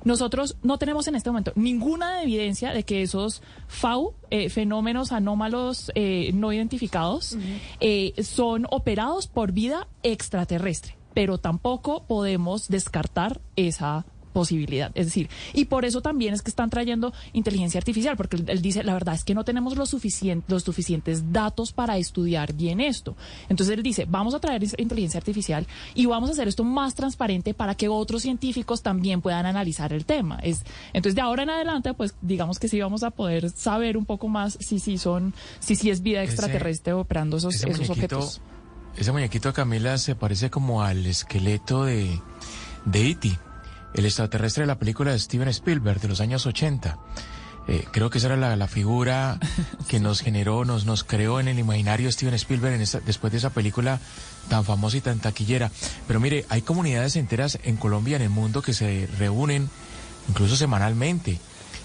nosotros 0.04 0.56
no 0.64 0.78
tenemos 0.78 1.08
en 1.08 1.16
este 1.16 1.30
momento 1.30 1.52
ninguna 1.56 2.24
evidencia 2.24 2.72
de 2.72 2.84
que 2.84 3.02
esos 3.02 3.42
FAU, 3.68 4.14
eh, 4.30 4.50
fenómenos 4.50 5.12
anómalos 5.12 5.92
eh, 5.96 6.32
no 6.34 6.54
identificados, 6.54 7.38
eh, 7.80 8.14
son 8.24 8.66
operados 8.70 9.28
por 9.28 9.52
vida 9.52 9.88
extraterrestre, 10.04 10.96
pero 11.14 11.38
tampoco 11.38 12.06
podemos 12.08 12.70
descartar 12.70 13.42
esa 13.56 14.06
posibilidad. 14.34 14.92
Es 14.96 15.08
decir, 15.08 15.30
y 15.54 15.66
por 15.66 15.86
eso 15.86 16.02
también 16.02 16.34
es 16.34 16.42
que 16.42 16.50
están 16.50 16.70
trayendo 16.70 17.14
inteligencia 17.34 17.78
artificial, 17.78 18.16
porque 18.18 18.38
él, 18.38 18.46
él 18.48 18.62
dice, 18.62 18.84
la 18.84 18.94
verdad 18.94 19.16
es 19.16 19.24
que 19.24 19.34
no 19.36 19.44
tenemos 19.44 19.76
los, 19.76 19.94
los 20.48 20.64
suficientes 20.64 21.32
datos 21.32 21.74
para 21.74 21.98
estudiar 21.98 22.54
bien 22.54 22.80
esto. 22.80 23.16
Entonces 23.50 23.76
él 23.76 23.84
dice, 23.84 24.06
vamos 24.10 24.34
a 24.34 24.40
traer 24.40 24.64
inteligencia 24.78 25.18
artificial 25.18 25.68
y 25.96 26.06
vamos 26.06 26.30
a 26.30 26.34
hacer 26.34 26.48
esto 26.48 26.64
más 26.64 26.96
transparente 26.96 27.54
para 27.54 27.76
que 27.76 27.90
otros 27.90 28.22
científicos 28.22 28.82
también 28.82 29.22
puedan 29.22 29.46
analizar 29.46 29.94
el 29.94 30.06
tema. 30.06 30.40
Es, 30.44 30.64
entonces 30.94 31.16
de 31.16 31.22
ahora 31.22 31.44
en 31.44 31.50
adelante, 31.50 31.94
pues 31.94 32.16
digamos 32.22 32.60
que 32.60 32.68
sí 32.68 32.80
vamos 32.80 33.04
a 33.04 33.12
poder 33.12 33.50
saber 33.50 33.98
un 33.98 34.06
poco 34.06 34.28
más 34.28 34.58
si 34.60 34.80
sí 34.80 34.98
son, 34.98 35.34
si 35.60 35.76
sí 35.76 35.90
es 35.90 36.02
vida 36.02 36.22
Ese- 36.24 36.34
extraterrestre 36.34 36.94
operando 36.94 37.38
esos, 37.38 37.56
esos 37.64 37.90
objetos. 37.90 38.42
Ese 38.98 39.12
muñequito, 39.12 39.54
Camila, 39.54 39.98
se 39.98 40.16
parece 40.16 40.50
como 40.50 40.82
al 40.82 41.06
esqueleto 41.06 41.86
de, 41.86 42.20
de 42.86 43.10
E.T., 43.12 43.38
el 43.94 44.06
extraterrestre 44.06 44.64
de 44.64 44.68
la 44.68 44.80
película 44.80 45.12
de 45.12 45.20
Steven 45.20 45.48
Spielberg 45.50 46.00
de 46.02 46.08
los 46.08 46.22
años 46.22 46.46
80. 46.46 46.98
Eh, 47.68 47.86
creo 47.92 48.10
que 48.10 48.18
esa 48.18 48.28
era 48.28 48.38
la, 48.38 48.56
la 48.56 48.68
figura 48.68 49.38
que 49.88 50.00
nos 50.00 50.22
generó, 50.22 50.66
nos, 50.66 50.86
nos 50.86 51.04
creó 51.04 51.40
en 51.40 51.48
el 51.48 51.60
imaginario 51.60 52.12
Steven 52.12 52.34
Spielberg 52.34 52.74
en 52.76 52.82
esa- 52.82 53.00
después 53.02 53.32
de 53.32 53.38
esa 53.38 53.52
película 53.52 54.00
tan 54.50 54.66
famosa 54.66 54.98
y 54.98 55.02
tan 55.02 55.20
taquillera. 55.20 55.70
Pero 56.08 56.20
mire, 56.20 56.46
hay 56.50 56.62
comunidades 56.64 57.16
enteras 57.16 57.60
en 57.64 57.78
Colombia, 57.78 58.16
en 58.16 58.24
el 58.24 58.30
mundo, 58.30 58.62
que 58.62 58.74
se 58.74 59.08
reúnen 59.20 59.70
incluso 60.30 60.56
semanalmente 60.56 61.40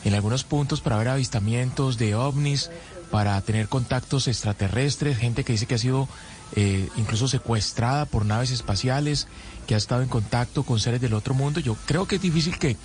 en 0.04 0.14
algunos 0.14 0.44
puntos 0.44 0.80
para 0.80 0.96
ver 0.98 1.08
avistamientos 1.08 1.96
de 1.98 2.14
ovnis, 2.14 2.70
para 3.10 3.40
tener 3.42 3.68
contactos 3.68 4.26
extraterrestres, 4.28 5.18
gente 5.18 5.44
que 5.44 5.52
dice 5.52 5.66
que 5.66 5.74
ha 5.76 5.78
sido 5.78 6.08
eh, 6.56 6.88
incluso 6.96 7.28
secuestrada 7.28 8.04
por 8.06 8.24
naves 8.26 8.50
espaciales, 8.50 9.28
que 9.66 9.74
ha 9.74 9.78
estado 9.78 10.02
en 10.02 10.08
contacto 10.08 10.62
con 10.62 10.80
seres 10.80 11.00
del 11.00 11.14
otro 11.14 11.34
mundo. 11.34 11.60
Yo 11.60 11.76
creo 11.86 12.06
que 12.06 12.16
es 12.16 12.22
difícil 12.22 12.58
que, 12.58 12.76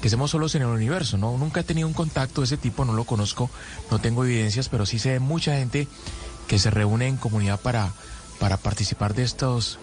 que 0.00 0.06
estemos 0.08 0.30
solos 0.30 0.54
en 0.54 0.62
el 0.62 0.68
universo, 0.68 1.18
¿no? 1.18 1.36
Nunca 1.36 1.60
he 1.60 1.64
tenido 1.64 1.88
un 1.88 1.94
contacto 1.94 2.40
de 2.40 2.46
ese 2.46 2.56
tipo, 2.56 2.84
no 2.84 2.92
lo 2.92 3.04
conozco, 3.04 3.50
no 3.90 3.98
tengo 4.00 4.24
evidencias, 4.24 4.68
pero 4.68 4.86
sí 4.86 4.98
sé 4.98 5.10
de 5.10 5.20
mucha 5.20 5.56
gente 5.56 5.88
que 6.46 6.58
se 6.58 6.70
reúne 6.70 7.06
en 7.06 7.16
comunidad 7.16 7.60
para, 7.60 7.92
para 8.38 8.56
participar 8.56 9.14
de 9.14 9.24
estos 9.24 9.78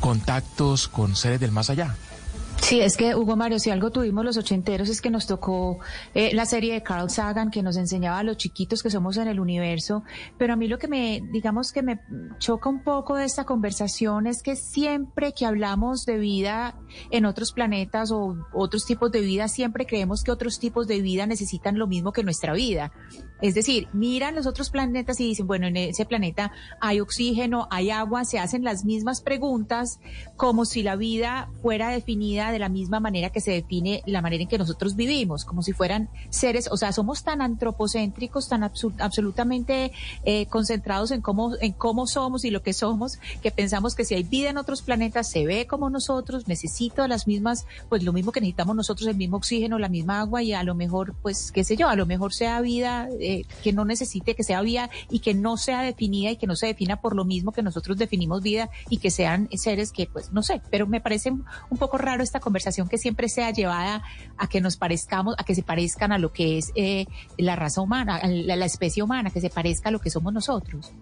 contactos 0.00 0.88
con 0.88 1.16
seres 1.16 1.40
del 1.40 1.52
más 1.52 1.70
allá. 1.70 1.96
Sí, 2.60 2.80
es 2.80 2.98
que 2.98 3.14
Hugo 3.14 3.34
Mario, 3.34 3.58
si 3.58 3.70
algo 3.70 3.90
tuvimos 3.90 4.24
los 4.24 4.36
ochenteros 4.36 4.90
es 4.90 5.00
que 5.00 5.10
nos 5.10 5.26
tocó 5.26 5.78
eh, 6.14 6.34
la 6.34 6.44
serie 6.44 6.74
de 6.74 6.82
Carl 6.82 7.08
Sagan 7.08 7.50
que 7.50 7.62
nos 7.62 7.76
enseñaba 7.76 8.18
a 8.18 8.22
los 8.22 8.36
chiquitos 8.36 8.82
que 8.82 8.90
somos 8.90 9.16
en 9.16 9.26
el 9.26 9.40
universo, 9.40 10.02
pero 10.36 10.52
a 10.52 10.56
mí 10.56 10.68
lo 10.68 10.78
que 10.78 10.86
me, 10.86 11.22
digamos 11.32 11.72
que 11.72 11.82
me 11.82 12.00
choca 12.38 12.68
un 12.68 12.82
poco 12.82 13.16
de 13.16 13.24
esta 13.24 13.44
conversación 13.44 14.26
es 14.26 14.42
que 14.42 14.54
siempre 14.54 15.32
que 15.32 15.46
hablamos 15.46 16.04
de 16.04 16.18
vida 16.18 16.78
en 17.10 17.24
otros 17.24 17.52
planetas 17.52 18.10
o 18.12 18.36
otros 18.52 18.84
tipos 18.84 19.10
de 19.12 19.20
vida, 19.20 19.48
siempre 19.48 19.86
creemos 19.86 20.22
que 20.22 20.30
otros 20.30 20.58
tipos 20.58 20.86
de 20.86 21.00
vida 21.00 21.26
necesitan 21.26 21.78
lo 21.78 21.86
mismo 21.86 22.12
que 22.12 22.22
nuestra 22.22 22.52
vida. 22.52 22.92
Es 23.40 23.54
decir, 23.54 23.88
miran 23.92 24.34
los 24.34 24.46
otros 24.46 24.70
planetas 24.70 25.20
y 25.20 25.24
dicen, 25.24 25.46
bueno, 25.46 25.66
en 25.66 25.76
ese 25.76 26.04
planeta 26.04 26.52
hay 26.80 27.00
oxígeno, 27.00 27.68
hay 27.70 27.90
agua, 27.90 28.24
se 28.24 28.38
hacen 28.38 28.64
las 28.64 28.84
mismas 28.84 29.20
preguntas 29.20 30.00
como 30.36 30.64
si 30.64 30.82
la 30.82 30.96
vida 30.96 31.48
fuera 31.62 31.90
definida 31.90 32.50
de 32.50 32.58
la 32.58 32.68
misma 32.68 33.00
manera 33.00 33.30
que 33.30 33.40
se 33.40 33.52
define 33.52 34.02
la 34.06 34.22
manera 34.22 34.42
en 34.42 34.48
que 34.48 34.58
nosotros 34.58 34.96
vivimos, 34.96 35.44
como 35.44 35.62
si 35.62 35.72
fueran 35.72 36.08
seres, 36.30 36.68
o 36.70 36.76
sea, 36.76 36.92
somos 36.92 37.22
tan 37.22 37.40
antropocéntricos, 37.40 38.48
tan 38.48 38.64
absolutamente 38.64 39.92
eh, 40.24 40.46
concentrados 40.46 41.10
en 41.10 41.20
cómo, 41.20 41.52
en 41.60 41.72
cómo 41.72 42.06
somos 42.06 42.44
y 42.44 42.50
lo 42.50 42.62
que 42.62 42.72
somos, 42.72 43.18
que 43.42 43.50
pensamos 43.50 43.94
que 43.94 44.04
si 44.04 44.14
hay 44.14 44.24
vida 44.24 44.50
en 44.50 44.58
otros 44.58 44.82
planetas 44.82 45.30
se 45.30 45.46
ve 45.46 45.66
como 45.66 45.90
nosotros, 45.90 46.48
necesita 46.48 47.06
las 47.06 47.26
mismas, 47.26 47.66
pues 47.88 48.02
lo 48.02 48.12
mismo 48.12 48.32
que 48.32 48.40
necesitamos 48.40 48.74
nosotros, 48.74 49.08
el 49.08 49.16
mismo 49.16 49.36
oxígeno, 49.36 49.78
la 49.78 49.88
misma 49.88 50.20
agua 50.20 50.42
y 50.42 50.52
a 50.52 50.62
lo 50.62 50.74
mejor, 50.74 51.14
pues, 51.22 51.52
qué 51.52 51.64
sé 51.64 51.76
yo, 51.76 51.88
a 51.88 51.96
lo 51.96 52.06
mejor 52.06 52.32
sea 52.32 52.60
vida 52.60 53.08
que 53.62 53.72
no 53.72 53.84
necesite, 53.84 54.34
que 54.34 54.42
sea 54.42 54.60
vida 54.62 54.90
y 55.10 55.20
que 55.20 55.34
no 55.34 55.56
sea 55.56 55.82
definida 55.82 56.30
y 56.30 56.36
que 56.36 56.46
no 56.46 56.56
se 56.56 56.66
defina 56.66 57.00
por 57.00 57.14
lo 57.14 57.24
mismo 57.24 57.52
que 57.52 57.62
nosotros 57.62 57.96
definimos 57.96 58.42
vida 58.42 58.70
y 58.88 58.98
que 58.98 59.10
sean 59.10 59.48
seres 59.52 59.92
que, 59.92 60.06
pues, 60.06 60.32
no 60.32 60.42
sé, 60.42 60.62
pero 60.70 60.86
me 60.86 61.00
parece 61.00 61.30
un 61.30 61.78
poco 61.78 61.98
raro 61.98 62.22
esta 62.22 62.40
conversación 62.40 62.88
que 62.88 62.98
siempre 62.98 63.28
sea 63.28 63.50
llevada 63.50 64.02
a 64.36 64.48
que 64.48 64.60
nos 64.60 64.76
parezcamos, 64.76 65.34
a 65.38 65.44
que 65.44 65.54
se 65.54 65.62
parezcan 65.62 66.12
a 66.12 66.18
lo 66.18 66.32
que 66.32 66.58
es 66.58 66.72
eh, 66.74 67.06
la 67.36 67.56
raza 67.56 67.80
humana, 67.80 68.16
a 68.16 68.28
la, 68.28 68.56
la 68.56 68.66
especie 68.66 69.02
humana, 69.02 69.30
que 69.30 69.40
se 69.40 69.50
parezca 69.50 69.88
a 69.88 69.92
lo 69.92 70.00
que 70.00 70.10
somos 70.10 70.32
nosotros. 70.32 70.92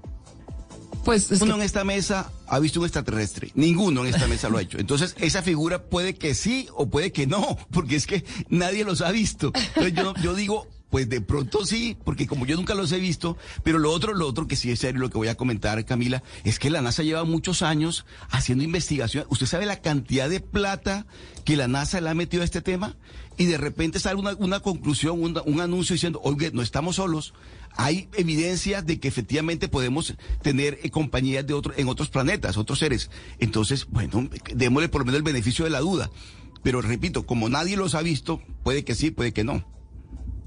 Pues 1.07 1.31
Ninguno 1.31 1.55
en 1.55 1.63
esta 1.63 1.85
mesa 1.85 2.33
ha 2.49 2.59
visto 2.59 2.81
un 2.81 2.87
extraterrestre. 2.87 3.53
Ninguno 3.55 4.05
en 4.05 4.13
esta 4.13 4.27
mesa 4.27 4.49
lo 4.49 4.59
ha 4.59 4.63
hecho. 4.63 4.79
Entonces, 4.81 5.15
esa 5.21 5.41
figura 5.41 5.85
puede 5.85 6.17
que 6.17 6.35
sí 6.35 6.67
o 6.75 6.89
puede 6.89 7.13
que 7.13 7.29
no, 7.29 7.57
porque 7.71 7.95
es 7.95 8.09
que 8.09 8.25
nadie 8.49 8.85
los 8.85 9.03
ha 9.03 9.13
visto. 9.13 9.53
Entonces, 9.55 9.95
yo, 9.95 10.15
yo 10.21 10.35
digo, 10.35 10.67
pues 10.91 11.09
de 11.09 11.21
pronto 11.21 11.65
sí, 11.65 11.97
porque 12.05 12.27
como 12.27 12.47
yo 12.47 12.57
nunca 12.57 12.75
los 12.75 12.93
he 12.93 12.99
visto, 12.99 13.37
pero 13.63 13.79
lo 13.79 13.91
otro, 13.91 14.15
lo 14.15 14.27
otro 14.27 14.47
que 14.47 14.57
sí 14.57 14.71
es 14.71 14.81
serio, 14.81 15.01
lo 15.01 15.11
que 15.11 15.19
voy 15.19 15.29
a 15.29 15.35
comentar, 15.35 15.85
Camila, 15.85 16.23
es 16.45 16.59
que 16.59 16.71
la 16.71 16.81
NASA 16.81 17.03
lleva 17.03 17.25
muchos 17.25 17.63
años 17.63 18.07
haciendo 18.31 18.65
investigación. 18.65 19.27
¿Usted 19.29 19.47
sabe 19.47 19.67
la 19.67 19.81
cantidad 19.81 20.29
de 20.31 20.41
plata 20.41 21.07
que 21.45 21.57
la 21.57 21.69
NASA 21.69 22.01
le 22.01 22.11
ha 22.11 22.15
metido 22.15 22.43
a 22.43 22.45
este 22.45 22.63
tema? 22.63 22.97
Y 23.37 23.47
de 23.47 23.59
repente 23.59 23.99
sale 23.99 24.19
una, 24.19 24.35
una 24.37 24.61
conclusión, 24.61 25.23
un, 25.23 25.41
un 25.45 25.61
anuncio 25.61 25.95
diciendo, 25.95 26.21
oye, 26.23 26.51
no 26.53 26.63
estamos 26.63 26.97
solos. 26.97 27.35
Hay 27.77 28.09
evidencias 28.15 28.87
de 28.87 28.99
que 28.99 29.09
efectivamente 29.09 29.69
podemos 29.69 30.15
tener 30.41 30.79
eh, 30.83 30.91
compañías 30.91 31.47
de 31.47 31.53
otro, 31.53 31.75
en 31.77 31.89
otros 31.89 32.09
planetas, 32.09 32.57
otros 32.57 32.79
seres. 32.79 33.11
Entonces, 33.39 33.87
bueno, 33.91 34.31
démosle 34.55 34.89
por 34.89 35.03
lo 35.03 35.07
menos 35.07 35.19
el 35.19 35.25
beneficio 35.25 35.65
de 35.65 35.71
la 35.71 35.81
duda. 35.81 36.11
Pero 36.63 36.81
repito, 36.81 37.27
como 37.27 37.49
nadie 37.49 37.77
los 37.77 37.95
ha 37.95 38.03
visto, 38.03 38.41
puede 38.63 38.85
que 38.85 38.95
sí, 38.95 39.11
puede 39.11 39.33
que 39.33 39.45
no. 39.45 39.76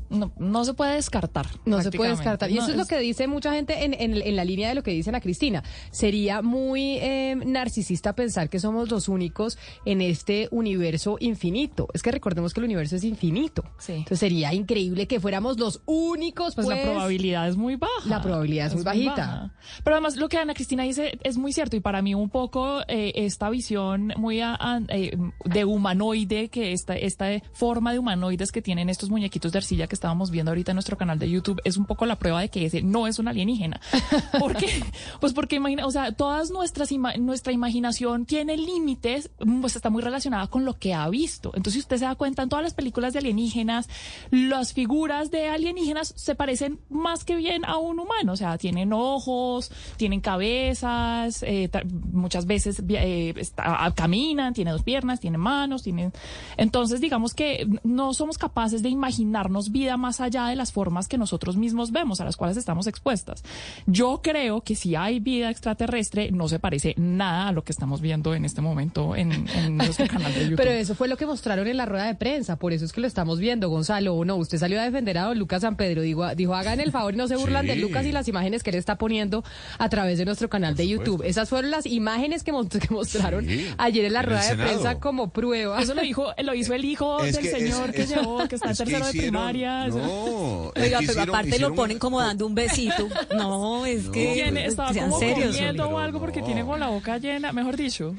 No, 0.10 0.32
no 0.38 0.66
se 0.66 0.74
puede 0.74 0.96
descartar. 0.96 1.48
No 1.66 1.82
se 1.82 1.92
puede 1.92 2.12
descartar. 2.12 2.50
Y 2.52 2.56
No, 2.56 2.62
eso 2.64 2.72
es, 2.72 2.78
lo 2.78 2.86
que 2.86 2.98
dice 3.00 3.28
mucha 3.28 3.54
gente 3.54 3.84
en, 3.86 3.94
en- 3.94 4.22
en 4.22 4.36
la 4.36 4.44
línea 4.44 4.70
de 4.70 4.76
lo 4.76 4.84
que 4.84 4.92
dicen 4.92 5.16
a 5.16 5.22
Cristina. 5.22 5.64
Sería 5.92 6.42
muy 6.42 6.98
eh, 7.02 7.36
narcisista 7.46 8.14
pensar 8.14 8.50
que 8.50 8.60
somos 8.60 8.90
los 8.90 9.08
únicos 9.08 9.58
en 9.86 10.02
este 10.02 10.48
universo 10.52 11.18
infinito. 11.20 11.88
Es 11.94 12.02
que 12.02 12.12
recordemos 12.12 12.54
que 12.54 12.60
el 12.60 12.66
universo 12.66 12.96
es 12.96 13.04
infinito. 13.04 13.64
Sí. 13.78 13.94
Entonces 13.94 14.20
sería 14.20 14.54
increíble 14.54 15.08
que 15.08 15.20
fuéramos 15.20 15.60
los 15.60 15.82
únicos. 15.86 16.56
Pues, 16.56 16.66
Pues, 16.68 16.78
la 16.78 16.84
probabilidad 16.84 17.48
es 17.48 17.58
muy 17.58 17.76
baja. 17.76 17.92
La 18.06 18.22
probabilidad 18.22 18.68
es 18.68 18.76
muy 18.76 18.84
bajita. 18.84 19.16
baja. 19.16 19.54
Pero 19.84 19.96
además 19.96 20.16
lo 20.18 20.30
que 20.30 20.38
Ana 20.38 20.54
Cristina 20.54 20.84
dice 20.84 21.18
es 21.24 21.38
muy 21.38 21.54
cierto 21.54 21.76
y 21.76 21.80
para 21.80 22.02
mí 22.02 22.16
un 22.16 22.30
poco 22.30 22.82
eh, 22.88 23.12
esta 23.16 23.50
visión 23.50 24.14
muy 24.18 24.42
a- 24.42 24.56
a- 24.60 24.82
eh, 24.90 25.18
de 25.46 25.66
humanoide, 25.66 26.50
que 26.50 26.72
esta, 26.74 26.96
esta 26.96 27.28
forma 27.54 27.92
de 27.94 28.00
humanoides 28.00 28.52
que 28.52 28.62
tienen 28.62 28.90
estos 28.90 29.10
muñequitos 29.10 29.52
de 29.52 29.58
arcilla 29.60 29.88
que 29.88 29.96
estábamos 30.00 30.32
viendo 30.32 30.52
ahorita 30.52 30.72
en 30.72 30.76
nuestro 30.76 30.98
canal 30.98 31.20
de 31.20 31.30
YouTube 31.30 31.62
es 31.66 31.76
un 31.78 31.86
poco 31.86 32.06
la 32.06 32.18
prueba 32.18 32.40
de 32.42 32.50
que 32.50 32.66
ese 32.66 32.82
no 32.82 33.06
es 33.06 33.20
un 33.20 33.28
alienígena. 33.28 33.80
¿Por 34.40 34.56
qué? 34.56 34.84
Pues 35.20 35.34
porque 35.34 35.58
imagina, 35.58 35.86
o 35.86 35.92
sea, 35.92 36.12
todas 36.14 36.52
nuestras 36.52 36.92
ima- 36.92 37.18
nuestra 37.18 37.52
imaginación 37.54 38.26
tiene 38.26 38.56
límites, 38.58 39.30
pues 39.62 39.76
está 39.76 39.90
muy 39.90 40.02
relacionada 40.02 40.48
con 40.48 40.64
lo 40.66 40.74
que 40.80 40.94
ha 40.94 41.08
visto. 41.10 41.50
Entonces, 41.50 41.74
si 41.74 41.80
usted 41.80 41.98
se 41.98 42.06
da 42.06 42.16
cuenta 42.16 42.44
en 42.44 42.50
todas 42.50 42.64
las 42.64 42.74
películas 42.74 43.14
de 43.14 43.20
alienígenas, 43.20 43.90
las 44.32 44.74
figuras 44.74 45.32
de 45.32 45.50
alienígenas 45.50 46.14
se 46.16 46.36
parecen 46.36 46.80
más 46.90 47.24
que 47.26 47.36
bien 47.36 47.66
a 47.66 47.78
un 47.78 48.00
humano, 48.00 48.34
o 48.34 48.38
sea, 48.38 48.58
tienen 48.58 48.94
ojos, 48.94 49.72
tienen 49.98 50.22
cabezas, 50.22 51.44
eh, 51.44 51.70
muchas 52.12 52.46
veces 52.46 52.82
eh, 52.88 53.34
está- 53.38 53.92
caminan, 53.96 54.54
tienen 54.54 54.74
dos 54.74 54.84
piernas, 54.84 55.20
tienen 55.20 55.42
manos, 55.42 55.84
tienen... 55.84 56.14
Entonces, 56.58 57.02
digamos 57.02 57.34
que 57.34 57.68
no 57.84 58.14
somos 58.14 58.38
capaces 58.38 58.82
de 58.84 58.90
imaginarnos 58.90 59.72
vida 59.72 59.89
más 59.98 60.22
allá 60.22 60.46
de 60.48 60.56
las 60.56 60.72
formas 60.72 61.08
que 61.08 61.18
nosotros 61.18 61.58
mismos 61.58 61.92
vemos, 61.92 62.22
a 62.22 62.26
las 62.26 62.36
cuales 62.38 62.58
estamos 62.58 62.88
expuestas. 62.88 63.44
Yo 63.86 64.22
creo 64.24 64.62
que 64.62 64.76
si 64.76 64.96
hay 64.96 65.20
vida 65.20 65.50
extraterrestre, 65.50 66.32
no 66.32 66.48
se 66.48 66.60
parece 66.60 66.94
nada 66.98 67.48
a 67.48 67.52
lo 67.52 67.64
que 67.64 67.72
estamos 67.72 68.02
viendo 68.02 68.34
en 68.34 68.46
este 68.46 68.62
momento 68.62 69.16
en, 69.16 69.32
en 69.56 69.78
nuestro 69.78 70.08
canal 70.08 70.34
de 70.34 70.42
YouTube. 70.42 70.58
Pero 70.58 70.72
eso 70.72 70.96
fue 70.96 71.08
lo 71.08 71.18
que 71.18 71.26
mostraron 71.26 71.68
en 71.68 71.78
la 71.78 71.86
rueda 71.86 72.06
de 72.06 72.16
prensa, 72.16 72.58
por 72.58 72.74
eso 72.74 72.86
es 72.86 72.92
que 72.94 73.02
lo 73.02 73.08
estamos 73.08 73.40
viendo, 73.40 73.70
Gonzalo. 73.70 74.16
¿O 74.16 74.26
no? 74.26 74.36
Usted 74.38 74.58
salió 74.58 74.80
a 74.80 74.84
defender 74.84 75.18
a 75.18 75.24
don 75.26 75.38
Lucas 75.40 75.62
San 75.62 75.76
Pedro, 75.76 76.02
dijo, 76.02 76.28
dijo 76.36 76.56
hagan 76.56 76.80
el 76.80 76.92
favor 76.92 77.14
y 77.14 77.18
no 77.18 77.28
se 77.28 77.36
burlan 77.36 77.64
Sí. 77.64 77.68
de 77.70 77.76
Lucas 77.78 78.06
y 78.06 78.12
las 78.12 78.28
imágenes 78.28 78.64
que 78.64 78.70
él 78.72 78.76
está 78.78 78.98
poniendo 78.98 79.44
a 79.78 79.90
través 79.90 80.18
de 80.18 80.26
nuestro 80.26 80.50
canal 80.50 80.76
de 80.76 80.88
YouTube. 80.88 81.22
Esas 81.26 81.50
fueron 81.50 81.72
las 81.72 81.86
imágenes 81.86 82.44
que, 82.44 82.52
mos- 82.52 82.68
que 82.70 82.88
mostraron 82.94 83.46
Sí, 83.46 83.68
ayer 83.78 84.06
en 84.06 84.14
la 84.14 84.20
en 84.22 84.26
rueda 84.26 84.48
de 84.48 84.56
prensa 84.56 85.00
como 85.00 85.30
prueba. 85.32 85.82
Eso 85.82 85.94
lo 85.94 86.02
dijo, 86.02 86.28
lo 86.44 86.54
hizo 86.54 86.74
el 86.74 86.86
hijo 86.86 87.20
Es 87.24 87.36
del 87.36 87.44
que 87.44 87.50
es- 87.52 87.58
señor 87.58 87.92
que 87.92 88.02
es- 88.04 88.10
llevó, 88.10 88.48
que 88.48 88.56
está 88.56 88.70
en 88.72 88.76
que 88.76 88.84
tercero 88.86 89.06
de 89.06 89.12
primaria. 89.14 89.79
No, 89.88 90.72
es 90.76 90.84
Oiga, 90.84 91.00
que 91.00 91.06
pero 91.08 91.12
hicieron- 91.20 91.30
aparte 91.30 91.50
lo 91.50 91.56
hicieron- 91.56 91.76
ponen 91.76 92.00
como 92.00 92.20
dando 92.22 92.46
un 92.46 92.56
besito. 92.56 93.08
No, 93.36 93.86
es 93.86 94.06
No, 94.06 94.12
que 94.12 94.66
estaba 94.66 94.94
sean 94.94 95.08
como 95.10 95.20
serios. 95.20 95.56
comiendo 95.56 95.90
o 95.90 95.98
algo 95.98 96.20
porque 96.20 96.40
No. 96.42 96.46
tiene 96.46 96.66
con 96.66 96.80
la 96.80 96.88
boca 96.90 97.18
llena, 97.18 97.52
mejor 97.52 97.76
dicho. 97.78 98.16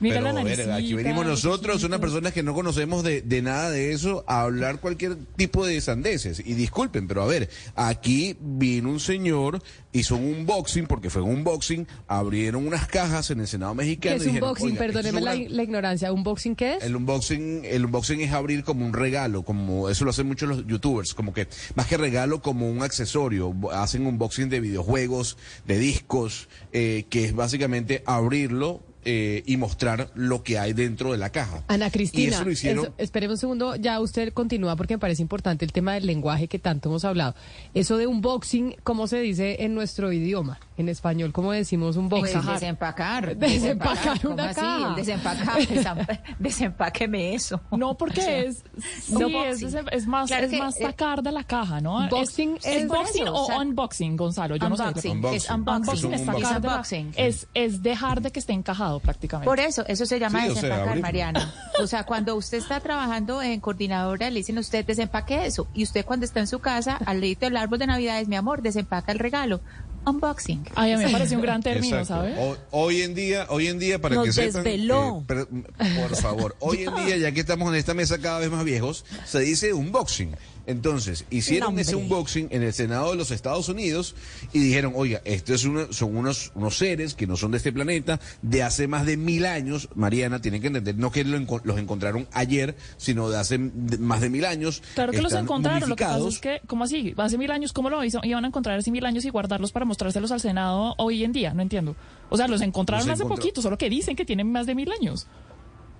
Mira 0.00 0.20
Pero, 0.20 0.32
la 0.32 0.44
ver, 0.44 0.70
aquí 0.72 0.94
venimos 0.94 1.26
nosotros, 1.26 1.82
unas 1.82 1.98
personas 2.00 2.32
que 2.32 2.42
no 2.44 2.54
conocemos 2.54 3.02
de, 3.02 3.20
de 3.22 3.42
nada 3.42 3.70
de 3.70 3.92
eso, 3.92 4.24
a 4.28 4.42
hablar 4.42 4.80
cualquier 4.80 5.16
tipo 5.36 5.66
de 5.66 5.80
sandeces. 5.80 6.40
Y 6.44 6.54
disculpen, 6.54 7.08
pero 7.08 7.22
a 7.22 7.26
ver, 7.26 7.48
aquí 7.74 8.36
vino 8.40 8.90
un 8.90 9.00
señor, 9.00 9.60
hizo 9.92 10.14
un 10.16 10.24
unboxing, 10.40 10.86
porque 10.86 11.10
fue 11.10 11.22
un 11.22 11.36
unboxing, 11.38 11.86
abrieron 12.06 12.66
unas 12.66 12.86
cajas 12.86 13.30
en 13.30 13.40
el 13.40 13.48
Senado 13.48 13.72
¿Qué 13.72 13.76
mexicano. 13.78 14.16
es 14.16 14.22
y 14.22 14.26
un 14.26 14.32
dijeron, 14.34 14.48
boxing? 14.50 14.66
"Oiga, 14.72 14.86
esto 14.86 14.98
es 14.98 15.04
Perdóneme 15.04 15.20
la, 15.24 15.34
una- 15.36 15.48
la 15.56 15.62
ignorancia. 15.62 16.12
¿Un 16.12 16.22
boxing 16.22 16.54
qué 16.54 16.76
es? 16.76 16.82
El 16.84 16.94
unboxing, 16.96 17.62
el 17.64 17.84
unboxing 17.86 18.20
es 18.20 18.32
abrir 18.32 18.62
como 18.64 18.86
un 18.86 18.92
regalo, 18.92 19.42
como 19.42 19.88
eso 19.88 20.04
lo 20.04 20.10
hacen 20.10 20.28
muchos 20.28 20.48
los 20.48 20.66
youtubers, 20.66 21.12
como 21.14 21.32
que 21.34 21.48
más 21.74 21.86
que 21.86 21.96
regalo 21.96 22.40
como 22.40 22.70
un 22.70 22.82
accesorio, 22.82 23.52
hacen 23.72 24.06
unboxing 24.06 24.48
de 24.48 24.60
videojuegos, 24.60 25.36
de 25.66 25.78
discos, 25.78 26.48
eh, 26.72 27.06
que 27.10 27.24
es 27.24 27.34
básicamente 27.34 28.02
abrirlo 28.06 28.80
eh, 29.04 29.42
y 29.46 29.56
mostrar 29.56 30.10
lo 30.14 30.42
que 30.42 30.58
hay 30.58 30.72
dentro 30.72 31.12
de 31.12 31.18
la 31.18 31.30
caja. 31.30 31.62
Ana 31.68 31.86
Y 31.86 31.90
Cristina, 31.90 32.34
eso 32.36 32.44
lo 32.44 32.50
hicieron. 32.50 32.84
eso- 32.84 32.94
esperemos 32.98 33.34
un 33.34 33.38
segundo, 33.40 33.76
ya 33.76 34.00
usted 34.00 34.32
continúa 34.32 34.76
porque 34.76 34.94
me 34.94 34.98
parece 34.98 35.22
importante 35.22 35.64
el 35.64 35.72
tema 35.72 35.94
del 35.94 36.06
lenguaje 36.06 36.48
que 36.48 36.58
tanto 36.58 36.88
hemos 36.88 37.04
hablado. 37.04 37.34
Eso 37.74 37.96
de 37.96 38.06
unboxing, 38.06 38.76
¿cómo 38.84 39.06
se 39.06 39.20
dice 39.20 39.56
en 39.64 39.74
nuestro 39.74 40.12
idioma? 40.12 40.58
En 40.78 40.88
español, 40.88 41.32
¿cómo 41.32 41.52
decimos 41.52 41.96
un 41.96 42.08
Pues 42.08 42.32
boxing? 42.34 42.52
desempacar. 42.54 43.36
Desempacar 43.36 44.20
¿Cómo 44.22 44.34
una 44.34 44.50
así? 44.50 44.60
caja. 44.60 44.94
Desempacar, 44.96 45.58
desem- 45.68 46.20
desempáqueme 46.38 47.34
eso. 47.34 47.60
No, 47.72 47.96
porque 47.96 48.20
O 48.20 48.24
sea, 48.24 48.38
es, 48.38 48.64
sí, 49.02 49.12
no 49.12 49.44
es, 49.44 49.60
es- 49.62 49.74
es 49.92 50.06
más, 50.06 50.28
Claro 50.28 50.44
es 50.46 50.50
que, 50.52 50.58
más 50.58 50.76
eh, 50.80 50.84
sacar 50.84 51.22
de 51.22 51.32
la 51.32 51.44
caja, 51.44 51.80
¿no? 51.80 52.08
Boxing 52.08 52.56
es, 52.58 52.66
es 52.66 52.82
¿es 52.82 52.88
boxing 52.88 53.22
eso, 53.24 53.34
o 53.34 53.42
o 53.42 53.46
sea, 53.46 53.58
unboxing, 53.58 54.16
Gonzalo. 54.16 54.56
Yo 54.56 54.66
unboxing, 54.66 55.20
no 55.20 55.30
sé. 55.30 55.36
es 55.36 55.50
Unboxing. 55.50 55.54
unboxing. 55.54 56.06
Unboxing 56.06 56.14
es 56.14 56.20
Es 56.20 56.26
sacar 56.26 56.60
de 56.62 56.68
la- 56.68 56.72
unboxing. 56.74 57.12
es, 57.16 57.48
es 57.54 57.82
dejar 57.82 58.22
de 58.22 58.30
que 58.30 58.38
esté 58.40 58.52
encajado 58.52 59.00
prácticamente. 59.00 59.46
Por 59.46 59.58
eso, 59.60 59.84
eso 59.88 60.06
se 60.06 60.18
llama 60.20 60.42
Sí, 60.44 60.50
o 60.50 60.54
sea, 60.54 60.62
desempacar. 60.62 61.00
Mariana. 61.00 61.54
O 61.82 61.86
sea, 61.86 62.04
cuando 62.04 62.36
usted 62.36 62.58
está 62.58 62.78
trabajando 62.80 63.42
en 63.42 63.58
coordinadora, 63.60 64.30
le 64.30 64.36
dicen 64.38 64.56
a 64.58 64.60
usted 64.60 64.84
desempaque 64.86 65.44
eso. 65.46 65.66
Y 65.74 65.82
usted 65.82 66.04
cuando 66.04 66.24
está 66.24 66.38
en 66.40 66.46
su 66.46 66.60
casa, 66.60 66.98
al 67.04 67.20
ladito 67.20 67.46
del 67.46 67.56
árbol 67.56 67.78
de 67.80 67.86
Navidad, 67.88 68.20
es 68.20 68.28
mi 68.28 68.36
amor, 68.36 68.62
desempaca 68.62 69.10
el 69.10 69.18
regalo. 69.18 69.60
Unboxing. 70.06 70.64
Ay, 70.74 70.92
a 70.92 70.98
mí 70.98 71.04
me 71.04 71.10
parece 71.10 71.36
un 71.36 71.42
gran 71.42 71.62
término, 71.62 71.98
Exacto. 71.98 72.22
¿sabes? 72.32 72.36
Ho- 72.38 72.56
Hoy 72.70 73.02
en 73.02 73.14
día, 73.14 73.46
hoy 73.50 73.66
en 73.66 73.78
día, 73.78 74.00
para 74.00 74.14
Nos 74.14 74.24
que 74.26 74.32
sepan, 74.32 74.64
desveló. 74.64 75.20
eh, 75.20 75.24
per- 75.26 75.46
por 75.48 76.16
favor, 76.16 76.56
hoy 76.60 76.84
en 76.84 76.94
día, 77.04 77.16
ya 77.18 77.32
que 77.32 77.40
estamos 77.40 77.68
en 77.68 77.74
esta 77.74 77.92
mesa 77.94 78.18
cada 78.18 78.38
vez 78.38 78.50
más 78.50 78.64
viejos, 78.64 79.04
se 79.26 79.40
dice 79.40 79.72
unboxing. 79.74 80.34
Entonces, 80.68 81.24
hicieron 81.30 81.74
No, 81.74 81.80
ese 81.80 81.96
unboxing 81.96 82.48
en 82.50 82.62
el 82.62 82.74
Senado 82.74 83.10
de 83.10 83.16
los 83.16 83.30
Estados 83.30 83.70
Unidos 83.70 84.14
y 84.52 84.58
dijeron, 84.60 84.92
oiga, 84.94 85.22
estos 85.24 85.62
son 85.62 86.14
unos, 86.14 86.52
unos 86.54 86.76
seres 86.76 87.14
que 87.14 87.26
no 87.26 87.38
son 87.38 87.52
de 87.52 87.56
este 87.56 87.72
planeta, 87.72 88.20
de 88.42 88.62
hace 88.62 88.86
más 88.86 89.06
de 89.06 89.16
mil 89.16 89.46
años, 89.46 89.88
Mariana, 89.94 90.42
tienen 90.42 90.60
que 90.60 90.66
entender, 90.66 90.94
no 90.96 91.10
que 91.10 91.24
lo 91.24 91.38
los 91.64 91.78
encontraron 91.78 92.28
ayer, 92.32 92.76
sino 92.98 93.30
de 93.30 93.38
hace 93.38 93.56
más 93.58 94.20
de 94.20 94.28
mil 94.28 94.44
años. 94.44 94.82
Claro 94.94 95.12
que 95.12 95.22
los 95.22 95.32
encontraron. 95.32 95.88
Lo 95.88 95.96
que 95.96 96.04
pasa 96.04 96.28
es 96.28 96.38
que, 96.38 96.60
¿cómo 96.66 96.84
así? 96.84 97.14
Hace 97.16 97.38
mil 97.38 97.50
años, 97.50 97.72
¿cómo 97.72 97.88
lo 97.88 98.04
hizo? 98.04 98.20
Iban 98.22 98.44
a 98.44 98.48
encontrar 98.48 98.78
hace 98.78 98.90
mil 98.90 99.06
años 99.06 99.24
y 99.24 99.30
guardarlos 99.30 99.72
para 99.72 99.86
mostrárselos 99.86 100.30
al 100.32 100.40
Senado 100.40 100.94
hoy 100.98 101.24
en 101.24 101.32
día. 101.32 101.54
No 101.54 101.62
entiendo. 101.62 101.96
O 102.28 102.36
sea, 102.36 102.46
los 102.46 102.60
encontraron 102.60 103.06
Los 103.06 103.14
hace 103.14 103.22
encontró- 103.22 103.36
poquito, 103.42 103.62
solo 103.62 103.78
que 103.78 103.88
dicen 103.88 104.16
que 104.16 104.26
tienen 104.26 104.52
más 104.52 104.66
de 104.66 104.74
mil 104.74 104.92
años. 104.92 105.26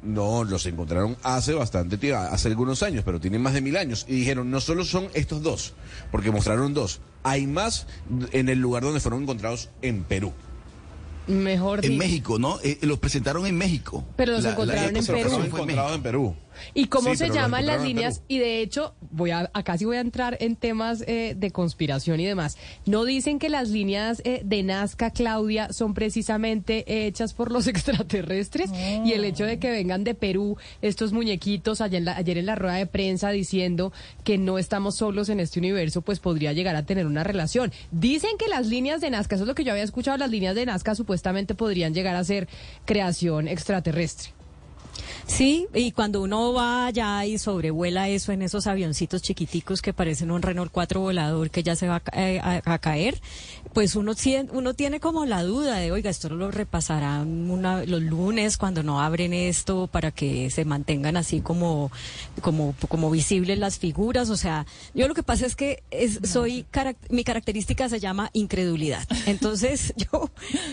No, 0.02 0.44
los 0.44 0.64
encontraron 0.66 1.16
hace 1.24 1.54
bastante 1.54 1.98
tiempo, 1.98 2.20
hace 2.20 2.48
algunos 2.48 2.82
años, 2.84 3.02
pero 3.04 3.18
tienen 3.20 3.42
más 3.42 3.52
de 3.54 3.60
mil 3.60 3.76
años. 3.76 4.04
Y 4.08 4.14
dijeron, 4.14 4.50
no 4.50 4.60
solo 4.60 4.84
son 4.84 5.08
estos 5.14 5.42
dos, 5.42 5.74
porque 6.12 6.30
mostraron 6.30 6.72
dos. 6.74 7.00
Hay 7.24 7.46
más 7.48 7.86
en 8.32 8.48
el 8.48 8.58
lugar 8.60 8.84
donde 8.84 9.00
fueron 9.00 9.22
encontrados 9.22 9.70
en 9.82 10.04
Perú. 10.04 10.32
Mejor 11.26 11.84
En 11.84 11.90
dicho. 11.92 11.98
México, 12.02 12.38
¿no? 12.38 12.58
Eh, 12.62 12.78
los 12.82 12.98
presentaron 13.00 13.44
en 13.44 13.56
México. 13.58 14.02
Pero 14.16 14.32
los 14.32 14.44
La- 14.44 14.50
la- 14.50 14.54
encontraron 14.54 14.96
en 14.96 15.04
Perú. 15.04 15.42
encontrados 15.44 15.94
en 15.96 16.02
Perú. 16.02 16.36
¿Y 16.74 16.86
cómo 16.86 17.10
Sí, 17.10 17.16
se 17.16 17.30
llaman 17.30 17.66
las 17.66 17.82
líneas? 17.82 18.22
Y 18.28 18.38
de 18.38 18.60
hecho, 18.60 18.94
voy 19.10 19.30
a, 19.30 19.50
acá 19.52 19.78
sí 19.78 19.84
voy 19.84 19.96
a 19.96 20.00
entrar 20.00 20.36
en 20.40 20.56
temas 20.56 21.02
eh, 21.06 21.34
de 21.36 21.50
conspiración 21.50 22.20
y 22.20 22.26
demás. 22.26 22.56
¿No 22.86 23.04
dicen 23.04 23.38
que 23.38 23.48
las 23.48 23.68
líneas 23.68 24.22
eh, 24.24 24.42
de 24.44 24.62
Nazca, 24.62 25.10
Claudia, 25.10 25.72
son 25.72 25.94
precisamente 25.94 27.06
hechas 27.06 27.34
por 27.34 27.50
los 27.50 27.66
extraterrestres? 27.68 28.70
Y 29.04 29.12
el 29.12 29.24
hecho 29.24 29.44
de 29.44 29.58
que 29.58 29.70
vengan 29.70 30.04
de 30.04 30.14
Perú 30.14 30.56
estos 30.82 31.12
muñequitos 31.12 31.80
ayer 31.80 31.98
en, 31.98 32.04
la, 32.04 32.16
ayer 32.16 32.38
en 32.38 32.46
la 32.46 32.54
rueda 32.54 32.76
de 32.76 32.86
prensa 32.86 33.30
diciendo 33.30 33.92
que 34.24 34.38
no 34.38 34.58
estamos 34.58 34.96
solos 34.96 35.28
en 35.28 35.40
este 35.40 35.58
universo, 35.58 36.02
pues 36.02 36.20
podría 36.20 36.52
llegar 36.52 36.76
a 36.76 36.84
tener 36.84 37.06
una 37.06 37.24
relación. 37.24 37.72
Dicen 37.90 38.30
que 38.38 38.48
las 38.48 38.66
líneas 38.66 39.00
de 39.00 39.10
Nazca, 39.10 39.34
eso 39.34 39.44
es 39.44 39.48
lo 39.48 39.54
que 39.54 39.64
yo 39.64 39.72
había 39.72 39.84
escuchado, 39.84 40.16
las 40.16 40.30
líneas 40.30 40.54
de 40.54 40.66
Nazca 40.66 40.94
supuestamente 40.94 41.54
podrían 41.54 41.94
llegar 41.94 42.16
a 42.16 42.24
ser 42.24 42.48
creación 42.84 43.48
extraterrestre. 43.48 44.37
Sí, 45.26 45.66
y 45.74 45.92
cuando 45.92 46.22
uno 46.22 46.52
va 46.52 46.86
allá 46.86 47.24
y 47.24 47.38
sobrevuela 47.38 48.08
eso 48.08 48.32
en 48.32 48.42
esos 48.42 48.66
avioncitos 48.66 49.22
chiquiticos 49.22 49.82
que 49.82 49.92
parecen 49.92 50.30
un 50.30 50.42
Renault 50.42 50.72
4 50.72 51.00
volador 51.00 51.50
que 51.50 51.62
ya 51.62 51.76
se 51.76 51.88
va 51.88 52.02
a, 52.12 52.56
eh, 52.56 52.62
caer, 52.80 53.20
pues 53.72 53.96
uno, 53.96 54.12
uno 54.52 54.74
tiene 54.74 55.00
como 55.00 55.26
la 55.26 55.42
duda 55.42 55.76
de, 55.76 55.92
oiga, 55.92 56.10
esto 56.10 56.28
lo 56.30 56.50
repasarán 56.50 57.50
una- 57.50 57.84
los 57.84 58.02
lunes 58.02 58.56
cuando 58.56 58.82
no 58.82 59.00
abren 59.00 59.32
esto 59.32 59.86
para 59.86 60.10
que 60.10 60.50
se 60.50 60.64
mantengan 60.64 61.16
así 61.16 61.40
como, 61.40 61.90
como, 62.40 62.74
como 62.88 63.10
visibles 63.10 63.58
las 63.58 63.78
figuras. 63.78 64.30
O 64.30 64.36
sea, 64.36 64.66
yo 64.94 65.08
lo 65.08 65.14
que 65.14 65.22
pasa 65.22 65.46
es 65.46 65.56
que 65.56 65.82
es, 65.90 66.20
soy, 66.24 66.66
mi 67.10 67.24
característica 67.24 67.88
se 67.88 68.00
llama 68.00 68.30
incredulidad. 68.32 69.06
Entonces 69.26 69.92
yo, 70.12 70.30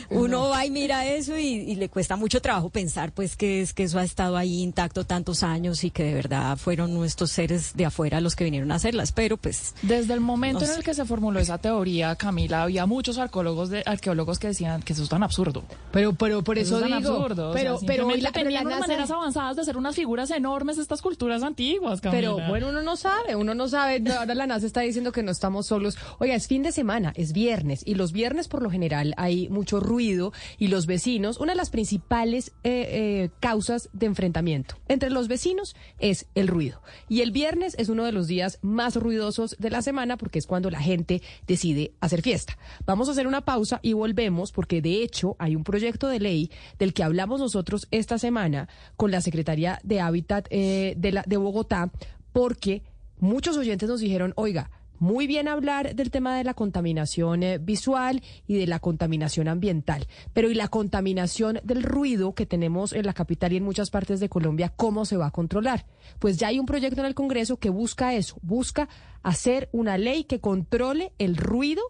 uno 0.09 0.49
va 0.49 0.65
y 0.65 0.71
mira 0.71 1.05
eso 1.07 1.37
y, 1.37 1.45
y 1.47 1.75
le 1.75 1.89
cuesta 1.89 2.15
mucho 2.15 2.41
trabajo 2.41 2.69
pensar 2.69 3.11
pues 3.11 3.35
que 3.35 3.61
es 3.61 3.73
que 3.73 3.83
eso 3.83 3.99
ha 3.99 4.03
estado 4.03 4.37
ahí 4.37 4.61
intacto 4.61 5.03
tantos 5.05 5.43
años 5.43 5.83
y 5.83 5.91
que 5.91 6.03
de 6.03 6.13
verdad 6.13 6.57
fueron 6.57 6.93
nuestros 6.93 7.31
seres 7.31 7.73
de 7.75 7.85
afuera 7.85 8.21
los 8.21 8.35
que 8.35 8.43
vinieron 8.43 8.71
a 8.71 8.75
hacerlas, 8.75 9.11
pero 9.11 9.37
pues... 9.37 9.73
Desde 9.81 10.13
el 10.13 10.19
momento 10.21 10.61
no 10.65 10.71
en 10.71 10.77
el 10.77 10.83
que 10.83 10.93
se 10.93 11.05
formuló 11.05 11.39
esa 11.39 11.57
teoría, 11.57 12.15
Camila, 12.15 12.63
había 12.63 12.84
muchos 12.85 13.17
arqueólogos, 13.17 13.69
de, 13.69 13.83
arqueólogos 13.85 14.39
que 14.39 14.47
decían 14.47 14.81
que 14.81 14.93
eso 14.93 15.03
es 15.03 15.09
tan 15.09 15.23
absurdo. 15.23 15.63
Pero, 15.91 16.13
pero 16.13 16.43
por 16.43 16.57
eso, 16.57 16.75
es 16.83 16.89
tan 16.89 16.99
digo, 16.99 17.13
absurdo. 17.13 17.49
o 17.51 17.53
pero, 17.53 17.77
sea, 17.79 17.87
pero 17.87 18.03
simplemente 18.03 18.21
la- 18.23 18.31
pero 18.31 18.43
la 18.49 18.59
tenían 18.59 18.65
unas 18.67 18.79
NASA- 18.79 18.87
maneras 18.87 19.11
avanzadas 19.11 19.55
de 19.55 19.61
hacer 19.63 19.77
unas 19.77 19.95
figuras 19.95 20.31
enormes 20.31 20.77
estas 20.77 21.01
culturas 21.01 21.43
antiguas, 21.43 22.01
Camila. 22.01 22.19
Pero 22.35 22.47
bueno, 22.49 22.69
uno 22.69 22.81
no 22.81 22.95
sabe, 22.95 23.35
uno 23.35 23.53
no 23.55 23.67
sabe. 23.67 24.03
Ahora 24.17 24.35
la 24.35 24.47
NASA 24.47 24.65
está 24.65 24.81
diciendo 24.81 25.11
que 25.11 25.23
no 25.23 25.31
estamos 25.31 25.67
solos. 25.67 25.97
Oiga, 26.19 26.35
es 26.35 26.47
fin 26.47 26.63
de 26.63 26.71
semana, 26.71 27.13
es 27.15 27.33
viernes, 27.33 27.81
y 27.85 27.95
los 27.95 28.11
viernes 28.11 28.47
por 28.47 28.61
lo 28.61 28.69
general 28.69 29.13
hay 29.17 29.49
mucho 29.49 29.79
ruido 29.79 30.33
y 30.57 30.67
los 30.67 30.85
vecinos, 30.85 31.37
una 31.39 31.53
de 31.53 31.57
las 31.57 31.69
principales 31.69 32.49
eh, 32.63 32.87
eh, 33.25 33.29
causas 33.39 33.89
de 33.93 34.05
enfrentamiento 34.05 34.75
entre 34.87 35.09
los 35.09 35.27
vecinos 35.27 35.75
es 35.99 36.27
el 36.35 36.47
ruido. 36.47 36.81
Y 37.09 37.21
el 37.21 37.31
viernes 37.31 37.75
es 37.77 37.89
uno 37.89 38.03
de 38.03 38.11
los 38.11 38.27
días 38.27 38.59
más 38.61 38.95
ruidosos 38.95 39.55
de 39.59 39.69
la 39.69 39.81
semana 39.81 40.17
porque 40.17 40.39
es 40.39 40.47
cuando 40.47 40.69
la 40.69 40.79
gente 40.79 41.21
decide 41.47 41.91
hacer 42.01 42.21
fiesta. 42.21 42.57
Vamos 42.85 43.07
a 43.07 43.11
hacer 43.11 43.27
una 43.27 43.41
pausa 43.41 43.79
y 43.81 43.93
volvemos 43.93 44.51
porque 44.51 44.81
de 44.81 45.03
hecho 45.03 45.35
hay 45.39 45.55
un 45.55 45.63
proyecto 45.63 46.07
de 46.07 46.19
ley 46.19 46.51
del 46.79 46.93
que 46.93 47.03
hablamos 47.03 47.39
nosotros 47.39 47.87
esta 47.91 48.17
semana 48.17 48.67
con 48.97 49.11
la 49.11 49.21
Secretaría 49.21 49.79
de 49.83 50.01
Hábitat 50.01 50.47
eh, 50.49 50.95
de, 50.97 51.11
la, 51.11 51.23
de 51.25 51.37
Bogotá 51.37 51.91
porque 52.31 52.83
muchos 53.19 53.57
oyentes 53.57 53.87
nos 53.87 53.99
dijeron, 53.99 54.33
oiga, 54.35 54.69
muy 54.99 55.27
bien 55.27 55.47
hablar 55.47 55.95
del 55.95 56.11
tema 56.11 56.37
de 56.37 56.43
la 56.43 56.53
contaminación 56.53 57.43
eh, 57.43 57.57
visual 57.57 58.21
y 58.47 58.57
de 58.57 58.67
la 58.67 58.79
contaminación 58.79 59.47
ambiental, 59.47 60.07
pero 60.33 60.49
¿y 60.49 60.53
la 60.53 60.67
contaminación 60.67 61.59
del 61.63 61.83
ruido 61.83 62.33
que 62.33 62.45
tenemos 62.45 62.93
en 62.93 63.05
la 63.05 63.13
capital 63.13 63.53
y 63.53 63.57
en 63.57 63.63
muchas 63.63 63.89
partes 63.89 64.19
de 64.19 64.29
Colombia, 64.29 64.73
cómo 64.75 65.05
se 65.05 65.17
va 65.17 65.27
a 65.27 65.31
controlar? 65.31 65.85
Pues 66.19 66.37
ya 66.37 66.47
hay 66.47 66.59
un 66.59 66.65
proyecto 66.65 67.01
en 67.01 67.07
el 67.07 67.15
Congreso 67.15 67.57
que 67.57 67.69
busca 67.69 68.13
eso, 68.13 68.37
busca 68.41 68.87
hacer 69.23 69.69
una 69.71 69.97
ley 69.97 70.23
que 70.23 70.39
controle 70.39 71.11
el 71.17 71.35
ruido 71.35 71.81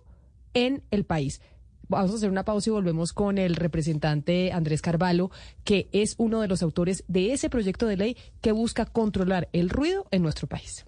en 0.56 0.82
el 0.90 1.06
país. 1.06 1.40
Vamos 1.88 2.12
a 2.12 2.16
hacer 2.16 2.32
una 2.32 2.46
pausa 2.46 2.72
y 2.72 2.74
volvemos 2.74 3.14
con 3.14 3.38
el 3.38 3.56
representante 3.56 4.52
Andrés 4.52 4.82
Carvalho, 4.82 5.30
que 5.64 5.88
es 5.92 6.16
uno 6.18 6.42
de 6.42 6.48
los 6.48 6.64
autores 6.64 7.04
de 7.08 7.34
ese 7.34 7.52
proyecto 7.52 7.86
de 7.86 7.98
ley 7.98 8.18
que 8.42 8.52
busca 8.52 8.88
controlar 8.88 9.50
el 9.54 9.70
ruido 9.70 10.08
en 10.10 10.24
nuestro 10.24 10.48
país. 10.48 10.86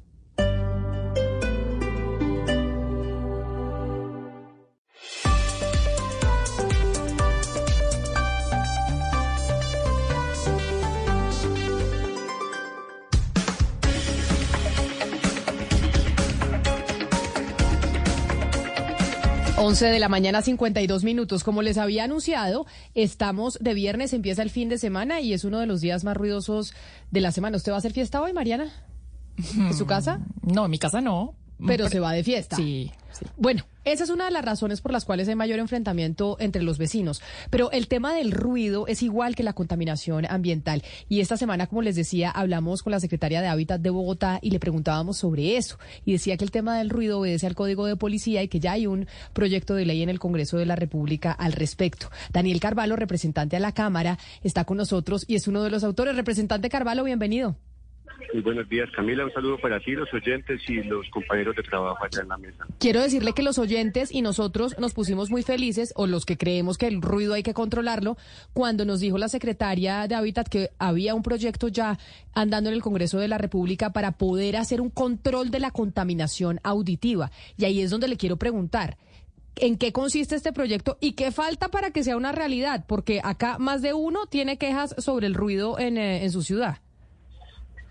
Once 19.60 19.88
de 19.88 20.00
la 20.00 20.08
mañana, 20.08 20.44
52 20.44 21.04
minutos. 21.04 21.44
Como 21.44 21.64
les 21.64 21.80
había 21.80 22.04
anunciado, 22.04 22.68
estamos 22.94 23.58
de 23.60 23.74
viernes, 23.74 24.14
empieza 24.14 24.44
el 24.44 24.52
fin 24.52 24.70
de 24.70 24.78
semana 24.78 25.20
y 25.20 25.34
es 25.34 25.44
uno 25.46 25.60
de 25.60 25.66
los 25.66 25.82
días 25.82 26.04
más 26.04 26.16
ruidosos 26.16 26.76
de 27.10 27.22
la 27.22 27.32
semana. 27.32 27.58
¿Usted 27.58 27.72
va 27.72 27.78
a 27.78 27.80
hacer 27.80 27.92
fiesta 27.92 28.22
hoy, 28.22 28.34
Mariana? 28.34 28.72
¿En 29.58 29.74
su 29.74 29.88
casa? 29.88 30.20
No, 30.44 30.66
en 30.66 30.72
mi 30.72 30.78
casa 30.78 31.02
no. 31.02 31.34
Pero 31.66 31.90
se 31.90 32.00
va 32.00 32.12
de 32.12 32.24
fiesta. 32.24 32.56
Sí. 32.56 32.92
Bueno, 33.38 33.66
esa 33.84 34.04
es 34.04 34.10
una 34.10 34.26
de 34.26 34.32
las 34.32 34.44
razones 34.44 34.82
por 34.82 34.92
las 34.92 35.06
cuales 35.06 35.28
hay 35.30 35.36
mayor 35.36 35.60
enfrentamiento 35.60 36.36
entre 36.40 36.62
los 36.62 36.78
vecinos. 36.78 37.22
Pero 37.50 37.72
el 37.72 37.88
tema 37.88 38.14
del 38.14 38.32
ruido 38.32 38.86
es 38.88 39.02
igual 39.02 39.36
que 39.36 39.44
la 39.44 39.54
contaminación 39.54 40.26
ambiental. 40.30 40.84
Y 41.08 41.22
esta 41.22 41.38
semana, 41.38 41.68
como 41.68 41.82
les 41.82 41.96
decía, 41.96 42.30
hablamos 42.30 42.84
con 42.84 42.92
la 42.92 43.00
secretaria 43.00 43.42
de 43.42 43.48
Hábitat 43.48 43.80
de 43.80 43.90
Bogotá 43.90 44.40
y 44.42 44.52
le 44.52 44.60
preguntábamos 44.60 45.18
sobre 45.18 45.58
eso. 45.58 45.80
Y 46.06 46.12
decía 46.12 46.38
que 46.38 46.44
el 46.44 46.52
tema 46.52 46.78
del 46.78 46.90
ruido 46.90 47.20
obedece 47.20 47.48
al 47.48 47.56
Código 47.56 47.86
de 47.86 47.96
Policía 47.96 48.44
y 48.44 48.50
que 48.50 48.60
ya 48.60 48.74
hay 48.74 48.88
un 48.88 49.08
proyecto 49.34 49.74
de 49.76 49.86
ley 49.86 50.04
en 50.04 50.10
el 50.10 50.20
Congreso 50.20 50.58
de 50.58 50.66
la 50.66 50.76
República 50.76 51.32
al 51.32 51.54
respecto. 51.54 52.10
Daniel 52.34 52.60
Carvalho, 52.60 52.96
representante 52.96 53.56
a 53.56 53.60
la 53.60 53.72
Cámara, 53.72 54.18
está 54.44 54.66
con 54.66 54.78
nosotros 54.78 55.24
y 55.28 55.36
es 55.36 55.48
uno 55.48 55.64
de 55.64 55.70
los 55.70 55.84
autores. 55.84 56.16
Representante 56.16 56.70
Carvalho, 56.70 57.04
bienvenido. 57.04 57.56
Muy 58.34 58.42
buenos 58.42 58.68
días, 58.68 58.90
Camila. 58.96 59.26
Un 59.26 59.32
saludo 59.32 59.58
para 59.58 59.80
ti, 59.80 59.92
los 59.92 60.12
oyentes 60.14 60.62
y 60.68 60.84
los 60.84 61.08
compañeros 61.10 61.56
de 61.56 61.64
trabajo 61.64 62.04
allá 62.04 62.22
en 62.22 62.30
la 62.30 62.38
mesa. 62.38 62.66
Quiero 62.80 63.02
decirle 63.02 63.34
que 63.34 63.44
los 63.44 63.58
oyentes 63.58 64.12
y 64.12 64.22
nosotros 64.22 64.76
nos 64.80 64.94
pusimos 64.94 65.30
muy 65.30 65.44
felices, 65.44 65.94
o 65.96 66.08
los 66.08 66.26
que 66.26 66.38
creemos 66.38 66.78
que 66.78 66.88
el 66.88 67.02
ruido 67.02 67.34
hay 67.34 67.44
que 67.44 67.54
controlarlo, 67.54 68.18
cuando 68.54 68.86
nos 68.86 69.00
dijo 69.00 69.18
la 69.18 69.30
secretaria 69.30 70.08
de 70.08 70.16
Hábitat 70.16 70.48
que 70.48 70.72
había 70.80 71.16
un 71.16 71.24
proyecto 71.24 71.68
ya 71.68 71.98
andando 72.34 72.70
en 72.70 72.76
el 72.76 72.82
Congreso 72.82 73.20
de 73.20 73.28
la 73.28 73.38
República 73.38 73.92
para 73.92 74.14
poder 74.14 74.58
hacer 74.58 74.82
un 74.82 74.90
control 74.90 75.52
de 75.52 75.60
la 75.60 75.72
contaminación 75.72 76.60
auditiva. 76.64 77.32
Y 77.58 77.66
ahí 77.66 77.82
es 77.82 77.92
donde 77.92 78.08
le 78.08 78.18
quiero 78.18 78.38
preguntar. 78.38 78.98
¿En 79.60 79.78
qué 79.78 79.92
consiste 79.92 80.36
este 80.36 80.54
proyecto 80.54 80.98
y 81.00 81.14
qué 81.14 81.32
falta 81.32 81.70
para 81.70 81.90
que 81.90 82.04
sea 82.04 82.16
una 82.16 82.32
realidad? 82.32 82.86
Porque 82.88 83.22
acá 83.24 83.58
más 83.58 83.82
de 83.82 83.94
uno 83.94 84.28
tiene 84.28 84.58
quejas 84.58 84.94
sobre 85.00 85.26
el 85.26 85.34
ruido 85.34 85.80
en, 85.80 85.98
eh, 85.98 86.24
en 86.24 86.32
su 86.32 86.44
ciudad. 86.44 86.78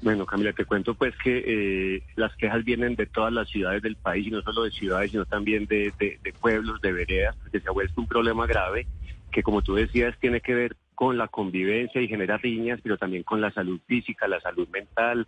Bueno, 0.03 0.27
Camila, 0.27 0.53
te 0.53 0.65
cuento 0.65 0.95
pues 0.95 1.15
que 1.17 1.43
eh, 1.47 2.03
las 2.17 2.35
quejas 2.37 2.65
vienen 2.65 2.97
de 2.97 3.07
todas 3.07 3.33
las 3.33 3.49
ciudades 3.49 3.83
del 3.83 3.97
país 3.97 4.27
y 4.27 4.31
no 4.31 4.43
solo 4.43 4.65
de 4.65 4.71
ciudades, 4.71 5.11
sino 5.11 5.25
también 5.25 5.67
de, 5.67 5.93
pueblos, 6.41 6.81
de 6.81 6.93
veredas, 6.93 7.35
porque 7.37 7.61
se 7.61 7.69
ha 7.69 7.73
vuelto 7.73 8.01
un 8.01 8.07
problema 8.07 8.47
grave 8.47 8.87
que, 9.33 9.43
como 9.43 9.63
tú 9.63 9.75
decías, 9.75 10.17
tiene 10.19 10.41
que 10.41 10.55
ver 10.55 10.77
con 10.95 11.19
la 11.19 11.29
convivencia 11.29 12.01
y 12.01 12.09
genera 12.09 12.37
riñas, 12.37 12.81
pero 12.83 12.99
también 12.99 13.23
con 13.23 13.41
la 13.41 13.51
salud 13.51 13.81
física, 13.87 14.29
la 14.29 14.41
salud 14.41 14.69
mental. 14.69 15.27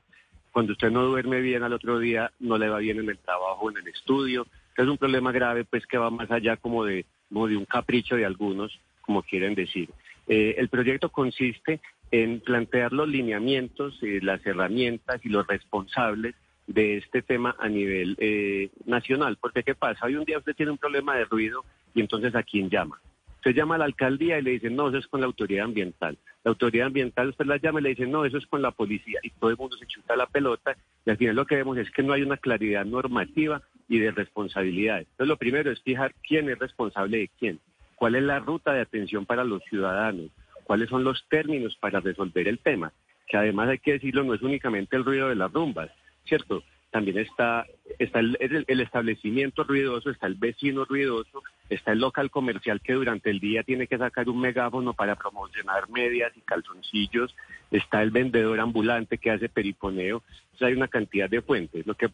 Cuando 0.53 0.73
usted 0.73 0.91
no 0.91 1.03
duerme 1.03 1.41
bien 1.41 1.63
al 1.63 1.73
otro 1.73 1.99
día, 1.99 2.31
no 2.39 2.59
le 2.59 2.69
va 2.69 2.79
bien 2.79 2.99
en 2.99 3.09
el 3.09 3.19
trabajo 3.19 3.71
en 3.71 3.79
el 3.79 3.89
estudio. 3.89 4.47
Es 4.77 4.87
un 4.87 4.99
problema 4.99 5.33
grave 5.33 5.65
pues 5.65 5.87
que 5.87 5.99
va 5.99 6.11
más 6.11 6.31
allá 6.31 6.57
como 6.57 6.85
de, 6.85 7.05
como 7.29 7.49
de 7.49 7.57
un 7.57 7.65
capricho 7.65 8.17
de 8.17 8.25
algunos, 8.25 8.79
como 9.03 9.23
quieren 9.23 9.55
decir. 9.55 9.91
Eh, 10.27 10.57
el 10.59 10.69
proyecto 10.69 11.09
consiste 11.09 11.81
en 12.11 12.41
plantear 12.41 12.93
los 12.93 13.09
lineamientos, 13.09 13.99
eh, 14.03 14.21
las 14.23 14.45
herramientas 14.47 15.21
y 15.25 15.29
los 15.29 15.47
responsables 15.47 16.35
de 16.67 16.99
este 16.99 17.23
tema 17.23 17.57
a 17.59 17.69
nivel 17.69 18.17
eh, 18.19 18.71
nacional. 18.87 19.39
Porque 19.41 19.63
¿qué 19.63 19.75
pasa? 19.75 20.07
Hoy 20.07 20.17
un 20.17 20.25
día 20.25 20.39
usted 20.39 20.55
tiene 20.55 20.73
un 20.73 20.79
problema 20.79 21.17
de 21.17 21.25
ruido 21.25 21.65
y 21.95 22.01
entonces 22.01 22.35
¿a 22.35 22.43
quién 22.43 22.71
llama? 22.71 23.01
Usted 23.37 23.55
llama 23.55 23.77
a 23.77 23.79
la 23.79 23.85
alcaldía 23.85 24.39
y 24.39 24.43
le 24.43 24.51
dicen, 24.53 24.75
no, 24.75 24.89
eso 24.89 24.99
es 24.99 25.07
con 25.07 25.21
la 25.21 25.27
autoridad 25.27 25.65
ambiental. 25.65 26.19
La 26.45 26.51
autoridad 26.51 26.89
ambiental 26.89 27.29
usted 27.29 27.47
la 27.47 27.57
llama 27.57 27.81
y 27.81 27.85
le 27.85 27.89
dicen, 27.91 28.11
no, 28.11 28.25
eso 28.25 28.37
es 28.37 28.47
con 28.47 28.61
la 28.61 28.73
policía. 28.73 29.21
Y 29.23 29.31
todo 29.31 29.51
el 29.51 29.57
mundo 29.57 29.77
se 29.77 29.87
chuta 29.87 30.17
la 30.17 30.27
pelota 30.27 30.77
y 31.07 31.11
al 31.11 31.17
final 31.17 31.37
lo 31.37 31.47
que 31.47 31.57
vemos 31.57 31.79
es 31.79 31.91
que 31.91 32.03
no 32.03 32.13
hay 32.13 32.23
una 32.23 32.37
claridad 32.37 32.85
normativa 32.85 33.63
y 33.89 33.99
de 33.99 34.11
responsabilidades. 34.11 35.07
Entonces 35.11 35.29
lo 35.29 35.37
primero 35.37 35.71
es 35.71 35.81
fijar 35.81 36.15
quién 36.27 36.51
es 36.51 36.59
responsable 36.59 37.19
de 37.19 37.31
quién, 37.39 37.61
cuál 37.95 38.17
es 38.17 38.23
la 38.23 38.41
ruta 38.41 38.73
de 38.73 38.83
atención 38.83 39.25
para 39.25 39.45
los 39.45 39.63
ciudadanos, 39.65 40.31
cuáles 40.69 40.91
son 40.91 41.03
los 41.03 41.27
términos 41.29 41.77
para 41.81 42.01
resolver 42.01 42.47
el 42.47 42.59
tema, 42.59 42.93
que 43.27 43.39
además 43.39 43.71
hay 43.71 43.79
que 43.79 43.93
decirlo, 43.95 44.23
no 44.23 44.35
es 44.35 44.43
únicamente 44.43 44.97
el 44.97 45.05
ruido 45.07 45.29
de 45.31 45.35
las 45.35 45.51
rumbas, 45.51 45.91
¿cierto? 46.27 46.63
También 46.91 47.19
está, 47.19 47.67
está 47.99 48.21
el, 48.21 48.37
el- 48.41 48.65
el 48.69 48.81
establecimiento 48.81 49.65
ruidoso, 49.65 50.11
está 50.11 50.27
el 50.27 50.35
vecino 50.35 50.85
ruidoso, 50.85 51.43
está 51.71 51.93
el 51.93 52.01
local 52.01 52.31
comercial 52.31 52.81
que 52.83 52.93
durante 52.93 53.31
el 53.31 53.41
día 53.41 53.63
tiene 53.63 53.87
que 53.87 53.97
sacar 53.99 54.29
un 54.29 54.41
megáfono 54.41 54.93
para 54.93 55.17
promocionar 55.17 55.89
medias 55.91 56.33
y 56.37 56.41
calzoncillos, 56.43 57.35
está 57.71 58.03
el 58.03 58.11
vendedor 58.11 58.61
ambulante 58.61 59.17
que 59.19 59.31
hace 59.31 59.49
periponeo, 59.49 60.23
hay 60.61 60.75
una 60.75 60.89
cantidad 60.89 61.31
de 61.31 61.41
fuentes. 61.43 61.87
Lo 61.87 61.95
que 61.95 62.09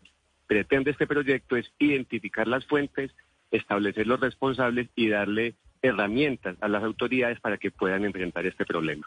pretende 0.46 0.90
este 0.92 1.06
proyecto 1.08 1.56
es 1.56 1.70
identificar 1.80 2.46
las 2.46 2.64
fuentes, 2.66 3.10
establecer 3.50 4.06
los 4.06 4.20
responsables 4.20 4.88
y 4.96 5.08
darle 5.08 5.54
herramientas 5.84 6.56
a 6.60 6.68
las 6.68 6.82
autoridades 6.82 7.40
para 7.40 7.58
que 7.58 7.70
puedan 7.70 8.04
enfrentar 8.04 8.46
este 8.46 8.64
problema. 8.64 9.06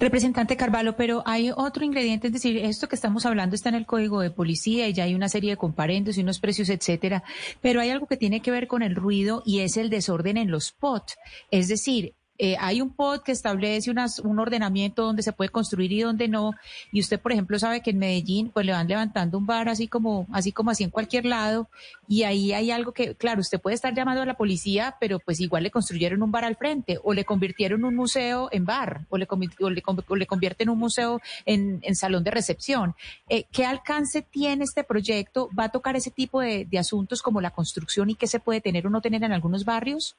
Representante 0.00 0.56
Carvalho, 0.56 0.96
pero 0.96 1.22
hay 1.24 1.50
otro 1.54 1.84
ingrediente, 1.84 2.26
es 2.28 2.32
decir, 2.32 2.56
esto 2.56 2.88
que 2.88 2.96
estamos 2.96 3.26
hablando 3.26 3.54
está 3.54 3.68
en 3.68 3.76
el 3.76 3.86
código 3.86 4.20
de 4.20 4.30
policía 4.30 4.88
y 4.88 4.92
ya 4.92 5.04
hay 5.04 5.14
una 5.14 5.28
serie 5.28 5.50
de 5.50 5.56
comparendos 5.56 6.18
y 6.18 6.22
unos 6.22 6.40
precios, 6.40 6.68
etcétera, 6.68 7.22
pero 7.60 7.80
hay 7.80 7.90
algo 7.90 8.06
que 8.06 8.16
tiene 8.16 8.40
que 8.40 8.50
ver 8.50 8.66
con 8.66 8.82
el 8.82 8.96
ruido 8.96 9.42
y 9.46 9.60
es 9.60 9.76
el 9.76 9.88
desorden 9.88 10.36
en 10.36 10.50
los 10.50 10.72
POT. 10.72 11.12
Es 11.52 11.68
decir, 11.68 12.14
eh, 12.38 12.56
hay 12.60 12.80
un 12.80 12.90
POT 12.90 13.24
que 13.24 13.32
establece 13.32 13.90
unas, 13.90 14.20
un 14.20 14.38
ordenamiento 14.38 15.02
donde 15.02 15.22
se 15.22 15.32
puede 15.32 15.50
construir 15.50 15.92
y 15.92 16.02
donde 16.02 16.28
no. 16.28 16.54
Y 16.92 17.00
usted, 17.00 17.20
por 17.20 17.32
ejemplo, 17.32 17.58
sabe 17.58 17.80
que 17.80 17.90
en 17.90 17.98
Medellín, 17.98 18.50
pues 18.50 18.64
le 18.64 18.72
van 18.72 18.86
levantando 18.86 19.36
un 19.38 19.46
bar 19.46 19.68
así 19.68 19.88
como, 19.88 20.26
así 20.32 20.52
como 20.52 20.70
así 20.70 20.84
en 20.84 20.90
cualquier 20.90 21.26
lado. 21.26 21.68
Y 22.06 22.22
ahí 22.22 22.52
hay 22.52 22.70
algo 22.70 22.92
que, 22.92 23.14
claro, 23.16 23.40
usted 23.40 23.60
puede 23.60 23.74
estar 23.74 23.94
llamando 23.94 24.22
a 24.22 24.26
la 24.26 24.34
policía, 24.34 24.96
pero 25.00 25.18
pues 25.18 25.40
igual 25.40 25.64
le 25.64 25.70
construyeron 25.70 26.22
un 26.22 26.30
bar 26.30 26.44
al 26.44 26.56
frente 26.56 26.98
o 27.02 27.12
le 27.12 27.24
convirtieron 27.24 27.84
un 27.84 27.96
museo 27.96 28.48
en 28.52 28.64
bar 28.64 29.06
o 29.10 29.18
le, 29.18 29.26
o 29.60 29.70
le, 29.70 29.82
o 30.08 30.16
le 30.16 30.26
un 30.68 30.78
museo 30.78 31.20
en, 31.44 31.80
en 31.82 31.96
salón 31.96 32.22
de 32.24 32.30
recepción. 32.30 32.94
Eh, 33.28 33.44
¿Qué 33.50 33.64
alcance 33.64 34.22
tiene 34.22 34.64
este 34.64 34.84
proyecto? 34.84 35.48
¿Va 35.58 35.64
a 35.64 35.68
tocar 35.70 35.96
ese 35.96 36.10
tipo 36.10 36.40
de, 36.40 36.64
de 36.64 36.78
asuntos 36.78 37.22
como 37.22 37.40
la 37.40 37.50
construcción 37.50 38.10
y 38.10 38.14
qué 38.14 38.26
se 38.26 38.40
puede 38.40 38.60
tener 38.60 38.86
o 38.86 38.90
no 38.90 39.00
tener 39.00 39.24
en 39.24 39.32
algunos 39.32 39.64
barrios? 39.64 40.16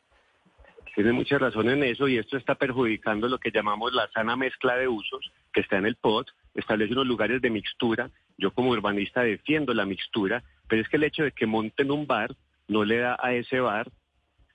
Tiene 1.00 1.14
mucha 1.14 1.38
razón 1.38 1.70
en 1.70 1.82
eso 1.82 2.10
y 2.10 2.18
esto 2.18 2.36
está 2.36 2.56
perjudicando 2.56 3.30
lo 3.30 3.38
que 3.38 3.52
llamamos 3.52 3.94
la 3.94 4.10
sana 4.10 4.36
mezcla 4.36 4.76
de 4.76 4.90
usos 4.90 5.32
que 5.54 5.62
está 5.62 5.78
en 5.78 5.86
el 5.86 5.96
POT, 5.96 6.28
establece 6.56 6.92
unos 6.92 7.08
lugares 7.08 7.42
de 7.42 7.50
mixtura. 7.50 8.12
Yo 8.38 8.52
como 8.52 8.72
urbanista 8.72 9.22
defiendo 9.22 9.74
la 9.74 9.86
mixtura, 9.86 10.44
pero 10.68 10.82
es 10.82 10.90
que 10.90 10.98
el 10.98 11.06
hecho 11.06 11.24
de 11.24 11.32
que 11.32 11.46
monten 11.46 11.92
un 11.92 12.06
bar 12.06 12.36
no 12.68 12.84
le 12.84 12.98
da 12.98 13.16
a 13.18 13.34
ese 13.34 13.62
bar 13.62 13.90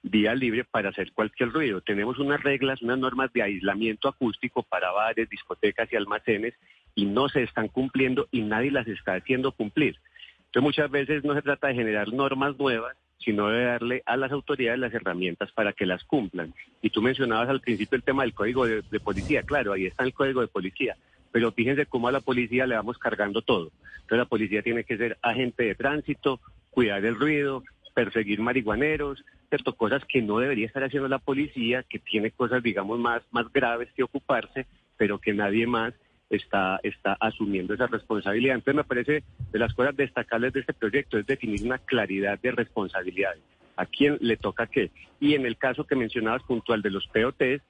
vía 0.03 0.35
libre 0.35 0.65
para 0.65 0.91
hacer 0.91 1.13
cualquier 1.13 1.49
ruido. 1.49 1.81
Tenemos 1.81 2.19
unas 2.19 2.43
reglas, 2.43 2.83
unas 2.83 2.99
normas 2.99 3.33
de 3.33 3.41
aislamiento 3.41 4.09
acústico 4.09 4.63
para 4.65 4.91
bares, 4.91 5.31
discotecas 5.31 5.91
y 5.91 5.97
almacenes 5.97 6.53
y 6.95 7.07
no 7.07 7.31
se 7.31 7.43
están 7.43 7.69
cumpliendo 7.69 8.29
y 8.31 8.43
nadie 8.43 8.71
las 8.71 8.87
está 8.87 9.15
haciendo 9.15 9.53
cumplir. 9.53 9.97
Entonces 10.41 10.63
muchas 10.63 10.91
veces 10.91 11.25
no 11.25 11.33
se 11.33 11.41
trata 11.41 11.69
de 11.69 11.75
generar 11.75 12.13
normas 12.13 12.59
nuevas, 12.59 12.99
sino 13.25 13.49
de 13.49 13.65
darle 13.65 14.03
a 14.07 14.17
las 14.17 14.33
autoridades 14.33 14.79
las 14.79 14.93
herramientas 14.93 15.51
para 15.53 15.73
que 15.73 15.87
las 15.87 16.05
cumplan. 16.05 16.53
Y 16.83 16.91
tú 16.91 17.01
mencionabas 17.01 17.49
al 17.49 17.61
principio 17.61 17.97
el 17.97 18.03
tema 18.03 18.23
del 18.23 18.35
código 18.35 18.67
de, 18.67 18.83
policía, 19.01 19.43
claro, 19.43 19.73
ahí 19.73 19.87
está 19.87 20.05
el 20.05 20.13
código 20.13 20.41
de 20.41 20.49
policía, 20.49 20.97
pero 21.33 21.53
fíjense 21.53 21.87
cómo 21.87 22.09
a 22.09 22.13
la 22.13 22.21
policía 22.21 22.67
le 22.67 22.77
vamos 22.77 22.99
cargando 22.99 23.43
todo. 23.43 23.71
Entonces 23.95 24.19
la 24.19 24.25
policía 24.27 24.63
tiene 24.63 24.85
que 24.85 24.97
ser 24.97 25.17
agente 25.23 25.65
de 25.65 25.75
tránsito, 25.75 26.41
cuidar 26.71 27.05
el 27.05 27.17
ruido, 27.17 27.65
perseguir 27.95 28.41
marihuaneros, 28.41 29.25
cierto, 29.49 29.75
cosas 29.75 30.03
que 30.07 30.21
no 30.21 30.39
debería 30.39 30.67
estar 30.67 30.85
haciendo 30.85 31.09
la 31.09 31.19
policía, 31.19 31.85
que 31.89 31.99
tiene 31.99 32.31
cosas, 32.31 32.63
digamos, 32.63 32.99
más, 32.99 33.23
más 33.31 33.51
graves 33.53 33.89
que 33.95 34.03
ocuparse, 34.03 34.67
pero 34.97 35.19
que 35.19 35.33
nadie 35.33 35.67
más 35.67 35.95
está, 36.37 36.81
está 36.83 37.17
asumiendo 37.21 37.75
esa 37.75 37.87
responsabilidad. 37.87 38.57
Entonces 38.57 38.77
me 38.77 38.85
parece 38.85 39.25
de 39.53 39.59
las 39.59 39.75
cosas 39.75 39.97
destacables 39.97 40.53
de 40.53 40.61
este 40.61 40.73
proyecto 40.73 41.19
es 41.19 41.27
definir 41.27 41.63
una 41.65 41.79
claridad 41.79 42.39
de 42.41 42.53
responsabilidades. 42.53 43.43
¿A 43.77 43.87
quién 43.87 44.19
le 44.21 44.37
toca 44.37 44.67
qué? 44.67 44.91
Y 45.21 45.35
en 45.35 45.47
el 45.47 45.57
caso 45.57 45.85
que 45.85 45.97
mencionabas 45.97 46.43
puntual 46.45 46.83
de 46.83 46.91
los 46.91 47.07
POTs, 47.09 47.63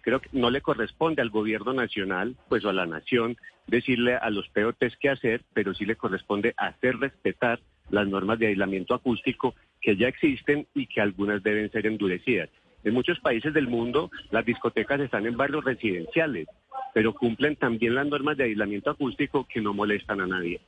creo 0.00 0.20
que 0.20 0.28
no 0.32 0.50
le 0.50 0.60
corresponde 0.60 1.22
al 1.22 1.30
gobierno 1.30 1.72
nacional, 1.72 2.36
pues 2.48 2.64
o 2.64 2.68
a 2.68 2.72
la 2.72 2.86
nación, 2.86 3.36
decirle 3.66 4.16
a 4.16 4.30
los 4.30 4.48
POTs 4.48 4.96
qué 5.00 5.08
hacer, 5.08 5.42
pero 5.54 5.74
sí 5.74 5.86
le 5.86 5.96
corresponde 5.96 6.54
hacer 6.56 6.96
respetar 6.98 7.60
las 7.90 8.06
normas 8.06 8.38
de 8.38 8.48
aislamiento 8.48 8.94
acústico 8.94 9.54
que 9.80 9.96
ya 9.96 10.08
existen 10.08 10.66
y 10.74 10.86
que 10.86 11.00
algunas 11.00 11.42
deben 11.42 11.70
ser 11.70 11.86
endurecidas. 11.86 12.50
En 12.86 12.94
muchos 12.94 13.18
países 13.18 13.52
del 13.52 13.66
mundo 13.66 14.12
las 14.30 14.46
discotecas 14.46 15.00
están 15.00 15.26
en 15.26 15.36
barrios 15.36 15.64
residenciales, 15.64 16.46
pero 16.94 17.12
cumplen 17.12 17.56
también 17.56 17.96
las 17.96 18.06
normas 18.06 18.36
de 18.36 18.44
aislamiento 18.44 18.90
acústico 18.90 19.44
que 19.52 19.60
no 19.60 19.74
molestan 19.74 20.20
a 20.20 20.26
nadie. 20.28 20.60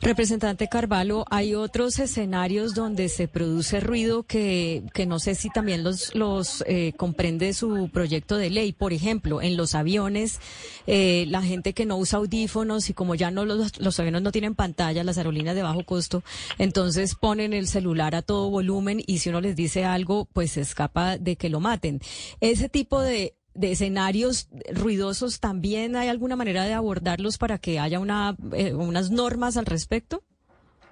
Representante 0.00 0.68
Carvalho, 0.68 1.24
hay 1.30 1.54
otros 1.54 1.98
escenarios 1.98 2.74
donde 2.74 3.08
se 3.08 3.28
produce 3.28 3.80
ruido 3.80 4.22
que, 4.22 4.82
que 4.94 5.06
no 5.06 5.18
sé 5.18 5.34
si 5.34 5.50
también 5.50 5.84
los, 5.84 6.14
los 6.14 6.64
eh, 6.66 6.92
comprende 6.96 7.52
su 7.52 7.90
proyecto 7.92 8.36
de 8.36 8.50
ley. 8.50 8.72
Por 8.72 8.92
ejemplo, 8.92 9.42
en 9.42 9.56
los 9.56 9.74
aviones, 9.74 10.40
eh, 10.86 11.26
la 11.28 11.42
gente 11.42 11.72
que 11.72 11.86
no 11.86 11.96
usa 11.96 12.18
audífonos 12.18 12.90
y 12.90 12.94
como 12.94 13.14
ya 13.14 13.30
no 13.30 13.44
los, 13.44 13.78
los 13.78 14.00
aviones 14.00 14.22
no 14.22 14.32
tienen 14.32 14.54
pantalla, 14.54 15.04
las 15.04 15.18
aerolíneas 15.18 15.56
de 15.56 15.62
bajo 15.62 15.84
costo, 15.84 16.22
entonces 16.58 17.14
ponen 17.14 17.52
el 17.52 17.66
celular 17.66 18.14
a 18.14 18.22
todo 18.22 18.50
volumen 18.50 19.02
y 19.06 19.18
si 19.18 19.28
uno 19.28 19.40
les 19.40 19.56
dice 19.56 19.84
algo, 19.84 20.26
pues 20.32 20.52
se 20.52 20.60
escapa 20.60 21.18
de 21.18 21.36
que 21.36 21.48
lo 21.48 21.60
maten. 21.60 22.00
Ese 22.40 22.68
tipo 22.68 23.00
de 23.00 23.34
de 23.54 23.72
escenarios 23.72 24.48
ruidosos, 24.72 25.40
¿también 25.40 25.96
hay 25.96 26.08
alguna 26.08 26.36
manera 26.36 26.64
de 26.64 26.74
abordarlos 26.74 27.38
para 27.38 27.58
que 27.58 27.78
haya 27.78 28.00
una, 28.00 28.36
eh, 28.52 28.74
unas 28.74 29.10
normas 29.10 29.56
al 29.56 29.66
respecto? 29.66 30.22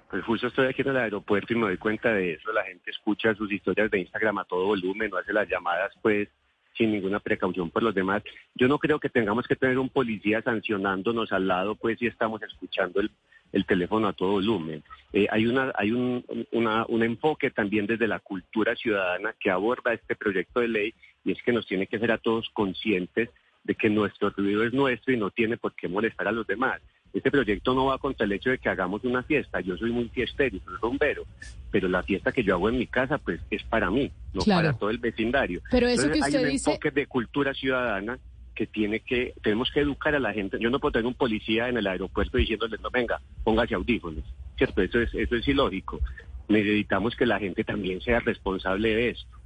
Pues 0.09 0.23
justo 0.25 0.47
estoy 0.47 0.67
aquí 0.67 0.81
en 0.81 0.89
el 0.89 0.97
aeropuerto 0.97 1.53
y 1.53 1.55
me 1.55 1.67
doy 1.67 1.77
cuenta 1.77 2.11
de 2.11 2.33
eso. 2.33 2.51
La 2.51 2.63
gente 2.63 2.89
escucha 2.89 3.35
sus 3.35 3.51
historias 3.51 3.91
de 3.91 3.99
Instagram 3.99 4.39
a 4.39 4.45
todo 4.45 4.65
volumen, 4.65 5.11
no 5.11 5.17
hace 5.17 5.33
las 5.33 5.47
llamadas 5.47 5.93
pues 6.01 6.27
sin 6.75 6.91
ninguna 6.91 7.19
precaución 7.19 7.69
por 7.69 7.83
los 7.83 7.93
demás. 7.93 8.23
Yo 8.55 8.67
no 8.67 8.79
creo 8.79 8.99
que 8.99 9.09
tengamos 9.09 9.47
que 9.47 9.55
tener 9.55 9.77
un 9.77 9.89
policía 9.89 10.41
sancionándonos 10.41 11.31
al 11.31 11.47
lado 11.47 11.75
pues 11.75 11.99
si 11.99 12.07
estamos 12.07 12.41
escuchando 12.41 13.01
el, 13.01 13.11
el 13.51 13.65
teléfono 13.65 14.07
a 14.07 14.13
todo 14.13 14.31
volumen. 14.31 14.83
Eh, 15.13 15.27
hay 15.29 15.45
una, 15.45 15.71
hay 15.75 15.91
un, 15.91 16.25
una, 16.51 16.85
un 16.87 17.03
enfoque 17.03 17.51
también 17.51 17.85
desde 17.85 18.07
la 18.07 18.19
cultura 18.19 18.75
ciudadana 18.75 19.35
que 19.39 19.51
aborda 19.51 19.93
este 19.93 20.15
proyecto 20.15 20.59
de 20.61 20.69
ley 20.69 20.93
y 21.23 21.31
es 21.31 21.41
que 21.43 21.53
nos 21.53 21.65
tiene 21.67 21.87
que 21.87 21.97
hacer 21.97 22.11
a 22.11 22.17
todos 22.17 22.49
conscientes 22.53 23.29
de 23.63 23.75
que 23.75 23.89
nuestro 23.89 24.29
ruido 24.31 24.63
es 24.63 24.73
nuestro 24.73 25.13
y 25.13 25.17
no 25.17 25.31
tiene 25.31 25.57
por 25.57 25.75
qué 25.75 25.87
molestar 25.87 26.27
a 26.27 26.31
los 26.31 26.47
demás. 26.47 26.81
Este 27.13 27.31
proyecto 27.31 27.73
no 27.73 27.85
va 27.85 27.97
contra 27.97 28.25
el 28.25 28.31
hecho 28.31 28.51
de 28.51 28.59
que 28.59 28.69
hagamos 28.69 29.03
una 29.03 29.23
fiesta. 29.23 29.59
Yo 29.61 29.75
soy 29.77 29.91
muy 29.91 30.09
fiestero, 30.09 30.59
soy 30.63 30.75
rumbero, 30.81 31.23
pero 31.71 31.87
la 31.87 32.03
fiesta 32.03 32.31
que 32.31 32.43
yo 32.43 32.53
hago 32.53 32.69
en 32.69 32.77
mi 32.77 32.87
casa, 32.87 33.17
pues 33.17 33.41
es 33.49 33.63
para 33.63 33.89
mí, 33.89 34.11
no 34.33 34.41
para 34.43 34.73
todo 34.73 34.89
el 34.89 34.99
vecindario. 34.99 35.61
Pero 35.71 35.87
eso 35.87 36.09
que 36.11 36.19
usted 36.19 36.37
hay 36.37 36.43
un 36.43 36.49
dice... 36.51 36.69
enfoque 36.69 36.91
de 36.91 37.07
cultura 37.07 37.53
ciudadana 37.53 38.19
que 38.53 38.67
tiene 38.67 38.99
que, 38.99 39.33
tenemos 39.41 39.71
que 39.71 39.79
educar 39.79 40.13
a 40.13 40.19
la 40.19 40.33
gente. 40.33 40.57
Yo 40.59 40.69
no 40.69 40.79
puedo 40.79 40.91
tener 40.91 41.07
un 41.07 41.13
policía 41.13 41.69
en 41.69 41.77
el 41.77 41.87
aeropuerto 41.87 42.37
diciéndole, 42.37 42.77
no, 42.83 42.89
venga, 42.91 43.19
póngase 43.43 43.73
audífonos, 43.73 44.23
¿cierto? 44.57 44.81
Eso 44.81 44.99
es, 44.99 45.13
eso 45.15 45.35
es 45.35 45.47
ilógico. 45.47 45.99
Necesitamos 46.47 47.15
que 47.15 47.25
la 47.25 47.39
gente 47.39 47.63
también 47.63 48.01
sea 48.01 48.19
responsable 48.19 48.93
de 48.95 49.09
esto. 49.11 49.38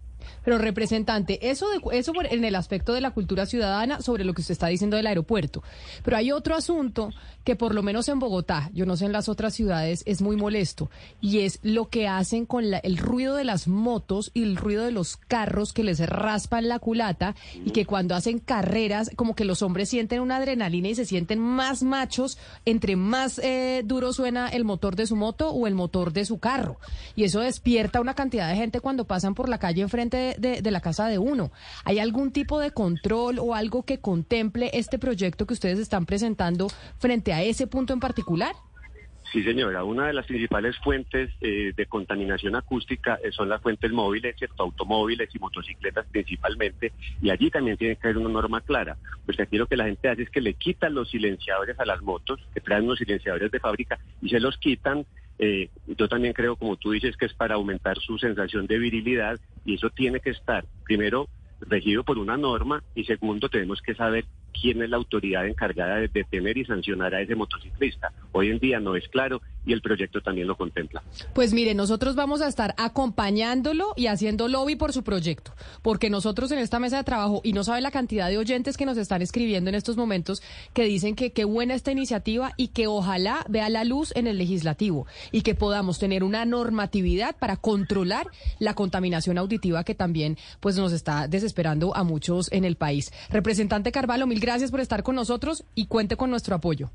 Pero 0.44 0.58
representante, 0.58 1.50
eso 1.50 1.68
de, 1.70 1.80
eso 1.98 2.14
en 2.30 2.46
el 2.46 2.56
aspecto 2.56 2.94
de 2.94 3.02
la 3.02 3.12
cultura 3.12 3.46
ciudadana 3.46 4.02
sobre 4.02 4.24
lo 4.24 4.34
que 4.34 4.42
usted 4.42 4.54
está 4.54 4.68
diciendo 4.68 4.98
del 4.98 5.08
aeropuerto. 5.08 5.64
Pero 6.04 6.18
hay 6.18 6.32
otro 6.32 6.56
asunto 6.56 7.12
que 7.44 7.56
por 7.56 7.76
lo 7.76 7.84
menos 7.84 8.08
en 8.08 8.20
Bogotá, 8.20 8.70
yo 8.74 8.86
no 8.86 8.96
sé 8.96 9.06
en 9.06 9.12
las 9.12 9.28
otras 9.30 9.54
ciudades, 9.54 10.04
es 10.06 10.22
muy 10.22 10.38
molesto 10.38 10.90
y 11.22 11.40
es 11.40 11.60
lo 11.62 11.90
que 11.90 12.08
hacen 12.08 12.46
con 12.46 12.72
la- 12.72 12.78
el 12.78 12.98
ruido 12.98 13.36
de 13.36 13.44
las 13.44 13.68
motos 13.68 14.32
y 14.34 14.44
el 14.44 14.56
ruido 14.56 14.84
de 14.86 14.92
los 14.92 15.18
carros 15.18 15.74
que 15.74 15.84
les 15.84 16.00
raspan 16.00 16.70
la 16.70 16.80
culata 16.80 17.36
y 17.66 17.72
que 17.72 17.86
cuando 17.86 18.16
hacen 18.16 18.40
carreras 18.40 19.10
como 19.18 19.36
que 19.36 19.44
los 19.46 19.62
hombres 19.62 19.90
sienten 19.90 20.22
una 20.22 20.38
adrenalina 20.38 20.88
y 20.88 20.96
se 20.96 21.06
sienten 21.06 21.40
más 21.40 21.84
machos 21.84 22.38
entre 22.66 22.96
más 22.96 23.40
eh, 23.40 23.82
duro 23.86 24.14
suena 24.14 24.48
el 24.48 24.64
motor 24.64 24.96
de 24.96 25.06
su 25.06 25.16
moto 25.18 25.50
o 25.50 25.68
el 25.68 25.76
motor 25.76 26.14
de 26.14 26.24
su 26.26 26.38
carro. 26.40 26.78
Y 27.16 27.26
eso 27.26 27.42
despierta 27.42 28.00
una 28.00 28.14
cantidad 28.14 28.48
de 28.50 28.56
gente 28.56 28.80
cuando 28.80 29.06
pasan 29.06 29.36
por 29.36 29.50
la 29.50 29.58
calle 29.58 29.82
enfrente 29.82 30.13
de, 30.18 30.72
la 30.72 30.82
casa 30.82 31.08
de 31.08 31.18
uno. 31.18 31.52
¿Hay 31.86 32.00
algún 32.00 32.32
tipo 32.32 32.60
de 32.60 32.72
control 32.72 33.40
o 33.40 33.56
algo 33.56 33.84
que 33.84 34.00
contemple 34.00 34.70
este 34.74 35.00
proyecto 35.00 35.46
que 35.46 35.54
ustedes 35.54 35.80
están 35.80 36.06
presentando 36.06 36.68
frente 36.98 37.34
a 37.34 37.42
ese 37.42 37.68
punto 37.68 37.94
en 37.94 38.00
particular? 38.00 38.56
Sí, 39.32 39.44
señora. 39.44 39.84
Una 39.84 40.06
de 40.06 40.14
las 40.14 40.28
principales 40.28 40.78
fuentes 40.78 41.32
eh, 41.42 41.74
de 41.76 41.86
contaminación 41.88 42.56
acústica 42.56 43.18
eh, 43.24 43.32
son 43.32 43.50
las 43.50 43.64
fuentes 43.64 43.92
móviles, 43.92 44.36
¿cierto? 44.38 44.62
automóviles 44.62 45.28
y 45.34 45.40
motocicletas 45.40 46.06
principalmente, 46.12 46.94
y 47.20 47.32
allí 47.32 47.50
también 47.50 47.78
tiene 47.78 47.96
que 47.96 48.08
haber 48.08 48.20
una 48.20 48.30
norma 48.30 48.62
clara. 48.62 48.96
Pues 49.26 49.40
aquí 49.40 49.58
lo 49.58 49.66
que 49.66 49.76
la 49.76 49.86
gente 49.86 50.08
hace 50.08 50.22
es 50.22 50.30
que 50.30 50.40
le 50.40 50.54
quitan 50.54 50.94
los 50.94 51.10
silenciadores 51.10 51.80
a 51.80 51.86
las 51.86 52.04
motos, 52.04 52.40
que 52.54 52.62
traen 52.62 52.84
unos 52.84 53.00
silenciadores 53.00 53.50
de 53.50 53.60
fábrica, 53.60 53.98
y 54.22 54.30
se 54.30 54.40
los 54.40 54.56
quitan. 54.58 55.04
Eh, 55.46 55.68
yo 55.86 56.08
también 56.08 56.34
creo, 56.34 56.56
como 56.56 56.78
tú 56.78 56.92
dices, 56.92 57.18
que 57.18 57.26
es 57.26 57.34
para 57.34 57.56
aumentar 57.56 58.00
su 58.00 58.18
sensación 58.18 58.66
de 58.66 58.78
virilidad, 58.78 59.38
y 59.66 59.76
eso 59.76 59.90
tiene 59.90 60.22
que 60.22 60.30
estar, 60.30 60.66
primero, 60.86 61.28
regido 61.60 62.06
por 62.06 62.18
una 62.18 62.38
norma, 62.38 62.82
y 62.96 63.04
segundo, 63.04 63.50
tenemos 63.50 63.82
que 63.82 63.94
saber 63.94 64.24
quién 64.60 64.82
es 64.82 64.90
la 64.90 64.98
autoridad 64.98 65.46
encargada 65.48 65.96
de 65.98 66.08
detener 66.08 66.58
y 66.58 66.66
sancionar 66.66 67.14
a 67.16 67.22
ese 67.22 67.36
motociclista. 67.36 68.12
Hoy 68.32 68.50
en 68.50 68.60
día 68.60 68.80
no 68.80 68.96
es 68.96 69.08
claro 69.10 69.42
y 69.66 69.74
el 69.74 69.82
proyecto 69.82 70.22
también 70.22 70.48
lo 70.48 70.56
contempla. 70.56 71.04
Pues 71.34 71.54
mire, 71.54 71.74
nosotros 71.74 72.16
vamos 72.16 72.42
a 72.42 72.48
estar 72.48 72.74
acompañándolo 72.78 73.94
y 73.96 74.08
haciendo 74.08 74.48
lobby 74.48 74.76
por 74.76 74.94
su 74.94 75.04
proyecto, 75.04 75.54
porque 75.82 76.10
nosotros 76.10 76.52
en 76.52 76.60
esta 76.60 76.80
mesa 76.80 76.98
de 76.98 77.04
trabajo, 77.04 77.42
y 77.44 77.54
no 77.54 77.64
sabe 77.64 77.82
la 77.82 77.92
cantidad 77.92 78.30
de 78.30 78.38
oyentes 78.38 78.78
que 78.78 78.86
nos 78.86 78.98
están 78.98 79.22
escribiendo 79.22 79.70
en 79.70 79.76
estos 79.76 79.98
momentos, 79.98 80.42
que 80.74 80.84
dicen 80.84 81.16
que 81.16 81.32
qué 81.32 81.46
buena 81.46 81.74
esta 81.74 81.92
iniciativa 81.92 82.52
y 82.58 82.70
que 82.70 82.88
ojalá 82.88 83.46
vea 83.50 83.70
la 83.70 83.84
luz 83.84 84.12
en 84.16 84.28
el 84.28 84.38
legislativo 84.38 85.08
y 85.32 85.42
que 85.42 85.56
podamos 85.56 86.00
tener 86.00 86.24
una 86.24 86.46
normatividad 86.46 87.36
para 87.38 87.58
controlar 87.58 88.28
la 88.60 88.74
contaminación 88.74 89.38
auditiva 89.38 89.84
que 89.84 89.96
también 89.96 90.38
pues 90.60 90.78
nos 90.78 90.92
está 90.92 91.28
desesperando 91.28 91.96
a 91.96 92.04
muchos 92.04 92.52
en 92.52 92.66
el 92.66 92.76
país. 92.76 93.12
Representante 93.30 93.92
Carvalho, 93.92 94.28
mil 94.28 94.40
gracias 94.44 94.72
por 94.72 94.82
estar 94.82 95.04
con 95.04 95.16
nosotros 95.16 95.64
y 95.74 95.88
cuente 95.88 96.18
con 96.18 96.30
nuestro 96.30 96.54
apoyo. 96.54 96.92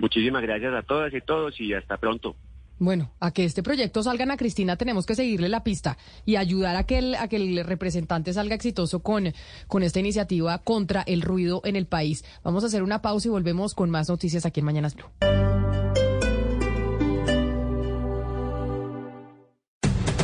Muchísimas 0.00 0.42
gracias 0.42 0.74
a 0.74 0.82
todas 0.82 1.14
y 1.14 1.20
todos 1.20 1.60
y 1.60 1.72
hasta 1.72 1.96
pronto. 1.98 2.34
Bueno, 2.80 3.12
a 3.20 3.30
que 3.30 3.44
este 3.44 3.62
proyecto 3.62 4.02
salga 4.02 4.24
a 4.24 4.36
Cristina 4.36 4.76
tenemos 4.76 5.06
que 5.06 5.14
seguirle 5.14 5.48
la 5.48 5.62
pista 5.62 5.96
y 6.26 6.34
ayudar 6.34 6.74
a 6.74 6.82
que 6.82 6.98
el, 6.98 7.14
a 7.14 7.28
que 7.28 7.36
el 7.36 7.64
representante 7.64 8.32
salga 8.32 8.56
exitoso 8.56 8.98
con, 8.98 9.32
con 9.68 9.84
esta 9.84 10.00
iniciativa 10.00 10.58
contra 10.58 11.02
el 11.02 11.22
ruido 11.22 11.62
en 11.64 11.76
el 11.76 11.86
país. 11.86 12.24
Vamos 12.42 12.64
a 12.64 12.66
hacer 12.66 12.82
una 12.82 13.00
pausa 13.00 13.28
y 13.28 13.30
volvemos 13.30 13.74
con 13.74 13.90
más 13.90 14.08
noticias 14.08 14.44
aquí 14.44 14.58
en 14.58 14.66
Mañanas 14.66 14.96
Blue. 14.96 15.06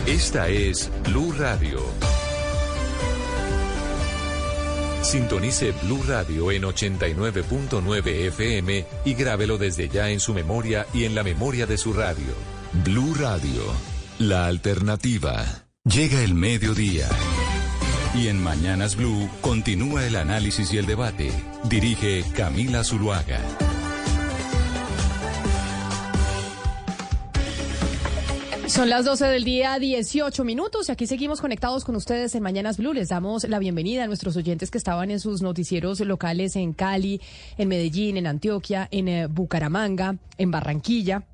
Esta 0.09 0.49
es 0.49 0.91
Blue 1.05 1.33
Radio. 1.39 1.79
Sintonice 5.03 5.73
Blue 5.83 6.03
Radio 6.07 6.53
en 6.53 6.63
89.9 6.63 8.07
FM 8.29 8.87
y 9.05 9.15
grábelo 9.15 9.59
desde 9.59 9.89
ya 9.89 10.11
en 10.11 10.21
su 10.21 10.35
memoria 10.35 10.87
y 10.93 11.05
en 11.05 11.15
la 11.15 11.23
memoria 11.23 11.67
de 11.67 11.79
su 11.79 11.93
radio. 11.93 12.35
Blue 12.85 13.15
Radio, 13.15 13.63
la 14.19 14.47
alternativa. 14.47 15.65
Llega 15.85 16.23
el 16.23 16.35
mediodía. 16.35 17.09
Y 18.15 18.29
en 18.29 18.43
Mañanas 18.43 18.97
Blue 18.97 19.31
continúa 19.41 20.07
el 20.07 20.17
análisis 20.17 20.73
y 20.73 20.79
el 20.79 20.87
debate. 20.87 21.33
Dirige 21.65 22.25
Camila 22.35 22.85
Zuluaga. 22.85 23.41
Son 28.71 28.89
las 28.89 29.05
12 29.05 29.27
del 29.27 29.43
día, 29.43 29.81
18 29.81 30.45
minutos, 30.45 30.89
y 30.89 30.93
aquí 30.93 31.09
seguimos 31.09 31.41
conectados 31.41 31.85
con 31.85 31.97
ustedes 31.97 32.37
en 32.37 32.45
Mañanas 32.45 32.77
Blue. 32.77 32.93
Les 32.93 33.09
damos 33.09 33.43
la 33.43 33.59
bienvenida 33.59 34.05
a 34.05 34.07
nuestros 34.07 34.37
oyentes 34.37 34.71
que 34.71 34.79
estaban 34.79 35.11
en 35.11 35.19
sus 35.19 35.43
noticieros 35.43 35.99
locales 35.99 36.55
en 36.55 36.73
Cali, 36.73 37.21
en 37.59 37.67
Medellín, 37.67 38.17
en 38.17 38.29
Antioquia, 38.29 38.87
en 38.93 39.09
eh, 39.09 39.27
Bucaramanga, 39.27 40.19
en 40.39 40.53
Barranquilla. 40.53 41.25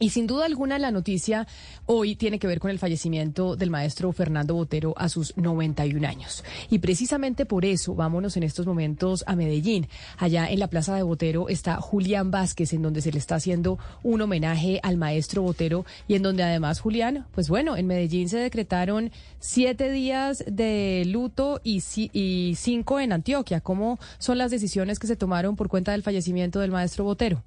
Y 0.00 0.10
sin 0.10 0.26
duda 0.26 0.46
alguna 0.46 0.78
la 0.78 0.90
noticia 0.90 1.46
hoy 1.86 2.16
tiene 2.16 2.40
que 2.40 2.48
ver 2.48 2.58
con 2.58 2.70
el 2.70 2.80
fallecimiento 2.80 3.54
del 3.54 3.70
maestro 3.70 4.10
Fernando 4.12 4.54
Botero 4.54 4.92
a 4.96 5.08
sus 5.08 5.36
91 5.36 6.06
años. 6.06 6.42
Y 6.68 6.80
precisamente 6.80 7.46
por 7.46 7.64
eso 7.64 7.94
vámonos 7.94 8.36
en 8.36 8.42
estos 8.42 8.66
momentos 8.66 9.22
a 9.28 9.36
Medellín. 9.36 9.86
Allá 10.18 10.48
en 10.50 10.58
la 10.58 10.66
Plaza 10.66 10.96
de 10.96 11.04
Botero 11.04 11.48
está 11.48 11.76
Julián 11.76 12.32
Vázquez, 12.32 12.72
en 12.72 12.82
donde 12.82 13.02
se 13.02 13.12
le 13.12 13.18
está 13.18 13.36
haciendo 13.36 13.78
un 14.02 14.20
homenaje 14.20 14.80
al 14.82 14.96
maestro 14.96 15.42
Botero 15.42 15.86
y 16.08 16.16
en 16.16 16.22
donde 16.22 16.42
además 16.42 16.80
Julián, 16.80 17.26
pues 17.32 17.48
bueno, 17.48 17.76
en 17.76 17.86
Medellín 17.86 18.28
se 18.28 18.38
decretaron 18.38 19.12
siete 19.38 19.92
días 19.92 20.44
de 20.46 21.04
luto 21.06 21.60
y, 21.62 21.82
y 22.12 22.54
cinco 22.56 22.98
en 22.98 23.12
Antioquia. 23.12 23.60
¿Cómo 23.60 24.00
son 24.18 24.38
las 24.38 24.50
decisiones 24.50 24.98
que 24.98 25.06
se 25.06 25.16
tomaron 25.16 25.54
por 25.54 25.68
cuenta 25.68 25.92
del 25.92 26.02
fallecimiento 26.02 26.58
del 26.58 26.72
maestro 26.72 27.04
Botero? 27.04 27.42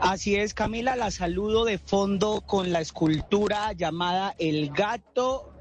Así 0.00 0.36
es, 0.36 0.54
Camila, 0.54 0.96
la 0.96 1.10
saludo 1.10 1.64
de 1.64 1.78
fondo 1.78 2.40
con 2.40 2.72
la 2.72 2.80
escultura 2.80 3.72
llamada 3.72 4.34
El 4.38 4.70
Gato 4.70 5.52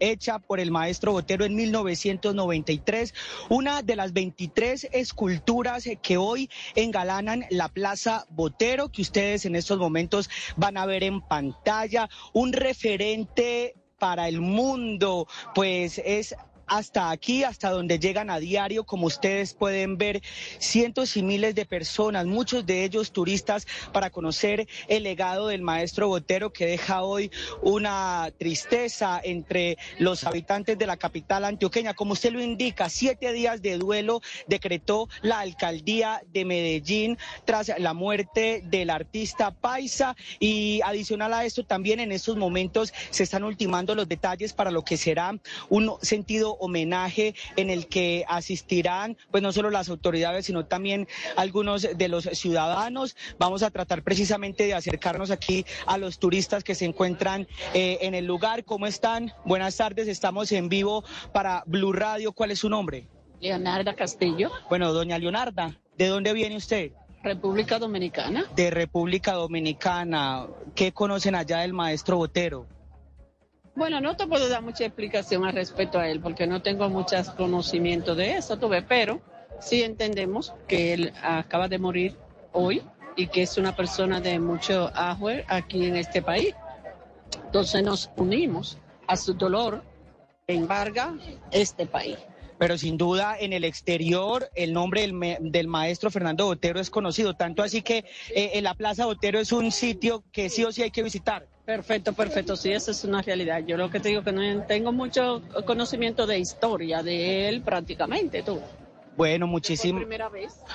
hecha 0.00 0.38
por 0.38 0.60
el 0.60 0.70
maestro 0.70 1.12
Botero 1.12 1.44
en 1.44 1.54
1993, 1.54 3.14
una 3.48 3.82
de 3.82 3.96
las 3.96 4.12
23 4.12 4.88
esculturas 4.92 5.88
que 6.02 6.16
hoy 6.16 6.50
engalanan 6.74 7.46
la 7.50 7.68
Plaza 7.68 8.26
Botero, 8.30 8.90
que 8.90 9.02
ustedes 9.02 9.46
en 9.46 9.56
estos 9.56 9.78
momentos 9.78 10.28
van 10.56 10.76
a 10.76 10.86
ver 10.86 11.04
en 11.04 11.20
pantalla, 11.20 12.08
un 12.32 12.52
referente 12.52 13.74
para 13.98 14.28
el 14.28 14.40
mundo, 14.40 15.26
pues 15.54 16.02
es 16.04 16.34
hasta 16.66 17.10
aquí, 17.10 17.44
hasta 17.44 17.70
donde 17.70 17.98
llegan 17.98 18.30
a 18.30 18.38
diario, 18.38 18.84
como 18.84 19.06
ustedes 19.06 19.54
pueden 19.54 19.98
ver, 19.98 20.22
cientos 20.58 21.16
y 21.16 21.22
miles 21.22 21.54
de 21.54 21.66
personas, 21.66 22.26
muchos 22.26 22.66
de 22.66 22.84
ellos 22.84 23.12
turistas, 23.12 23.66
para 23.92 24.10
conocer 24.10 24.66
el 24.88 25.02
legado 25.02 25.48
del 25.48 25.62
maestro 25.62 26.08
Botero 26.08 26.52
que 26.52 26.66
deja 26.66 27.02
hoy 27.02 27.30
una 27.62 28.30
tristeza 28.38 29.20
entre 29.22 29.76
los 29.98 30.24
habitantes 30.24 30.78
de 30.78 30.86
la 30.86 30.96
capital 30.96 31.44
antioqueña. 31.44 31.94
Como 31.94 32.12
usted 32.12 32.32
lo 32.32 32.42
indica, 32.42 32.88
siete 32.88 33.32
días 33.32 33.62
de 33.62 33.78
duelo 33.78 34.20
decretó 34.46 35.08
la 35.22 35.40
alcaldía 35.40 36.22
de 36.32 36.44
Medellín 36.44 37.18
tras 37.44 37.72
la 37.78 37.94
muerte 37.94 38.62
del 38.64 38.90
artista 38.90 39.50
Paisa 39.50 40.16
y 40.38 40.80
adicional 40.82 41.32
a 41.32 41.44
esto 41.44 41.64
también 41.64 42.00
en 42.00 42.12
estos 42.12 42.36
momentos 42.36 42.92
se 43.10 43.22
están 43.22 43.44
ultimando 43.44 43.94
los 43.94 44.08
detalles 44.08 44.52
para 44.52 44.70
lo 44.70 44.84
que 44.84 44.96
será 44.96 45.38
un 45.68 45.92
sentido 46.02 46.53
homenaje 46.60 47.34
en 47.56 47.70
el 47.70 47.86
que 47.86 48.24
asistirán 48.28 49.16
pues 49.30 49.42
no 49.42 49.52
solo 49.52 49.70
las 49.70 49.88
autoridades, 49.88 50.46
sino 50.46 50.66
también 50.66 51.08
algunos 51.36 51.82
de 51.82 52.08
los 52.08 52.24
ciudadanos. 52.24 53.16
Vamos 53.38 53.62
a 53.62 53.70
tratar 53.70 54.02
precisamente 54.02 54.66
de 54.66 54.74
acercarnos 54.74 55.30
aquí 55.30 55.64
a 55.86 55.98
los 55.98 56.18
turistas 56.18 56.64
que 56.64 56.74
se 56.74 56.84
encuentran 56.84 57.46
eh, 57.72 57.98
en 58.02 58.14
el 58.14 58.26
lugar. 58.26 58.64
¿Cómo 58.64 58.86
están? 58.86 59.32
Buenas 59.44 59.76
tardes, 59.76 60.08
estamos 60.08 60.52
en 60.52 60.68
vivo 60.68 61.04
para 61.32 61.62
Blue 61.66 61.92
Radio. 61.92 62.32
¿Cuál 62.32 62.50
es 62.50 62.60
su 62.60 62.68
nombre? 62.68 63.08
Leonarda 63.40 63.94
Castillo. 63.94 64.50
Bueno, 64.68 64.92
doña 64.92 65.18
Leonarda, 65.18 65.78
¿de 65.98 66.06
dónde 66.06 66.32
viene 66.32 66.56
usted? 66.56 66.92
República 67.22 67.78
Dominicana. 67.78 68.44
De 68.54 68.70
República 68.70 69.32
Dominicana. 69.32 70.46
¿Qué 70.74 70.92
conocen 70.92 71.34
allá 71.34 71.60
del 71.60 71.72
maestro 71.72 72.18
Botero? 72.18 72.66
Bueno, 73.76 74.00
no 74.00 74.16
te 74.16 74.26
puedo 74.26 74.48
dar 74.48 74.62
mucha 74.62 74.84
explicación 74.84 75.44
al 75.44 75.54
respecto 75.54 75.98
a 75.98 76.08
él 76.08 76.20
porque 76.20 76.46
no 76.46 76.62
tengo 76.62 76.88
mucho 76.88 77.16
conocimiento 77.36 78.14
de 78.14 78.36
eso, 78.36 78.56
tuve, 78.56 78.82
pero 78.82 79.20
sí 79.58 79.82
entendemos 79.82 80.54
que 80.68 80.92
él 80.92 81.12
acaba 81.22 81.66
de 81.66 81.78
morir 81.78 82.16
hoy 82.52 82.82
y 83.16 83.26
que 83.26 83.42
es 83.42 83.58
una 83.58 83.74
persona 83.74 84.20
de 84.20 84.38
mucho 84.38 84.92
ajuer 84.94 85.44
aquí 85.48 85.86
en 85.86 85.96
este 85.96 86.22
país. 86.22 86.54
Entonces 87.46 87.82
nos 87.82 88.10
unimos 88.16 88.78
a 89.08 89.16
su 89.16 89.34
dolor 89.34 89.82
que 90.46 90.54
embarga 90.54 91.14
este 91.50 91.86
país 91.86 92.16
pero 92.58 92.78
sin 92.78 92.96
duda 92.96 93.36
en 93.38 93.52
el 93.52 93.64
exterior 93.64 94.48
el 94.54 94.72
nombre 94.72 95.02
del, 95.02 95.68
maestro 95.68 96.10
Fernando 96.10 96.46
Botero 96.46 96.80
es 96.80 96.88
conocido, 96.88 97.34
tanto 97.34 97.62
así 97.62 97.82
que 97.82 98.04
eh, 98.34 98.60
la 98.62 98.74
Plaza 98.74 99.06
Botero 99.06 99.38
es 99.38 99.52
un 99.52 99.72
sitio 99.72 100.24
que 100.32 100.48
sí 100.48 100.64
o 100.64 100.72
sí 100.72 100.82
hay 100.82 100.90
que 100.90 101.02
visitar. 101.02 101.48
Perfecto, 101.64 102.12
perfecto. 102.12 102.56
Sí, 102.56 102.72
esa 102.72 102.90
es 102.90 103.04
una 103.04 103.22
realidad. 103.22 103.62
Yo 103.66 103.76
lo 103.76 103.90
que 103.90 103.98
te 103.98 104.10
digo 104.10 104.22
que 104.22 104.32
no 104.32 104.62
tengo 104.66 104.92
mucho 104.92 105.42
conocimiento 105.66 106.26
de 106.26 106.38
historia 106.38 107.02
de 107.02 107.48
él 107.48 107.62
prácticamente, 107.62 108.42
tú. 108.42 108.60
Bueno, 109.16 109.46
muchísimas, 109.46 110.04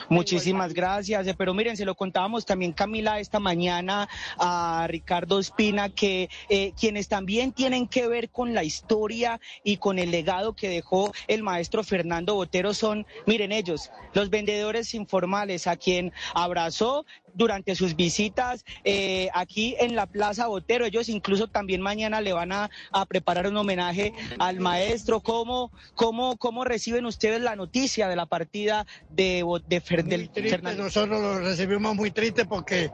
muchísimas 0.07 0.73
gracias. 0.73 1.27
Eh, 1.27 1.35
pero 1.37 1.53
miren, 1.53 1.75
se 1.75 1.85
lo 1.85 1.95
contábamos 1.95 2.45
también 2.45 2.71
Camila 2.71 3.19
esta 3.19 3.39
mañana 3.39 4.07
a 4.37 4.85
Ricardo 4.87 5.39
Espina, 5.39 5.89
que 5.89 6.29
eh, 6.47 6.71
quienes 6.79 7.09
también 7.09 7.51
tienen 7.51 7.87
que 7.87 8.07
ver 8.07 8.29
con 8.29 8.53
la 8.53 8.63
historia 8.63 9.41
y 9.63 9.77
con 9.77 9.99
el 9.99 10.11
legado 10.11 10.53
que 10.53 10.69
dejó 10.69 11.11
el 11.27 11.43
maestro 11.43 11.83
Fernando 11.83 12.35
Botero 12.35 12.73
son, 12.73 13.05
miren 13.25 13.51
ellos, 13.51 13.91
los 14.13 14.29
vendedores 14.29 14.93
informales 14.93 15.67
a 15.67 15.75
quien 15.75 16.13
abrazó 16.33 17.05
durante 17.33 17.75
sus 17.75 17.95
visitas 17.95 18.65
eh, 18.83 19.29
aquí 19.33 19.75
en 19.79 19.95
la 19.95 20.05
Plaza 20.05 20.47
Botero. 20.47 20.85
Ellos 20.85 21.09
incluso 21.09 21.47
también 21.47 21.81
mañana 21.81 22.21
le 22.21 22.33
van 22.33 22.51
a, 22.51 22.69
preparar 23.07 23.47
un 23.47 23.57
homenaje 23.57 24.13
al 24.39 24.59
maestro. 24.59 25.21
¿Cómo, 25.21 25.71
cómo, 25.95 26.37
¿Cómo 26.37 26.63
reciben 26.65 27.05
ustedes 27.05 27.41
la 27.41 27.55
noticia 27.55 28.07
de 28.07 28.15
la 28.15 28.25
partida 28.25 28.85
de, 29.09 29.43
de 29.67 29.81
Fernando? 29.81 30.83
Nosotros 30.83 31.21
lo 31.21 31.39
recibimos 31.39 31.95
muy 31.95 32.11
triste 32.11 32.45
porque 32.45 32.91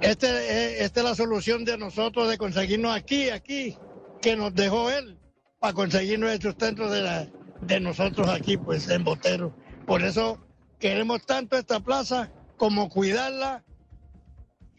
este, 0.00 0.26
eh, 0.28 0.84
esta 0.84 1.00
es 1.00 1.06
la 1.06 1.14
solución 1.14 1.64
de 1.64 1.78
nosotros 1.78 2.28
de 2.28 2.38
conseguirnos 2.38 2.94
aquí, 2.94 3.30
aquí, 3.30 3.76
que 4.20 4.36
nos 4.36 4.54
dejó 4.54 4.90
él, 4.90 5.18
para 5.58 5.72
conseguirnos 5.72 6.30
el 6.30 6.42
sustento 6.42 6.90
de, 6.90 7.02
la, 7.02 7.28
de 7.60 7.80
nosotros 7.80 8.28
aquí, 8.28 8.56
pues 8.56 8.88
en 8.88 9.04
Botero. 9.04 9.54
Por 9.86 10.02
eso 10.02 10.38
queremos 10.78 11.24
tanto 11.24 11.56
esta 11.56 11.80
plaza 11.80 12.30
como 12.56 12.88
cuidarla 12.88 13.64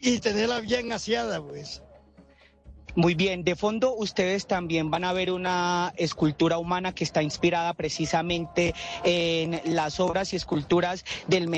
y 0.00 0.18
tenerla 0.20 0.60
bien 0.60 0.92
aseada, 0.92 1.40
pues. 1.42 1.82
Muy 2.94 3.14
bien, 3.14 3.44
de 3.44 3.54
fondo 3.54 3.94
ustedes 3.94 4.46
también 4.46 4.90
van 4.90 5.04
a 5.04 5.12
ver 5.12 5.30
una 5.30 5.92
escultura 5.96 6.58
humana 6.58 6.94
que 6.94 7.04
está 7.04 7.22
inspirada 7.22 7.74
precisamente 7.74 8.74
en 9.04 9.60
las 9.64 10.00
obras 10.00 10.32
y 10.32 10.36
esculturas 10.36 11.04
del, 11.26 11.48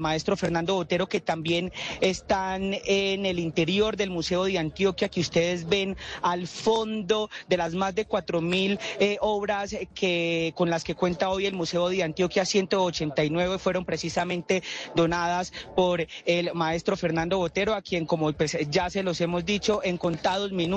maestro 0.00 0.36
Fernando 0.36 0.74
Botero 0.74 1.08
que 1.08 1.20
también 1.20 1.72
están 2.00 2.76
en 2.84 3.26
el 3.26 3.38
interior 3.38 3.96
del 3.96 4.10
Museo 4.10 4.44
de 4.44 4.58
Antioquia 4.58 5.08
que 5.08 5.20
ustedes 5.20 5.68
ven 5.68 5.96
al 6.22 6.46
fondo 6.46 7.30
de 7.48 7.56
las 7.56 7.74
más 7.74 7.94
de 7.94 8.06
cuatro 8.06 8.40
mil 8.40 8.78
eh, 9.00 9.18
obras 9.20 9.76
que 9.94 10.52
con 10.56 10.70
las 10.70 10.84
que 10.84 10.94
cuenta 10.94 11.28
hoy 11.28 11.46
el 11.46 11.54
Museo 11.54 11.88
de 11.88 12.02
Antioquia. 12.02 12.44
189 12.44 13.58
fueron 13.58 13.84
precisamente 13.84 14.62
donadas 14.94 15.52
por 15.74 16.06
el 16.24 16.54
maestro 16.54 16.96
Fernando 16.96 17.38
Botero 17.38 17.74
a 17.74 17.82
quien 17.82 18.06
como 18.06 18.32
pues, 18.32 18.56
ya 18.70 18.88
se 18.88 19.02
los 19.02 19.20
hemos 19.20 19.44
dicho 19.44 19.80
en 19.82 19.98
contados 19.98 20.52
minutos 20.52 20.75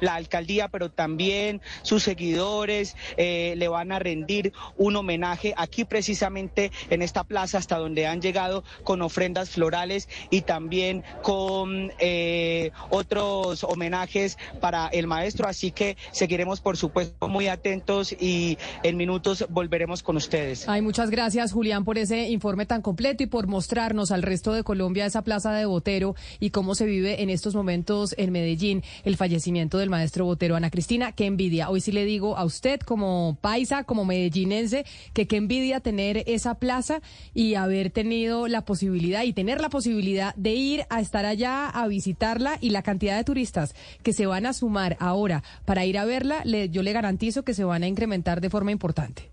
la 0.00 0.14
alcaldía, 0.14 0.68
pero 0.68 0.90
también 0.90 1.60
sus 1.82 2.02
seguidores 2.02 2.96
eh, 3.16 3.54
le 3.56 3.68
van 3.68 3.92
a 3.92 3.98
rendir 3.98 4.52
un 4.76 4.96
homenaje 4.96 5.54
aquí 5.56 5.84
precisamente 5.84 6.70
en 6.90 7.02
esta 7.02 7.24
plaza 7.24 7.58
hasta 7.58 7.78
donde 7.78 8.06
han 8.06 8.20
llegado 8.20 8.64
con 8.84 9.02
ofrendas 9.02 9.50
florales 9.50 10.08
y 10.30 10.42
también 10.42 11.04
con 11.22 11.92
eh, 11.98 12.70
otros 12.90 13.64
homenajes 13.64 14.38
para 14.60 14.88
el 14.88 15.06
maestro. 15.06 15.48
Así 15.48 15.70
que 15.70 15.96
seguiremos, 16.12 16.60
por 16.60 16.76
supuesto, 16.76 17.28
muy 17.28 17.48
atentos 17.48 18.12
y 18.12 18.58
en 18.82 18.96
minutos 18.96 19.46
volveremos 19.48 20.02
con 20.02 20.16
ustedes. 20.16 20.68
Ay, 20.68 20.82
muchas 20.82 21.10
gracias, 21.10 21.52
Julián, 21.52 21.84
por 21.84 21.98
ese 21.98 22.28
informe 22.28 22.66
tan 22.66 22.82
completo 22.82 23.22
y 23.22 23.26
por 23.26 23.46
mostrarnos 23.46 24.10
al 24.10 24.22
resto 24.22 24.52
de 24.52 24.62
Colombia 24.62 25.06
esa 25.06 25.22
plaza 25.22 25.52
de 25.52 25.64
Botero 25.64 26.14
y 26.40 26.50
cómo 26.50 26.74
se 26.74 26.86
vive 26.86 27.22
en 27.22 27.30
estos 27.30 27.54
momentos 27.54 28.14
en 28.18 28.32
Medellín. 28.32 28.82
El 29.04 29.16
fallecimiento 29.16 29.37
del 29.78 29.90
maestro 29.90 30.24
Botero. 30.24 30.56
Ana 30.56 30.70
Cristina, 30.70 31.12
qué 31.12 31.26
envidia. 31.26 31.70
Hoy 31.70 31.80
sí 31.80 31.92
le 31.92 32.04
digo 32.04 32.36
a 32.36 32.44
usted 32.44 32.80
como 32.80 33.38
paisa, 33.40 33.84
como 33.84 34.04
medellinense, 34.04 34.84
que 35.14 35.26
qué 35.26 35.36
envidia 35.36 35.80
tener 35.80 36.24
esa 36.26 36.56
plaza 36.56 37.00
y 37.34 37.54
haber 37.54 37.90
tenido 37.90 38.48
la 38.48 38.64
posibilidad 38.64 39.22
y 39.22 39.32
tener 39.32 39.60
la 39.60 39.68
posibilidad 39.68 40.34
de 40.34 40.54
ir 40.54 40.84
a 40.90 41.00
estar 41.00 41.24
allá 41.24 41.68
a 41.68 41.86
visitarla 41.86 42.58
y 42.60 42.70
la 42.70 42.82
cantidad 42.82 43.16
de 43.16 43.24
turistas 43.24 43.74
que 44.02 44.12
se 44.12 44.26
van 44.26 44.46
a 44.46 44.52
sumar 44.52 44.96
ahora 45.00 45.42
para 45.64 45.84
ir 45.84 45.98
a 45.98 46.04
verla, 46.04 46.42
le, 46.44 46.68
yo 46.68 46.82
le 46.82 46.92
garantizo 46.92 47.44
que 47.44 47.54
se 47.54 47.64
van 47.64 47.82
a 47.82 47.88
incrementar 47.88 48.40
de 48.40 48.50
forma 48.50 48.72
importante. 48.72 49.30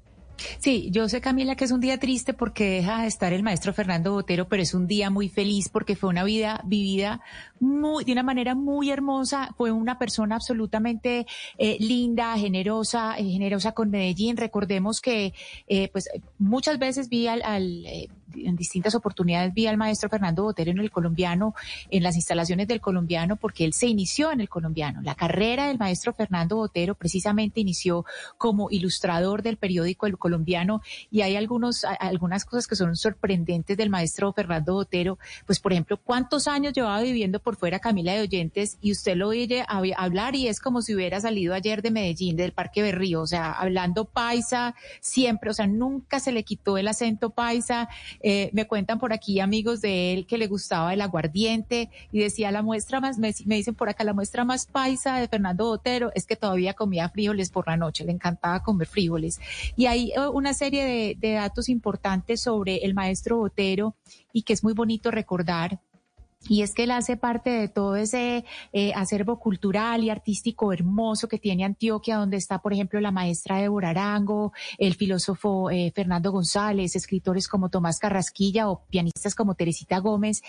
Sí, 0.60 0.90
yo 0.92 1.08
sé, 1.10 1.22
Camila, 1.22 1.56
que 1.56 1.66
es 1.66 1.72
un 1.72 1.80
día 1.80 2.00
triste 2.00 2.34
porque 2.34 2.70
deja 2.70 3.02
de 3.02 3.08
estar 3.08 3.34
el 3.34 3.44
maestro 3.44 3.74
Fernando 3.74 4.12
Botero, 4.12 4.48
pero 4.48 4.62
es 4.62 4.74
un 4.74 4.88
día 4.88 5.10
muy 5.10 5.30
feliz 5.30 5.70
porque 5.70 5.96
fue 5.96 6.10
una 6.10 6.24
vida 6.24 6.62
vivida 6.66 7.22
muy, 7.60 8.04
de 8.04 8.12
una 8.12 8.24
manera 8.24 8.56
muy 8.56 8.90
hermosa. 8.90 9.54
Fue 9.58 9.72
una 9.72 9.98
persona 9.98 10.36
absolutamente 10.36 11.26
eh, 11.58 11.78
linda, 11.80 12.38
generosa, 12.38 13.18
eh, 13.18 13.24
generosa 13.24 13.72
con 13.74 13.90
Medellín. 13.90 14.38
Recordemos 14.38 15.02
que, 15.02 15.34
eh, 15.68 15.90
pues, 15.90 16.10
muchas 16.38 16.80
veces 16.80 17.10
vi 17.10 17.28
al, 17.28 17.42
al 17.44 17.86
en 18.34 18.56
distintas 18.56 18.96
oportunidades 18.96 19.54
vi 19.54 19.68
al 19.68 19.78
maestro 19.78 20.10
Fernando 20.10 20.44
Botero 20.44 20.72
en 20.72 20.80
el 20.80 20.92
colombiano, 20.92 21.54
en 21.90 22.04
las 22.04 22.16
instalaciones 22.16 22.68
del 22.68 22.82
colombiano, 22.82 23.36
porque 23.36 23.66
él 23.66 23.74
se 23.74 23.88
inició 23.88 24.32
en 24.32 24.42
el 24.42 24.50
colombiano. 24.50 25.02
La 25.02 25.16
carrera 25.16 25.68
del 25.68 25.78
maestro 25.78 26.14
Fernando 26.14 26.58
Botero 26.58 26.96
precisamente 26.96 27.62
inició 27.62 28.06
como 28.38 28.70
ilustrador 28.70 29.42
del 29.42 29.58
periódico 29.58 30.08
El 30.08 30.18
Colombiano 30.18 30.82
y 31.12 31.22
hay 31.22 31.36
algunos, 31.36 31.86
algunas 32.00 32.46
cosas 32.46 32.68
que 32.68 32.76
son 32.76 32.96
sorprendentes 32.96 33.78
del 33.78 33.90
maestro 33.90 34.34
Fernando 34.34 34.74
Botero. 34.74 35.18
Pues, 35.46 35.60
por 35.60 35.72
ejemplo, 35.72 35.98
¿cuántos 35.98 36.48
años 36.48 36.74
llevaba 36.74 37.02
viviendo 37.02 37.40
por 37.46 37.56
fuera 37.56 37.78
Camila 37.80 38.12
de 38.12 38.22
Oyentes 38.22 38.80
y 38.82 38.92
usted 38.92 39.16
lo 39.16 39.28
oye 39.28 39.64
hablar 39.68 40.36
y 40.36 40.48
es 40.48 40.60
como 40.60 40.82
si 40.82 40.96
hubiera 40.96 41.22
salido 41.22 41.54
ayer 41.54 41.84
de 41.84 41.92
Medellín, 41.92 42.36
del 42.36 42.54
Parque 42.54 42.82
Berrío, 42.82 43.22
o 43.22 43.28
sea, 43.28 43.52
hablando 43.52 44.06
paisa 44.06 44.74
siempre, 45.00 45.52
o 45.52 45.54
sea, 45.54 45.68
nunca 45.68 46.20
se 46.20 46.32
le 46.32 46.44
quitó 46.44 46.80
el 46.80 46.88
acento 46.88 47.30
paisa. 47.30 47.88
Eh, 48.20 48.50
me 48.54 48.66
cuentan 48.66 48.98
por 48.98 49.14
aquí 49.14 49.40
amigos 49.40 49.80
de 49.80 50.14
él 50.14 50.26
que 50.26 50.40
le 50.40 50.48
gustaba 50.48 50.92
el 50.94 51.02
aguardiente 51.02 51.92
y 52.12 52.20
decía 52.20 52.52
la 52.52 52.64
muestra 52.64 53.00
más, 53.00 53.20
me, 53.20 53.32
dicen 53.46 53.76
por 53.76 53.90
acá, 53.90 54.04
la 54.04 54.14
muestra 54.14 54.44
más 54.44 54.66
paisa 54.66 55.20
de 55.20 55.28
Fernando 55.28 55.66
Botero 55.66 56.12
es 56.16 56.26
que 56.26 56.36
todavía 56.36 56.74
comía 56.74 57.10
frijoles 57.10 57.52
por 57.52 57.68
la 57.68 57.78
noche, 57.78 58.06
le 58.06 58.12
encantaba 58.12 58.64
comer 58.64 58.88
frijoles. 58.88 59.40
Y 59.76 59.86
hay 59.86 60.12
eh, 60.16 60.28
una 60.34 60.56
serie 60.56 61.16
de 61.16 61.32
datos 61.34 61.70
importantes 61.70 62.42
sobre 62.42 62.78
el 62.78 62.96
maestro 62.96 63.38
Botero 63.38 63.96
y 64.34 64.42
que 64.42 64.54
es 64.54 64.64
muy 64.64 64.74
bonito 64.74 65.12
recordar 65.12 65.80
y 66.48 66.62
es 66.62 66.74
que 66.74 66.84
él 66.84 66.92
hace 66.92 67.18
parte 67.18 67.50
de 67.50 67.68
todo 67.68 67.96
ese 67.96 68.46
eh, 68.72 68.94
acervo 68.96 69.40
cultural 69.40 70.04
y 70.04 70.10
artístico 70.10 70.72
hermoso 70.72 71.28
que 71.28 71.40
tiene 71.40 71.66
Antioquia, 71.66 72.18
donde 72.18 72.38
está, 72.38 72.60
por 72.60 72.74
ejemplo, 72.74 73.00
la 73.00 73.12
maestra 73.12 73.58
de 73.58 73.70
Arango, 73.84 74.54
el 74.78 74.96
filósofo 74.96 75.70
eh, 75.70 75.92
Fernando 75.94 76.32
González, 76.32 76.96
escritores 76.96 77.48
como 77.48 77.70
Tomás 77.70 78.00
Carrasquilla 78.00 78.70
o 78.70 78.84
pianistas 78.90 79.34
como 79.36 79.56
Teresita 79.56 80.00
Gómez. 80.00 80.44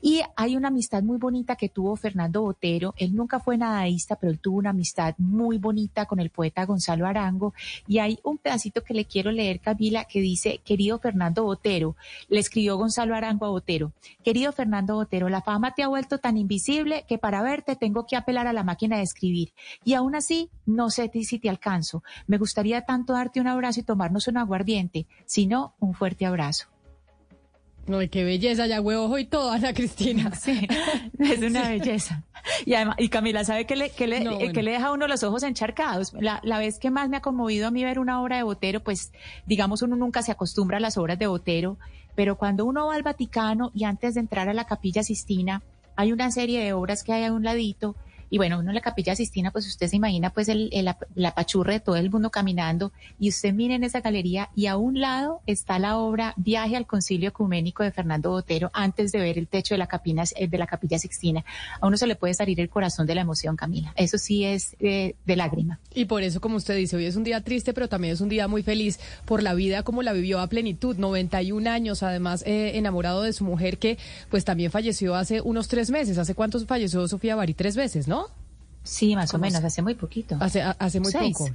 Y 0.00 0.22
hay 0.36 0.56
una 0.56 0.68
amistad 0.68 1.02
muy 1.02 1.18
bonita 1.18 1.56
que 1.56 1.68
tuvo 1.68 1.96
Fernando 1.96 2.42
Botero. 2.42 2.94
Él 2.96 3.14
nunca 3.14 3.38
fue 3.38 3.58
nadaísta, 3.58 4.16
pero 4.16 4.32
él 4.32 4.38
tuvo 4.38 4.58
una 4.58 4.70
amistad 4.70 5.14
muy 5.18 5.58
bonita 5.58 6.06
con 6.06 6.18
el 6.18 6.30
poeta 6.30 6.64
Gonzalo 6.64 7.06
Arango. 7.06 7.52
Y 7.86 7.98
hay 7.98 8.18
un 8.24 8.38
pedacito 8.38 8.82
que 8.82 8.94
le 8.94 9.04
quiero 9.04 9.30
leer, 9.30 9.60
Camila, 9.60 10.04
que 10.04 10.20
dice, 10.20 10.60
querido 10.64 10.98
Fernando 10.98 11.44
Botero, 11.44 11.96
le 12.28 12.40
escribió 12.40 12.76
Gonzalo 12.76 13.14
Arango 13.14 13.46
a 13.46 13.50
Botero, 13.50 13.92
querido 14.24 14.52
Fernando 14.52 14.94
Botero, 14.94 15.28
la 15.28 15.41
fama 15.42 15.74
te 15.74 15.82
ha 15.82 15.88
vuelto 15.88 16.18
tan 16.18 16.36
invisible 16.36 17.04
que 17.08 17.18
para 17.18 17.42
verte 17.42 17.76
tengo 17.76 18.06
que 18.06 18.16
apelar 18.16 18.46
a 18.46 18.52
la 18.52 18.64
máquina 18.64 18.96
de 18.96 19.02
escribir. 19.02 19.52
Y 19.84 19.94
aún 19.94 20.14
así, 20.14 20.50
no 20.66 20.90
sé 20.90 21.10
si 21.12 21.38
te 21.38 21.48
alcanzo. 21.48 22.02
Me 22.26 22.38
gustaría 22.38 22.82
tanto 22.82 23.12
darte 23.12 23.40
un 23.40 23.48
abrazo 23.48 23.80
y 23.80 23.84
tomarnos 23.84 24.28
un 24.28 24.38
aguardiente. 24.38 25.06
Si 25.26 25.46
no, 25.46 25.74
un 25.78 25.94
fuerte 25.94 26.26
abrazo. 26.26 26.68
No, 27.86 27.98
qué 28.08 28.22
belleza, 28.22 28.66
ya 28.66 28.80
huevo 28.80 29.18
y 29.18 29.24
todo, 29.24 29.50
Ana 29.50 29.72
Cristina. 29.72 30.30
Sí, 30.40 30.66
es 31.18 31.40
una 31.40 31.68
belleza. 31.68 32.24
Y 32.64 32.74
además, 32.74 32.96
y 32.98 33.08
Camila, 33.08 33.44
¿sabe 33.44 33.66
qué 33.66 33.76
le, 33.76 33.90
qué 33.90 34.06
le, 34.06 34.20
le 34.20 34.70
deja 34.70 34.86
a 34.86 34.92
uno 34.92 35.06
los 35.08 35.22
ojos 35.22 35.42
encharcados? 35.42 36.12
La, 36.14 36.40
la, 36.42 36.58
vez 36.58 36.78
que 36.78 36.90
más 36.90 37.08
me 37.08 37.16
ha 37.16 37.20
conmovido 37.20 37.68
a 37.68 37.70
mí 37.70 37.84
ver 37.84 37.98
una 37.98 38.20
obra 38.20 38.36
de 38.36 38.42
Botero, 38.44 38.82
pues, 38.82 39.12
digamos, 39.46 39.82
uno 39.82 39.96
nunca 39.96 40.22
se 40.22 40.32
acostumbra 40.32 40.78
a 40.78 40.80
las 40.80 40.96
obras 40.96 41.18
de 41.18 41.26
Botero, 41.26 41.78
pero 42.14 42.36
cuando 42.36 42.64
uno 42.64 42.86
va 42.86 42.94
al 42.94 43.02
Vaticano 43.02 43.70
y 43.74 43.84
antes 43.84 44.14
de 44.14 44.20
entrar 44.20 44.48
a 44.48 44.54
la 44.54 44.66
Capilla 44.66 45.02
Sistina, 45.02 45.62
hay 45.96 46.12
una 46.12 46.30
serie 46.30 46.62
de 46.62 46.72
obras 46.72 47.02
que 47.04 47.12
hay 47.12 47.24
a 47.24 47.32
un 47.32 47.44
ladito 47.44 47.94
y 48.32 48.38
bueno, 48.38 48.60
uno 48.60 48.70
en 48.70 48.74
la 48.74 48.80
capilla 48.80 49.14
Sistina, 49.14 49.50
pues 49.50 49.66
usted 49.66 49.88
se 49.88 49.96
imagina 49.96 50.30
pues 50.30 50.48
el, 50.48 50.70
la, 51.14 51.34
pachurra 51.34 51.74
de 51.74 51.80
todo 51.80 51.96
el 51.96 52.08
mundo 52.08 52.30
caminando 52.30 52.90
y 53.20 53.28
usted 53.28 53.52
mire 53.52 53.74
en 53.74 53.84
esa 53.84 54.00
galería 54.00 54.48
y 54.56 54.68
a 54.68 54.78
un 54.78 55.02
lado 55.02 55.42
está 55.46 55.78
la 55.78 55.98
obra 55.98 56.32
Viaje 56.38 56.76
al 56.76 56.86
Concilio 56.86 57.28
Ecuménico 57.28 57.82
de 57.82 57.92
Fernando 57.92 58.30
Botero 58.30 58.70
antes 58.72 59.12
de 59.12 59.18
ver 59.18 59.36
el 59.36 59.48
techo 59.48 59.74
de 59.74 59.78
la, 59.78 59.86
capilla, 59.86 60.24
eh, 60.36 60.48
de 60.48 60.56
la 60.56 60.66
capilla 60.66 60.98
Sixtina. 60.98 61.44
A 61.78 61.86
uno 61.86 61.98
se 61.98 62.06
le 62.06 62.16
puede 62.16 62.32
salir 62.32 62.58
el 62.58 62.70
corazón 62.70 63.06
de 63.06 63.14
la 63.14 63.20
emoción, 63.20 63.54
Camila. 63.54 63.92
Eso 63.96 64.16
sí 64.16 64.46
es 64.46 64.76
eh, 64.80 65.14
de 65.26 65.36
lágrima. 65.36 65.78
Y 65.92 66.06
por 66.06 66.22
eso, 66.22 66.40
como 66.40 66.56
usted 66.56 66.74
dice, 66.74 66.96
hoy 66.96 67.04
es 67.04 67.16
un 67.16 67.24
día 67.24 67.42
triste, 67.42 67.74
pero 67.74 67.90
también 67.90 68.14
es 68.14 68.22
un 68.22 68.30
día 68.30 68.48
muy 68.48 68.62
feliz 68.62 68.98
por 69.26 69.42
la 69.42 69.52
vida 69.52 69.82
como 69.82 70.02
la 70.02 70.14
vivió 70.14 70.40
a 70.40 70.46
plenitud. 70.46 70.96
91 70.96 71.68
años, 71.68 72.02
además, 72.02 72.44
eh, 72.46 72.78
enamorado 72.78 73.20
de 73.20 73.34
su 73.34 73.44
mujer 73.44 73.76
que 73.76 73.98
pues 74.30 74.46
también 74.46 74.70
falleció 74.70 75.16
hace 75.16 75.42
unos 75.42 75.68
tres 75.68 75.90
meses. 75.90 76.16
¿Hace 76.16 76.34
cuántos 76.34 76.64
falleció 76.64 77.06
Sofía 77.06 77.36
Bari? 77.36 77.52
Tres 77.52 77.76
veces, 77.76 78.08
¿no? 78.08 78.21
Sí, 78.82 79.14
más 79.14 79.32
o 79.34 79.38
menos, 79.38 79.62
hace 79.62 79.82
muy 79.82 79.94
poquito. 79.94 80.36
Hace, 80.40 80.62
hace 80.62 81.00
muy 81.00 81.12
poco. 81.12 81.50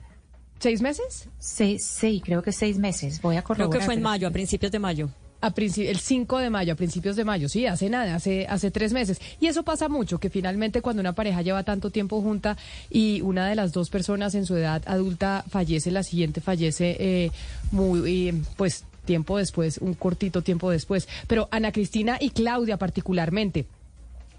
¿Seis 0.59 0.81
meses? 0.81 1.29
Sí, 1.39 1.77
sí, 1.79 2.21
creo 2.23 2.41
que 2.41 2.51
seis 2.51 2.77
meses. 2.77 3.21
Voy 3.21 3.37
a 3.37 3.43
corroborar. 3.43 3.69
Creo 3.69 3.79
que 3.79 3.85
fue 3.85 3.93
en 3.93 4.01
mayo, 4.01 4.27
a 4.27 4.31
principios 4.31 4.71
de 4.71 4.79
mayo. 4.79 5.09
A 5.39 5.53
el 5.55 5.99
5 5.99 6.39
de 6.39 6.49
mayo, 6.49 6.73
a 6.73 6.75
principios 6.75 7.15
de 7.15 7.23
mayo, 7.23 7.47
sí, 7.47 7.67
hace 7.67 7.91
nada, 7.91 8.15
hace, 8.15 8.47
hace 8.49 8.71
tres 8.71 8.91
meses. 8.91 9.21
Y 9.39 9.45
eso 9.45 9.61
pasa 9.61 9.87
mucho, 9.87 10.17
que 10.17 10.31
finalmente 10.31 10.81
cuando 10.81 10.99
una 10.99 11.13
pareja 11.13 11.43
lleva 11.43 11.61
tanto 11.61 11.91
tiempo 11.91 12.23
junta 12.23 12.57
y 12.89 13.21
una 13.21 13.47
de 13.47 13.53
las 13.53 13.71
dos 13.71 13.91
personas 13.91 14.33
en 14.33 14.47
su 14.47 14.57
edad 14.57 14.81
adulta 14.87 15.45
fallece, 15.47 15.91
la 15.91 16.01
siguiente 16.01 16.41
fallece 16.41 16.97
eh, 16.99 17.31
muy, 17.71 18.29
eh, 18.29 18.33
pues 18.55 18.83
tiempo 19.05 19.37
después, 19.37 19.77
un 19.77 19.93
cortito 19.93 20.41
tiempo 20.41 20.71
después. 20.71 21.07
Pero 21.27 21.47
Ana 21.51 21.71
Cristina 21.71 22.17
y 22.19 22.31
Claudia 22.31 22.77
particularmente 22.77 23.67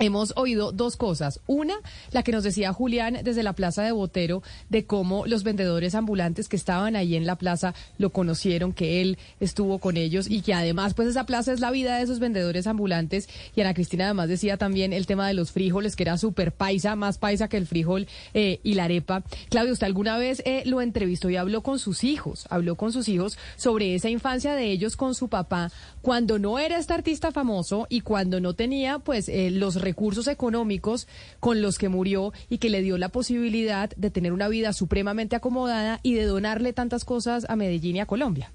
Hemos 0.00 0.32
oído 0.36 0.72
dos 0.72 0.96
cosas. 0.96 1.40
Una, 1.46 1.74
la 2.12 2.22
que 2.22 2.32
nos 2.32 2.44
decía 2.44 2.72
Julián 2.72 3.18
desde 3.24 3.42
la 3.42 3.52
plaza 3.52 3.82
de 3.82 3.92
Botero, 3.92 4.42
de 4.68 4.86
cómo 4.86 5.26
los 5.26 5.42
vendedores 5.42 5.94
ambulantes 5.94 6.48
que 6.48 6.56
estaban 6.56 6.94
ahí 6.94 7.16
en 7.16 7.26
la 7.26 7.36
plaza 7.36 7.74
lo 7.98 8.10
conocieron, 8.10 8.72
que 8.72 9.00
él 9.00 9.18
estuvo 9.40 9.78
con 9.78 9.96
ellos 9.96 10.30
y 10.30 10.42
que 10.42 10.54
además, 10.54 10.94
pues 10.94 11.08
esa 11.08 11.26
plaza 11.26 11.52
es 11.52 11.60
la 11.60 11.70
vida 11.70 11.96
de 11.96 12.04
esos 12.04 12.20
vendedores 12.20 12.66
ambulantes. 12.66 13.28
Y 13.56 13.60
Ana 13.60 13.74
Cristina 13.74 14.04
además 14.04 14.28
decía 14.28 14.56
también 14.56 14.92
el 14.92 15.06
tema 15.06 15.26
de 15.26 15.34
los 15.34 15.50
frijoles, 15.50 15.96
que 15.96 16.04
era 16.04 16.16
súper 16.16 16.52
paisa, 16.52 16.94
más 16.94 17.18
paisa 17.18 17.48
que 17.48 17.56
el 17.56 17.66
frijol 17.66 18.06
eh, 18.34 18.60
y 18.62 18.74
la 18.74 18.84
arepa. 18.84 19.24
Claudio, 19.48 19.72
usted 19.72 19.86
alguna 19.86 20.16
vez 20.16 20.42
eh, 20.44 20.62
lo 20.64 20.80
entrevistó 20.80 21.28
y 21.30 21.36
habló 21.36 21.62
con 21.62 21.78
sus 21.78 22.04
hijos, 22.04 22.46
habló 22.50 22.76
con 22.76 22.92
sus 22.92 23.08
hijos 23.08 23.36
sobre 23.56 23.94
esa 23.94 24.08
infancia 24.08 24.54
de 24.54 24.70
ellos 24.70 24.96
con 24.96 25.14
su 25.14 25.28
papá, 25.28 25.72
cuando 26.08 26.38
no 26.38 26.58
era 26.58 26.78
este 26.78 26.94
artista 26.94 27.32
famoso 27.32 27.86
y 27.90 28.00
cuando 28.00 28.40
no 28.40 28.54
tenía, 28.54 28.98
pues, 28.98 29.28
eh, 29.28 29.50
los 29.50 29.74
recursos 29.74 30.26
económicos 30.26 31.06
con 31.38 31.60
los 31.60 31.76
que 31.76 31.90
murió 31.90 32.32
y 32.48 32.56
que 32.56 32.70
le 32.70 32.80
dio 32.80 32.96
la 32.96 33.10
posibilidad 33.10 33.90
de 33.94 34.10
tener 34.10 34.32
una 34.32 34.48
vida 34.48 34.72
supremamente 34.72 35.36
acomodada 35.36 36.00
y 36.02 36.14
de 36.14 36.24
donarle 36.24 36.72
tantas 36.72 37.04
cosas 37.04 37.44
a 37.50 37.56
Medellín 37.56 37.96
y 37.96 38.00
a 38.00 38.06
Colombia. 38.06 38.50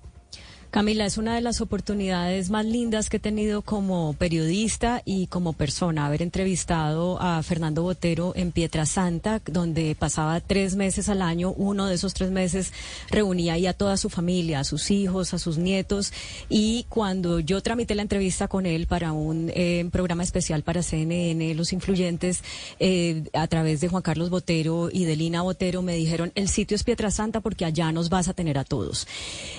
Camila, 0.74 1.06
es 1.06 1.20
una 1.20 1.36
de 1.36 1.42
las 1.42 1.62
oportunidades 1.62 2.50
más 2.50 2.66
lindas 2.66 3.08
que 3.08 3.18
he 3.18 3.20
tenido 3.20 3.62
como 3.62 4.14
periodista 4.14 5.04
y 5.06 5.28
como 5.28 5.54
persona, 5.54 6.08
haber 6.08 6.24
entrevistado 6.24 7.22
a 7.22 7.44
Fernando 7.44 7.84
Botero 7.84 8.34
en 8.36 8.52
Pietrasanta, 8.52 9.40
donde 9.46 9.94
pasaba 9.94 10.40
tres 10.40 10.76
meses 10.76 11.10
al 11.10 11.22
año. 11.22 11.52
Uno 11.52 11.86
de 11.86 11.94
esos 11.94 12.16
tres 12.16 12.32
meses 12.32 12.74
reunía 13.12 13.54
ahí 13.54 13.68
a 13.68 13.74
toda 13.74 13.98
su 13.98 14.10
familia, 14.10 14.62
a 14.62 14.64
sus 14.64 14.90
hijos, 14.90 15.36
a 15.36 15.38
sus 15.38 15.60
nietos. 15.60 16.12
Y 16.50 16.88
cuando 16.90 17.40
yo 17.40 17.62
tramité 17.62 17.94
la 17.94 18.02
entrevista 18.02 18.48
con 18.48 18.66
él 18.66 18.88
para 18.88 19.12
un 19.12 19.52
eh, 19.54 19.88
programa 19.92 20.24
especial 20.24 20.64
para 20.64 20.82
CNN, 20.82 21.54
Los 21.54 21.72
Influyentes, 21.72 22.44
eh, 22.80 23.26
a 23.34 23.46
través 23.46 23.80
de 23.80 23.90
Juan 23.90 24.02
Carlos 24.02 24.32
Botero 24.32 24.90
y 24.92 25.06
de 25.06 25.18
Lina 25.18 25.44
Botero, 25.44 25.84
me 25.84 25.94
dijeron, 25.94 26.32
el 26.34 26.50
sitio 26.50 26.74
es 26.74 26.84
Pietrasanta 26.84 27.42
porque 27.42 27.64
allá 27.64 27.92
nos 27.92 28.10
vas 28.10 28.28
a 28.28 28.34
tener 28.34 28.58
a 28.58 28.64
todos. 28.64 29.08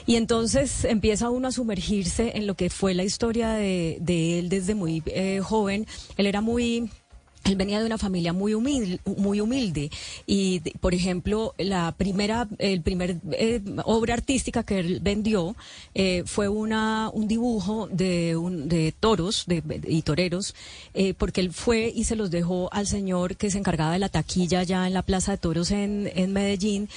Y 0.06 0.16
entonces 0.16 0.84
empieza 1.04 1.28
uno 1.28 1.48
a 1.48 1.52
sumergirse 1.52 2.32
en 2.34 2.46
lo 2.46 2.54
que 2.54 2.70
fue 2.70 2.94
la 2.94 3.04
historia 3.04 3.50
de, 3.52 4.38
él 4.38 4.48
desde 4.48 4.74
muy 4.74 5.02
eh, 5.04 5.40
joven. 5.44 5.86
Él 6.16 6.24
era 6.24 6.40
muy 6.40 6.88
él 7.44 7.56
venía 7.56 7.78
de 7.78 7.84
una 7.84 7.98
familia 7.98 8.32
muy 8.32 8.54
humilde, 8.54 9.00
muy 9.04 9.42
humilde 9.42 9.90
y, 10.26 10.60
por 10.80 10.94
ejemplo, 10.94 11.52
la 11.58 11.92
primera, 11.92 12.48
el 12.56 12.80
primer 12.80 13.18
eh, 13.32 13.60
obra 13.84 14.14
artística 14.14 14.62
que 14.62 14.78
él 14.78 15.00
vendió 15.02 15.54
eh, 15.94 16.22
fue 16.24 16.48
una 16.48 17.10
un 17.12 17.28
dibujo 17.28 17.86
de, 17.92 18.38
un, 18.38 18.66
de 18.70 18.94
toros 18.98 19.44
de, 19.46 19.62
y 19.86 20.00
toreros, 20.00 20.54
eh, 20.94 21.12
porque 21.12 21.42
él 21.42 21.52
fue 21.52 21.92
y 21.94 22.04
se 22.04 22.16
los 22.16 22.30
dejó 22.30 22.72
al 22.72 22.86
señor 22.86 23.36
que 23.36 23.50
se 23.50 23.58
encargaba 23.58 23.92
de 23.92 23.98
la 23.98 24.08
taquilla 24.08 24.62
ya 24.62 24.86
en 24.86 24.94
la 24.94 25.02
Plaza 25.02 25.32
de 25.32 25.38
Toros 25.38 25.70
en, 25.70 26.10
en 26.14 26.32
Medellín 26.32 26.88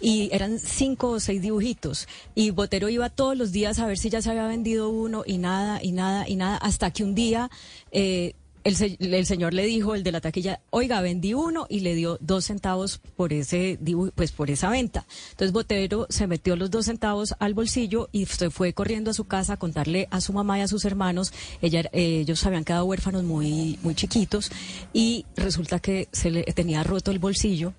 y 0.00 0.28
eran 0.32 0.58
cinco 0.58 1.10
o 1.10 1.20
seis 1.20 1.42
dibujitos. 1.42 2.08
Y 2.34 2.50
Botero 2.50 2.88
iba 2.88 3.08
todos 3.10 3.36
los 3.36 3.52
días 3.52 3.78
a 3.78 3.86
ver 3.86 3.98
si 3.98 4.10
ya 4.10 4.22
se 4.22 4.30
había 4.30 4.46
vendido 4.46 4.88
uno 4.88 5.22
y 5.26 5.38
nada, 5.38 5.80
y 5.82 5.92
nada, 5.92 6.28
y 6.28 6.36
nada, 6.36 6.56
hasta 6.56 6.90
que 6.90 7.04
un 7.04 7.14
día 7.14 7.50
eh, 7.90 8.34
el, 8.66 9.26
señor 9.26 9.54
le 9.54 9.64
dijo, 9.64 9.94
el 9.94 10.02
de 10.02 10.10
la 10.10 10.20
taquilla, 10.20 10.60
oiga, 10.70 11.00
vendí 11.00 11.34
uno 11.34 11.66
y 11.68 11.80
le 11.80 11.94
dio 11.94 12.18
dos 12.20 12.46
centavos 12.46 12.98
por 13.16 13.32
ese 13.32 13.78
pues 14.16 14.32
por 14.32 14.50
esa 14.50 14.70
venta. 14.70 15.06
Entonces 15.30 15.52
Botero 15.52 16.06
se 16.10 16.26
metió 16.26 16.56
los 16.56 16.70
dos 16.70 16.86
centavos 16.86 17.34
al 17.38 17.54
bolsillo 17.54 18.08
y 18.10 18.26
se 18.26 18.50
fue 18.50 18.72
corriendo 18.72 19.12
a 19.12 19.14
su 19.14 19.24
casa 19.24 19.52
a 19.52 19.56
contarle 19.56 20.08
a 20.10 20.20
su 20.20 20.32
mamá 20.32 20.58
y 20.58 20.62
a 20.62 20.68
sus 20.68 20.84
hermanos. 20.84 21.32
Ella, 21.62 21.82
eh, 21.92 22.20
ellos 22.20 22.44
habían 22.44 22.64
quedado 22.64 22.86
huérfanos 22.86 23.22
muy, 23.22 23.78
muy 23.82 23.94
chiquitos 23.94 24.50
y 24.92 25.26
resulta 25.36 25.78
que 25.78 26.08
se 26.10 26.30
le 26.30 26.42
tenía 26.44 26.82
roto 26.82 27.12
el 27.12 27.20
bolsillo 27.20 27.72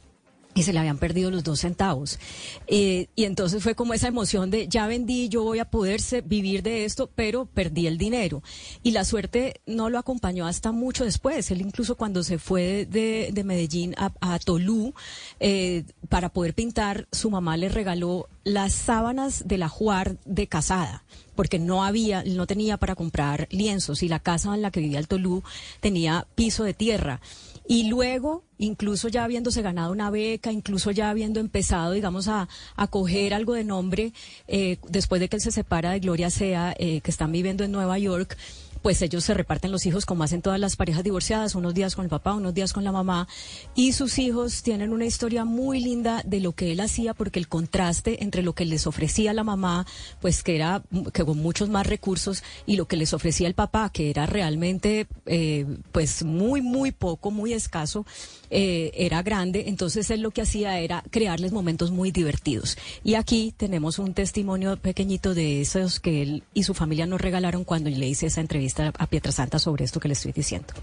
y 0.57 0.63
se 0.63 0.73
le 0.73 0.79
habían 0.79 0.97
perdido 0.97 1.29
los 1.29 1.43
dos 1.43 1.59
centavos. 1.59 2.17
Eh, 2.65 3.09
y 3.15 3.25
entonces 3.25 3.61
fue 3.61 3.75
como 3.75 3.93
esa 3.93 4.07
emoción 4.07 4.49
de 4.49 4.67
ya 4.67 4.87
vendí, 4.87 5.29
yo 5.29 5.43
voy 5.43 5.59
a 5.59 5.69
poderse 5.69 6.21
vivir 6.21 6.63
de 6.63 6.83
esto, 6.83 7.11
pero 7.13 7.45
perdí 7.45 7.85
el 7.85 7.99
dinero. 7.99 8.41
Y 8.81 8.89
la 8.89 9.05
suerte 9.05 9.61
no 9.67 9.91
lo 9.91 9.99
acompañó 9.99 10.47
hasta 10.47 10.71
mucho 10.71 11.05
después. 11.05 11.51
Él 11.51 11.61
incluso 11.61 11.95
cuando 11.95 12.23
se 12.23 12.39
fue 12.39 12.87
de, 12.89 13.29
de 13.31 13.43
Medellín 13.43 13.93
a, 13.97 14.11
a 14.19 14.39
Tolú 14.39 14.95
eh, 15.39 15.83
para 16.09 16.29
poder 16.29 16.55
pintar, 16.55 17.07
su 17.11 17.29
mamá 17.29 17.55
le 17.55 17.69
regaló 17.69 18.27
las 18.43 18.73
sábanas 18.73 19.47
de 19.47 19.59
la 19.59 19.69
Juar 19.69 20.17
de 20.25 20.47
casada 20.47 21.03
porque 21.37 21.59
no 21.59 21.85
había, 21.85 22.23
no 22.23 22.47
tenía 22.47 22.77
para 22.77 22.95
comprar 22.95 23.47
lienzos 23.51 24.01
y 24.01 24.09
la 24.09 24.19
casa 24.19 24.53
en 24.55 24.63
la 24.63 24.71
que 24.71 24.79
vivía 24.79 24.97
el 24.97 25.07
Tolú 25.07 25.43
tenía 25.79 26.25
piso 26.33 26.63
de 26.63 26.73
tierra. 26.73 27.21
Y 27.67 27.89
luego, 27.89 28.43
incluso 28.57 29.09
ya 29.09 29.25
habiéndose 29.25 29.61
ganado 29.61 29.91
una 29.91 30.09
beca, 30.09 30.51
incluso 30.53 30.91
ya 30.91 31.09
habiendo 31.09 31.41
empezado, 31.41 31.91
digamos, 31.91 32.29
a, 32.29 32.47
a 32.77 32.87
coger 32.87 33.33
algo 33.33 33.53
de 33.53 33.65
nombre, 33.65 34.13
eh, 34.47 34.77
después 34.87 35.19
de 35.19 35.27
que 35.27 35.35
él 35.35 35.41
se 35.41 35.51
separa 35.51 35.91
de 35.91 35.99
Gloria 35.99 36.29
Sea, 36.29 36.73
eh, 36.79 37.01
que 37.01 37.11
están 37.11 37.31
viviendo 37.31 37.65
en 37.65 37.73
Nueva 37.73 37.99
York, 37.99 38.37
pues 38.81 39.01
ellos 39.01 39.23
se 39.23 39.33
reparten 39.33 39.71
los 39.71 39.85
hijos 39.85 40.05
como 40.05 40.23
hacen 40.23 40.41
todas 40.41 40.59
las 40.59 40.75
parejas 40.75 41.03
divorciadas, 41.03 41.55
unos 41.55 41.73
días 41.73 41.95
con 41.95 42.05
el 42.05 42.09
papá, 42.09 42.33
unos 42.33 42.53
días 42.53 42.73
con 42.73 42.83
la 42.83 42.91
mamá, 42.91 43.27
y 43.75 43.93
sus 43.93 44.19
hijos 44.19 44.63
tienen 44.63 44.93
una 44.93 45.05
historia 45.05 45.45
muy 45.45 45.79
linda 45.79 46.21
de 46.25 46.39
lo 46.39 46.53
que 46.53 46.71
él 46.71 46.79
hacía, 46.79 47.13
porque 47.13 47.39
el 47.39 47.47
contraste 47.47 48.23
entre 48.23 48.43
lo 48.43 48.53
que 48.53 48.65
les 48.65 48.87
ofrecía 48.87 49.33
la 49.33 49.43
mamá, 49.43 49.85
pues 50.21 50.43
que 50.43 50.55
era 50.55 50.83
que 51.13 51.25
con 51.25 51.37
muchos 51.37 51.69
más 51.69 51.87
recursos, 51.87 52.43
y 52.65 52.75
lo 52.75 52.87
que 52.87 52.97
les 52.97 53.13
ofrecía 53.13 53.47
el 53.47 53.53
papá, 53.53 53.89
que 53.91 54.09
era 54.09 54.25
realmente 54.25 55.07
eh, 55.25 55.65
pues 55.91 56.23
muy, 56.23 56.61
muy 56.61 56.91
poco, 56.91 57.31
muy 57.31 57.53
escaso, 57.53 58.05
eh, 58.49 58.91
era 58.93 59.21
grande, 59.23 59.65
entonces 59.67 60.09
él 60.11 60.21
lo 60.21 60.31
que 60.31 60.41
hacía 60.41 60.79
era 60.79 61.03
crearles 61.09 61.51
momentos 61.51 61.91
muy 61.91 62.11
divertidos. 62.11 62.77
Y 63.03 63.15
aquí 63.15 63.53
tenemos 63.55 63.99
un 63.99 64.13
testimonio 64.13 64.77
pequeñito 64.77 65.33
de 65.33 65.61
esos 65.61 65.99
que 65.99 66.21
él 66.21 66.43
y 66.53 66.63
su 66.63 66.73
familia 66.73 67.05
nos 67.05 67.21
regalaron 67.21 67.63
cuando 67.63 67.89
le 67.89 68.07
hice 68.07 68.27
esa 68.27 68.41
entrevista 68.41 68.91
a 68.97 69.07
Pietrasanta 69.07 69.59
sobre 69.59 69.85
esto 69.85 69.99
que 69.99 70.07
le 70.07 70.13
estoy 70.13 70.31
diciendo. 70.31 70.73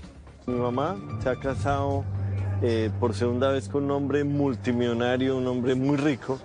Mi 0.47 0.55
mamá 0.55 0.97
se 1.23 1.29
ha 1.29 1.37
casado 1.37 2.05
eh, 2.63 2.91
por 3.01 3.15
segunda 3.15 3.51
vez 3.51 3.69
con 3.69 3.85
un 3.85 3.91
hombre 3.91 4.25
multimillonario, 4.25 5.37
un 5.37 5.47
hombre 5.47 5.75
muy 5.75 5.97
rico, 5.97 6.39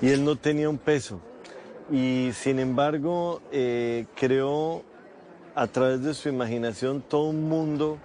y 0.00 0.08
él 0.08 0.24
no 0.24 0.36
tenía 0.36 0.68
un 0.68 0.78
peso. 0.78 1.20
Y 1.90 2.30
sin 2.34 2.58
embargo, 2.58 3.40
eh, 3.52 4.06
creó 4.14 4.82
a 5.54 5.66
través 5.66 6.02
de 6.02 6.14
su 6.14 6.28
imaginación 6.28 7.00
todo 7.00 7.24
un 7.30 7.48
mundo 7.48 7.98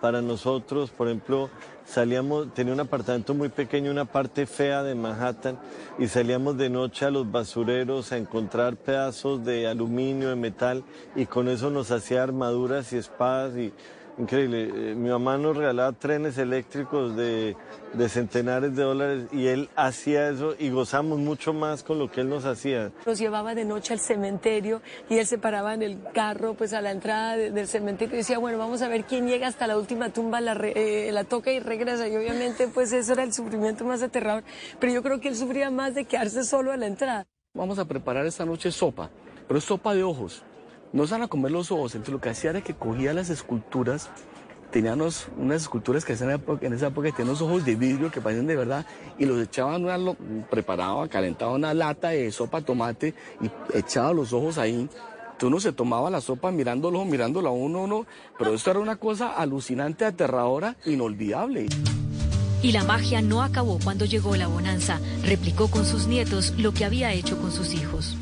para 0.00 0.20
nosotros, 0.20 0.90
por 0.90 1.08
ejemplo, 1.08 1.50
salíamos, 1.88 2.52
tenía 2.52 2.72
un 2.72 2.80
apartamento 2.80 3.34
muy 3.34 3.48
pequeño, 3.48 3.90
una 3.90 4.04
parte 4.04 4.46
fea 4.46 4.82
de 4.82 4.94
Manhattan, 4.94 5.58
y 5.98 6.06
salíamos 6.06 6.58
de 6.58 6.70
noche 6.70 7.06
a 7.06 7.10
los 7.10 7.30
basureros 7.30 8.12
a 8.12 8.18
encontrar 8.18 8.76
pedazos 8.76 9.44
de 9.44 9.66
aluminio, 9.66 10.28
de 10.28 10.36
metal, 10.36 10.84
y 11.16 11.26
con 11.26 11.48
eso 11.48 11.70
nos 11.70 11.90
hacía 11.90 12.22
armaduras 12.22 12.92
y 12.92 12.98
espadas 12.98 13.56
y 13.56 13.72
Increíble. 14.18 14.64
Eh, 14.64 14.94
mi 14.96 15.10
mamá 15.10 15.38
nos 15.38 15.56
regalaba 15.56 15.92
trenes 15.92 16.38
eléctricos 16.38 17.14
de, 17.14 17.56
de, 17.92 18.08
centenares 18.08 18.74
de 18.74 18.82
dólares 18.82 19.26
y 19.30 19.46
él 19.46 19.68
hacía 19.76 20.28
eso 20.28 20.56
y 20.58 20.70
gozamos 20.70 21.20
mucho 21.20 21.52
más 21.52 21.84
con 21.84 22.00
lo 22.00 22.10
que 22.10 22.22
él 22.22 22.28
nos 22.28 22.44
hacía. 22.44 22.90
Nos 23.06 23.18
llevaba 23.18 23.54
de 23.54 23.64
noche 23.64 23.92
al 23.92 24.00
cementerio 24.00 24.82
y 25.08 25.18
él 25.18 25.26
se 25.26 25.38
paraba 25.38 25.72
en 25.72 25.82
el 25.82 26.02
carro 26.12 26.54
pues 26.54 26.72
a 26.72 26.80
la 26.80 26.90
entrada 26.90 27.36
del 27.36 27.68
cementerio 27.68 28.14
y 28.14 28.18
decía, 28.18 28.38
bueno, 28.38 28.58
vamos 28.58 28.82
a 28.82 28.88
ver 28.88 29.04
quién 29.04 29.28
llega 29.28 29.46
hasta 29.46 29.68
la 29.68 29.78
última 29.78 30.12
tumba, 30.12 30.40
la, 30.40 30.54
eh, 30.64 31.10
la 31.12 31.22
toca 31.22 31.52
y 31.52 31.60
regresa. 31.60 32.08
Y 32.08 32.16
obviamente 32.16 32.66
pues 32.66 32.92
eso 32.92 33.12
era 33.12 33.22
el 33.22 33.32
sufrimiento 33.32 33.84
más 33.84 34.02
aterrador. 34.02 34.42
Pero 34.80 34.92
yo 34.92 35.02
creo 35.04 35.20
que 35.20 35.28
él 35.28 35.36
sufría 35.36 35.70
más 35.70 35.94
de 35.94 36.06
quedarse 36.06 36.42
solo 36.42 36.72
a 36.72 36.76
la 36.76 36.86
entrada. 36.86 37.24
Vamos 37.54 37.78
a 37.78 37.84
preparar 37.84 38.26
esta 38.26 38.44
noche 38.44 38.72
sopa, 38.72 39.10
pero 39.46 39.58
es 39.58 39.64
sopa 39.64 39.94
de 39.94 40.02
ojos 40.02 40.42
no 40.92 41.06
se 41.06 41.14
van 41.14 41.22
a 41.22 41.28
comer 41.28 41.52
los 41.52 41.70
ojos, 41.70 41.94
entonces 41.94 42.12
lo 42.12 42.20
que 42.20 42.30
hacía 42.30 42.50
era 42.50 42.60
que 42.62 42.74
cogía 42.74 43.12
las 43.12 43.30
esculturas, 43.30 44.10
teníamos 44.70 45.28
unas 45.38 45.62
esculturas 45.62 46.04
que 46.04 46.12
en, 46.12 46.30
en 46.30 46.72
esa 46.72 46.88
época 46.88 47.10
tenían 47.10 47.28
unos 47.28 47.42
ojos 47.42 47.64
de 47.64 47.74
vidrio 47.74 48.10
que 48.10 48.20
parecían 48.20 48.46
de 48.46 48.56
verdad, 48.56 48.86
y 49.18 49.26
los 49.26 49.40
echaban, 49.40 49.84
una, 49.84 50.14
preparaba, 50.50 51.08
calentaba 51.08 51.52
una 51.52 51.74
lata 51.74 52.08
de 52.08 52.30
sopa 52.32 52.60
tomate 52.60 53.14
y 53.40 53.50
echaba 53.76 54.12
los 54.12 54.32
ojos 54.32 54.58
ahí. 54.58 54.88
Entonces 55.38 55.52
uno 55.52 55.60
se 55.60 55.72
tomaba 55.72 56.10
la 56.10 56.20
sopa 56.20 56.50
mirándolo, 56.50 57.04
mirándolo 57.04 57.48
a 57.48 57.52
uno, 57.52 57.84
uno, 57.84 58.06
pero 58.36 58.54
esto 58.54 58.72
era 58.72 58.80
una 58.80 58.96
cosa 58.96 59.36
alucinante, 59.36 60.04
aterradora, 60.04 60.76
inolvidable. 60.84 61.66
Y 62.60 62.72
la 62.72 62.82
magia 62.82 63.22
no 63.22 63.42
acabó 63.42 63.78
cuando 63.82 64.04
llegó 64.04 64.34
la 64.34 64.48
bonanza. 64.48 64.98
Replicó 65.24 65.70
con 65.70 65.84
sus 65.84 66.08
nietos 66.08 66.54
lo 66.58 66.72
que 66.72 66.84
había 66.84 67.12
hecho 67.12 67.38
con 67.38 67.52
sus 67.52 67.72
hijos. 67.72 68.16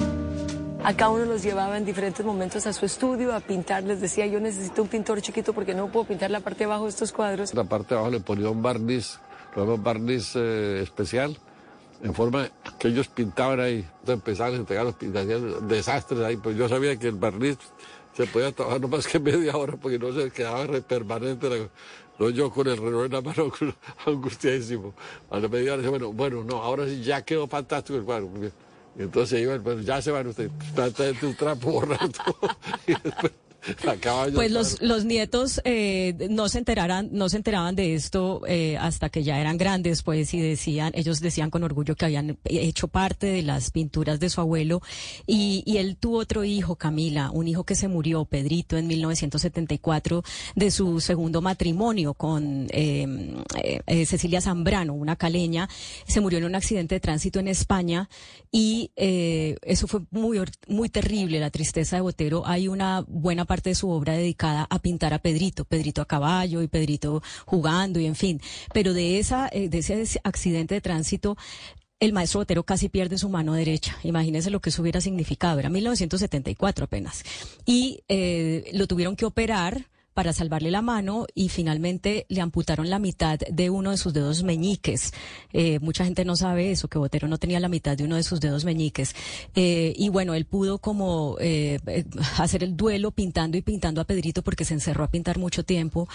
Acá 0.86 1.08
uno 1.08 1.24
los 1.24 1.42
llevaba 1.42 1.76
en 1.76 1.84
diferentes 1.84 2.24
momentos 2.24 2.64
a 2.68 2.72
su 2.72 2.86
estudio 2.86 3.34
a 3.34 3.40
pintar. 3.40 3.82
Les 3.82 4.00
decía, 4.00 4.24
yo 4.26 4.38
necesito 4.38 4.82
un 4.82 4.88
pintor 4.88 5.20
chiquito 5.20 5.52
porque 5.52 5.74
no 5.74 5.88
puedo 5.88 6.06
pintar 6.06 6.30
la 6.30 6.38
parte 6.38 6.60
de 6.60 6.66
abajo 6.66 6.84
de 6.84 6.90
estos 6.90 7.10
cuadros. 7.10 7.52
La 7.54 7.64
parte 7.64 7.88
de 7.88 7.94
abajo 7.96 8.12
le 8.12 8.20
ponía 8.20 8.48
un 8.50 8.62
barniz, 8.62 9.18
un 9.56 9.82
barniz 9.82 10.36
eh, 10.36 10.82
especial, 10.84 11.36
en 12.04 12.14
forma 12.14 12.48
que 12.78 12.86
ellos 12.86 13.08
pintaban 13.08 13.58
ahí. 13.58 13.84
Empezaban 14.06 14.54
a 14.54 14.56
entregar 14.58 14.86
los 14.86 15.66
desastres 15.66 16.20
ahí. 16.20 16.36
Pues 16.36 16.56
yo 16.56 16.68
sabía 16.68 16.96
que 16.96 17.08
el 17.08 17.16
barniz 17.16 17.58
se 18.16 18.28
podía 18.28 18.52
trabajar 18.52 18.80
no 18.80 18.86
más 18.86 19.08
que 19.08 19.18
media 19.18 19.56
hora 19.56 19.76
porque 19.76 19.98
no 19.98 20.12
se 20.12 20.30
quedaba 20.30 20.68
permanente. 20.82 21.68
No 22.20 22.30
yo 22.30 22.48
con 22.48 22.68
el 22.68 22.76
reloj 22.76 23.06
en 23.06 23.12
la 23.12 23.22
mano, 23.22 23.50
angustiadísimo. 24.06 24.94
A 25.30 25.40
la 25.40 25.48
media 25.48 25.74
hora, 25.74 25.90
bueno, 25.90 26.12
bueno, 26.12 26.44
no, 26.44 26.62
ahora 26.62 26.86
sí 26.86 27.02
ya 27.02 27.22
quedó 27.22 27.48
fantástico 27.48 27.98
el 27.98 28.04
cuadro. 28.04 28.30
Entonces 28.98 29.40
iban, 29.40 29.62
pues 29.62 29.84
ya 29.84 30.00
se 30.00 30.10
van 30.10 30.26
ustedes, 30.26 30.50
trata 30.74 31.04
de 31.04 31.14
tu 31.14 31.34
trapo 31.34 31.72
borrando. 31.72 32.18
y 32.86 32.94
después 32.94 33.32
pues 34.34 34.50
los, 34.50 34.80
los 34.82 35.04
nietos 35.04 35.60
eh, 35.64 36.14
no 36.30 36.48
se 36.48 36.58
enteraran, 36.58 37.08
no 37.12 37.28
se 37.28 37.36
enteraban 37.36 37.74
de 37.74 37.94
esto 37.94 38.42
eh, 38.46 38.76
hasta 38.78 39.08
que 39.08 39.22
ya 39.22 39.40
eran 39.40 39.58
grandes, 39.58 40.02
pues, 40.02 40.32
y 40.34 40.40
decían, 40.40 40.92
ellos 40.94 41.20
decían 41.20 41.50
con 41.50 41.64
orgullo 41.64 41.96
que 41.96 42.04
habían 42.04 42.38
hecho 42.44 42.88
parte 42.88 43.26
de 43.26 43.42
las 43.42 43.70
pinturas 43.70 44.20
de 44.20 44.30
su 44.30 44.40
abuelo. 44.40 44.82
Y, 45.26 45.62
y 45.66 45.78
él 45.78 45.96
tuvo 45.96 46.18
otro 46.18 46.44
hijo, 46.44 46.76
Camila, 46.76 47.30
un 47.30 47.48
hijo 47.48 47.64
que 47.64 47.74
se 47.74 47.88
murió, 47.88 48.24
Pedrito, 48.24 48.76
en 48.76 48.86
1974, 48.86 50.22
de 50.54 50.70
su 50.70 51.00
segundo 51.00 51.40
matrimonio 51.42 52.14
con 52.14 52.66
em, 52.70 53.42
eh, 53.86 54.06
Cecilia 54.06 54.40
Zambrano, 54.40 54.94
una 54.94 55.16
caleña. 55.16 55.68
Se 56.06 56.20
murió 56.20 56.38
en 56.38 56.44
un 56.44 56.54
accidente 56.54 56.94
de 56.94 57.00
tránsito 57.00 57.40
en 57.40 57.48
España 57.48 58.08
y 58.50 58.90
eso 58.96 59.86
fue 59.86 60.00
muy, 60.10 60.40
muy 60.68 60.88
terrible, 60.88 61.40
la 61.40 61.50
tristeza 61.50 61.96
de 61.96 62.02
Botero. 62.02 62.46
Hay 62.46 62.68
una 62.68 63.04
buena 63.06 63.44
parte 63.44 63.55
de 63.62 63.74
su 63.74 63.90
obra 63.90 64.14
dedicada 64.14 64.66
a 64.70 64.78
pintar 64.78 65.14
a 65.14 65.18
Pedrito, 65.18 65.64
Pedrito 65.64 66.02
a 66.02 66.06
caballo 66.06 66.62
y 66.62 66.68
Pedrito 66.68 67.22
jugando 67.44 68.00
y 68.00 68.06
en 68.06 68.14
fin. 68.14 68.40
Pero 68.72 68.94
de 68.94 69.18
esa, 69.18 69.48
eh, 69.52 69.68
de 69.68 69.78
ese 69.78 70.20
accidente 70.24 70.74
de 70.74 70.80
tránsito, 70.80 71.36
el 71.98 72.12
maestro 72.12 72.40
Botero 72.40 72.64
casi 72.64 72.88
pierde 72.88 73.18
su 73.18 73.28
mano 73.28 73.54
derecha. 73.54 73.96
Imagínense 74.02 74.50
lo 74.50 74.60
que 74.60 74.70
eso 74.70 74.82
hubiera 74.82 75.00
significado. 75.00 75.58
Era 75.58 75.70
1974 75.70 76.84
apenas. 76.84 77.24
Y 77.64 78.00
eh, 78.08 78.70
lo 78.74 78.86
tuvieron 78.86 79.16
que 79.16 79.24
operar 79.24 79.88
para 80.16 80.32
salvarle 80.32 80.70
la 80.70 80.80
mano 80.80 81.26
y 81.34 81.50
finalmente 81.50 82.24
le 82.30 82.40
amputaron 82.40 82.88
la 82.88 82.98
mitad 82.98 83.38
de 83.38 83.68
uno 83.68 83.90
de 83.90 83.98
sus 83.98 84.14
dedos 84.14 84.42
meñiques. 84.44 85.12
Eh, 85.52 85.78
mucha 85.80 86.06
gente 86.06 86.24
no 86.24 86.36
sabe 86.36 86.70
eso, 86.70 86.88
que 86.88 86.96
Botero 86.96 87.28
no 87.28 87.36
tenía 87.36 87.60
la 87.60 87.68
mitad 87.68 87.98
de 87.98 88.04
uno 88.04 88.16
de 88.16 88.22
sus 88.22 88.40
dedos 88.40 88.64
meñiques. 88.64 89.14
Eh, 89.54 89.92
y 89.94 90.08
bueno, 90.08 90.32
él 90.32 90.46
pudo 90.46 90.78
como 90.78 91.36
eh, 91.38 91.80
hacer 92.38 92.64
el 92.64 92.78
duelo 92.78 93.10
pintando 93.10 93.58
y 93.58 93.60
pintando 93.60 94.00
a 94.00 94.04
Pedrito 94.04 94.40
porque 94.40 94.64
se 94.64 94.72
encerró 94.72 95.04
a 95.04 95.10
pintar 95.10 95.38
mucho 95.38 95.64
tiempo 95.64 96.08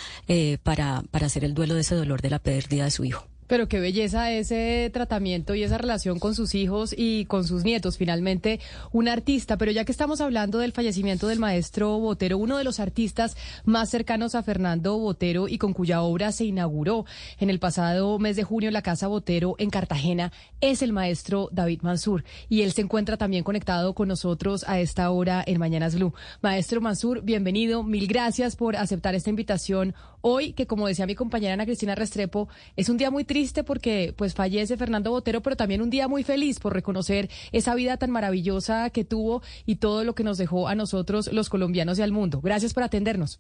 para, 0.63 1.03
para 1.11 1.27
hacer 1.27 1.45
el 1.45 1.53
duelo 1.53 1.75
de 1.75 1.81
ese 1.81 1.93
dolor 1.93 2.23
de 2.23 2.31
la 2.31 2.39
pérdida 2.39 2.85
de 2.85 2.91
su 2.91 3.05
hijo. 3.05 3.30
Pero 3.51 3.67
qué 3.67 3.81
belleza 3.81 4.31
ese 4.31 4.89
tratamiento 4.93 5.55
y 5.55 5.63
esa 5.63 5.77
relación 5.77 6.19
con 6.19 6.35
sus 6.35 6.55
hijos 6.55 6.95
y 6.97 7.25
con 7.25 7.43
sus 7.43 7.65
nietos. 7.65 7.97
Finalmente, 7.97 8.61
un 8.93 9.09
artista. 9.09 9.57
Pero 9.57 9.73
ya 9.73 9.83
que 9.83 9.91
estamos 9.91 10.21
hablando 10.21 10.59
del 10.59 10.71
fallecimiento 10.71 11.27
del 11.27 11.39
maestro 11.39 11.99
Botero, 11.99 12.37
uno 12.37 12.57
de 12.57 12.63
los 12.63 12.79
artistas 12.79 13.35
más 13.65 13.89
cercanos 13.89 14.35
a 14.35 14.43
Fernando 14.43 14.97
Botero 14.97 15.49
y 15.49 15.57
con 15.57 15.73
cuya 15.73 16.01
obra 16.01 16.31
se 16.31 16.45
inauguró 16.45 17.03
en 17.41 17.49
el 17.49 17.59
pasado 17.59 18.17
mes 18.19 18.37
de 18.37 18.43
junio 18.43 18.71
la 18.71 18.83
Casa 18.83 19.07
Botero 19.07 19.55
en 19.57 19.69
Cartagena, 19.69 20.31
es 20.61 20.81
el 20.81 20.93
maestro 20.93 21.49
David 21.51 21.81
Mansur. 21.81 22.23
Y 22.47 22.61
él 22.61 22.71
se 22.71 22.83
encuentra 22.83 23.17
también 23.17 23.43
conectado 23.43 23.93
con 23.95 24.07
nosotros 24.07 24.63
a 24.65 24.79
esta 24.79 25.11
hora 25.11 25.43
en 25.45 25.59
Mañanas 25.59 25.95
Blue. 25.95 26.13
Maestro 26.41 26.79
Mansur, 26.79 27.21
bienvenido. 27.21 27.83
Mil 27.83 28.07
gracias 28.07 28.55
por 28.55 28.77
aceptar 28.77 29.13
esta 29.13 29.29
invitación 29.29 29.93
hoy, 30.21 30.53
que 30.53 30.67
como 30.67 30.87
decía 30.87 31.05
mi 31.05 31.15
compañera 31.15 31.53
Ana 31.53 31.65
Cristina 31.65 31.95
Restrepo, 31.95 32.47
es 32.75 32.89
un 32.89 32.97
día 32.97 33.11
muy 33.11 33.23
triste 33.23 33.63
porque 33.63 34.13
pues 34.17 34.33
fallece 34.33 34.77
Fernando 34.77 35.11
Botero, 35.11 35.41
pero 35.41 35.55
también 35.55 35.81
un 35.81 35.89
día 35.89 36.07
muy 36.07 36.23
feliz 36.23 36.59
por 36.59 36.73
reconocer 36.73 37.29
esa 37.51 37.75
vida 37.75 37.97
tan 37.97 38.11
maravillosa 38.11 38.89
que 38.89 39.03
tuvo 39.03 39.41
y 39.65 39.75
todo 39.75 40.03
lo 40.03 40.15
que 40.15 40.23
nos 40.23 40.37
dejó 40.37 40.67
a 40.67 40.75
nosotros 40.75 41.31
los 41.31 41.49
colombianos 41.49 41.99
y 41.99 42.01
al 42.01 42.11
mundo. 42.11 42.41
Gracias 42.41 42.73
por 42.73 42.83
atendernos. 42.83 43.39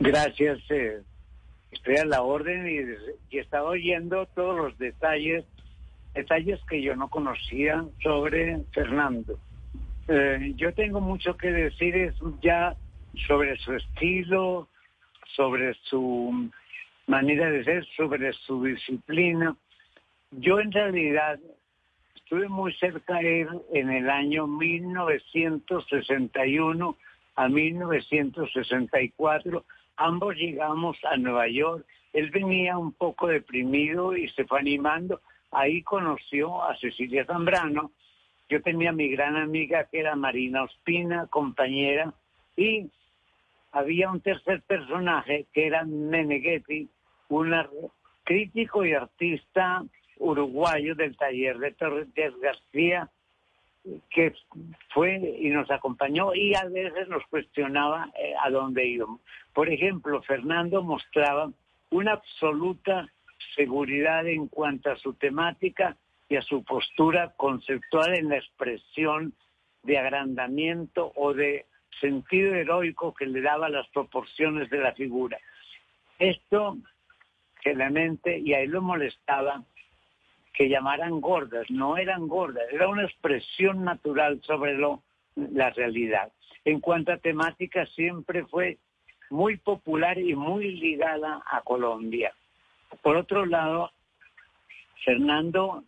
Gracias. 0.00 0.58
Eh, 0.70 1.02
estoy 1.72 1.96
a 1.96 2.04
la 2.04 2.22
orden 2.22 2.68
y, 2.68 3.34
y 3.34 3.38
estaba 3.38 3.70
oyendo 3.70 4.26
todos 4.26 4.56
los 4.56 4.78
detalles, 4.78 5.44
detalles 6.14 6.60
que 6.68 6.82
yo 6.82 6.94
no 6.96 7.08
conocía 7.08 7.84
sobre 8.02 8.62
Fernando. 8.72 9.38
Eh, 10.08 10.54
yo 10.56 10.72
tengo 10.72 11.00
mucho 11.00 11.36
que 11.36 11.52
decir 11.52 11.94
es 11.94 12.14
ya 12.42 12.74
sobre 13.26 13.58
su 13.58 13.74
estilo, 13.74 14.68
sobre 15.38 15.72
su 15.84 16.50
manera 17.06 17.48
de 17.48 17.62
ser, 17.62 17.86
sobre 17.96 18.32
su 18.32 18.64
disciplina. 18.64 19.54
Yo 20.32 20.58
en 20.58 20.72
realidad 20.72 21.38
estuve 22.16 22.48
muy 22.48 22.74
cerca 22.74 23.20
de 23.20 23.42
él 23.42 23.48
en 23.72 23.88
el 23.88 24.10
año 24.10 24.48
1961 24.48 26.96
a 27.36 27.48
1964. 27.48 29.64
Ambos 29.96 30.34
llegamos 30.34 30.96
a 31.04 31.16
Nueva 31.16 31.46
York. 31.46 31.86
Él 32.12 32.30
venía 32.30 32.76
un 32.76 32.90
poco 32.92 33.28
deprimido 33.28 34.16
y 34.16 34.28
se 34.30 34.44
fue 34.44 34.58
animando. 34.58 35.20
Ahí 35.52 35.84
conoció 35.84 36.64
a 36.64 36.76
Cecilia 36.78 37.24
Zambrano. 37.24 37.92
Yo 38.48 38.60
tenía 38.60 38.90
mi 38.90 39.08
gran 39.10 39.36
amiga 39.36 39.84
que 39.84 40.00
era 40.00 40.16
Marina 40.16 40.64
Ospina, 40.64 41.28
compañera, 41.28 42.12
y 42.56 42.90
había 43.72 44.10
un 44.10 44.20
tercer 44.20 44.62
personaje 44.62 45.46
que 45.52 45.66
era 45.66 45.84
Meneghetti, 45.84 46.88
un 47.28 47.54
crítico 48.24 48.84
y 48.84 48.92
artista 48.92 49.84
uruguayo 50.18 50.94
del 50.94 51.16
taller 51.16 51.58
de 51.58 51.72
Torres 51.72 52.08
García, 52.40 53.08
que 54.10 54.34
fue 54.92 55.16
y 55.40 55.48
nos 55.50 55.70
acompañó 55.70 56.34
y 56.34 56.54
a 56.54 56.64
veces 56.64 57.08
nos 57.08 57.24
cuestionaba 57.26 58.10
eh, 58.18 58.34
a 58.42 58.50
dónde 58.50 58.86
íbamos. 58.86 59.20
Por 59.54 59.70
ejemplo, 59.70 60.20
Fernando 60.22 60.82
mostraba 60.82 61.50
una 61.90 62.12
absoluta 62.12 63.08
seguridad 63.54 64.26
en 64.26 64.48
cuanto 64.48 64.90
a 64.90 64.96
su 64.96 65.14
temática 65.14 65.96
y 66.28 66.36
a 66.36 66.42
su 66.42 66.62
postura 66.64 67.32
conceptual 67.36 68.14
en 68.14 68.28
la 68.28 68.36
expresión 68.36 69.32
de 69.84 69.98
agrandamiento 69.98 71.12
o 71.16 71.32
de 71.32 71.64
sentido 72.00 72.54
heroico 72.54 73.14
que 73.14 73.26
le 73.26 73.40
daba 73.40 73.68
las 73.68 73.88
proporciones 73.88 74.70
de 74.70 74.78
la 74.78 74.92
figura. 74.92 75.38
Esto 76.18 76.76
mente 77.90 78.38
y 78.38 78.54
ahí 78.54 78.66
lo 78.66 78.82
molestaba 78.82 79.62
que 80.52 80.68
llamaran 80.68 81.20
gordas, 81.20 81.70
no 81.70 81.96
eran 81.96 82.26
gordas, 82.26 82.64
era 82.72 82.88
una 82.88 83.04
expresión 83.04 83.84
natural 83.84 84.40
sobre 84.42 84.74
lo, 84.74 85.02
la 85.36 85.70
realidad. 85.70 86.32
En 86.64 86.80
cuanto 86.80 87.12
a 87.12 87.18
temática, 87.18 87.86
siempre 87.86 88.44
fue 88.46 88.78
muy 89.30 89.56
popular 89.56 90.18
y 90.18 90.34
muy 90.34 90.72
ligada 90.72 91.42
a 91.46 91.60
Colombia. 91.62 92.32
Por 93.02 93.16
otro 93.16 93.46
lado, 93.46 93.92
Fernando 95.04 95.84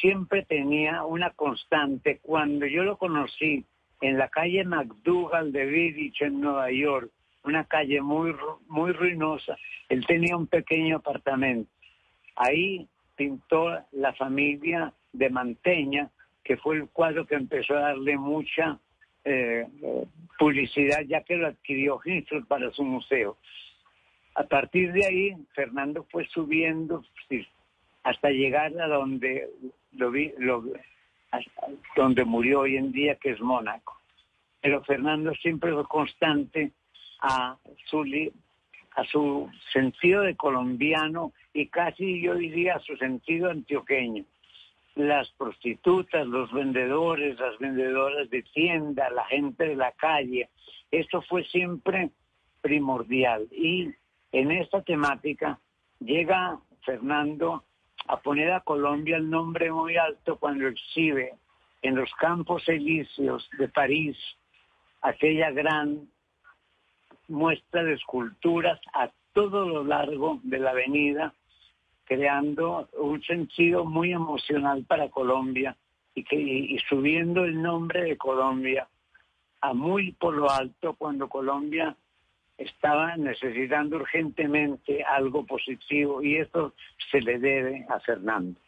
siempre 0.00 0.44
tenía 0.44 1.04
una 1.04 1.30
constante. 1.30 2.20
Cuando 2.22 2.64
yo 2.66 2.84
lo 2.84 2.96
conocí 2.96 3.66
en 4.00 4.18
la 4.18 4.28
calle 4.28 4.64
McDougall 4.64 5.52
de 5.52 5.66
Village 5.66 6.24
en 6.24 6.40
Nueva 6.40 6.70
York, 6.70 7.10
una 7.44 7.64
calle 7.64 8.00
muy, 8.00 8.34
muy 8.68 8.92
ruinosa. 8.92 9.56
Él 9.88 10.06
tenía 10.06 10.36
un 10.36 10.46
pequeño 10.46 10.96
apartamento. 10.96 11.70
Ahí 12.36 12.86
pintó 13.16 13.78
la 13.92 14.12
familia 14.14 14.92
de 15.12 15.30
Manteña, 15.30 16.10
que 16.44 16.56
fue 16.56 16.76
el 16.76 16.88
cuadro 16.88 17.26
que 17.26 17.34
empezó 17.34 17.74
a 17.76 17.80
darle 17.80 18.16
mucha 18.16 18.78
eh, 19.24 19.66
publicidad, 20.38 21.00
ya 21.06 21.22
que 21.22 21.36
lo 21.36 21.48
adquirió 21.48 22.00
Hinsel 22.04 22.46
para 22.46 22.70
su 22.70 22.84
museo. 22.84 23.36
A 24.34 24.44
partir 24.44 24.92
de 24.92 25.04
ahí, 25.04 25.36
Fernando 25.52 26.06
fue 26.10 26.24
subiendo 26.28 27.04
hasta 28.04 28.30
llegar 28.30 28.80
a 28.80 28.86
donde 28.86 29.48
lo 29.92 30.10
vi, 30.10 30.32
donde 31.96 32.24
murió 32.24 32.60
hoy 32.60 32.76
en 32.76 32.92
día, 32.92 33.16
que 33.16 33.30
es 33.30 33.40
Mónaco. 33.40 33.96
Pero 34.60 34.82
Fernando 34.84 35.32
siempre 35.34 35.72
fue 35.72 35.86
constante 35.86 36.72
a 37.20 37.56
su, 37.86 38.02
a 38.96 39.04
su 39.04 39.50
sentido 39.72 40.22
de 40.22 40.36
colombiano 40.36 41.32
y 41.52 41.66
casi 41.68 42.20
yo 42.20 42.34
diría 42.34 42.76
a 42.76 42.80
su 42.80 42.96
sentido 42.96 43.50
antioqueño. 43.50 44.24
Las 44.94 45.30
prostitutas, 45.32 46.26
los 46.26 46.52
vendedores, 46.52 47.38
las 47.38 47.56
vendedoras 47.58 48.28
de 48.30 48.42
tienda, 48.42 49.08
la 49.10 49.24
gente 49.26 49.68
de 49.68 49.76
la 49.76 49.92
calle, 49.92 50.48
esto 50.90 51.22
fue 51.22 51.44
siempre 51.44 52.10
primordial. 52.60 53.46
Y 53.52 53.92
en 54.32 54.50
esta 54.50 54.82
temática 54.82 55.60
llega 56.00 56.58
Fernando 56.84 57.64
a 58.08 58.16
poner 58.20 58.52
a 58.52 58.60
Colombia 58.60 59.16
el 59.16 59.28
nombre 59.28 59.70
muy 59.70 59.96
alto 59.96 60.36
cuando 60.36 60.66
exhibe 60.66 61.34
en 61.82 61.94
los 61.94 62.10
campos 62.14 62.68
elíseos 62.68 63.48
de 63.58 63.68
París 63.68 64.16
aquella 65.02 65.50
gran 65.50 66.08
muestra 67.28 67.84
de 67.84 67.94
esculturas 67.94 68.80
a 68.94 69.10
todo 69.32 69.68
lo 69.68 69.84
largo 69.84 70.40
de 70.42 70.58
la 70.58 70.70
avenida, 70.70 71.34
creando 72.04 72.88
un 72.94 73.22
sentido 73.22 73.84
muy 73.84 74.12
emocional 74.12 74.84
para 74.84 75.10
Colombia 75.10 75.76
y, 76.14 76.24
que, 76.24 76.36
y 76.36 76.78
subiendo 76.88 77.44
el 77.44 77.62
nombre 77.62 78.02
de 78.02 78.16
Colombia 78.16 78.88
a 79.60 79.74
muy 79.74 80.12
por 80.12 80.34
lo 80.34 80.50
alto 80.50 80.94
cuando 80.94 81.28
Colombia 81.28 81.94
estaba 82.58 83.16
necesitando 83.16 83.96
urgentemente 83.96 85.02
algo 85.04 85.46
positivo 85.46 86.22
y 86.22 86.36
esto 86.36 86.74
se 87.10 87.20
le 87.20 87.38
debe 87.38 87.86
a 87.88 88.00
Fernando. 88.00 88.60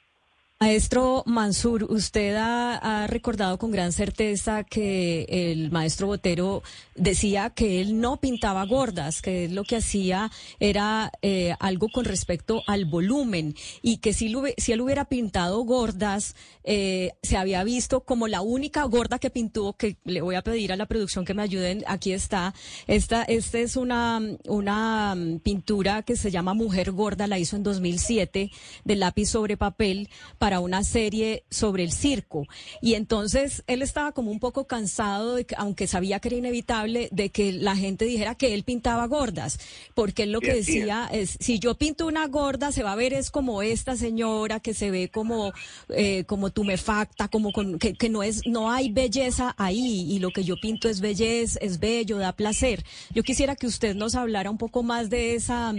Maestro 0.63 1.23
Mansur, 1.25 1.85
usted 1.85 2.37
ha, 2.37 3.07
recordado 3.07 3.57
con 3.59 3.71
gran 3.71 3.93
certeza 3.93 4.63
que 4.63 5.25
el 5.31 5.71
maestro 5.71 6.07
Botero 6.07 6.63
decía 6.95 7.49
que 7.49 7.81
él 7.81 7.99
no 7.99 8.19
pintaba 8.19 8.67
gordas, 8.67 9.23
que 9.23 9.49
lo 9.49 9.65
que 9.65 9.77
hacía 9.77 10.31
era 10.59 11.13
eh, 11.23 11.55
algo 11.61 11.89
con 11.89 12.05
respecto 12.05 12.63
al 12.67 12.85
volumen 12.85 13.55
y 13.81 13.99
que 13.99 14.13
si, 14.13 14.35
si 14.59 14.73
él 14.73 14.83
hubiera 14.83 15.07
pintado 15.07 15.63
gordas, 15.63 16.37
eh, 16.63 17.13
se 17.23 17.39
había 17.39 17.65
visto 17.65 18.01
como 18.01 18.29
la 18.29 18.43
única 18.43 18.85
gorda 18.85 19.19
que 19.19 19.31
pintó, 19.31 19.73
que 19.73 19.97
le 20.05 20.21
voy 20.21 20.35
a 20.35 20.43
pedir 20.43 20.75
a 20.75 20.77
la 20.77 20.85
producción 20.85 21.25
que 21.25 21.33
me 21.33 21.43
ayuden, 21.43 21.85
aquí 21.87 22.13
está, 22.13 22.53
esta, 22.87 23.23
esta 23.23 23.59
es 23.61 23.77
una, 23.77 24.21
una 24.47 25.17
pintura 25.43 26.03
que 26.03 26.17
se 26.17 26.31
llama 26.31 26.53
Mujer 26.53 26.93
Gorda, 26.93 27.27
la 27.27 27.39
hizo 27.39 27.57
en 27.57 27.63
2007, 27.63 28.51
de 28.85 28.97
lápiz 28.97 29.25
sobre 29.31 29.57
papel, 29.57 30.11
para 30.51 30.59
una 30.59 30.83
serie 30.83 31.45
sobre 31.49 31.85
el 31.85 31.93
circo. 31.93 32.49
Y 32.83 32.95
entonces 32.95 33.63
él 33.69 33.83
estaba 33.83 34.11
como 34.11 34.33
un 34.33 34.41
poco 34.41 34.67
cansado, 34.67 35.37
de 35.37 35.45
que, 35.45 35.55
aunque 35.57 35.87
sabía 35.87 36.19
que 36.19 36.27
era 36.27 36.39
inevitable, 36.39 37.09
de 37.13 37.29
que 37.29 37.53
la 37.53 37.77
gente 37.77 38.05
dijera 38.05 38.35
que 38.35 38.53
él 38.53 38.65
pintaba 38.65 39.07
gordas, 39.07 39.61
porque 39.95 40.25
él 40.25 40.33
lo 40.33 40.41
que 40.41 40.53
decía 40.53 41.09
es, 41.13 41.37
si 41.39 41.61
yo 41.61 41.77
pinto 41.77 42.05
una 42.05 42.27
gorda, 42.27 42.73
se 42.73 42.83
va 42.83 42.91
a 42.91 42.97
ver 42.97 43.13
es 43.13 43.31
como 43.31 43.63
esta 43.63 43.95
señora 43.95 44.59
que 44.59 44.75
se 44.75 44.91
ve 44.91 45.09
como, 45.09 45.53
eh, 45.91 46.25
como 46.25 46.51
tumefacta, 46.51 47.29
como 47.29 47.53
con, 47.53 47.79
que, 47.79 47.95
que 47.95 48.09
no 48.09 48.25
es, 48.25 48.41
no 48.45 48.73
hay 48.73 48.91
belleza 48.91 49.55
ahí, 49.57 50.13
y 50.13 50.19
lo 50.19 50.33
que 50.33 50.43
yo 50.43 50.57
pinto 50.61 50.89
es 50.89 51.01
belleza, 51.01 51.61
es 51.63 51.79
bello, 51.79 52.19
da 52.19 52.33
placer. 52.33 52.85
Yo 53.15 53.23
quisiera 53.23 53.55
que 53.55 53.69
usted 53.69 53.95
nos 53.95 54.17
hablara 54.17 54.51
un 54.51 54.59
poco 54.59 54.83
más 54.83 55.11
de 55.11 55.37
esa 55.37 55.73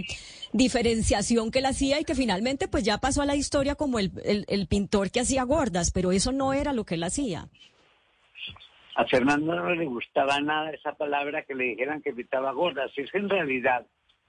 diferenciación 0.52 1.50
que 1.50 1.60
él 1.60 1.66
hacía 1.66 2.00
y 2.00 2.04
que 2.04 2.14
finalmente 2.14 2.68
pues 2.68 2.84
ya 2.84 2.98
pasó 2.98 3.22
a 3.22 3.26
la 3.26 3.36
historia 3.36 3.74
como 3.74 3.98
el, 3.98 4.12
el, 4.24 4.44
el 4.48 4.61
pintor 4.66 5.10
que 5.10 5.20
hacía 5.20 5.44
gordas, 5.44 5.90
pero 5.90 6.12
eso 6.12 6.32
no 6.32 6.52
era 6.52 6.72
lo 6.72 6.84
que 6.84 6.94
él 6.94 7.04
hacía. 7.04 7.48
A 8.94 9.06
Fernando 9.06 9.54
no 9.54 9.74
le 9.74 9.86
gustaba 9.86 10.40
nada 10.40 10.70
esa 10.70 10.92
palabra 10.92 11.42
que 11.42 11.54
le 11.54 11.64
dijeran 11.64 12.02
que 12.02 12.12
pintaba 12.12 12.52
gordas. 12.52 12.92
Es 12.96 13.14
en 13.14 13.28
realidad, 13.28 13.86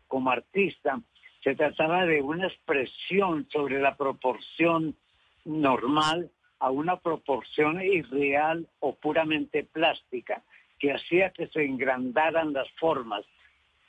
como 0.07 0.31
artista, 0.31 1.01
se 1.43 1.55
trataba 1.55 2.05
de 2.05 2.21
una 2.21 2.47
expresión 2.47 3.47
sobre 3.51 3.79
la 3.81 3.97
proporción 3.97 4.95
normal 5.43 6.31
a 6.59 6.71
una 6.71 6.95
proporción 6.95 7.81
irreal 7.81 8.67
o 8.79 8.95
puramente 8.95 9.65
plástica, 9.65 10.41
que 10.79 10.93
hacía 10.93 11.31
que 11.31 11.47
se 11.47 11.65
engrandaran 11.65 12.53
las 12.53 12.69
formas, 12.79 13.25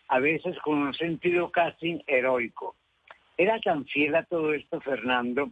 a 0.08 0.18
veces 0.18 0.58
con 0.58 0.78
un 0.78 0.94
sentido 0.94 1.52
casi 1.52 2.02
heroico. 2.08 2.74
Era 3.36 3.60
tan 3.60 3.84
fiel 3.86 4.16
a 4.16 4.24
todo 4.24 4.52
esto 4.52 4.80
Fernando 4.80 5.50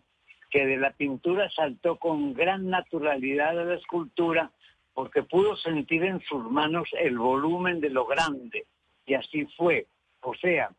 que 0.52 0.66
de 0.66 0.76
la 0.76 0.90
pintura 0.90 1.50
saltó 1.50 1.96
con 1.96 2.34
gran 2.34 2.68
naturalidad 2.68 3.58
a 3.58 3.64
la 3.64 3.74
escultura 3.74 4.50
porque 4.92 5.22
pudo 5.22 5.56
sentir 5.56 6.04
en 6.04 6.20
sus 6.20 6.44
manos 6.44 6.90
el 7.00 7.18
volumen 7.18 7.80
de 7.80 7.88
lo 7.88 8.04
grande. 8.04 8.66
Y 9.06 9.14
así 9.14 9.46
fue. 9.56 9.86
O 10.20 10.34
sea, 10.34 10.70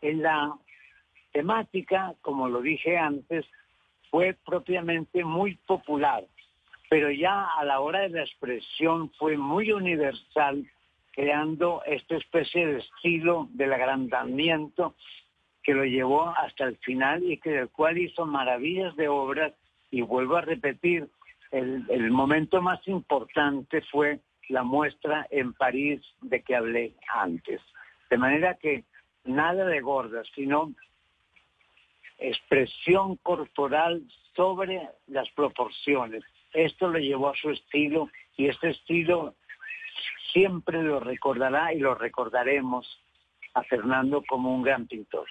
en 0.00 0.22
la 0.22 0.52
temática, 1.30 2.14
como 2.20 2.48
lo 2.48 2.60
dije 2.60 2.98
antes, 2.98 3.46
fue 4.10 4.36
propiamente 4.44 5.24
muy 5.24 5.54
popular, 5.54 6.24
pero 6.90 7.10
ya 7.12 7.46
a 7.56 7.64
la 7.64 7.78
hora 7.78 8.00
de 8.00 8.10
la 8.10 8.22
expresión 8.24 9.10
fue 9.18 9.36
muy 9.36 9.70
universal, 9.70 10.66
creando 11.12 11.82
esta 11.86 12.16
especie 12.16 12.66
de 12.66 12.78
estilo 12.80 13.48
del 13.52 13.72
agrandamiento 13.72 14.96
que 15.62 15.74
lo 15.74 15.84
llevó 15.84 16.28
hasta 16.28 16.64
el 16.64 16.76
final 16.78 17.22
y 17.22 17.38
que 17.38 17.50
del 17.50 17.68
cual 17.70 17.98
hizo 17.98 18.26
maravillas 18.26 18.94
de 18.96 19.08
obras. 19.08 19.52
Y 19.90 20.02
vuelvo 20.02 20.36
a 20.36 20.40
repetir, 20.40 21.08
el, 21.50 22.10
momento 22.10 22.62
más 22.62 22.86
importante 22.88 23.82
fue 23.82 24.20
la 24.48 24.62
muestra 24.62 25.26
en 25.30 25.52
París 25.52 26.00
de 26.22 26.42
que 26.42 26.56
hablé 26.56 26.94
antes. 27.14 27.60
De 28.10 28.18
manera 28.18 28.54
que 28.54 28.84
nada 29.24 29.64
de 29.66 29.80
gordas, 29.80 30.26
sino 30.34 30.72
expresión 32.18 33.16
corporal 33.16 34.02
sobre 34.34 34.88
las 35.08 35.28
proporciones. 35.30 36.24
Esto 36.52 36.88
lo 36.88 36.98
llevó 36.98 37.28
a 37.28 37.36
su 37.36 37.50
estilo 37.50 38.08
y 38.36 38.48
este 38.48 38.70
estilo 38.70 39.34
siempre 40.32 40.82
lo 40.82 41.00
recordará 41.00 41.72
y 41.74 41.78
lo 41.78 41.94
recordaremos 41.94 42.86
a 43.54 43.62
Fernando 43.64 44.22
como 44.26 44.54
un 44.54 44.62
gran 44.62 44.86
pintor. 44.86 45.26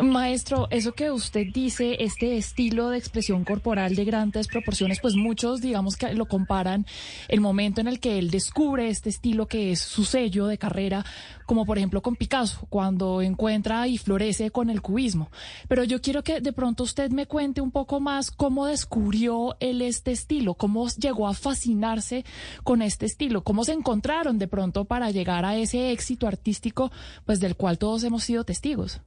Maestro, 0.00 0.68
eso 0.70 0.92
que 0.92 1.10
usted 1.10 1.46
dice, 1.52 1.96
este 2.00 2.36
estilo 2.36 2.90
de 2.90 2.98
expresión 2.98 3.44
corporal 3.44 3.94
de 3.94 4.04
grandes 4.04 4.48
proporciones, 4.48 5.00
pues 5.00 5.14
muchos 5.14 5.60
digamos 5.60 5.96
que 5.96 6.14
lo 6.14 6.26
comparan 6.26 6.86
el 7.28 7.40
momento 7.40 7.80
en 7.80 7.88
el 7.88 8.00
que 8.00 8.18
él 8.18 8.30
descubre 8.30 8.88
este 8.88 9.10
estilo 9.10 9.46
que 9.46 9.72
es 9.72 9.80
su 9.80 10.04
sello 10.04 10.46
de 10.46 10.58
carrera, 10.58 11.04
como 11.46 11.66
por 11.66 11.78
ejemplo 11.78 12.02
con 12.02 12.16
Picasso, 12.16 12.66
cuando 12.68 13.22
encuentra 13.22 13.86
y 13.86 13.98
florece 13.98 14.50
con 14.50 14.70
el 14.70 14.82
cubismo. 14.82 15.30
Pero 15.68 15.84
yo 15.84 16.00
quiero 16.00 16.22
que 16.22 16.40
de 16.40 16.52
pronto 16.52 16.84
usted 16.84 17.10
me 17.10 17.26
cuente 17.26 17.60
un 17.60 17.70
poco 17.70 18.00
más 18.00 18.30
cómo 18.30 18.66
descubrió 18.66 19.56
él 19.60 19.82
este 19.82 20.12
estilo, 20.12 20.54
cómo 20.54 20.88
llegó 20.88 21.28
a 21.28 21.34
fascinarse 21.34 22.24
con 22.64 22.82
este 22.82 23.06
estilo, 23.06 23.44
cómo 23.44 23.64
se 23.64 23.72
encontraron 23.72 24.38
de 24.38 24.48
pronto 24.48 24.84
para 24.84 25.10
llegar 25.10 25.44
a 25.44 25.56
ese 25.56 25.92
éxito 25.92 26.26
artístico, 26.26 26.90
pues 27.24 27.40
del 27.40 27.56
cual 27.56 27.78
todos 27.78 28.04
hemos 28.04 28.24
sido 28.24 28.44
testigos. 28.44 29.00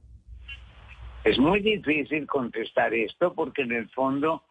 Es 1.26 1.38
muy 1.40 1.58
difícil 1.58 2.24
contestar 2.28 2.94
esto 2.94 3.34
porque 3.34 3.62
en 3.62 3.72
el 3.72 3.88
fondo 3.88 4.44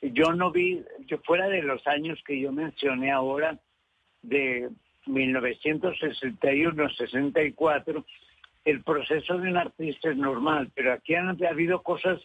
yo 0.00 0.32
no 0.32 0.52
vi, 0.52 0.80
yo 1.08 1.18
fuera 1.18 1.48
de 1.48 1.62
los 1.62 1.84
años 1.88 2.22
que 2.24 2.38
yo 2.38 2.52
mencioné 2.52 3.10
ahora, 3.10 3.58
de 4.22 4.70
1961-64, 5.06 8.04
el 8.64 8.84
proceso 8.84 9.36
de 9.36 9.50
un 9.50 9.56
artista 9.56 10.10
es 10.10 10.16
normal, 10.16 10.70
pero 10.76 10.92
aquí 10.92 11.16
han 11.16 11.36
habido 11.44 11.82
cosas 11.82 12.20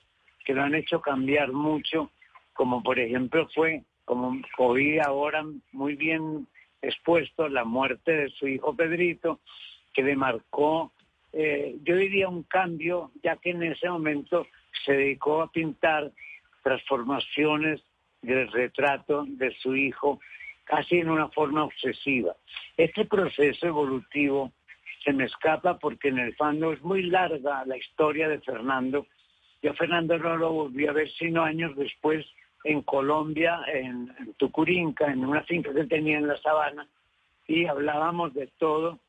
que 0.46 0.54
lo 0.54 0.62
han 0.62 0.76
hecho 0.76 1.02
cambiar 1.02 1.52
mucho, 1.52 2.12
como 2.54 2.84
por 2.84 3.00
ejemplo 3.00 3.50
fue, 3.56 3.82
como 4.06 4.40
oí 4.60 5.00
ahora 5.00 5.44
muy 5.72 5.96
bien 5.96 6.48
expuesto, 6.84 7.50
la 7.50 7.66
muerte 7.66 8.12
de 8.12 8.30
su 8.30 8.48
hijo 8.48 8.76
Pedrito, 8.76 9.40
que 9.92 10.04
le 10.04 10.16
marcó 10.16 10.92
eh, 11.34 11.76
yo 11.84 11.96
diría 11.96 12.28
un 12.30 12.44
cambio, 12.44 13.12
ya 13.24 13.36
que 13.38 13.52
en 13.52 13.64
ese 13.64 13.90
momento 13.90 14.48
se 14.86 14.94
dedicó 14.94 15.42
a 15.42 15.52
pintar 15.52 16.12
transformaciones 16.64 17.82
del 18.22 18.52
retrato 18.52 19.26
de 19.28 19.52
su 19.62 19.76
hijo 19.76 20.20
casi 20.64 20.98
en 20.98 21.10
una 21.10 21.30
forma 21.30 21.64
obsesiva. 21.64 22.36
Este 22.76 23.06
proceso 23.06 23.68
evolutivo 23.68 24.52
se 25.04 25.14
me 25.14 25.26
escapa 25.26 25.78
porque 25.80 26.10
en 26.10 26.20
el 26.20 26.36
fondo 26.36 26.74
es 26.74 26.82
muy 26.82 27.04
larga 27.04 27.64
la 27.66 27.78
historia 27.78 28.28
de 28.28 28.42
Fernando. 28.42 29.08
Yo 29.62 29.74
Fernando 29.74 30.18
no 30.18 30.36
lo 30.38 30.52
volví 30.52 30.88
a 30.88 30.92
ver 30.92 31.10
sino 31.12 31.44
años 31.44 31.76
después 31.76 32.26
en 32.64 32.82
Colombia, 32.82 33.62
en, 33.74 34.14
en 34.20 34.34
Tucurinca, 34.34 35.12
en 35.12 35.24
una 35.24 35.44
finca 35.44 35.74
que 35.74 35.86
tenía 35.86 36.18
en 36.18 36.28
la 36.28 36.38
sabana, 36.38 36.88
y 37.48 37.66
hablábamos 37.66 38.34
de 38.34 38.48
todo 38.58 39.00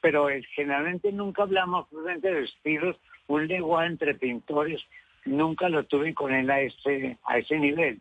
pero 0.00 0.28
generalmente 0.54 1.12
nunca 1.12 1.42
hablamos 1.42 1.86
de 1.90 2.44
estilos, 2.44 2.96
un 3.26 3.46
lenguaje 3.46 3.88
entre 3.88 4.14
pintores, 4.14 4.82
nunca 5.24 5.68
lo 5.68 5.84
tuve 5.84 6.14
con 6.14 6.32
él 6.32 6.50
a 6.50 6.60
ese, 6.60 7.18
a 7.24 7.38
ese 7.38 7.58
nivel. 7.58 8.00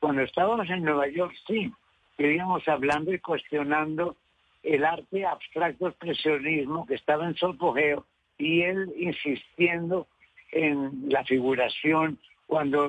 Cuando 0.00 0.22
estábamos 0.22 0.68
en 0.70 0.82
Nueva 0.82 1.08
York, 1.08 1.34
sí, 1.46 1.72
íbamos 2.18 2.66
hablando 2.68 3.12
y 3.12 3.18
cuestionando 3.18 4.16
el 4.62 4.84
arte 4.84 5.26
abstracto 5.26 5.88
expresionismo 5.88 6.86
que 6.86 6.94
estaba 6.94 7.26
en 7.26 7.34
su 7.34 7.46
apogeo 7.46 8.06
y 8.38 8.62
él 8.62 8.92
insistiendo 8.96 10.06
en 10.52 11.08
la 11.08 11.24
figuración 11.24 12.18
cuando 12.46 12.88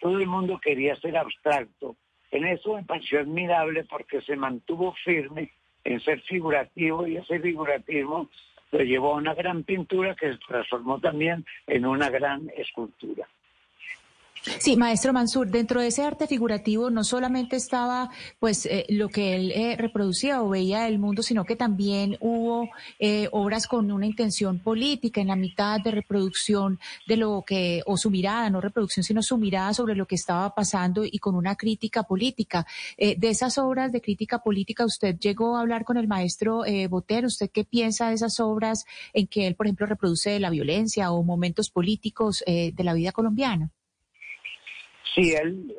todo 0.00 0.18
el 0.18 0.26
mundo 0.26 0.60
quería 0.62 0.96
ser 0.96 1.16
abstracto. 1.16 1.96
En 2.30 2.44
eso 2.46 2.74
me 2.74 2.84
pareció 2.84 3.20
admirable 3.20 3.84
porque 3.84 4.20
se 4.22 4.36
mantuvo 4.36 4.94
firme 5.04 5.50
en 5.86 6.00
ser 6.00 6.20
figurativo 6.22 7.06
y 7.06 7.16
ese 7.16 7.38
figurativo 7.38 8.28
lo 8.72 8.80
llevó 8.80 9.14
a 9.14 9.18
una 9.18 9.34
gran 9.34 9.62
pintura 9.62 10.14
que 10.14 10.32
se 10.32 10.38
transformó 10.46 11.00
también 11.00 11.44
en 11.66 11.86
una 11.86 12.10
gran 12.10 12.50
escultura. 12.56 13.28
Sí, 14.60 14.76
maestro 14.76 15.12
Mansur, 15.12 15.48
dentro 15.48 15.80
de 15.80 15.88
ese 15.88 16.04
arte 16.04 16.28
figurativo 16.28 16.88
no 16.88 17.02
solamente 17.02 17.56
estaba 17.56 18.10
pues 18.38 18.64
eh, 18.66 18.86
lo 18.88 19.08
que 19.08 19.34
él 19.34 19.50
eh, 19.50 19.76
reproducía 19.76 20.40
o 20.40 20.48
veía 20.48 20.82
del 20.82 21.00
mundo, 21.00 21.22
sino 21.24 21.44
que 21.44 21.56
también 21.56 22.16
hubo 22.20 22.68
eh, 23.00 23.28
obras 23.32 23.66
con 23.66 23.90
una 23.90 24.06
intención 24.06 24.60
política 24.60 25.20
en 25.20 25.28
la 25.28 25.36
mitad 25.36 25.80
de 25.80 25.90
reproducción 25.90 26.78
de 27.08 27.16
lo 27.16 27.42
que, 27.44 27.82
o 27.86 27.96
su 27.96 28.08
mirada, 28.08 28.48
no 28.48 28.60
reproducción, 28.60 29.02
sino 29.02 29.20
su 29.20 29.36
mirada 29.36 29.74
sobre 29.74 29.96
lo 29.96 30.06
que 30.06 30.14
estaba 30.14 30.54
pasando 30.54 31.04
y 31.04 31.18
con 31.18 31.34
una 31.34 31.56
crítica 31.56 32.04
política. 32.04 32.66
de 32.96 33.28
esas 33.28 33.58
obras 33.58 33.90
de 33.92 34.00
crítica 34.00 34.38
política, 34.38 34.84
usted 34.84 35.18
llegó 35.18 35.56
a 35.56 35.60
hablar 35.60 35.84
con 35.84 35.96
el 35.96 36.06
maestro 36.06 36.62
Botero, 36.88 37.26
¿usted 37.26 37.50
qué 37.50 37.64
piensa 37.64 38.08
de 38.08 38.14
esas 38.14 38.40
obras 38.40 38.84
en 39.12 39.26
que 39.26 39.46
él, 39.46 39.54
por 39.56 39.66
ejemplo, 39.66 39.86
reproduce 39.86 40.38
la 40.40 40.50
violencia 40.50 41.10
o 41.12 41.22
momentos 41.22 41.70
políticos 41.70 42.44
de 42.46 42.84
la 42.84 42.94
vida 42.94 43.12
colombiana? 43.12 43.70
Sí, 45.14 45.34
él, 45.34 45.74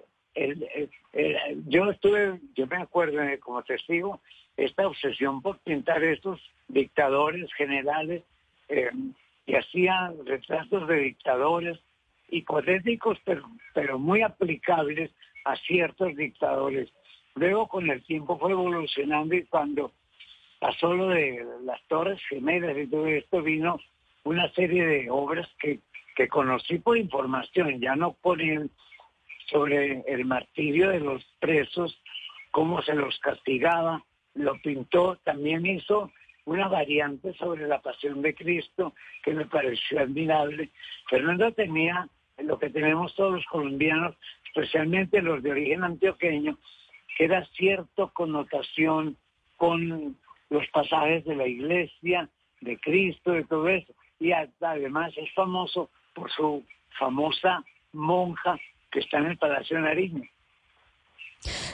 yo 1.67 1.89
estuve, 1.89 2.39
yo 2.55 2.67
me 2.67 2.77
acuerdo 2.77 3.21
eh, 3.21 3.39
como 3.39 3.63
testigo, 3.63 4.21
esta 4.55 4.87
obsesión 4.87 5.41
por 5.41 5.59
pintar 5.59 6.03
estos 6.03 6.39
dictadores 6.67 7.51
generales 7.53 8.23
eh, 8.69 8.89
que 9.45 9.57
hacían 9.57 10.25
retratos 10.25 10.87
de 10.87 10.95
dictadores 10.95 11.79
hipotéticos, 12.29 13.17
pero, 13.23 13.43
pero 13.73 13.99
muy 13.99 14.21
aplicables 14.21 15.11
a 15.45 15.55
ciertos 15.57 16.15
dictadores. 16.15 16.89
Luego 17.35 17.67
con 17.67 17.89
el 17.89 18.03
tiempo 18.03 18.37
fue 18.37 18.51
evolucionando 18.51 19.35
y 19.35 19.45
cuando 19.45 19.91
pasó 20.59 20.93
lo 20.93 21.09
de 21.09 21.45
las 21.63 21.81
Torres 21.87 22.19
Gemelas 22.29 22.77
y 22.77 22.87
todo 22.87 23.07
esto 23.07 23.41
vino 23.41 23.79
una 24.23 24.51
serie 24.53 24.85
de 24.85 25.09
obras 25.09 25.47
que 25.59 25.79
que 26.17 26.27
conocí 26.27 26.79
por 26.79 26.97
información, 26.97 27.79
ya 27.79 27.95
no 27.95 28.13
por 28.13 28.41
sobre 29.47 30.03
el 30.07 30.25
martirio 30.25 30.89
de 30.89 30.99
los 30.99 31.23
presos, 31.39 31.97
cómo 32.51 32.81
se 32.81 32.93
los 32.93 33.17
castigaba, 33.19 34.03
lo 34.35 34.59
pintó, 34.61 35.17
también 35.23 35.65
hizo 35.65 36.11
una 36.45 36.67
variante 36.67 37.33
sobre 37.33 37.67
la 37.67 37.81
pasión 37.81 38.21
de 38.21 38.33
Cristo 38.33 38.93
que 39.23 39.33
me 39.33 39.45
pareció 39.45 39.99
admirable. 39.99 40.69
Fernando 41.09 41.51
tenía 41.51 42.07
lo 42.37 42.57
que 42.59 42.69
tenemos 42.69 43.13
todos 43.15 43.33
los 43.33 43.45
colombianos, 43.47 44.15
especialmente 44.45 45.21
los 45.21 45.43
de 45.43 45.51
origen 45.51 45.83
antioqueño, 45.83 46.57
que 47.17 47.25
era 47.25 47.45
cierta 47.47 48.07
connotación 48.13 49.17
con 49.57 50.17
los 50.49 50.67
pasajes 50.67 51.25
de 51.25 51.35
la 51.35 51.47
iglesia, 51.47 52.29
de 52.61 52.77
Cristo, 52.79 53.31
de 53.31 53.43
todo 53.43 53.67
eso. 53.67 53.93
Y 54.19 54.31
además 54.31 55.13
es 55.17 55.31
famoso 55.33 55.89
por 56.13 56.31
su 56.31 56.63
famosa 56.97 57.63
monja 57.91 58.57
que 58.91 58.99
está 58.99 59.17
en 59.19 59.27
el 59.27 59.37
Palacio 59.37 59.77
de 59.77 59.83
Nariño. 59.83 60.23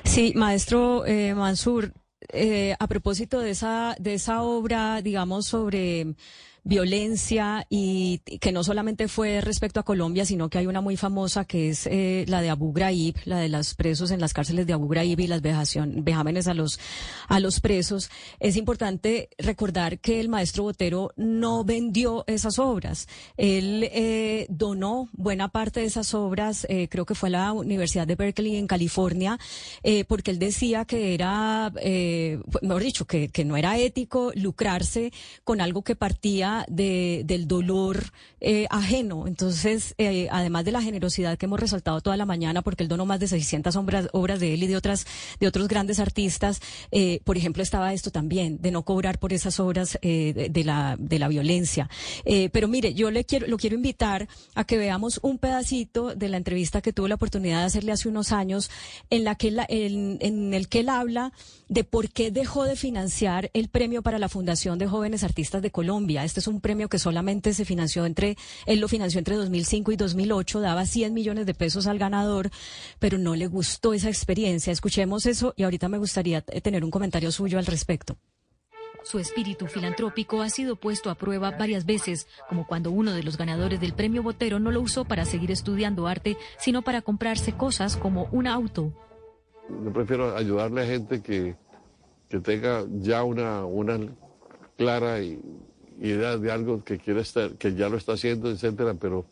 Sí, 0.03 0.33
maestro 0.35 1.05
eh, 1.05 1.33
Mansur, 1.33 1.93
eh, 2.29 2.75
a 2.79 2.87
propósito 2.87 3.39
de 3.39 3.51
esa, 3.51 3.95
de 3.99 4.15
esa 4.15 4.41
obra, 4.41 5.01
digamos, 5.01 5.47
sobre 5.47 6.15
violencia 6.63 7.65
y 7.69 8.19
que 8.39 8.51
no 8.51 8.63
solamente 8.63 9.07
fue 9.07 9.41
respecto 9.41 9.79
a 9.79 9.83
Colombia, 9.83 10.25
sino 10.25 10.49
que 10.49 10.57
hay 10.57 10.67
una 10.67 10.81
muy 10.81 10.97
famosa 10.97 11.45
que 11.45 11.69
es 11.69 11.87
eh, 11.87 12.25
la 12.27 12.41
de 12.41 12.49
Abu 12.49 12.71
Ghraib, 12.71 13.15
la 13.25 13.39
de 13.39 13.49
los 13.49 13.75
presos 13.75 14.11
en 14.11 14.21
las 14.21 14.33
cárceles 14.33 14.65
de 14.65 14.73
Abu 14.73 14.87
Ghraib 14.87 15.19
y 15.19 15.27
las 15.27 15.41
vejación, 15.41 16.03
vejámenes 16.03 16.47
a 16.47 16.53
los, 16.53 16.79
a 17.27 17.39
los 17.39 17.59
presos. 17.59 18.09
Es 18.39 18.55
importante 18.55 19.29
recordar 19.37 19.99
que 19.99 20.19
el 20.19 20.29
maestro 20.29 20.63
Botero 20.63 21.11
no 21.17 21.63
vendió 21.63 22.23
esas 22.27 22.59
obras. 22.59 23.07
Él 23.37 23.89
eh, 23.91 24.45
donó 24.49 25.09
buena 25.13 25.49
parte 25.49 25.81
de 25.81 25.87
esas 25.87 26.13
obras, 26.13 26.65
eh, 26.69 26.87
creo 26.89 27.05
que 27.05 27.15
fue 27.15 27.29
a 27.29 27.31
la 27.31 27.53
Universidad 27.53 28.07
de 28.07 28.15
Berkeley 28.15 28.55
en 28.55 28.67
California, 28.67 29.37
eh, 29.83 30.05
porque 30.05 30.31
él 30.31 30.39
decía 30.39 30.85
que 30.85 31.13
era, 31.13 31.71
eh, 31.81 32.39
mejor 32.61 32.83
dicho, 32.83 33.05
que, 33.05 33.29
que 33.29 33.45
no 33.45 33.57
era 33.57 33.77
ético 33.77 34.31
lucrarse 34.35 35.11
con 35.43 35.61
algo 35.61 35.83
que 35.83 35.95
partía 35.95 36.52
de, 36.67 37.23
del 37.25 37.47
dolor 37.47 38.11
eh, 38.39 38.67
ajeno. 38.69 39.25
Entonces, 39.27 39.95
eh, 39.97 40.27
además 40.31 40.65
de 40.65 40.71
la 40.71 40.81
generosidad 40.81 41.37
que 41.37 41.45
hemos 41.45 41.59
resaltado 41.59 42.01
toda 42.01 42.17
la 42.17 42.25
mañana, 42.25 42.61
porque 42.61 42.83
él 42.83 42.89
donó 42.89 43.05
más 43.05 43.19
de 43.19 43.27
600 43.27 43.75
obras, 43.75 44.07
obras 44.11 44.39
de 44.39 44.53
él 44.53 44.63
y 44.63 44.67
de 44.67 44.75
otras 44.75 45.05
de 45.39 45.47
otros 45.47 45.67
grandes 45.67 45.99
artistas, 45.99 46.61
eh, 46.91 47.21
por 47.23 47.37
ejemplo, 47.37 47.63
estaba 47.63 47.93
esto 47.93 48.11
también, 48.11 48.61
de 48.61 48.71
no 48.71 48.83
cobrar 48.83 49.17
por 49.19 49.33
esas 49.33 49.59
obras 49.59 49.97
de, 50.01 50.49
de, 50.51 50.63
la, 50.63 50.95
de 50.99 51.19
la 51.19 51.27
violencia. 51.27 51.89
pero 52.51 52.67
mire, 52.67 52.93
yo 52.93 53.11
le 53.11 53.23
quiero, 53.23 53.47
lo 53.47 53.57
quiero 53.57 53.75
invitar 53.75 54.27
a 54.55 54.63
que 54.65 54.77
veamos 54.77 55.19
un 55.23 55.37
pedacito 55.37 56.15
de 56.15 56.29
la 56.29 56.37
entrevista 56.37 56.81
que 56.81 56.93
tuve 56.93 57.09
la 57.09 57.15
oportunidad 57.15 57.59
de 57.59 57.65
hacerle 57.65 57.91
hace 57.91 58.09
unos 58.09 58.31
años, 58.31 58.69
en, 59.09 59.23
la 59.23 59.35
que 59.35 59.51
la, 59.51 59.65
en, 59.69 60.17
en 60.21 60.53
el 60.53 60.67
que 60.67 60.81
él 60.81 60.89
habla 60.89 61.31
de 61.69 61.83
por 61.83 62.09
qué 62.09 62.29
dejó 62.29 62.65
de 62.65 62.75
financiar 62.75 63.49
el 63.53 63.69
premio 63.69 64.01
para 64.01 64.19
la 64.19 64.29
Fundación 64.29 64.77
de 64.77 64.87
Jóvenes 64.87 65.23
Artistas 65.23 65.61
de 65.61 65.71
Colombia. 65.71 66.23
Este 66.23 66.41
es 66.43 66.47
un 66.49 66.59
premio 66.59 66.89
que 66.89 66.99
solamente 66.99 67.53
se 67.53 67.63
financió 67.63 68.05
entre, 68.05 68.35
él 68.65 68.79
lo 68.81 68.89
financió 68.89 69.19
entre 69.19 69.37
2005 69.37 69.93
y 69.93 69.95
2008, 69.95 70.59
daba 70.59 70.85
100 70.85 71.13
millones 71.13 71.45
de 71.45 71.53
pesos 71.53 71.87
al 71.87 71.97
ganador, 71.97 72.49
pero 72.99 73.17
no 73.17 73.35
le 73.35 73.47
gustó 73.47 73.93
esa 73.93 74.09
experiencia. 74.09 74.73
Escuchemos 74.73 75.25
eso 75.25 75.53
y 75.55 75.63
ahorita 75.63 75.87
me 75.87 75.97
gustaría 75.97 76.41
tener 76.41 76.83
un 76.83 76.91
comentario 76.91 77.31
suyo 77.31 77.59
al 77.59 77.65
respecto. 77.65 78.17
Su 79.03 79.19
espíritu 79.19 79.67
filantrópico 79.67 80.41
ha 80.41 80.49
sido 80.49 80.75
puesto 80.75 81.09
a 81.09 81.15
prueba 81.15 81.51
varias 81.51 81.85
veces, 81.85 82.27
como 82.49 82.67
cuando 82.67 82.91
uno 82.91 83.13
de 83.13 83.23
los 83.23 83.37
ganadores 83.37 83.79
del 83.79 83.93
premio 83.93 84.21
Botero 84.21 84.59
no 84.59 84.71
lo 84.71 84.81
usó 84.81 85.05
para 85.05 85.23
seguir 85.23 85.51
estudiando 85.51 86.07
arte, 86.07 86.37
sino 86.57 86.81
para 86.81 87.01
comprarse 87.01 87.53
cosas 87.53 87.95
como 87.95 88.25
un 88.31 88.47
auto. 88.47 88.91
Yo 89.69 89.93
prefiero 89.93 90.35
ayudarle 90.35 90.81
a 90.81 90.85
gente 90.85 91.21
que, 91.21 91.55
que 92.27 92.39
tenga 92.39 92.85
ya 92.99 93.23
una, 93.23 93.65
una 93.65 93.97
clara 94.77 95.21
y 95.21 95.39
idea 95.99 96.37
de 96.37 96.51
algo 96.51 96.83
que 96.83 96.97
quiere 96.97 97.21
estar, 97.21 97.51
que 97.51 97.73
ya 97.73 97.89
lo 97.89 97.97
está 97.97 98.13
haciendo, 98.13 98.49
etcétera, 98.49 98.93
pero 98.93 99.25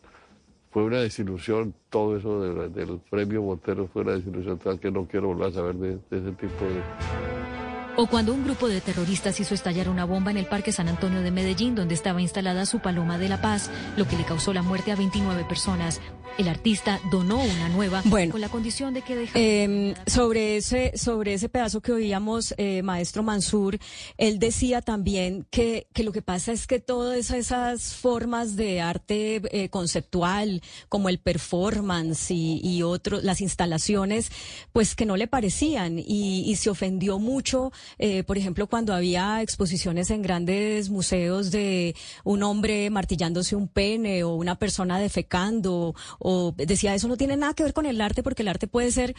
fue 0.70 0.84
una 0.84 1.00
desilusión 1.00 1.74
todo 1.90 2.16
eso 2.16 2.40
del 2.68 3.00
premio 3.10 3.42
Botero, 3.42 3.88
fue 3.88 4.02
una 4.02 4.12
desilusión 4.12 4.58
tal 4.58 4.80
que 4.80 4.90
no 4.90 5.06
quiero 5.06 5.28
volver 5.28 5.48
a 5.48 5.52
saber 5.52 5.74
de, 5.76 5.88
de 6.10 6.18
ese 6.18 6.32
tipo 6.32 6.64
de... 6.64 7.61
O 7.96 8.06
cuando 8.06 8.32
un 8.32 8.42
grupo 8.44 8.68
de 8.68 8.80
terroristas 8.80 9.38
hizo 9.38 9.54
estallar 9.54 9.88
una 9.90 10.06
bomba 10.06 10.30
en 10.30 10.38
el 10.38 10.46
Parque 10.46 10.72
San 10.72 10.88
Antonio 10.88 11.20
de 11.20 11.30
Medellín, 11.30 11.74
donde 11.74 11.94
estaba 11.94 12.22
instalada 12.22 12.64
su 12.64 12.78
Paloma 12.80 13.18
de 13.18 13.28
la 13.28 13.42
Paz, 13.42 13.70
lo 13.98 14.08
que 14.08 14.16
le 14.16 14.24
causó 14.24 14.54
la 14.54 14.62
muerte 14.62 14.92
a 14.92 14.96
29 14.96 15.44
personas. 15.44 16.00
El 16.38 16.48
artista 16.48 16.98
donó 17.10 17.42
una 17.42 17.68
nueva 17.68 18.00
bueno, 18.06 18.32
con 18.32 18.40
la 18.40 18.48
condición 18.48 18.94
de 18.94 19.02
que 19.02 19.14
deja... 19.16 19.38
eh, 19.38 19.94
sobre 20.06 20.56
ese 20.56 20.96
sobre 20.96 21.34
ese 21.34 21.50
pedazo 21.50 21.82
que 21.82 21.92
oíamos, 21.92 22.54
eh, 22.56 22.80
maestro 22.82 23.22
Mansur, 23.22 23.78
él 24.16 24.38
decía 24.38 24.80
también 24.80 25.46
que, 25.50 25.88
que 25.92 26.04
lo 26.04 26.12
que 26.12 26.22
pasa 26.22 26.52
es 26.52 26.66
que 26.66 26.80
todas 26.80 27.30
esas 27.32 27.94
formas 27.94 28.56
de 28.56 28.80
arte 28.80 29.42
eh, 29.52 29.68
conceptual, 29.68 30.62
como 30.88 31.10
el 31.10 31.18
performance 31.18 32.30
y, 32.30 32.62
y 32.64 32.82
otros, 32.82 33.22
las 33.22 33.42
instalaciones, 33.42 34.32
pues 34.72 34.94
que 34.94 35.04
no 35.04 35.18
le 35.18 35.28
parecían 35.28 35.98
y, 35.98 36.44
y 36.50 36.56
se 36.56 36.70
ofendió 36.70 37.18
mucho, 37.18 37.72
eh, 37.98 38.22
por 38.24 38.38
ejemplo, 38.38 38.66
cuando 38.66 38.94
había 38.94 39.42
exposiciones 39.42 40.10
en 40.10 40.22
grandes 40.22 40.90
museos 40.90 41.50
de 41.50 41.94
un 42.24 42.42
hombre 42.42 42.90
martillándose 42.90 43.56
un 43.56 43.68
pene 43.68 44.24
o 44.24 44.34
una 44.34 44.56
persona 44.56 44.98
defecando 44.98 45.94
o 46.18 46.54
decía 46.56 46.94
eso 46.94 47.08
no 47.08 47.16
tiene 47.16 47.36
nada 47.36 47.54
que 47.54 47.62
ver 47.62 47.72
con 47.72 47.86
el 47.86 48.00
arte 48.00 48.22
porque 48.22 48.42
el 48.42 48.48
arte 48.48 48.66
puede 48.66 48.90
ser 48.90 49.14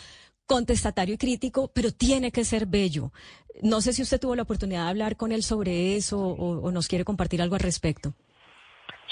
contestatario 0.45 1.15
y 1.15 1.18
crítico, 1.18 1.72
pero 1.73 1.91
tiene 1.91 2.31
que 2.31 2.44
ser 2.44 2.65
bello. 2.65 3.11
No 3.61 3.81
sé 3.81 3.94
si 3.94 4.02
usted 4.02 4.19
tuvo 4.19 4.35
la 4.35 4.44
oportunidad 4.44 4.85
de 4.85 4.90
hablar 4.90 5.15
con 5.15 5.31
él 5.31 5.44
sobre 5.44 5.95
eso 5.95 6.19
o, 6.19 6.72
nos 6.72 6.88
quiere 6.88 7.06
compartir 7.06 7.41
algo 7.41 7.56
al 7.56 7.61
respecto. 7.61 8.14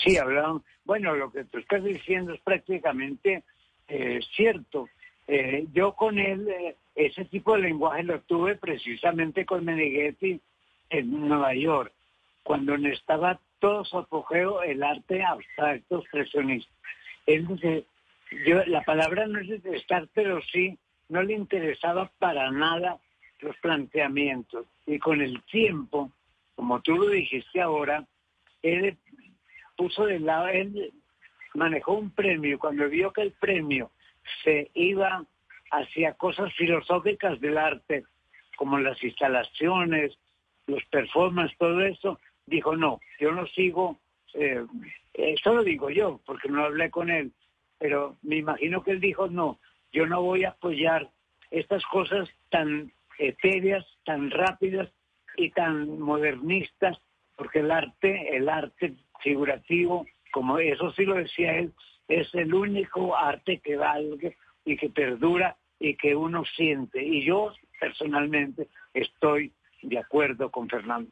Sí, 0.03 0.17
hablamos. 0.17 0.63
Bueno, 0.83 1.15
lo 1.15 1.31
que 1.31 1.45
tú 1.45 1.59
estás 1.59 1.83
diciendo 1.83 2.33
es 2.33 2.41
prácticamente 2.41 3.43
eh, 3.87 4.19
cierto. 4.35 4.89
Eh, 5.27 5.67
yo 5.73 5.93
con 5.93 6.17
él, 6.17 6.47
eh, 6.49 6.75
ese 6.95 7.25
tipo 7.25 7.53
de 7.55 7.63
lenguaje 7.63 8.03
lo 8.03 8.19
tuve 8.21 8.55
precisamente 8.55 9.45
con 9.45 9.65
Meneghetti 9.65 10.39
en 10.89 11.27
Nueva 11.27 11.53
York, 11.53 11.93
cuando 12.43 12.75
estaba 12.75 13.39
todo 13.59 13.85
su 13.85 13.97
apogeo 13.97 14.63
el 14.63 14.83
arte 14.83 15.23
abstracto 15.23 15.99
expresionista 15.99 16.71
él 17.25 17.85
yo, 18.45 18.63
la 18.65 18.81
palabra 18.83 19.27
no 19.27 19.39
es 19.39 19.49
detestar, 19.49 20.07
pero 20.13 20.41
sí, 20.53 20.77
no 21.09 21.21
le 21.21 21.33
interesaba 21.33 22.09
para 22.17 22.49
nada 22.49 22.97
los 23.39 23.55
planteamientos. 23.57 24.65
Y 24.85 24.99
con 24.99 25.21
el 25.21 25.41
tiempo, 25.43 26.11
como 26.55 26.81
tú 26.81 26.95
lo 26.95 27.09
dijiste 27.09 27.59
ahora, 27.59 28.05
él 28.61 28.97
puso 29.75 30.05
de 30.05 30.19
lado, 30.19 30.47
él 30.47 30.93
manejó 31.53 31.93
un 31.93 32.11
premio, 32.11 32.57
cuando 32.57 32.87
vio 32.87 33.11
que 33.11 33.21
el 33.21 33.31
premio 33.33 33.91
se 34.43 34.71
iba 34.75 35.25
hacia 35.71 36.13
cosas 36.13 36.53
filosóficas 36.53 37.39
del 37.39 37.57
arte, 37.57 38.03
como 38.57 38.77
las 38.79 39.01
instalaciones, 39.03 40.17
los 40.67 40.83
performances, 40.85 41.57
todo 41.57 41.81
eso, 41.81 42.19
dijo, 42.45 42.75
no, 42.75 42.99
yo 43.19 43.31
no 43.31 43.47
sigo 43.47 43.99
eh, 44.33 44.65
eso 45.13 45.53
lo 45.53 45.63
digo 45.63 45.89
yo, 45.89 46.21
porque 46.25 46.49
no 46.49 46.63
hablé 46.63 46.89
con 46.89 47.09
él, 47.09 47.31
pero 47.77 48.17
me 48.21 48.37
imagino 48.37 48.83
que 48.83 48.91
él 48.91 48.99
dijo, 48.99 49.27
no, 49.27 49.59
yo 49.91 50.05
no 50.05 50.21
voy 50.21 50.43
a 50.45 50.49
apoyar 50.49 51.09
estas 51.49 51.83
cosas 51.85 52.29
tan 52.49 52.91
etéreas, 53.17 53.85
tan 54.05 54.31
rápidas 54.31 54.89
y 55.35 55.51
tan 55.51 55.99
modernistas, 55.99 56.97
porque 57.35 57.59
el 57.59 57.71
arte, 57.71 58.35
el 58.35 58.47
arte 58.47 58.95
figurativo, 59.21 60.05
como 60.31 60.59
eso 60.59 60.91
sí 60.93 61.05
lo 61.05 61.15
decía 61.15 61.57
él, 61.57 61.73
es 62.07 62.33
el 62.33 62.53
único 62.53 63.15
arte 63.15 63.59
que 63.59 63.75
valga 63.75 64.31
y 64.63 64.77
que 64.77 64.89
perdura 64.89 65.57
y 65.81 65.95
que 65.95 66.15
uno 66.15 66.43
siente. 66.55 67.03
Y 67.03 67.25
yo 67.25 67.51
personalmente 67.79 68.69
estoy 68.93 69.51
de 69.81 69.97
acuerdo 69.97 70.51
con 70.51 70.69
Fernando. 70.69 71.11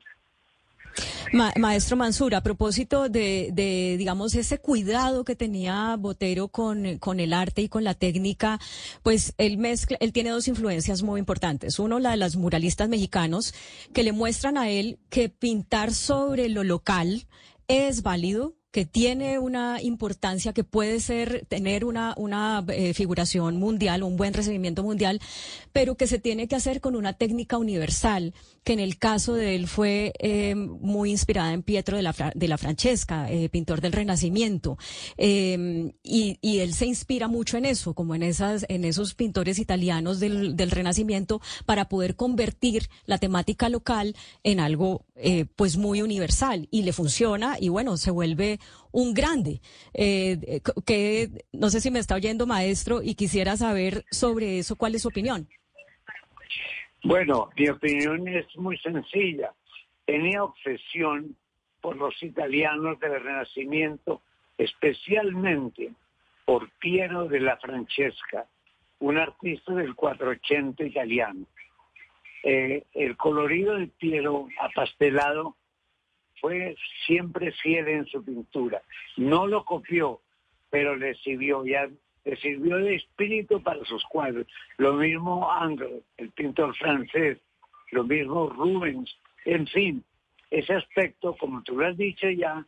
Ma 1.31 1.53
maestro 1.57 1.95
Mansur, 1.95 2.33
a 2.33 2.41
propósito 2.41 3.09
de, 3.09 3.49
de, 3.53 3.95
digamos, 3.97 4.33
ese 4.33 4.59
cuidado 4.59 5.23
que 5.23 5.35
tenía 5.35 5.95
Botero 5.97 6.47
con, 6.47 6.97
con 6.97 7.19
el 7.19 7.33
arte 7.33 7.61
y 7.61 7.69
con 7.69 7.83
la 7.83 7.93
técnica, 7.93 8.59
pues 9.03 9.35
él 9.37 9.57
mezcla, 9.57 9.97
él 10.01 10.11
tiene 10.11 10.31
dos 10.31 10.47
influencias 10.47 11.03
muy 11.03 11.19
importantes. 11.19 11.77
Uno, 11.77 11.99
la 11.99 12.11
de 12.11 12.17
los 12.17 12.35
muralistas 12.35 12.89
mexicanos, 12.89 13.53
que 13.93 14.03
le 14.03 14.11
muestran 14.11 14.57
a 14.57 14.69
él 14.69 14.97
que 15.09 15.29
pintar 15.29 15.91
sobre 15.91 16.49
lo 16.49 16.63
local 16.63 17.27
es 17.67 18.01
válido, 18.01 18.55
que 18.71 18.85
tiene 18.85 19.39
una 19.39 19.81
importancia, 19.81 20.53
que 20.53 20.63
puede 20.63 20.99
ser 20.99 21.45
tener 21.47 21.85
una, 21.85 22.13
una 22.17 22.63
eh, 22.67 22.93
figuración 22.93 23.57
mundial, 23.57 24.03
un 24.03 24.15
buen 24.15 24.33
recibimiento 24.33 24.83
mundial, 24.83 25.19
pero 25.73 25.95
que 25.95 26.05
se 26.05 26.19
tiene 26.19 26.47
que 26.47 26.55
hacer 26.55 26.79
con 26.79 26.95
una 26.95 27.13
técnica 27.13 27.57
universal, 27.57 28.33
que 28.63 28.73
en 28.73 28.79
el 28.79 28.99
caso 28.99 29.33
de 29.33 29.55
él 29.55 29.67
fue 29.67 30.13
eh, 30.19 30.53
muy 30.53 31.09
inspirada 31.09 31.53
en 31.53 31.63
Pietro 31.63 31.97
de 31.97 32.03
la, 32.03 32.13
de 32.35 32.47
la 32.47 32.57
Francesca, 32.59 33.31
eh, 33.31 33.49
pintor 33.49 33.81
del 33.81 33.91
Renacimiento, 33.91 34.77
y, 35.17 36.37
y, 36.41 36.59
él 36.59 36.73
se 36.73 36.85
inspira 36.85 37.27
mucho 37.27 37.57
en 37.57 37.65
eso, 37.65 37.93
como 37.93 38.15
en 38.15 38.21
esas, 38.21 38.65
en 38.69 38.85
esos 38.85 39.15
pintores 39.15 39.57
italianos 39.59 40.19
del, 40.19 40.55
del 40.55 40.71
Renacimiento, 40.71 41.41
para 41.65 41.89
poder 41.89 42.15
convertir 42.15 42.89
la 43.05 43.17
temática 43.17 43.69
local 43.69 44.15
en 44.43 44.59
algo, 44.59 45.05
pues 45.55 45.77
muy 45.77 46.01
universal, 46.01 46.67
y 46.71 46.83
le 46.83 46.93
funciona, 46.93 47.57
y 47.59 47.69
bueno, 47.69 47.97
se 47.97 48.11
vuelve 48.11 48.58
un 48.91 49.13
grande. 49.13 49.61
Eh, 49.93 50.61
que 50.85 51.29
no 51.51 51.69
sé 51.69 51.81
si 51.81 51.91
me 51.91 51.99
está 51.99 52.15
oyendo, 52.15 52.47
maestro, 52.47 53.01
y 53.01 53.15
quisiera 53.15 53.57
saber 53.57 54.05
sobre 54.11 54.59
eso, 54.59 54.75
¿cuál 54.75 54.95
es 54.95 55.03
su 55.03 55.09
opinión? 55.09 55.47
Bueno, 57.03 57.49
mi 57.55 57.69
opinión 57.69 58.27
es 58.27 58.45
muy 58.57 58.77
sencilla. 58.79 59.53
Tenía 60.05 60.43
obsesión 60.43 61.35
por 61.81 61.95
los 61.95 62.21
italianos 62.21 62.99
del 62.99 63.21
Renacimiento, 63.23 64.21
especialmente 64.57 65.93
por 66.45 66.69
Piero 66.71 67.27
de 67.27 67.39
la 67.39 67.57
Francesca, 67.57 68.47
un 68.99 69.17
artista 69.17 69.73
del 69.73 69.95
480 69.95 70.83
italiano. 70.83 71.45
Eh, 72.43 72.83
el 72.93 73.15
colorido 73.17 73.75
de 73.75 73.87
Piero 73.87 74.47
apastelado 74.59 75.55
fue 76.39 76.75
siempre 77.05 77.51
fiel 77.51 77.87
en 77.87 78.05
su 78.05 78.23
pintura. 78.23 78.81
No 79.17 79.47
lo 79.47 79.65
copió, 79.65 80.21
pero 80.69 80.95
le 80.95 81.15
sirvió, 81.15 81.65
ya, 81.65 81.89
le 82.25 82.35
sirvió 82.37 82.77
de 82.77 82.95
espíritu 82.95 83.61
para 83.61 83.83
sus 83.85 84.03
cuadros. 84.05 84.47
Lo 84.77 84.93
mismo 84.93 85.51
Anglo, 85.51 86.01
el 86.17 86.31
pintor 86.31 86.75
francés, 86.75 87.39
lo 87.91 88.03
mismo 88.03 88.49
Rubens, 88.49 89.15
en 89.45 89.67
fin, 89.67 90.03
ese 90.51 90.73
aspecto, 90.73 91.35
como 91.37 91.63
tú 91.63 91.77
lo 91.77 91.87
has 91.87 91.97
dicho 91.97 92.29
ya, 92.29 92.65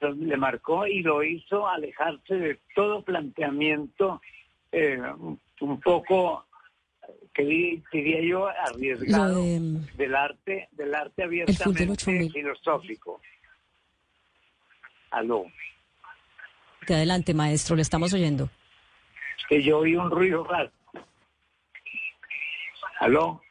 le 0.00 0.36
marcó 0.36 0.86
y 0.86 1.02
lo 1.02 1.22
hizo 1.22 1.66
alejarse 1.66 2.34
de 2.34 2.60
todo 2.74 3.02
planteamiento 3.02 4.20
eh, 4.70 5.00
un 5.60 5.80
poco 5.80 6.44
que 7.34 7.82
diría 7.92 8.22
yo 8.22 8.46
arriesgado 8.46 9.42
del 9.42 10.14
arte 10.14 10.68
del 10.72 10.94
arte 10.94 11.24
abiertamente 11.24 12.30
filosófico. 12.30 13.20
Aló. 15.10 15.46
De 16.86 16.94
adelante, 16.94 17.34
maestro, 17.34 17.76
le 17.76 17.82
estamos 17.82 18.12
oyendo. 18.12 18.50
Es 19.38 19.44
que 19.48 19.62
yo 19.62 19.78
oí 19.78 19.96
un 19.96 20.10
ruido 20.10 20.44
raro. 20.44 20.70
Aló. 23.00 23.42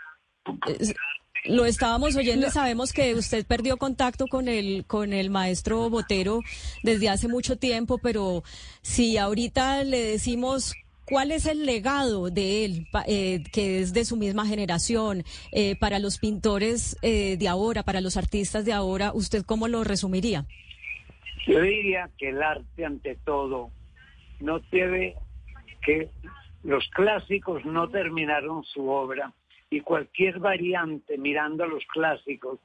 Lo 1.46 1.66
estábamos 1.66 2.16
oyendo 2.16 2.48
y 2.48 2.52
sabemos 2.52 2.94
que 2.94 3.16
usted 3.16 3.46
perdió 3.46 3.76
contacto 3.76 4.28
con 4.28 4.48
el 4.48 4.86
con 4.88 5.12
el 5.12 5.30
maestro 5.30 5.90
Botero 5.90 6.40
desde 6.84 7.10
hace 7.10 7.28
mucho 7.28 7.58
tiempo, 7.58 7.98
pero 7.98 8.44
si 8.82 9.18
ahorita 9.18 9.84
le 9.84 10.00
decimos 10.00 10.74
¿Cuál 11.06 11.32
es 11.32 11.46
el 11.46 11.66
legado 11.66 12.30
de 12.30 12.66
él, 12.66 12.88
eh, 13.08 13.44
que 13.52 13.80
es 13.80 13.94
de 13.94 14.06
su 14.06 14.16
misma 14.16 14.46
generación, 14.46 15.24
eh, 15.52 15.76
para 15.78 16.00
los 16.00 16.18
pintores 16.18 16.98
eh, 17.02 17.36
de 17.38 17.48
ahora, 17.48 17.84
para 17.84 18.02
los 18.02 18.16
artistas 18.16 18.64
de 18.66 18.74
ahora? 18.74 19.12
¿Usted 19.14 19.44
cómo 19.46 19.68
lo 19.68 19.84
resumiría? 19.84 20.46
Yo 21.46 21.62
diría 21.62 22.10
que 22.18 22.30
el 22.30 22.42
arte, 22.42 22.86
ante 22.86 23.16
todo, 23.16 23.70
no 24.40 24.60
debe 24.72 25.16
que 25.82 26.10
los 26.64 26.88
clásicos 26.90 27.66
no 27.66 27.90
terminaron 27.90 28.64
su 28.64 28.88
obra 28.88 29.34
y 29.70 29.82
cualquier 29.82 30.40
variante 30.40 31.18
mirando 31.18 31.66
a 31.66 31.68
los 31.68 31.84
clásicos 31.88 32.60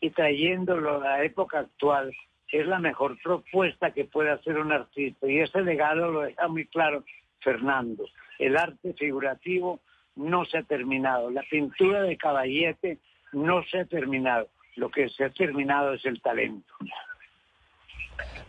y 0.00 0.10
trayéndolo 0.10 0.96
a 0.96 0.98
la 0.98 1.24
época 1.24 1.60
actual 1.60 2.14
es 2.50 2.66
la 2.66 2.78
mejor 2.78 3.18
propuesta 3.22 3.92
que 3.92 4.04
puede 4.04 4.30
hacer 4.30 4.58
un 4.58 4.72
artista 4.72 5.26
y 5.26 5.38
ese 5.38 5.62
legado 5.62 6.10
lo 6.10 6.22
deja 6.22 6.48
muy 6.48 6.66
claro 6.66 7.04
Fernando. 7.40 8.04
El 8.38 8.56
arte 8.56 8.94
figurativo 8.94 9.80
no 10.16 10.44
se 10.44 10.58
ha 10.58 10.62
terminado. 10.62 11.30
La 11.30 11.42
pintura 11.42 12.02
de 12.02 12.16
caballete 12.16 12.98
no 13.32 13.62
se 13.64 13.80
ha 13.80 13.84
terminado. 13.84 14.48
Lo 14.76 14.90
que 14.90 15.08
se 15.08 15.24
ha 15.24 15.30
terminado 15.30 15.94
es 15.94 16.04
el 16.04 16.20
talento. 16.20 16.72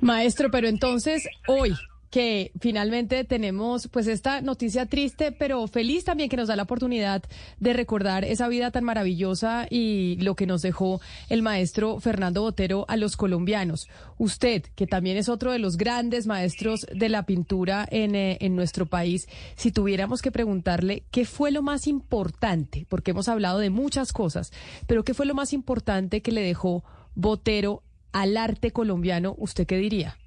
Maestro, 0.02 0.50
pero 0.50 0.68
entonces 0.68 1.28
hoy, 1.48 1.74
que 2.10 2.52
finalmente 2.60 3.24
tenemos 3.24 3.88
pues 3.88 4.08
esta 4.08 4.42
noticia 4.42 4.86
triste, 4.86 5.32
pero 5.32 5.68
feliz 5.68 6.04
también 6.04 6.30
que 6.30 6.38
nos 6.38 6.48
da 6.48 6.56
la 6.56 6.64
oportunidad 6.64 7.24
de 7.60 7.74
recordar 7.74 8.26
esa 8.26 8.48
vida 8.48 8.72
tan 8.72 8.84
maravillosa 8.84 9.68
y 9.70 10.18
lo 10.22 10.36
que 10.36 10.48
nos 10.48 10.62
dejó 10.62 11.02
el 11.30 11.42
maestro 11.42 12.00
Fernando 12.00 12.42
Botero 12.42 12.86
a 12.88 12.98
los 12.98 13.16
colombianos. 13.16 13.88
Usted, 14.18 14.64
que 14.76 14.88
también 14.88 15.18
es 15.18 15.30
otro 15.30 15.52
de 15.52 15.60
los 15.60 15.78
grandes 15.78 16.26
maestros 16.26 16.88
de 16.94 17.10
la 17.10 17.24
pintura 17.24 17.88
en, 17.92 18.16
eh, 18.16 18.38
en 18.42 18.56
nuestro 18.56 18.86
país, 18.86 19.28
si 19.56 19.72
tuviéramos 19.72 20.22
que 20.22 20.32
preguntarle 20.32 21.04
qué 21.12 21.26
fue 21.26 21.52
lo 21.52 21.62
más 21.62 21.88
importante, 21.88 22.86
porque 22.90 23.12
hemos 23.12 23.30
hablado 23.30 23.60
de 23.60 23.70
muchas 23.70 24.14
cosas, 24.14 24.52
pero 24.88 25.04
qué 25.04 25.14
fue 25.14 25.26
lo 25.26 25.36
más 25.36 25.54
importante 25.54 26.22
que 26.22 26.32
le 26.32 26.42
dejó 26.42 26.84
Botero 27.16 27.84
al 28.12 28.38
arte 28.38 28.72
colombiano, 28.72 29.36
¿usted 29.38 29.68
qué 29.68 29.78
diría? 29.78 30.18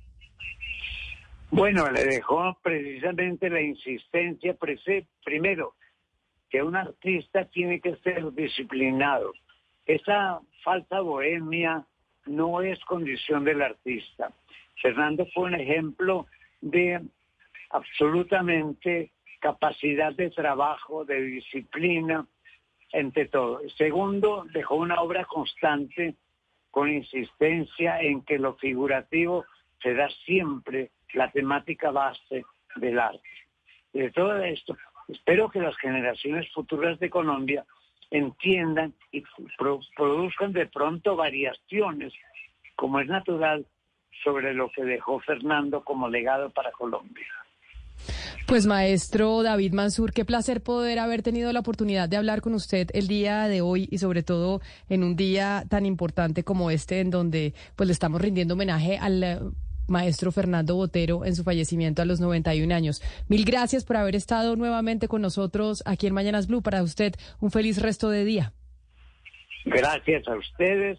Bueno, 1.54 1.90
le 1.90 2.06
dejó 2.06 2.56
precisamente 2.62 3.50
la 3.50 3.60
insistencia, 3.60 4.56
primero, 5.22 5.74
que 6.48 6.62
un 6.62 6.74
artista 6.74 7.44
tiene 7.44 7.78
que 7.78 7.94
ser 7.96 8.32
disciplinado. 8.32 9.34
Esa 9.84 10.40
falsa 10.64 11.00
bohemia 11.00 11.84
no 12.24 12.62
es 12.62 12.82
condición 12.86 13.44
del 13.44 13.60
artista. 13.60 14.32
Fernando 14.80 15.26
fue 15.34 15.44
un 15.44 15.54
ejemplo 15.56 16.26
de 16.62 17.02
absolutamente 17.68 19.12
capacidad 19.38 20.14
de 20.14 20.30
trabajo, 20.30 21.04
de 21.04 21.20
disciplina, 21.20 22.26
entre 22.92 23.26
todo. 23.26 23.60
Segundo, 23.76 24.46
dejó 24.54 24.76
una 24.76 25.02
obra 25.02 25.26
constante 25.26 26.14
con 26.70 26.90
insistencia 26.90 28.00
en 28.00 28.22
que 28.22 28.38
lo 28.38 28.54
figurativo 28.54 29.44
se 29.82 29.92
da 29.92 30.08
siempre 30.24 30.92
la 31.14 31.30
temática 31.30 31.90
base 31.90 32.44
del 32.76 32.98
arte. 32.98 33.28
Y 33.92 34.00
de 34.00 34.10
todo 34.10 34.36
esto, 34.38 34.76
espero 35.08 35.50
que 35.50 35.60
las 35.60 35.76
generaciones 35.76 36.50
futuras 36.52 36.98
de 36.98 37.10
Colombia 37.10 37.64
entiendan 38.10 38.94
y 39.10 39.22
produzcan 39.96 40.52
de 40.52 40.66
pronto 40.66 41.16
variaciones, 41.16 42.12
como 42.76 43.00
es 43.00 43.08
natural, 43.08 43.66
sobre 44.22 44.54
lo 44.54 44.70
que 44.70 44.84
dejó 44.84 45.20
Fernando 45.20 45.82
como 45.82 46.08
legado 46.08 46.50
para 46.50 46.70
Colombia. 46.72 47.26
Pues 48.46 48.66
maestro 48.66 49.42
David 49.42 49.72
Mansur, 49.72 50.12
qué 50.12 50.24
placer 50.24 50.62
poder 50.62 50.98
haber 50.98 51.22
tenido 51.22 51.52
la 51.52 51.60
oportunidad 51.60 52.08
de 52.08 52.16
hablar 52.16 52.40
con 52.40 52.54
usted 52.54 52.88
el 52.92 53.08
día 53.08 53.48
de 53.48 53.60
hoy 53.60 53.88
y 53.90 53.98
sobre 53.98 54.22
todo 54.22 54.60
en 54.88 55.04
un 55.04 55.16
día 55.16 55.64
tan 55.68 55.86
importante 55.86 56.42
como 56.44 56.70
este 56.70 57.00
en 57.00 57.10
donde 57.10 57.54
pues 57.76 57.86
le 57.86 57.92
estamos 57.92 58.20
rindiendo 58.20 58.54
homenaje 58.54 58.98
al 58.98 59.54
maestro 59.88 60.32
Fernando 60.32 60.74
Botero 60.74 61.24
en 61.24 61.34
su 61.34 61.44
fallecimiento 61.44 62.02
a 62.02 62.04
los 62.04 62.20
91 62.20 62.74
años. 62.74 63.02
Mil 63.28 63.44
gracias 63.44 63.84
por 63.84 63.96
haber 63.96 64.16
estado 64.16 64.56
nuevamente 64.56 65.08
con 65.08 65.22
nosotros 65.22 65.82
aquí 65.86 66.06
en 66.06 66.14
Mañanas 66.14 66.46
Blue. 66.46 66.62
Para 66.62 66.82
usted, 66.82 67.14
un 67.40 67.50
feliz 67.50 67.80
resto 67.80 68.10
de 68.10 68.24
día. 68.24 68.52
Gracias 69.64 70.26
a 70.28 70.36
ustedes 70.36 70.98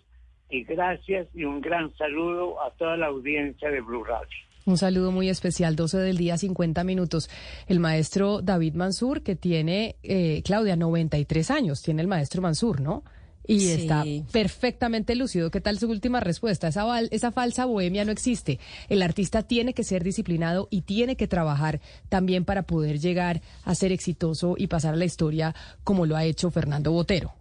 y 0.49 0.63
gracias 0.63 1.27
y 1.33 1.43
un 1.43 1.61
gran 1.61 1.93
saludo 1.95 2.61
a 2.61 2.71
toda 2.71 2.95
la 2.97 3.07
audiencia 3.07 3.69
de 3.69 3.81
Blue 3.81 4.03
Radio. 4.03 4.29
Un 4.65 4.77
saludo 4.77 5.11
muy 5.11 5.27
especial, 5.27 5.75
12 5.75 5.97
del 5.97 6.15
día, 6.15 6.37
50 6.37 6.85
minutos. 6.85 7.29
El 7.67 7.81
maestro 7.81 8.41
David 8.41 8.75
Mansur, 8.75 9.21
que 9.21 9.35
tiene, 9.35 9.97
eh, 10.03 10.41
Claudia, 10.45 10.77
93 10.77 11.51
años, 11.51 11.81
tiene 11.81 12.01
el 12.01 12.07
maestro 12.07 12.41
Mansur, 12.41 12.79
¿no? 12.79 13.03
Y 13.47 13.69
está 13.69 14.03
perfectamente 14.31 15.15
lúcido. 15.15 15.51
¿Qué 15.51 15.61
tal 15.61 15.79
su 15.79 15.89
última 15.89 16.19
respuesta? 16.19 16.67
Esa, 16.67 16.99
esa 16.99 17.31
falsa 17.31 17.65
bohemia 17.65 18.05
no 18.05 18.11
existe. 18.11 18.59
El 18.89 19.01
artista 19.01 19.43
tiene 19.43 19.73
que 19.73 19.83
ser 19.83 20.03
disciplinado 20.03 20.67
y 20.69 20.81
tiene 20.81 21.15
que 21.15 21.27
trabajar 21.27 21.81
también 22.09 22.45
para 22.45 22.63
poder 22.63 22.99
llegar 22.99 23.41
a 23.63 23.75
ser 23.75 23.91
exitoso 23.91 24.55
y 24.57 24.67
pasar 24.67 24.93
a 24.93 24.97
la 24.97 25.05
historia 25.05 25.55
como 25.83 26.05
lo 26.05 26.15
ha 26.15 26.25
hecho 26.25 26.51
Fernando 26.51 26.91
Botero. 26.91 27.33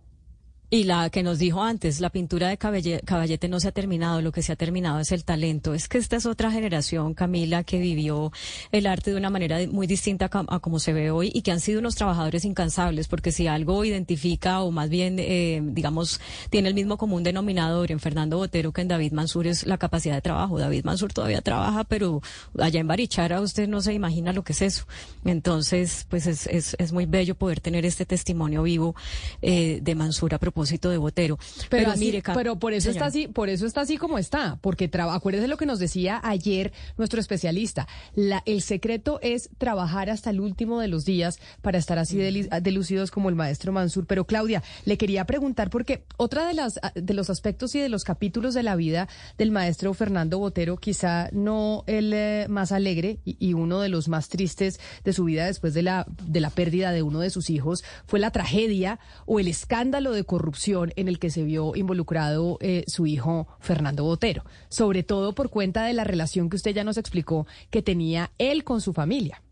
Y 0.74 0.84
la 0.84 1.10
que 1.10 1.22
nos 1.22 1.38
dijo 1.38 1.62
antes, 1.62 2.00
la 2.00 2.08
pintura 2.08 2.48
de 2.48 2.56
Caballete 2.56 3.46
no 3.46 3.60
se 3.60 3.68
ha 3.68 3.72
terminado, 3.72 4.22
lo 4.22 4.32
que 4.32 4.40
se 4.40 4.52
ha 4.52 4.56
terminado 4.56 5.00
es 5.00 5.12
el 5.12 5.22
talento. 5.22 5.74
Es 5.74 5.86
que 5.86 5.98
esta 5.98 6.16
es 6.16 6.24
otra 6.24 6.50
generación, 6.50 7.12
Camila, 7.12 7.62
que 7.62 7.78
vivió 7.78 8.32
el 8.70 8.86
arte 8.86 9.10
de 9.10 9.18
una 9.18 9.28
manera 9.28 9.58
muy 9.70 9.86
distinta 9.86 10.30
a, 10.32 10.60
como 10.60 10.78
se 10.78 10.94
ve 10.94 11.10
hoy 11.10 11.30
y 11.34 11.42
que 11.42 11.50
han 11.50 11.60
sido 11.60 11.80
unos 11.80 11.94
trabajadores 11.94 12.46
incansables, 12.46 13.06
porque 13.06 13.32
si 13.32 13.48
algo 13.48 13.84
identifica 13.84 14.62
o 14.62 14.70
más 14.70 14.88
bien, 14.88 15.16
eh, 15.18 15.60
digamos, 15.62 16.22
tiene 16.48 16.70
el 16.70 16.74
mismo 16.74 16.96
común 16.96 17.22
denominador 17.22 17.92
en 17.92 18.00
Fernando 18.00 18.38
Botero 18.38 18.72
que 18.72 18.80
en 18.80 18.88
David 18.88 19.12
Mansur 19.12 19.48
es 19.48 19.66
la 19.66 19.76
capacidad 19.76 20.14
de 20.14 20.22
trabajo. 20.22 20.58
David 20.58 20.86
Mansur 20.86 21.12
todavía 21.12 21.42
trabaja, 21.42 21.84
pero 21.84 22.22
allá 22.58 22.80
en 22.80 22.86
Barichara 22.86 23.42
usted 23.42 23.68
no 23.68 23.82
se 23.82 23.92
imagina 23.92 24.32
lo 24.32 24.42
que 24.42 24.54
es 24.54 24.62
eso. 24.62 24.86
Entonces, 25.26 26.06
pues 26.08 26.26
es, 26.26 26.92
muy 26.94 27.04
bello 27.04 27.34
poder 27.34 27.60
tener 27.60 27.84
este 27.84 28.06
testimonio 28.06 28.62
vivo 28.62 28.94
eh, 29.42 29.78
de 29.82 29.94
Mansur 29.94 30.32
a 30.32 30.38
propósito 30.38 30.61
de 30.70 30.98
Botero. 30.98 31.38
Pero, 31.68 31.96
mire, 31.96 32.22
pero 32.34 32.58
por 32.58 32.72
eso 32.72 32.90
está 32.90 33.06
así, 33.06 33.28
por 33.28 33.48
eso 33.48 33.66
está 33.66 33.82
así 33.82 33.96
como 33.96 34.18
está, 34.18 34.58
porque 34.60 34.90
acuérdese 34.92 35.48
lo 35.48 35.56
que 35.56 35.66
nos 35.66 35.78
decía 35.78 36.20
ayer 36.22 36.72
nuestro 36.96 37.20
especialista. 37.20 37.88
La, 38.14 38.42
el 38.46 38.62
secreto 38.62 39.18
es 39.22 39.50
trabajar 39.58 40.10
hasta 40.10 40.30
el 40.30 40.40
último 40.40 40.80
de 40.80 40.88
los 40.88 41.04
días 41.04 41.38
para 41.60 41.78
estar 41.78 41.98
así 41.98 42.16
delucidos 42.16 43.10
como 43.10 43.28
el 43.28 43.34
maestro 43.34 43.72
Mansur. 43.72 44.06
Pero 44.06 44.26
Claudia, 44.26 44.62
le 44.84 44.98
quería 44.98 45.24
preguntar 45.24 45.70
porque 45.70 46.04
otra 46.16 46.46
de 46.46 46.54
las 46.54 46.80
de 46.94 47.14
los 47.14 47.30
aspectos 47.30 47.74
y 47.74 47.80
de 47.80 47.88
los 47.88 48.04
capítulos 48.04 48.54
de 48.54 48.62
la 48.62 48.76
vida 48.76 49.08
del 49.38 49.50
maestro 49.50 49.94
Fernando 49.94 50.38
Botero, 50.38 50.76
quizá 50.76 51.28
no 51.32 51.84
el 51.86 52.12
eh, 52.12 52.46
más 52.48 52.72
alegre 52.72 53.18
y, 53.24 53.36
y, 53.38 53.54
uno 53.54 53.80
de 53.80 53.88
los 53.88 54.08
más 54.08 54.28
tristes 54.28 54.80
de 55.04 55.12
su 55.12 55.24
vida 55.24 55.46
después 55.46 55.74
de 55.74 55.82
la 55.82 56.06
de 56.26 56.40
la 56.40 56.50
pérdida 56.50 56.92
de 56.92 57.02
uno 57.02 57.20
de 57.20 57.30
sus 57.30 57.50
hijos, 57.50 57.84
fue 58.06 58.18
la 58.18 58.30
tragedia 58.30 58.98
o 59.26 59.40
el 59.40 59.48
escándalo 59.48 60.12
de 60.12 60.24
corrupción 60.24 60.51
en 60.96 61.08
el 61.08 61.18
que 61.18 61.30
se 61.30 61.44
vio 61.44 61.74
involucrado 61.74 62.58
eh, 62.60 62.84
su 62.86 63.06
hijo 63.06 63.48
Fernando 63.60 64.04
Botero, 64.04 64.44
sobre 64.68 65.02
todo 65.02 65.34
por 65.34 65.50
cuenta 65.50 65.84
de 65.84 65.92
la 65.92 66.04
relación 66.04 66.48
que 66.48 66.56
usted 66.56 66.74
ya 66.74 66.84
nos 66.84 66.98
explicó 66.98 67.46
que 67.70 67.82
tenía 67.82 68.30
él 68.38 68.64
con 68.64 68.80
su 68.80 68.92
familia. 68.92 69.42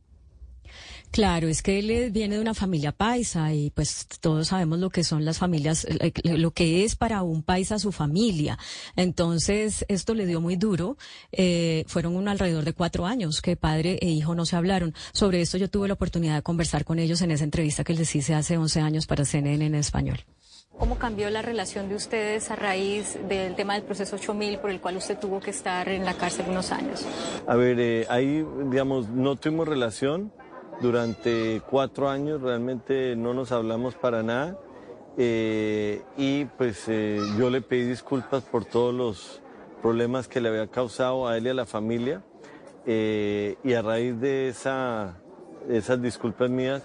Claro, 1.11 1.49
es 1.49 1.61
que 1.63 1.81
él 1.81 2.13
viene 2.13 2.37
de 2.37 2.41
una 2.41 2.55
familia 2.55 2.93
paisa 2.93 3.53
y 3.53 3.71
pues 3.71 4.07
todos 4.21 4.49
sabemos 4.49 4.79
lo 4.79 4.91
que 4.91 5.03
son 5.03 5.25
las 5.25 5.39
familias, 5.39 5.85
eh, 5.85 6.13
lo 6.23 6.53
que 6.53 6.85
es 6.85 6.95
para 6.95 7.23
un 7.23 7.43
paisa 7.43 7.81
su 7.81 7.91
familia. 7.91 8.59
Entonces, 8.95 9.85
esto 9.89 10.15
le 10.15 10.27
dio 10.27 10.41
muy 10.41 10.55
duro. 10.55 10.97
Eh, 11.33 11.85
fueron 11.89 12.15
un 12.15 12.29
alrededor 12.29 12.65
de 12.65 12.75
cuatro 12.75 13.07
años 13.07 13.43
que 13.43 13.57
padre 13.57 13.99
e 14.01 14.09
hijo 14.09 14.37
no 14.37 14.47
se 14.47 14.55
hablaron. 14.55 14.95
Sobre 15.13 15.41
esto 15.41 15.59
yo 15.59 15.69
tuve 15.69 15.89
la 15.89 15.95
oportunidad 15.95 16.37
de 16.37 16.43
conversar 16.43 16.85
con 16.85 17.01
ellos 17.01 17.23
en 17.23 17.33
esa 17.33 17.43
entrevista 17.43 17.83
que 17.83 17.95
les 17.95 18.15
hice 18.15 18.35
hace 18.35 18.57
11 18.57 18.81
años 18.81 19.07
para 19.07 19.25
CNN 19.25 19.67
en 19.67 19.75
español. 19.75 20.21
¿Cómo 20.81 20.97
cambió 20.97 21.29
la 21.29 21.43
relación 21.43 21.91
de 21.91 21.95
ustedes 21.95 22.51
a 22.51 22.57
raíz 22.57 23.19
del 23.29 23.55
tema 23.55 23.75
del 23.75 23.83
proceso 23.83 24.17
8000 24.17 24.61
por 24.61 24.71
el 24.71 24.81
cual 24.81 24.97
usted 24.97 25.19
tuvo 25.19 25.39
que 25.39 25.51
estar 25.51 25.87
en 25.91 26.07
la 26.07 26.15
cárcel 26.15 26.47
unos 26.49 26.73
años? 26.73 27.07
A 27.47 27.55
ver, 27.55 27.79
eh, 27.79 28.07
ahí, 28.09 28.43
digamos, 28.65 29.11
no 29.11 29.37
tuvimos 29.37 29.69
relación 29.69 30.33
durante 30.81 31.61
cuatro 31.69 32.09
años, 32.09 32.41
realmente 32.41 33.15
no 33.15 33.35
nos 33.35 33.53
hablamos 33.53 33.95
para 33.95 34.23
nada. 34.23 34.59
Eh, 35.19 36.01
y 36.17 36.47
pues 36.47 36.85
eh, 36.89 37.19
yo 37.39 37.51
le 37.51 37.61
pedí 37.61 37.85
disculpas 37.85 38.43
por 38.45 38.65
todos 38.65 38.95
los 38.95 39.43
problemas 39.83 40.29
que 40.29 40.41
le 40.41 40.49
había 40.49 40.67
causado 40.69 41.29
a 41.29 41.37
él 41.37 41.47
y 41.47 41.51
a 41.51 41.55
la 41.55 41.67
familia. 41.67 42.23
y 42.87 43.75
a 43.75 43.83
raíz 43.83 44.19
de 44.19 44.49
esa, 44.49 45.19
esas 45.69 46.01
disculpas 46.01 46.49
mías, 46.49 46.83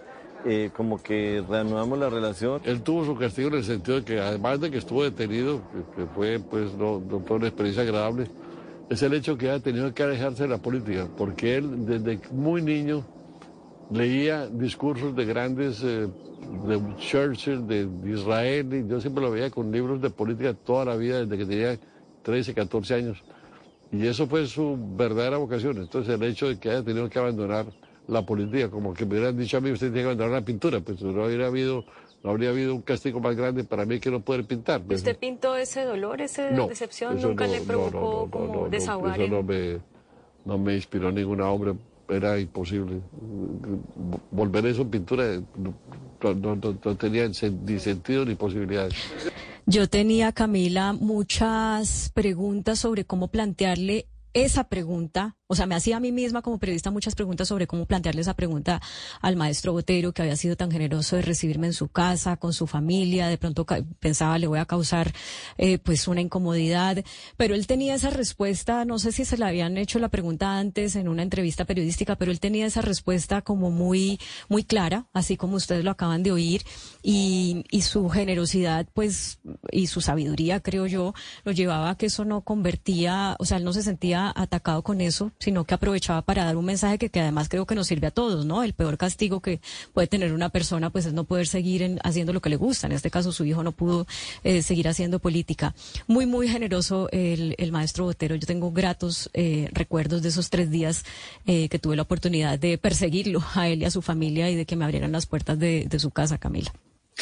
eh, 0.47 0.69
como 0.75 1.01
que 1.01 1.43
reanudamos 1.49 1.97
la 1.97 2.07
relación. 2.07 2.61
Él 2.65 2.83
tuvo 2.83 3.03
su 3.03 3.15
castigo 3.15 3.47
en 3.47 3.55
el 3.55 3.63
sentido 3.63 3.97
de 3.97 4.05
que 4.05 4.19
además 4.19 4.61
de 4.61 4.69
que 4.69 4.77
estuvo 4.77 5.03
detenido, 5.03 5.59
que, 5.95 6.05
fue 6.05 6.39
pues 6.39 6.75
no, 6.75 7.01
fue 7.25 7.37
una 7.37 7.47
experiencia 7.47 7.81
agradable, 7.81 8.27
es 8.87 9.01
el 9.01 9.15
hecho 9.15 9.35
que 9.39 9.49
ha 9.49 9.59
tenido 9.59 9.91
que 9.91 10.03
alejarse 10.03 10.43
de 10.43 10.49
la 10.49 10.59
política, 10.59 11.07
porque 11.17 11.55
él 11.55 11.87
desde 11.87 12.19
muy 12.31 12.61
niño 12.61 13.03
leía 13.89 14.45
discursos 14.45 15.15
de 15.15 15.25
grandes, 15.25 15.81
eh, 15.83 16.07
de 16.67 16.81
Churchill, 16.99 17.65
de, 17.65 17.89
Israel, 18.07 18.71
y 18.71 18.87
yo 18.87 19.01
siempre 19.01 19.23
lo 19.23 19.31
veía 19.31 19.49
con 19.49 19.71
libros 19.71 19.99
de 19.99 20.11
política 20.11 20.53
toda 20.53 20.85
la 20.85 20.95
vida, 20.95 21.25
desde 21.25 21.39
que 21.39 21.45
tenía 21.45 21.79
13, 22.21 22.53
14 22.53 22.93
años. 22.93 23.23
Y 23.91 24.05
eso 24.05 24.27
fue 24.27 24.45
su 24.45 24.77
verdadera 24.95 25.37
vocación. 25.37 25.77
Entonces 25.79 26.13
el 26.13 26.21
hecho 26.21 26.49
de 26.49 26.59
que 26.59 26.69
haya 26.69 26.83
tenido 26.83 27.09
que 27.09 27.17
abandonar 27.17 27.65
la 28.07 28.25
política, 28.25 28.69
como 28.69 28.93
que 28.93 29.05
me 29.05 29.15
hubieran 29.15 29.37
dicho 29.37 29.57
a 29.57 29.61
mí, 29.61 29.71
usted 29.71 29.87
tiene 29.87 30.01
que 30.01 30.05
abandonar 30.05 30.41
la 30.41 30.45
pintura, 30.45 30.79
pues 30.79 31.01
no 31.01 31.23
habría 31.23 31.47
habido, 31.47 31.85
no 32.23 32.29
habría 32.29 32.49
habido 32.49 32.75
un 32.75 32.81
castigo 32.81 33.19
más 33.19 33.35
grande 33.35 33.63
para 33.63 33.85
mí 33.85 33.99
que 33.99 34.11
no 34.11 34.21
poder 34.21 34.45
pintar. 34.45 34.81
Pues. 34.83 34.99
¿Usted 34.99 35.17
pintó 35.17 35.55
ese 35.55 35.83
dolor, 35.83 36.21
esa 36.21 36.49
decepción? 36.49 37.21
¿Nunca 37.21 37.47
le 37.47 37.61
provocó 37.61 38.29
como 38.29 38.69
desahogar? 38.69 39.19
Eso 39.19 39.31
no 39.31 39.43
me, 39.43 39.79
no 40.45 40.57
me 40.57 40.75
inspiró 40.75 41.11
ninguna 41.11 41.47
obra, 41.49 41.73
era 42.09 42.39
imposible. 42.39 43.01
Volver 44.31 44.65
eso 44.67 44.83
en 44.83 44.89
pintura 44.89 45.41
no, 45.57 46.55
no 46.55 46.95
tenía 46.97 47.27
ni 47.27 47.79
sentido 47.79 48.25
ni 48.25 48.35
posibilidades. 48.35 48.93
Yo 49.67 49.89
tenía, 49.89 50.31
Camila, 50.31 50.93
muchas 50.93 52.11
preguntas 52.13 52.79
sobre 52.79 53.05
cómo 53.05 53.29
plantearle 53.29 54.07
esa 54.35 54.65
pregunta 54.65 55.37
o 55.47 55.53
sea, 55.53 55.67
me 55.67 55.75
hacía 55.75 55.97
a 55.97 55.99
mí 55.99 56.11
misma 56.11 56.41
como 56.41 56.57
periodista 56.57 56.89
muchas 56.89 57.13
preguntas 57.13 57.47
sobre 57.47 57.67
cómo 57.67 57.85
plantearle 57.85 58.21
esa 58.21 58.33
pregunta 58.33 58.81
al 59.21 59.35
maestro 59.35 59.73
Botero, 59.73 60.11
que 60.11 60.23
había 60.23 60.35
sido 60.37 60.55
tan 60.55 60.71
generoso 60.71 61.17
de 61.17 61.21
recibirme 61.21 61.67
en 61.67 61.73
su 61.73 61.87
casa, 61.87 62.37
con 62.37 62.51
su 62.51 62.65
familia. 62.65 63.27
De 63.27 63.37
pronto 63.37 63.63
pensaba, 63.99 64.39
le 64.39 64.47
voy 64.47 64.57
a 64.57 64.65
causar 64.65 65.13
eh, 65.59 65.77
pues 65.77 66.07
una 66.07 66.21
incomodidad. 66.21 67.03
Pero 67.37 67.53
él 67.53 67.67
tenía 67.67 67.93
esa 67.93 68.09
respuesta, 68.09 68.85
no 68.85 68.97
sé 68.97 69.11
si 69.11 69.23
se 69.23 69.37
le 69.37 69.45
habían 69.45 69.77
hecho 69.77 69.99
la 69.99 70.09
pregunta 70.09 70.57
antes 70.57 70.95
en 70.95 71.07
una 71.07 71.21
entrevista 71.21 71.65
periodística, 71.65 72.15
pero 72.15 72.31
él 72.31 72.39
tenía 72.39 72.65
esa 72.65 72.81
respuesta 72.81 73.43
como 73.43 73.69
muy, 73.69 74.19
muy 74.49 74.63
clara, 74.63 75.05
así 75.13 75.37
como 75.37 75.57
ustedes 75.57 75.83
lo 75.83 75.91
acaban 75.91 76.23
de 76.23 76.31
oír. 76.31 76.63
Y, 77.03 77.65
y 77.69 77.81
su 77.81 78.09
generosidad, 78.09 78.87
pues, 78.95 79.39
y 79.71 79.85
su 79.87 80.01
sabiduría, 80.01 80.59
creo 80.59 80.87
yo, 80.87 81.13
lo 81.43 81.51
llevaba 81.51 81.91
a 81.91 81.97
que 81.97 82.07
eso 82.07 82.25
no 82.25 82.41
convertía, 82.41 83.35
o 83.37 83.45
sea, 83.45 83.57
él 83.57 83.63
no 83.63 83.73
se 83.73 83.83
sentía 83.83 84.33
atacado 84.35 84.81
con 84.81 85.01
eso 85.01 85.34
sino 85.39 85.63
que 85.65 85.73
aprovechaba 85.73 86.21
para 86.21 86.45
dar 86.45 86.55
un 86.57 86.65
mensaje 86.65 86.97
que, 86.97 87.09
que, 87.09 87.19
además 87.19 87.49
creo 87.49 87.65
que 87.65 87.75
nos 87.75 87.87
sirve 87.87 88.07
a 88.07 88.11
todos, 88.11 88.45
¿no? 88.45 88.63
El 88.63 88.73
peor 88.73 88.97
castigo 88.97 89.41
que 89.41 89.59
puede 89.93 90.07
tener 90.07 90.33
una 90.33 90.49
persona, 90.49 90.89
pues 90.89 91.05
es 91.05 91.13
no 91.13 91.23
poder 91.23 91.47
seguir 91.47 91.99
haciendo 92.03 92.33
lo 92.33 92.41
que 92.41 92.49
le 92.49 92.55
gusta. 92.55 92.87
En 92.87 92.93
este 92.93 93.11
caso, 93.11 93.31
su 93.31 93.45
hijo 93.45 93.63
no 93.63 93.71
pudo 93.71 94.07
eh, 94.43 94.61
seguir 94.61 94.87
haciendo 94.87 95.19
política. 95.19 95.75
Muy, 96.07 96.25
muy 96.25 96.47
generoso 96.47 97.09
el, 97.11 97.55
el 97.57 97.71
maestro 97.71 98.05
Botero. 98.05 98.35
Yo 98.35 98.47
tengo 98.47 98.71
gratos 98.71 99.29
eh, 99.33 99.69
recuerdos 99.73 100.21
de 100.21 100.29
esos 100.29 100.49
tres 100.49 100.69
días 100.69 101.05
eh, 101.45 101.69
que 101.69 101.79
tuve 101.79 101.95
la 101.95 102.03
oportunidad 102.03 102.59
de 102.59 102.77
perseguirlo 102.77 103.43
a 103.53 103.67
él 103.67 103.81
y 103.81 103.85
a 103.85 103.91
su 103.91 104.01
familia 104.01 104.49
y 104.49 104.55
de 104.55 104.65
que 104.65 104.75
me 104.75 104.85
abrieran 104.85 105.11
las 105.11 105.25
puertas 105.25 105.59
de 105.59 105.99
su 105.99 106.11
casa, 106.11 106.37
Camila. 106.37 106.71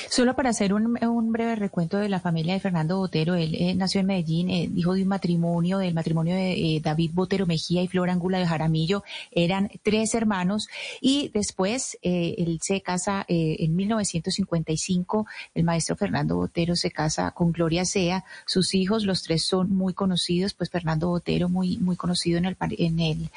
Solo 0.10 0.36
para 0.36 0.50
hacer 0.50 0.74
un, 0.74 1.32
breve 1.32 1.56
recuento 1.56 1.98
de 1.98 2.10
la 2.10 2.20
familia 2.20 2.56
de 2.56 2.60
Fernando 2.60 2.98
Botero, 2.98 3.36
él 3.36 3.54
eh, 3.54 3.76
nació 3.76 4.02
en 4.02 4.08
Medellín, 4.08 4.50
eh, 4.50 4.70
hijo 4.76 4.96
de 4.96 5.04
un 5.04 5.08
matrimonio, 5.08 5.78
del 5.78 5.94
matrimonio 5.94 6.36
de 6.36 6.54
eh, 6.54 6.82
David 6.84 7.12
Botero 7.14 7.46
Mejía 7.46 7.84
y 7.84 7.88
Flor 7.88 8.10
Angula 8.10 8.40
de 8.40 8.48
Jaramillo, 8.48 9.04
eran 9.32 9.70
tres 9.84 10.16
hermanos 10.16 10.68
y 11.00 11.30
después 11.34 11.98
él 12.02 12.60
se 12.62 12.82
casa 12.82 13.24
en 13.28 13.76
1955, 13.76 15.28
el 15.54 15.64
maestro 15.64 15.96
Fernando 15.96 16.38
Botero 16.38 16.76
se 16.76 16.90
casa 16.90 17.32
con 17.32 17.52
Gloria 17.52 17.86
Sea, 17.86 18.26
sus 18.46 18.74
hijos, 18.74 19.04
los 19.04 19.22
tres 19.22 19.46
son 19.46 19.70
muy 19.70 19.94
conocidos, 19.94 20.54
pues 20.54 20.70
Fernando 20.72 21.10
Botero 21.10 21.50
muy, 21.50 21.78
muy 21.78 21.96
conocido 21.96 22.40
en 22.40 22.46
el, 22.46 22.58
en 22.60 23.00
el 23.00 23.30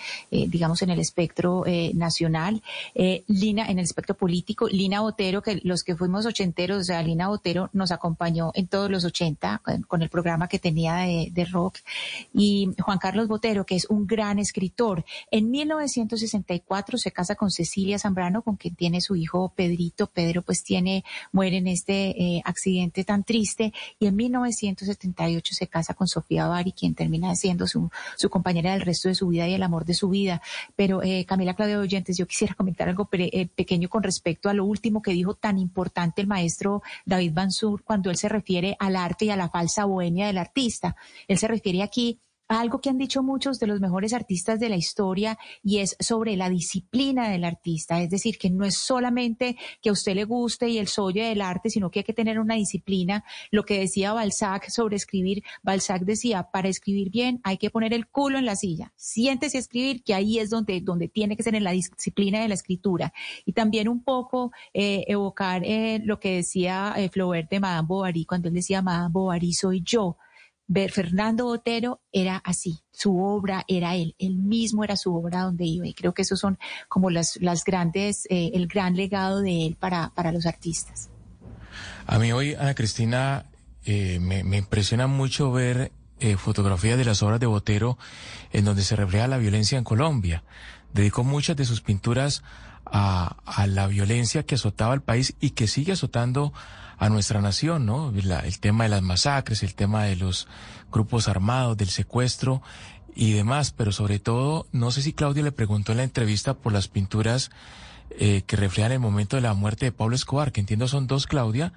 digamos, 0.50 0.82
en 0.82 0.90
el 0.90 1.00
espectro 1.00 1.64
nacional, 1.94 2.62
Lina, 3.26 3.66
en 3.66 3.78
el 3.78 3.84
espectro 3.84 4.14
político, 4.14 4.68
Lina 4.68 5.00
Botero, 5.00 5.42
que 5.42 5.60
los 5.62 5.82
que 5.82 5.96
fuimos 5.96 6.24
80 6.26 6.45
enteros, 6.46 6.78
o 6.78 6.84
sea, 6.84 7.00
Alina 7.00 7.28
Botero 7.28 7.68
nos 7.72 7.90
acompañó 7.92 8.50
en 8.54 8.66
todos 8.66 8.90
los 8.90 9.04
80 9.04 9.62
con, 9.86 10.02
el 10.02 10.08
programa 10.08 10.48
que 10.48 10.58
tenía 10.58 10.94
de, 10.96 11.44
rock. 11.50 11.78
Y 12.32 12.70
Juan 12.80 12.98
Carlos 12.98 13.28
Botero, 13.28 13.66
que 13.66 13.76
es 13.76 13.86
un 13.88 14.06
gran 14.06 14.38
escritor. 14.38 15.04
En 15.30 15.50
1964 15.50 16.98
se 16.98 17.12
casa 17.12 17.34
con 17.34 17.50
Cecilia 17.50 17.98
Zambrano, 17.98 18.42
con 18.42 18.56
quien 18.56 18.74
tiene 18.74 19.00
su 19.00 19.16
hijo 19.16 19.52
Pedrito. 19.54 20.06
Pedro 20.06 20.42
pues 20.42 20.62
tiene, 20.64 21.04
muere 21.32 21.58
en 21.58 21.66
este 21.66 22.10
eh, 22.10 22.42
accidente 22.44 23.04
tan 23.04 23.24
triste. 23.24 23.72
Y 23.98 24.06
en 24.06 24.16
1978 24.16 25.54
se 25.54 25.66
casa 25.66 25.94
con 25.94 26.08
Sofía 26.08 26.46
Bari, 26.46 26.72
quien 26.72 26.94
termina 26.94 27.34
siendo 27.34 27.66
su, 27.66 27.90
su 28.16 28.30
compañera 28.30 28.72
del 28.72 28.82
resto 28.82 29.08
de 29.08 29.14
su 29.14 29.28
vida 29.28 29.46
y 29.48 29.54
el 29.54 29.62
amor 29.62 29.84
de 29.84 29.94
su 29.94 30.08
vida. 30.08 30.42
Pero 30.74 31.02
eh, 31.02 31.24
Camila 31.26 31.54
Claudia 31.54 31.78
Oyentes, 31.78 32.16
yo 32.16 32.26
quisiera 32.26 32.54
comentar 32.54 32.88
algo 32.88 33.08
eh, 33.12 33.48
pequeño 33.48 33.88
con 33.88 34.02
respecto 34.02 34.48
a 34.48 34.54
lo 34.54 34.64
último 34.64 35.02
que 35.02 35.12
dijo 35.12 35.34
tan 35.34 35.58
importante 35.58 36.20
el 36.20 36.26
maestro 36.36 36.82
David 37.06 37.32
Bansur 37.32 37.82
cuando 37.82 38.10
él 38.10 38.16
se 38.16 38.28
refiere 38.28 38.76
al 38.78 38.96
arte 38.96 39.24
y 39.24 39.30
a 39.30 39.36
la 39.36 39.48
falsa 39.48 39.86
bohemia 39.86 40.26
del 40.26 40.38
artista. 40.38 40.96
Él 41.28 41.38
se 41.38 41.48
refiere 41.48 41.82
aquí 41.82 42.20
algo 42.48 42.80
que 42.80 42.90
han 42.90 42.98
dicho 42.98 43.22
muchos 43.22 43.58
de 43.58 43.66
los 43.66 43.80
mejores 43.80 44.12
artistas 44.12 44.60
de 44.60 44.68
la 44.68 44.76
historia 44.76 45.38
y 45.62 45.78
es 45.78 45.96
sobre 46.00 46.36
la 46.36 46.48
disciplina 46.48 47.28
del 47.28 47.44
artista. 47.44 48.00
Es 48.00 48.10
decir, 48.10 48.38
que 48.38 48.50
no 48.50 48.64
es 48.64 48.76
solamente 48.76 49.56
que 49.82 49.88
a 49.88 49.92
usted 49.92 50.14
le 50.14 50.24
guste 50.24 50.68
y 50.68 50.78
el 50.78 50.88
solle 50.88 51.24
del 51.24 51.40
arte, 51.40 51.70
sino 51.70 51.90
que 51.90 52.00
hay 52.00 52.04
que 52.04 52.12
tener 52.12 52.38
una 52.38 52.54
disciplina. 52.54 53.24
Lo 53.50 53.64
que 53.64 53.80
decía 53.80 54.12
Balzac 54.12 54.68
sobre 54.70 54.96
escribir, 54.96 55.42
Balzac 55.62 56.02
decía, 56.02 56.44
para 56.52 56.68
escribir 56.68 57.10
bien 57.10 57.40
hay 57.42 57.58
que 57.58 57.70
poner 57.70 57.92
el 57.92 58.06
culo 58.06 58.38
en 58.38 58.46
la 58.46 58.56
silla. 58.56 58.92
Siéntese 58.96 59.58
a 59.58 59.60
escribir, 59.60 60.02
que 60.02 60.14
ahí 60.14 60.38
es 60.38 60.50
donde, 60.50 60.80
donde 60.80 61.08
tiene 61.08 61.36
que 61.36 61.42
ser 61.42 61.54
en 61.54 61.64
la 61.64 61.72
disciplina 61.72 62.40
de 62.40 62.48
la 62.48 62.54
escritura. 62.54 63.12
Y 63.44 63.52
también 63.52 63.88
un 63.88 64.02
poco 64.02 64.52
eh, 64.72 65.04
evocar 65.08 65.62
eh, 65.64 66.00
lo 66.04 66.20
que 66.20 66.36
decía 66.36 66.94
eh, 66.96 67.08
Flaubert 67.08 67.50
de 67.50 67.60
Madame 67.60 67.86
Bovary, 67.86 68.24
cuando 68.24 68.48
él 68.48 68.54
decía, 68.54 68.82
Madame 68.82 69.12
Bovary 69.12 69.52
soy 69.52 69.82
yo 69.82 70.16
Ver, 70.68 70.90
Fernando 70.90 71.44
Botero 71.44 72.00
era 72.10 72.38
así, 72.38 72.80
su 72.90 73.22
obra 73.22 73.64
era 73.68 73.94
él, 73.94 74.16
él 74.18 74.36
mismo 74.36 74.82
era 74.82 74.96
su 74.96 75.14
obra 75.14 75.42
donde 75.42 75.64
iba 75.64 75.86
y 75.86 75.94
creo 75.94 76.12
que 76.12 76.22
esos 76.22 76.40
son 76.40 76.58
como 76.88 77.08
las, 77.10 77.36
las 77.40 77.64
grandes, 77.64 78.26
eh, 78.30 78.50
el 78.54 78.66
gran 78.66 78.96
legado 78.96 79.42
de 79.42 79.66
él 79.66 79.76
para, 79.78 80.12
para 80.14 80.32
los 80.32 80.44
artistas. 80.44 81.08
A 82.06 82.18
mí 82.18 82.32
hoy, 82.32 82.54
Ana 82.54 82.74
Cristina, 82.74 83.46
eh, 83.84 84.18
me, 84.20 84.42
me, 84.42 84.56
impresiona 84.56 85.06
mucho 85.06 85.52
ver 85.52 85.92
eh, 86.18 86.36
fotografías 86.36 86.98
de 86.98 87.04
las 87.04 87.22
obras 87.22 87.38
de 87.38 87.46
Botero 87.46 87.98
en 88.52 88.64
donde 88.64 88.82
se 88.82 88.96
refleja 88.96 89.28
la 89.28 89.38
violencia 89.38 89.78
en 89.78 89.84
Colombia. 89.84 90.42
Dedicó 90.92 91.22
muchas 91.22 91.56
de 91.56 91.64
sus 91.64 91.80
pinturas 91.80 92.42
a, 92.84 93.36
a 93.44 93.66
la 93.66 93.86
violencia 93.86 94.44
que 94.44 94.56
azotaba 94.56 94.94
al 94.94 95.02
país 95.02 95.34
y 95.40 95.50
que 95.50 95.68
sigue 95.68 95.92
azotando 95.92 96.52
a 96.98 97.08
nuestra 97.08 97.40
nación, 97.40 97.86
¿no? 97.86 98.10
el 98.10 98.58
tema 98.58 98.84
de 98.84 98.90
las 98.90 99.02
masacres, 99.02 99.62
el 99.62 99.74
tema 99.74 100.04
de 100.04 100.16
los 100.16 100.48
grupos 100.90 101.28
armados, 101.28 101.76
del 101.76 101.90
secuestro 101.90 102.62
y 103.14 103.32
demás, 103.32 103.72
pero 103.72 103.92
sobre 103.92 104.18
todo, 104.18 104.66
no 104.72 104.90
sé 104.90 105.02
si 105.02 105.12
Claudia 105.12 105.42
le 105.42 105.52
preguntó 105.52 105.92
en 105.92 105.98
la 105.98 106.04
entrevista 106.04 106.54
por 106.54 106.72
las 106.72 106.88
pinturas 106.88 107.50
eh, 108.10 108.42
que 108.46 108.56
reflejan 108.56 108.92
el 108.92 109.00
momento 109.00 109.36
de 109.36 109.42
la 109.42 109.54
muerte 109.54 109.86
de 109.86 109.92
Pablo 109.92 110.16
Escobar, 110.16 110.52
que 110.52 110.60
entiendo 110.60 110.88
son 110.88 111.06
dos, 111.06 111.26
Claudia. 111.26 111.72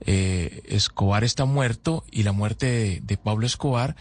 Eh, 0.00 0.62
Escobar 0.66 1.24
está 1.24 1.44
muerto 1.44 2.04
y 2.10 2.22
la 2.22 2.32
muerte 2.32 3.00
de, 3.02 3.16
Pablo 3.16 3.46
Escobar, 3.46 3.96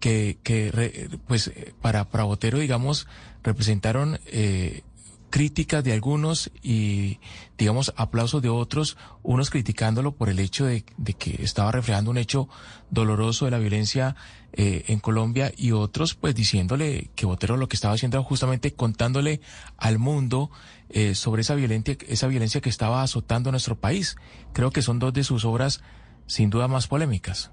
que, 0.00 0.38
que 0.42 1.10
pues 1.26 1.50
para, 1.80 2.08
para 2.08 2.24
Botero, 2.24 2.58
digamos, 2.58 3.06
representaron 3.42 4.18
eh, 4.26 4.82
críticas 5.30 5.82
de 5.84 5.92
algunos 5.92 6.50
y, 6.62 7.18
digamos, 7.56 7.94
aplausos 7.96 8.42
de 8.42 8.48
otros, 8.48 8.96
unos 9.22 9.48
criticándolo 9.48 10.12
por 10.12 10.28
el 10.28 10.38
hecho 10.38 10.66
de, 10.66 10.82
que 10.82 11.42
estaba 11.42 11.72
reflejando 11.72 12.10
un 12.10 12.18
hecho 12.18 12.48
doloroso 12.90 13.44
de 13.44 13.52
la 13.52 13.58
violencia 13.58 14.16
eh, 14.52 14.84
en 14.88 14.98
Colombia 14.98 15.52
y 15.56 15.72
otros, 15.72 16.14
pues, 16.14 16.34
diciéndole 16.34 17.10
que 17.14 17.26
Botero 17.26 17.56
lo 17.56 17.68
que 17.68 17.76
estaba 17.76 17.94
haciendo 17.94 18.18
era 18.18 18.24
justamente 18.24 18.72
contándole 18.74 19.40
al 19.78 19.98
mundo 19.98 20.50
eh, 20.90 21.14
sobre 21.14 21.42
esa 21.42 21.54
violencia, 21.54 21.96
esa 22.08 22.26
violencia 22.26 22.60
que 22.60 22.68
estaba 22.68 23.02
azotando 23.02 23.50
nuestro 23.50 23.78
país. 23.78 24.16
Creo 24.52 24.72
que 24.72 24.82
son 24.82 24.98
dos 24.98 25.12
de 25.12 25.24
sus 25.24 25.44
obras 25.44 25.80
sin 26.26 26.50
duda 26.50 26.68
más 26.68 26.88
polémicas. 26.88 27.50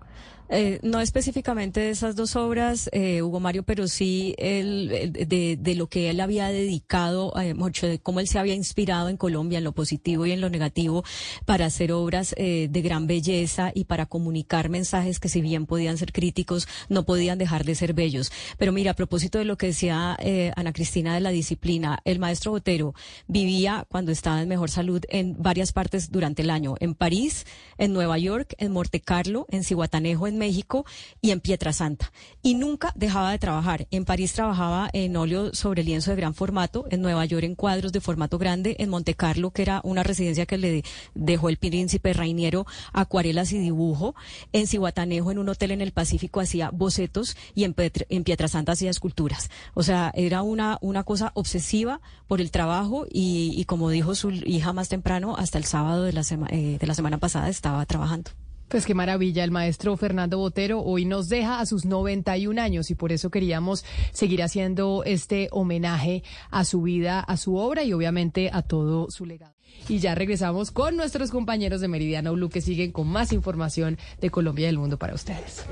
Eh, 0.50 0.80
no 0.82 1.02
específicamente 1.02 1.80
de 1.80 1.90
esas 1.90 2.16
dos 2.16 2.36
obras, 2.36 2.90
eh, 2.94 3.22
Hugo 3.22 3.40
Mario, 3.40 3.64
pero 3.64 3.88
sí 3.88 4.36
de, 4.38 5.74
lo 5.76 5.88
que 5.88 6.10
él 6.10 6.20
había 6.20 6.48
dedicado, 6.50 7.34
eh, 7.40 7.54
mucho 7.54 7.88
de 7.88 8.00
cómo 8.00 8.20
él 8.20 8.28
se 8.28 8.40
había 8.40 8.54
inspirado 8.56 9.10
en 9.10 9.18
Colombia, 9.18 9.58
en 9.58 9.64
lo 9.64 9.72
positivo 9.72 10.26
y 10.26 10.32
en 10.32 10.42
lo 10.42 10.50
negativo, 10.50 11.04
para 11.46 11.66
hacer 11.66 11.92
obras 11.92 12.34
eh, 12.38 12.68
de 12.70 12.82
gran 12.82 13.08
belleza 13.08 13.72
y 13.74 13.86
para 13.86 14.06
comunicar 14.06 14.70
mensajes 14.70 15.20
que 15.20 15.30
si 15.30 15.42
bien 15.42 15.66
podían 15.66 15.98
ser 15.98 16.12
críticos, 16.12 16.68
no 16.90 17.06
podían 17.06 17.38
dejar 17.38 17.66
de 17.66 17.76
ser 17.76 17.94
bellos. 17.94 18.32
Pero 18.58 18.72
mira, 18.72 18.92
a 18.92 18.96
propósito 18.96 19.38
de 19.38 19.46
lo 19.46 19.58
que 19.58 19.68
decía 19.68 20.18
eh, 20.20 20.52
Ana 20.56 20.74
Cristina 20.74 21.14
de 21.14 21.22
la 21.22 21.30
disciplina, 21.30 22.00
el 22.06 22.20
maestro 22.20 22.52
Botero 22.52 22.94
vivía 23.28 23.86
cuando 23.90 24.12
estaba 24.12 24.42
en 24.42 24.50
mejor 24.50 24.70
salud 24.70 25.02
en 25.10 25.36
varias 25.42 25.72
partes 25.72 26.12
durante 26.12 26.42
el 26.42 26.50
año, 26.50 26.76
en 26.80 26.96
París, 26.96 27.46
en 27.78 27.94
Nueva 27.94 28.18
York, 28.18 28.56
en 28.58 28.72
Monte 28.72 29.02
Carlo, 29.02 29.46
en 29.50 29.64
Cihuatanejo, 29.64 30.28
en 30.28 30.37
México 30.38 30.86
y 31.22 31.32
en 31.32 31.40
Pietrasanta. 31.40 32.12
Y 32.42 32.56
nunca 32.56 32.94
dejaba 32.96 33.32
de 33.32 33.40
trabajar. 33.40 33.88
En 33.92 34.06
París 34.06 34.34
trabajaba 34.34 34.90
en 34.94 35.16
óleo 35.16 35.54
sobre 35.54 35.84
lienzo 35.84 36.12
de 36.12 36.18
gran 36.18 36.34
formato, 36.34 36.86
en 36.90 37.02
Nueva 37.02 37.26
York 37.26 37.44
en 37.44 37.56
cuadros 37.56 37.92
de 37.92 38.02
formato 38.02 38.38
grande, 38.38 38.76
en 38.80 38.90
Monte 38.90 39.14
Carlo, 39.14 39.52
que 39.52 39.62
era 39.62 39.82
una 39.84 40.04
residencia 40.04 40.46
que 40.46 40.58
le 40.58 40.84
dejó 41.16 41.50
el 41.50 41.58
príncipe 41.58 42.14
Rainiero, 42.14 42.66
acuarelas 42.94 43.52
y 43.52 43.60
dibujo. 43.60 44.16
En 44.54 44.68
Cihuatanejo, 44.68 45.32
en 45.32 45.40
un 45.40 45.50
hotel 45.50 45.72
en 45.72 45.82
el 45.82 45.92
Pacífico, 45.92 46.40
hacía 46.40 46.70
bocetos 46.72 47.36
y 47.56 47.64
en, 47.64 47.76
en 47.78 48.24
Pietrasanta 48.24 48.74
hacía 48.74 48.90
esculturas. 48.90 49.50
O 49.74 49.84
sea, 49.84 50.12
era 50.16 50.42
una, 50.42 50.78
una 50.82 51.04
cosa 51.04 51.32
obsesiva 51.36 52.02
por 52.28 52.42
el 52.42 52.52
trabajo 52.52 53.06
y, 53.12 53.54
y 53.56 53.66
como 53.66 53.90
dijo 53.90 54.16
su 54.16 54.32
hija 54.32 54.74
más 54.74 54.90
temprano, 54.90 55.36
hasta 55.38 55.58
el 55.58 55.66
sábado 55.66 56.04
de 56.04 56.14
la, 56.14 56.22
eh, 56.50 56.78
de 56.80 56.88
la 56.88 56.94
semana 56.94 57.18
pasada 57.18 57.50
estaba 57.50 57.86
trabajando. 57.86 58.32
Pues 58.68 58.86
qué 58.86 58.94
maravilla, 58.94 59.46
el 59.46 59.52
maestro 59.52 59.96
Fernando 59.96 60.40
Botero 60.40 60.82
hoy 60.82 61.06
nos 61.06 61.30
deja 61.30 61.62
a 61.62 61.66
sus 61.66 61.86
91 61.86 62.62
años 62.62 62.92
y 62.92 62.96
por 62.96 63.14
eso 63.14 63.30
queríamos 63.30 63.86
seguir 64.12 64.44
haciendo 64.44 65.04
este 65.06 65.48
homenaje 65.52 66.22
a 66.52 66.66
su 66.66 66.82
vida, 66.82 67.22
a 67.22 67.38
su 67.38 67.56
obra 67.56 67.86
y 67.86 67.94
obviamente 67.94 68.50
a 68.52 68.64
todo 68.64 69.10
su 69.10 69.26
legado. 69.26 69.54
Y 69.88 70.00
ya 70.00 70.16
regresamos 70.16 70.72
con 70.72 70.98
nuestros 70.98 71.32
compañeros 71.32 71.80
de 71.80 71.88
Meridiano 71.88 72.34
Blue 72.34 72.50
que 72.50 72.60
siguen 72.60 72.92
con 72.92 73.08
más 73.08 73.32
información 73.32 73.98
de 74.20 74.30
Colombia 74.32 74.64
y 74.64 74.68
del 74.68 74.80
mundo 74.80 74.98
para 74.98 75.14
ustedes. 75.14 75.66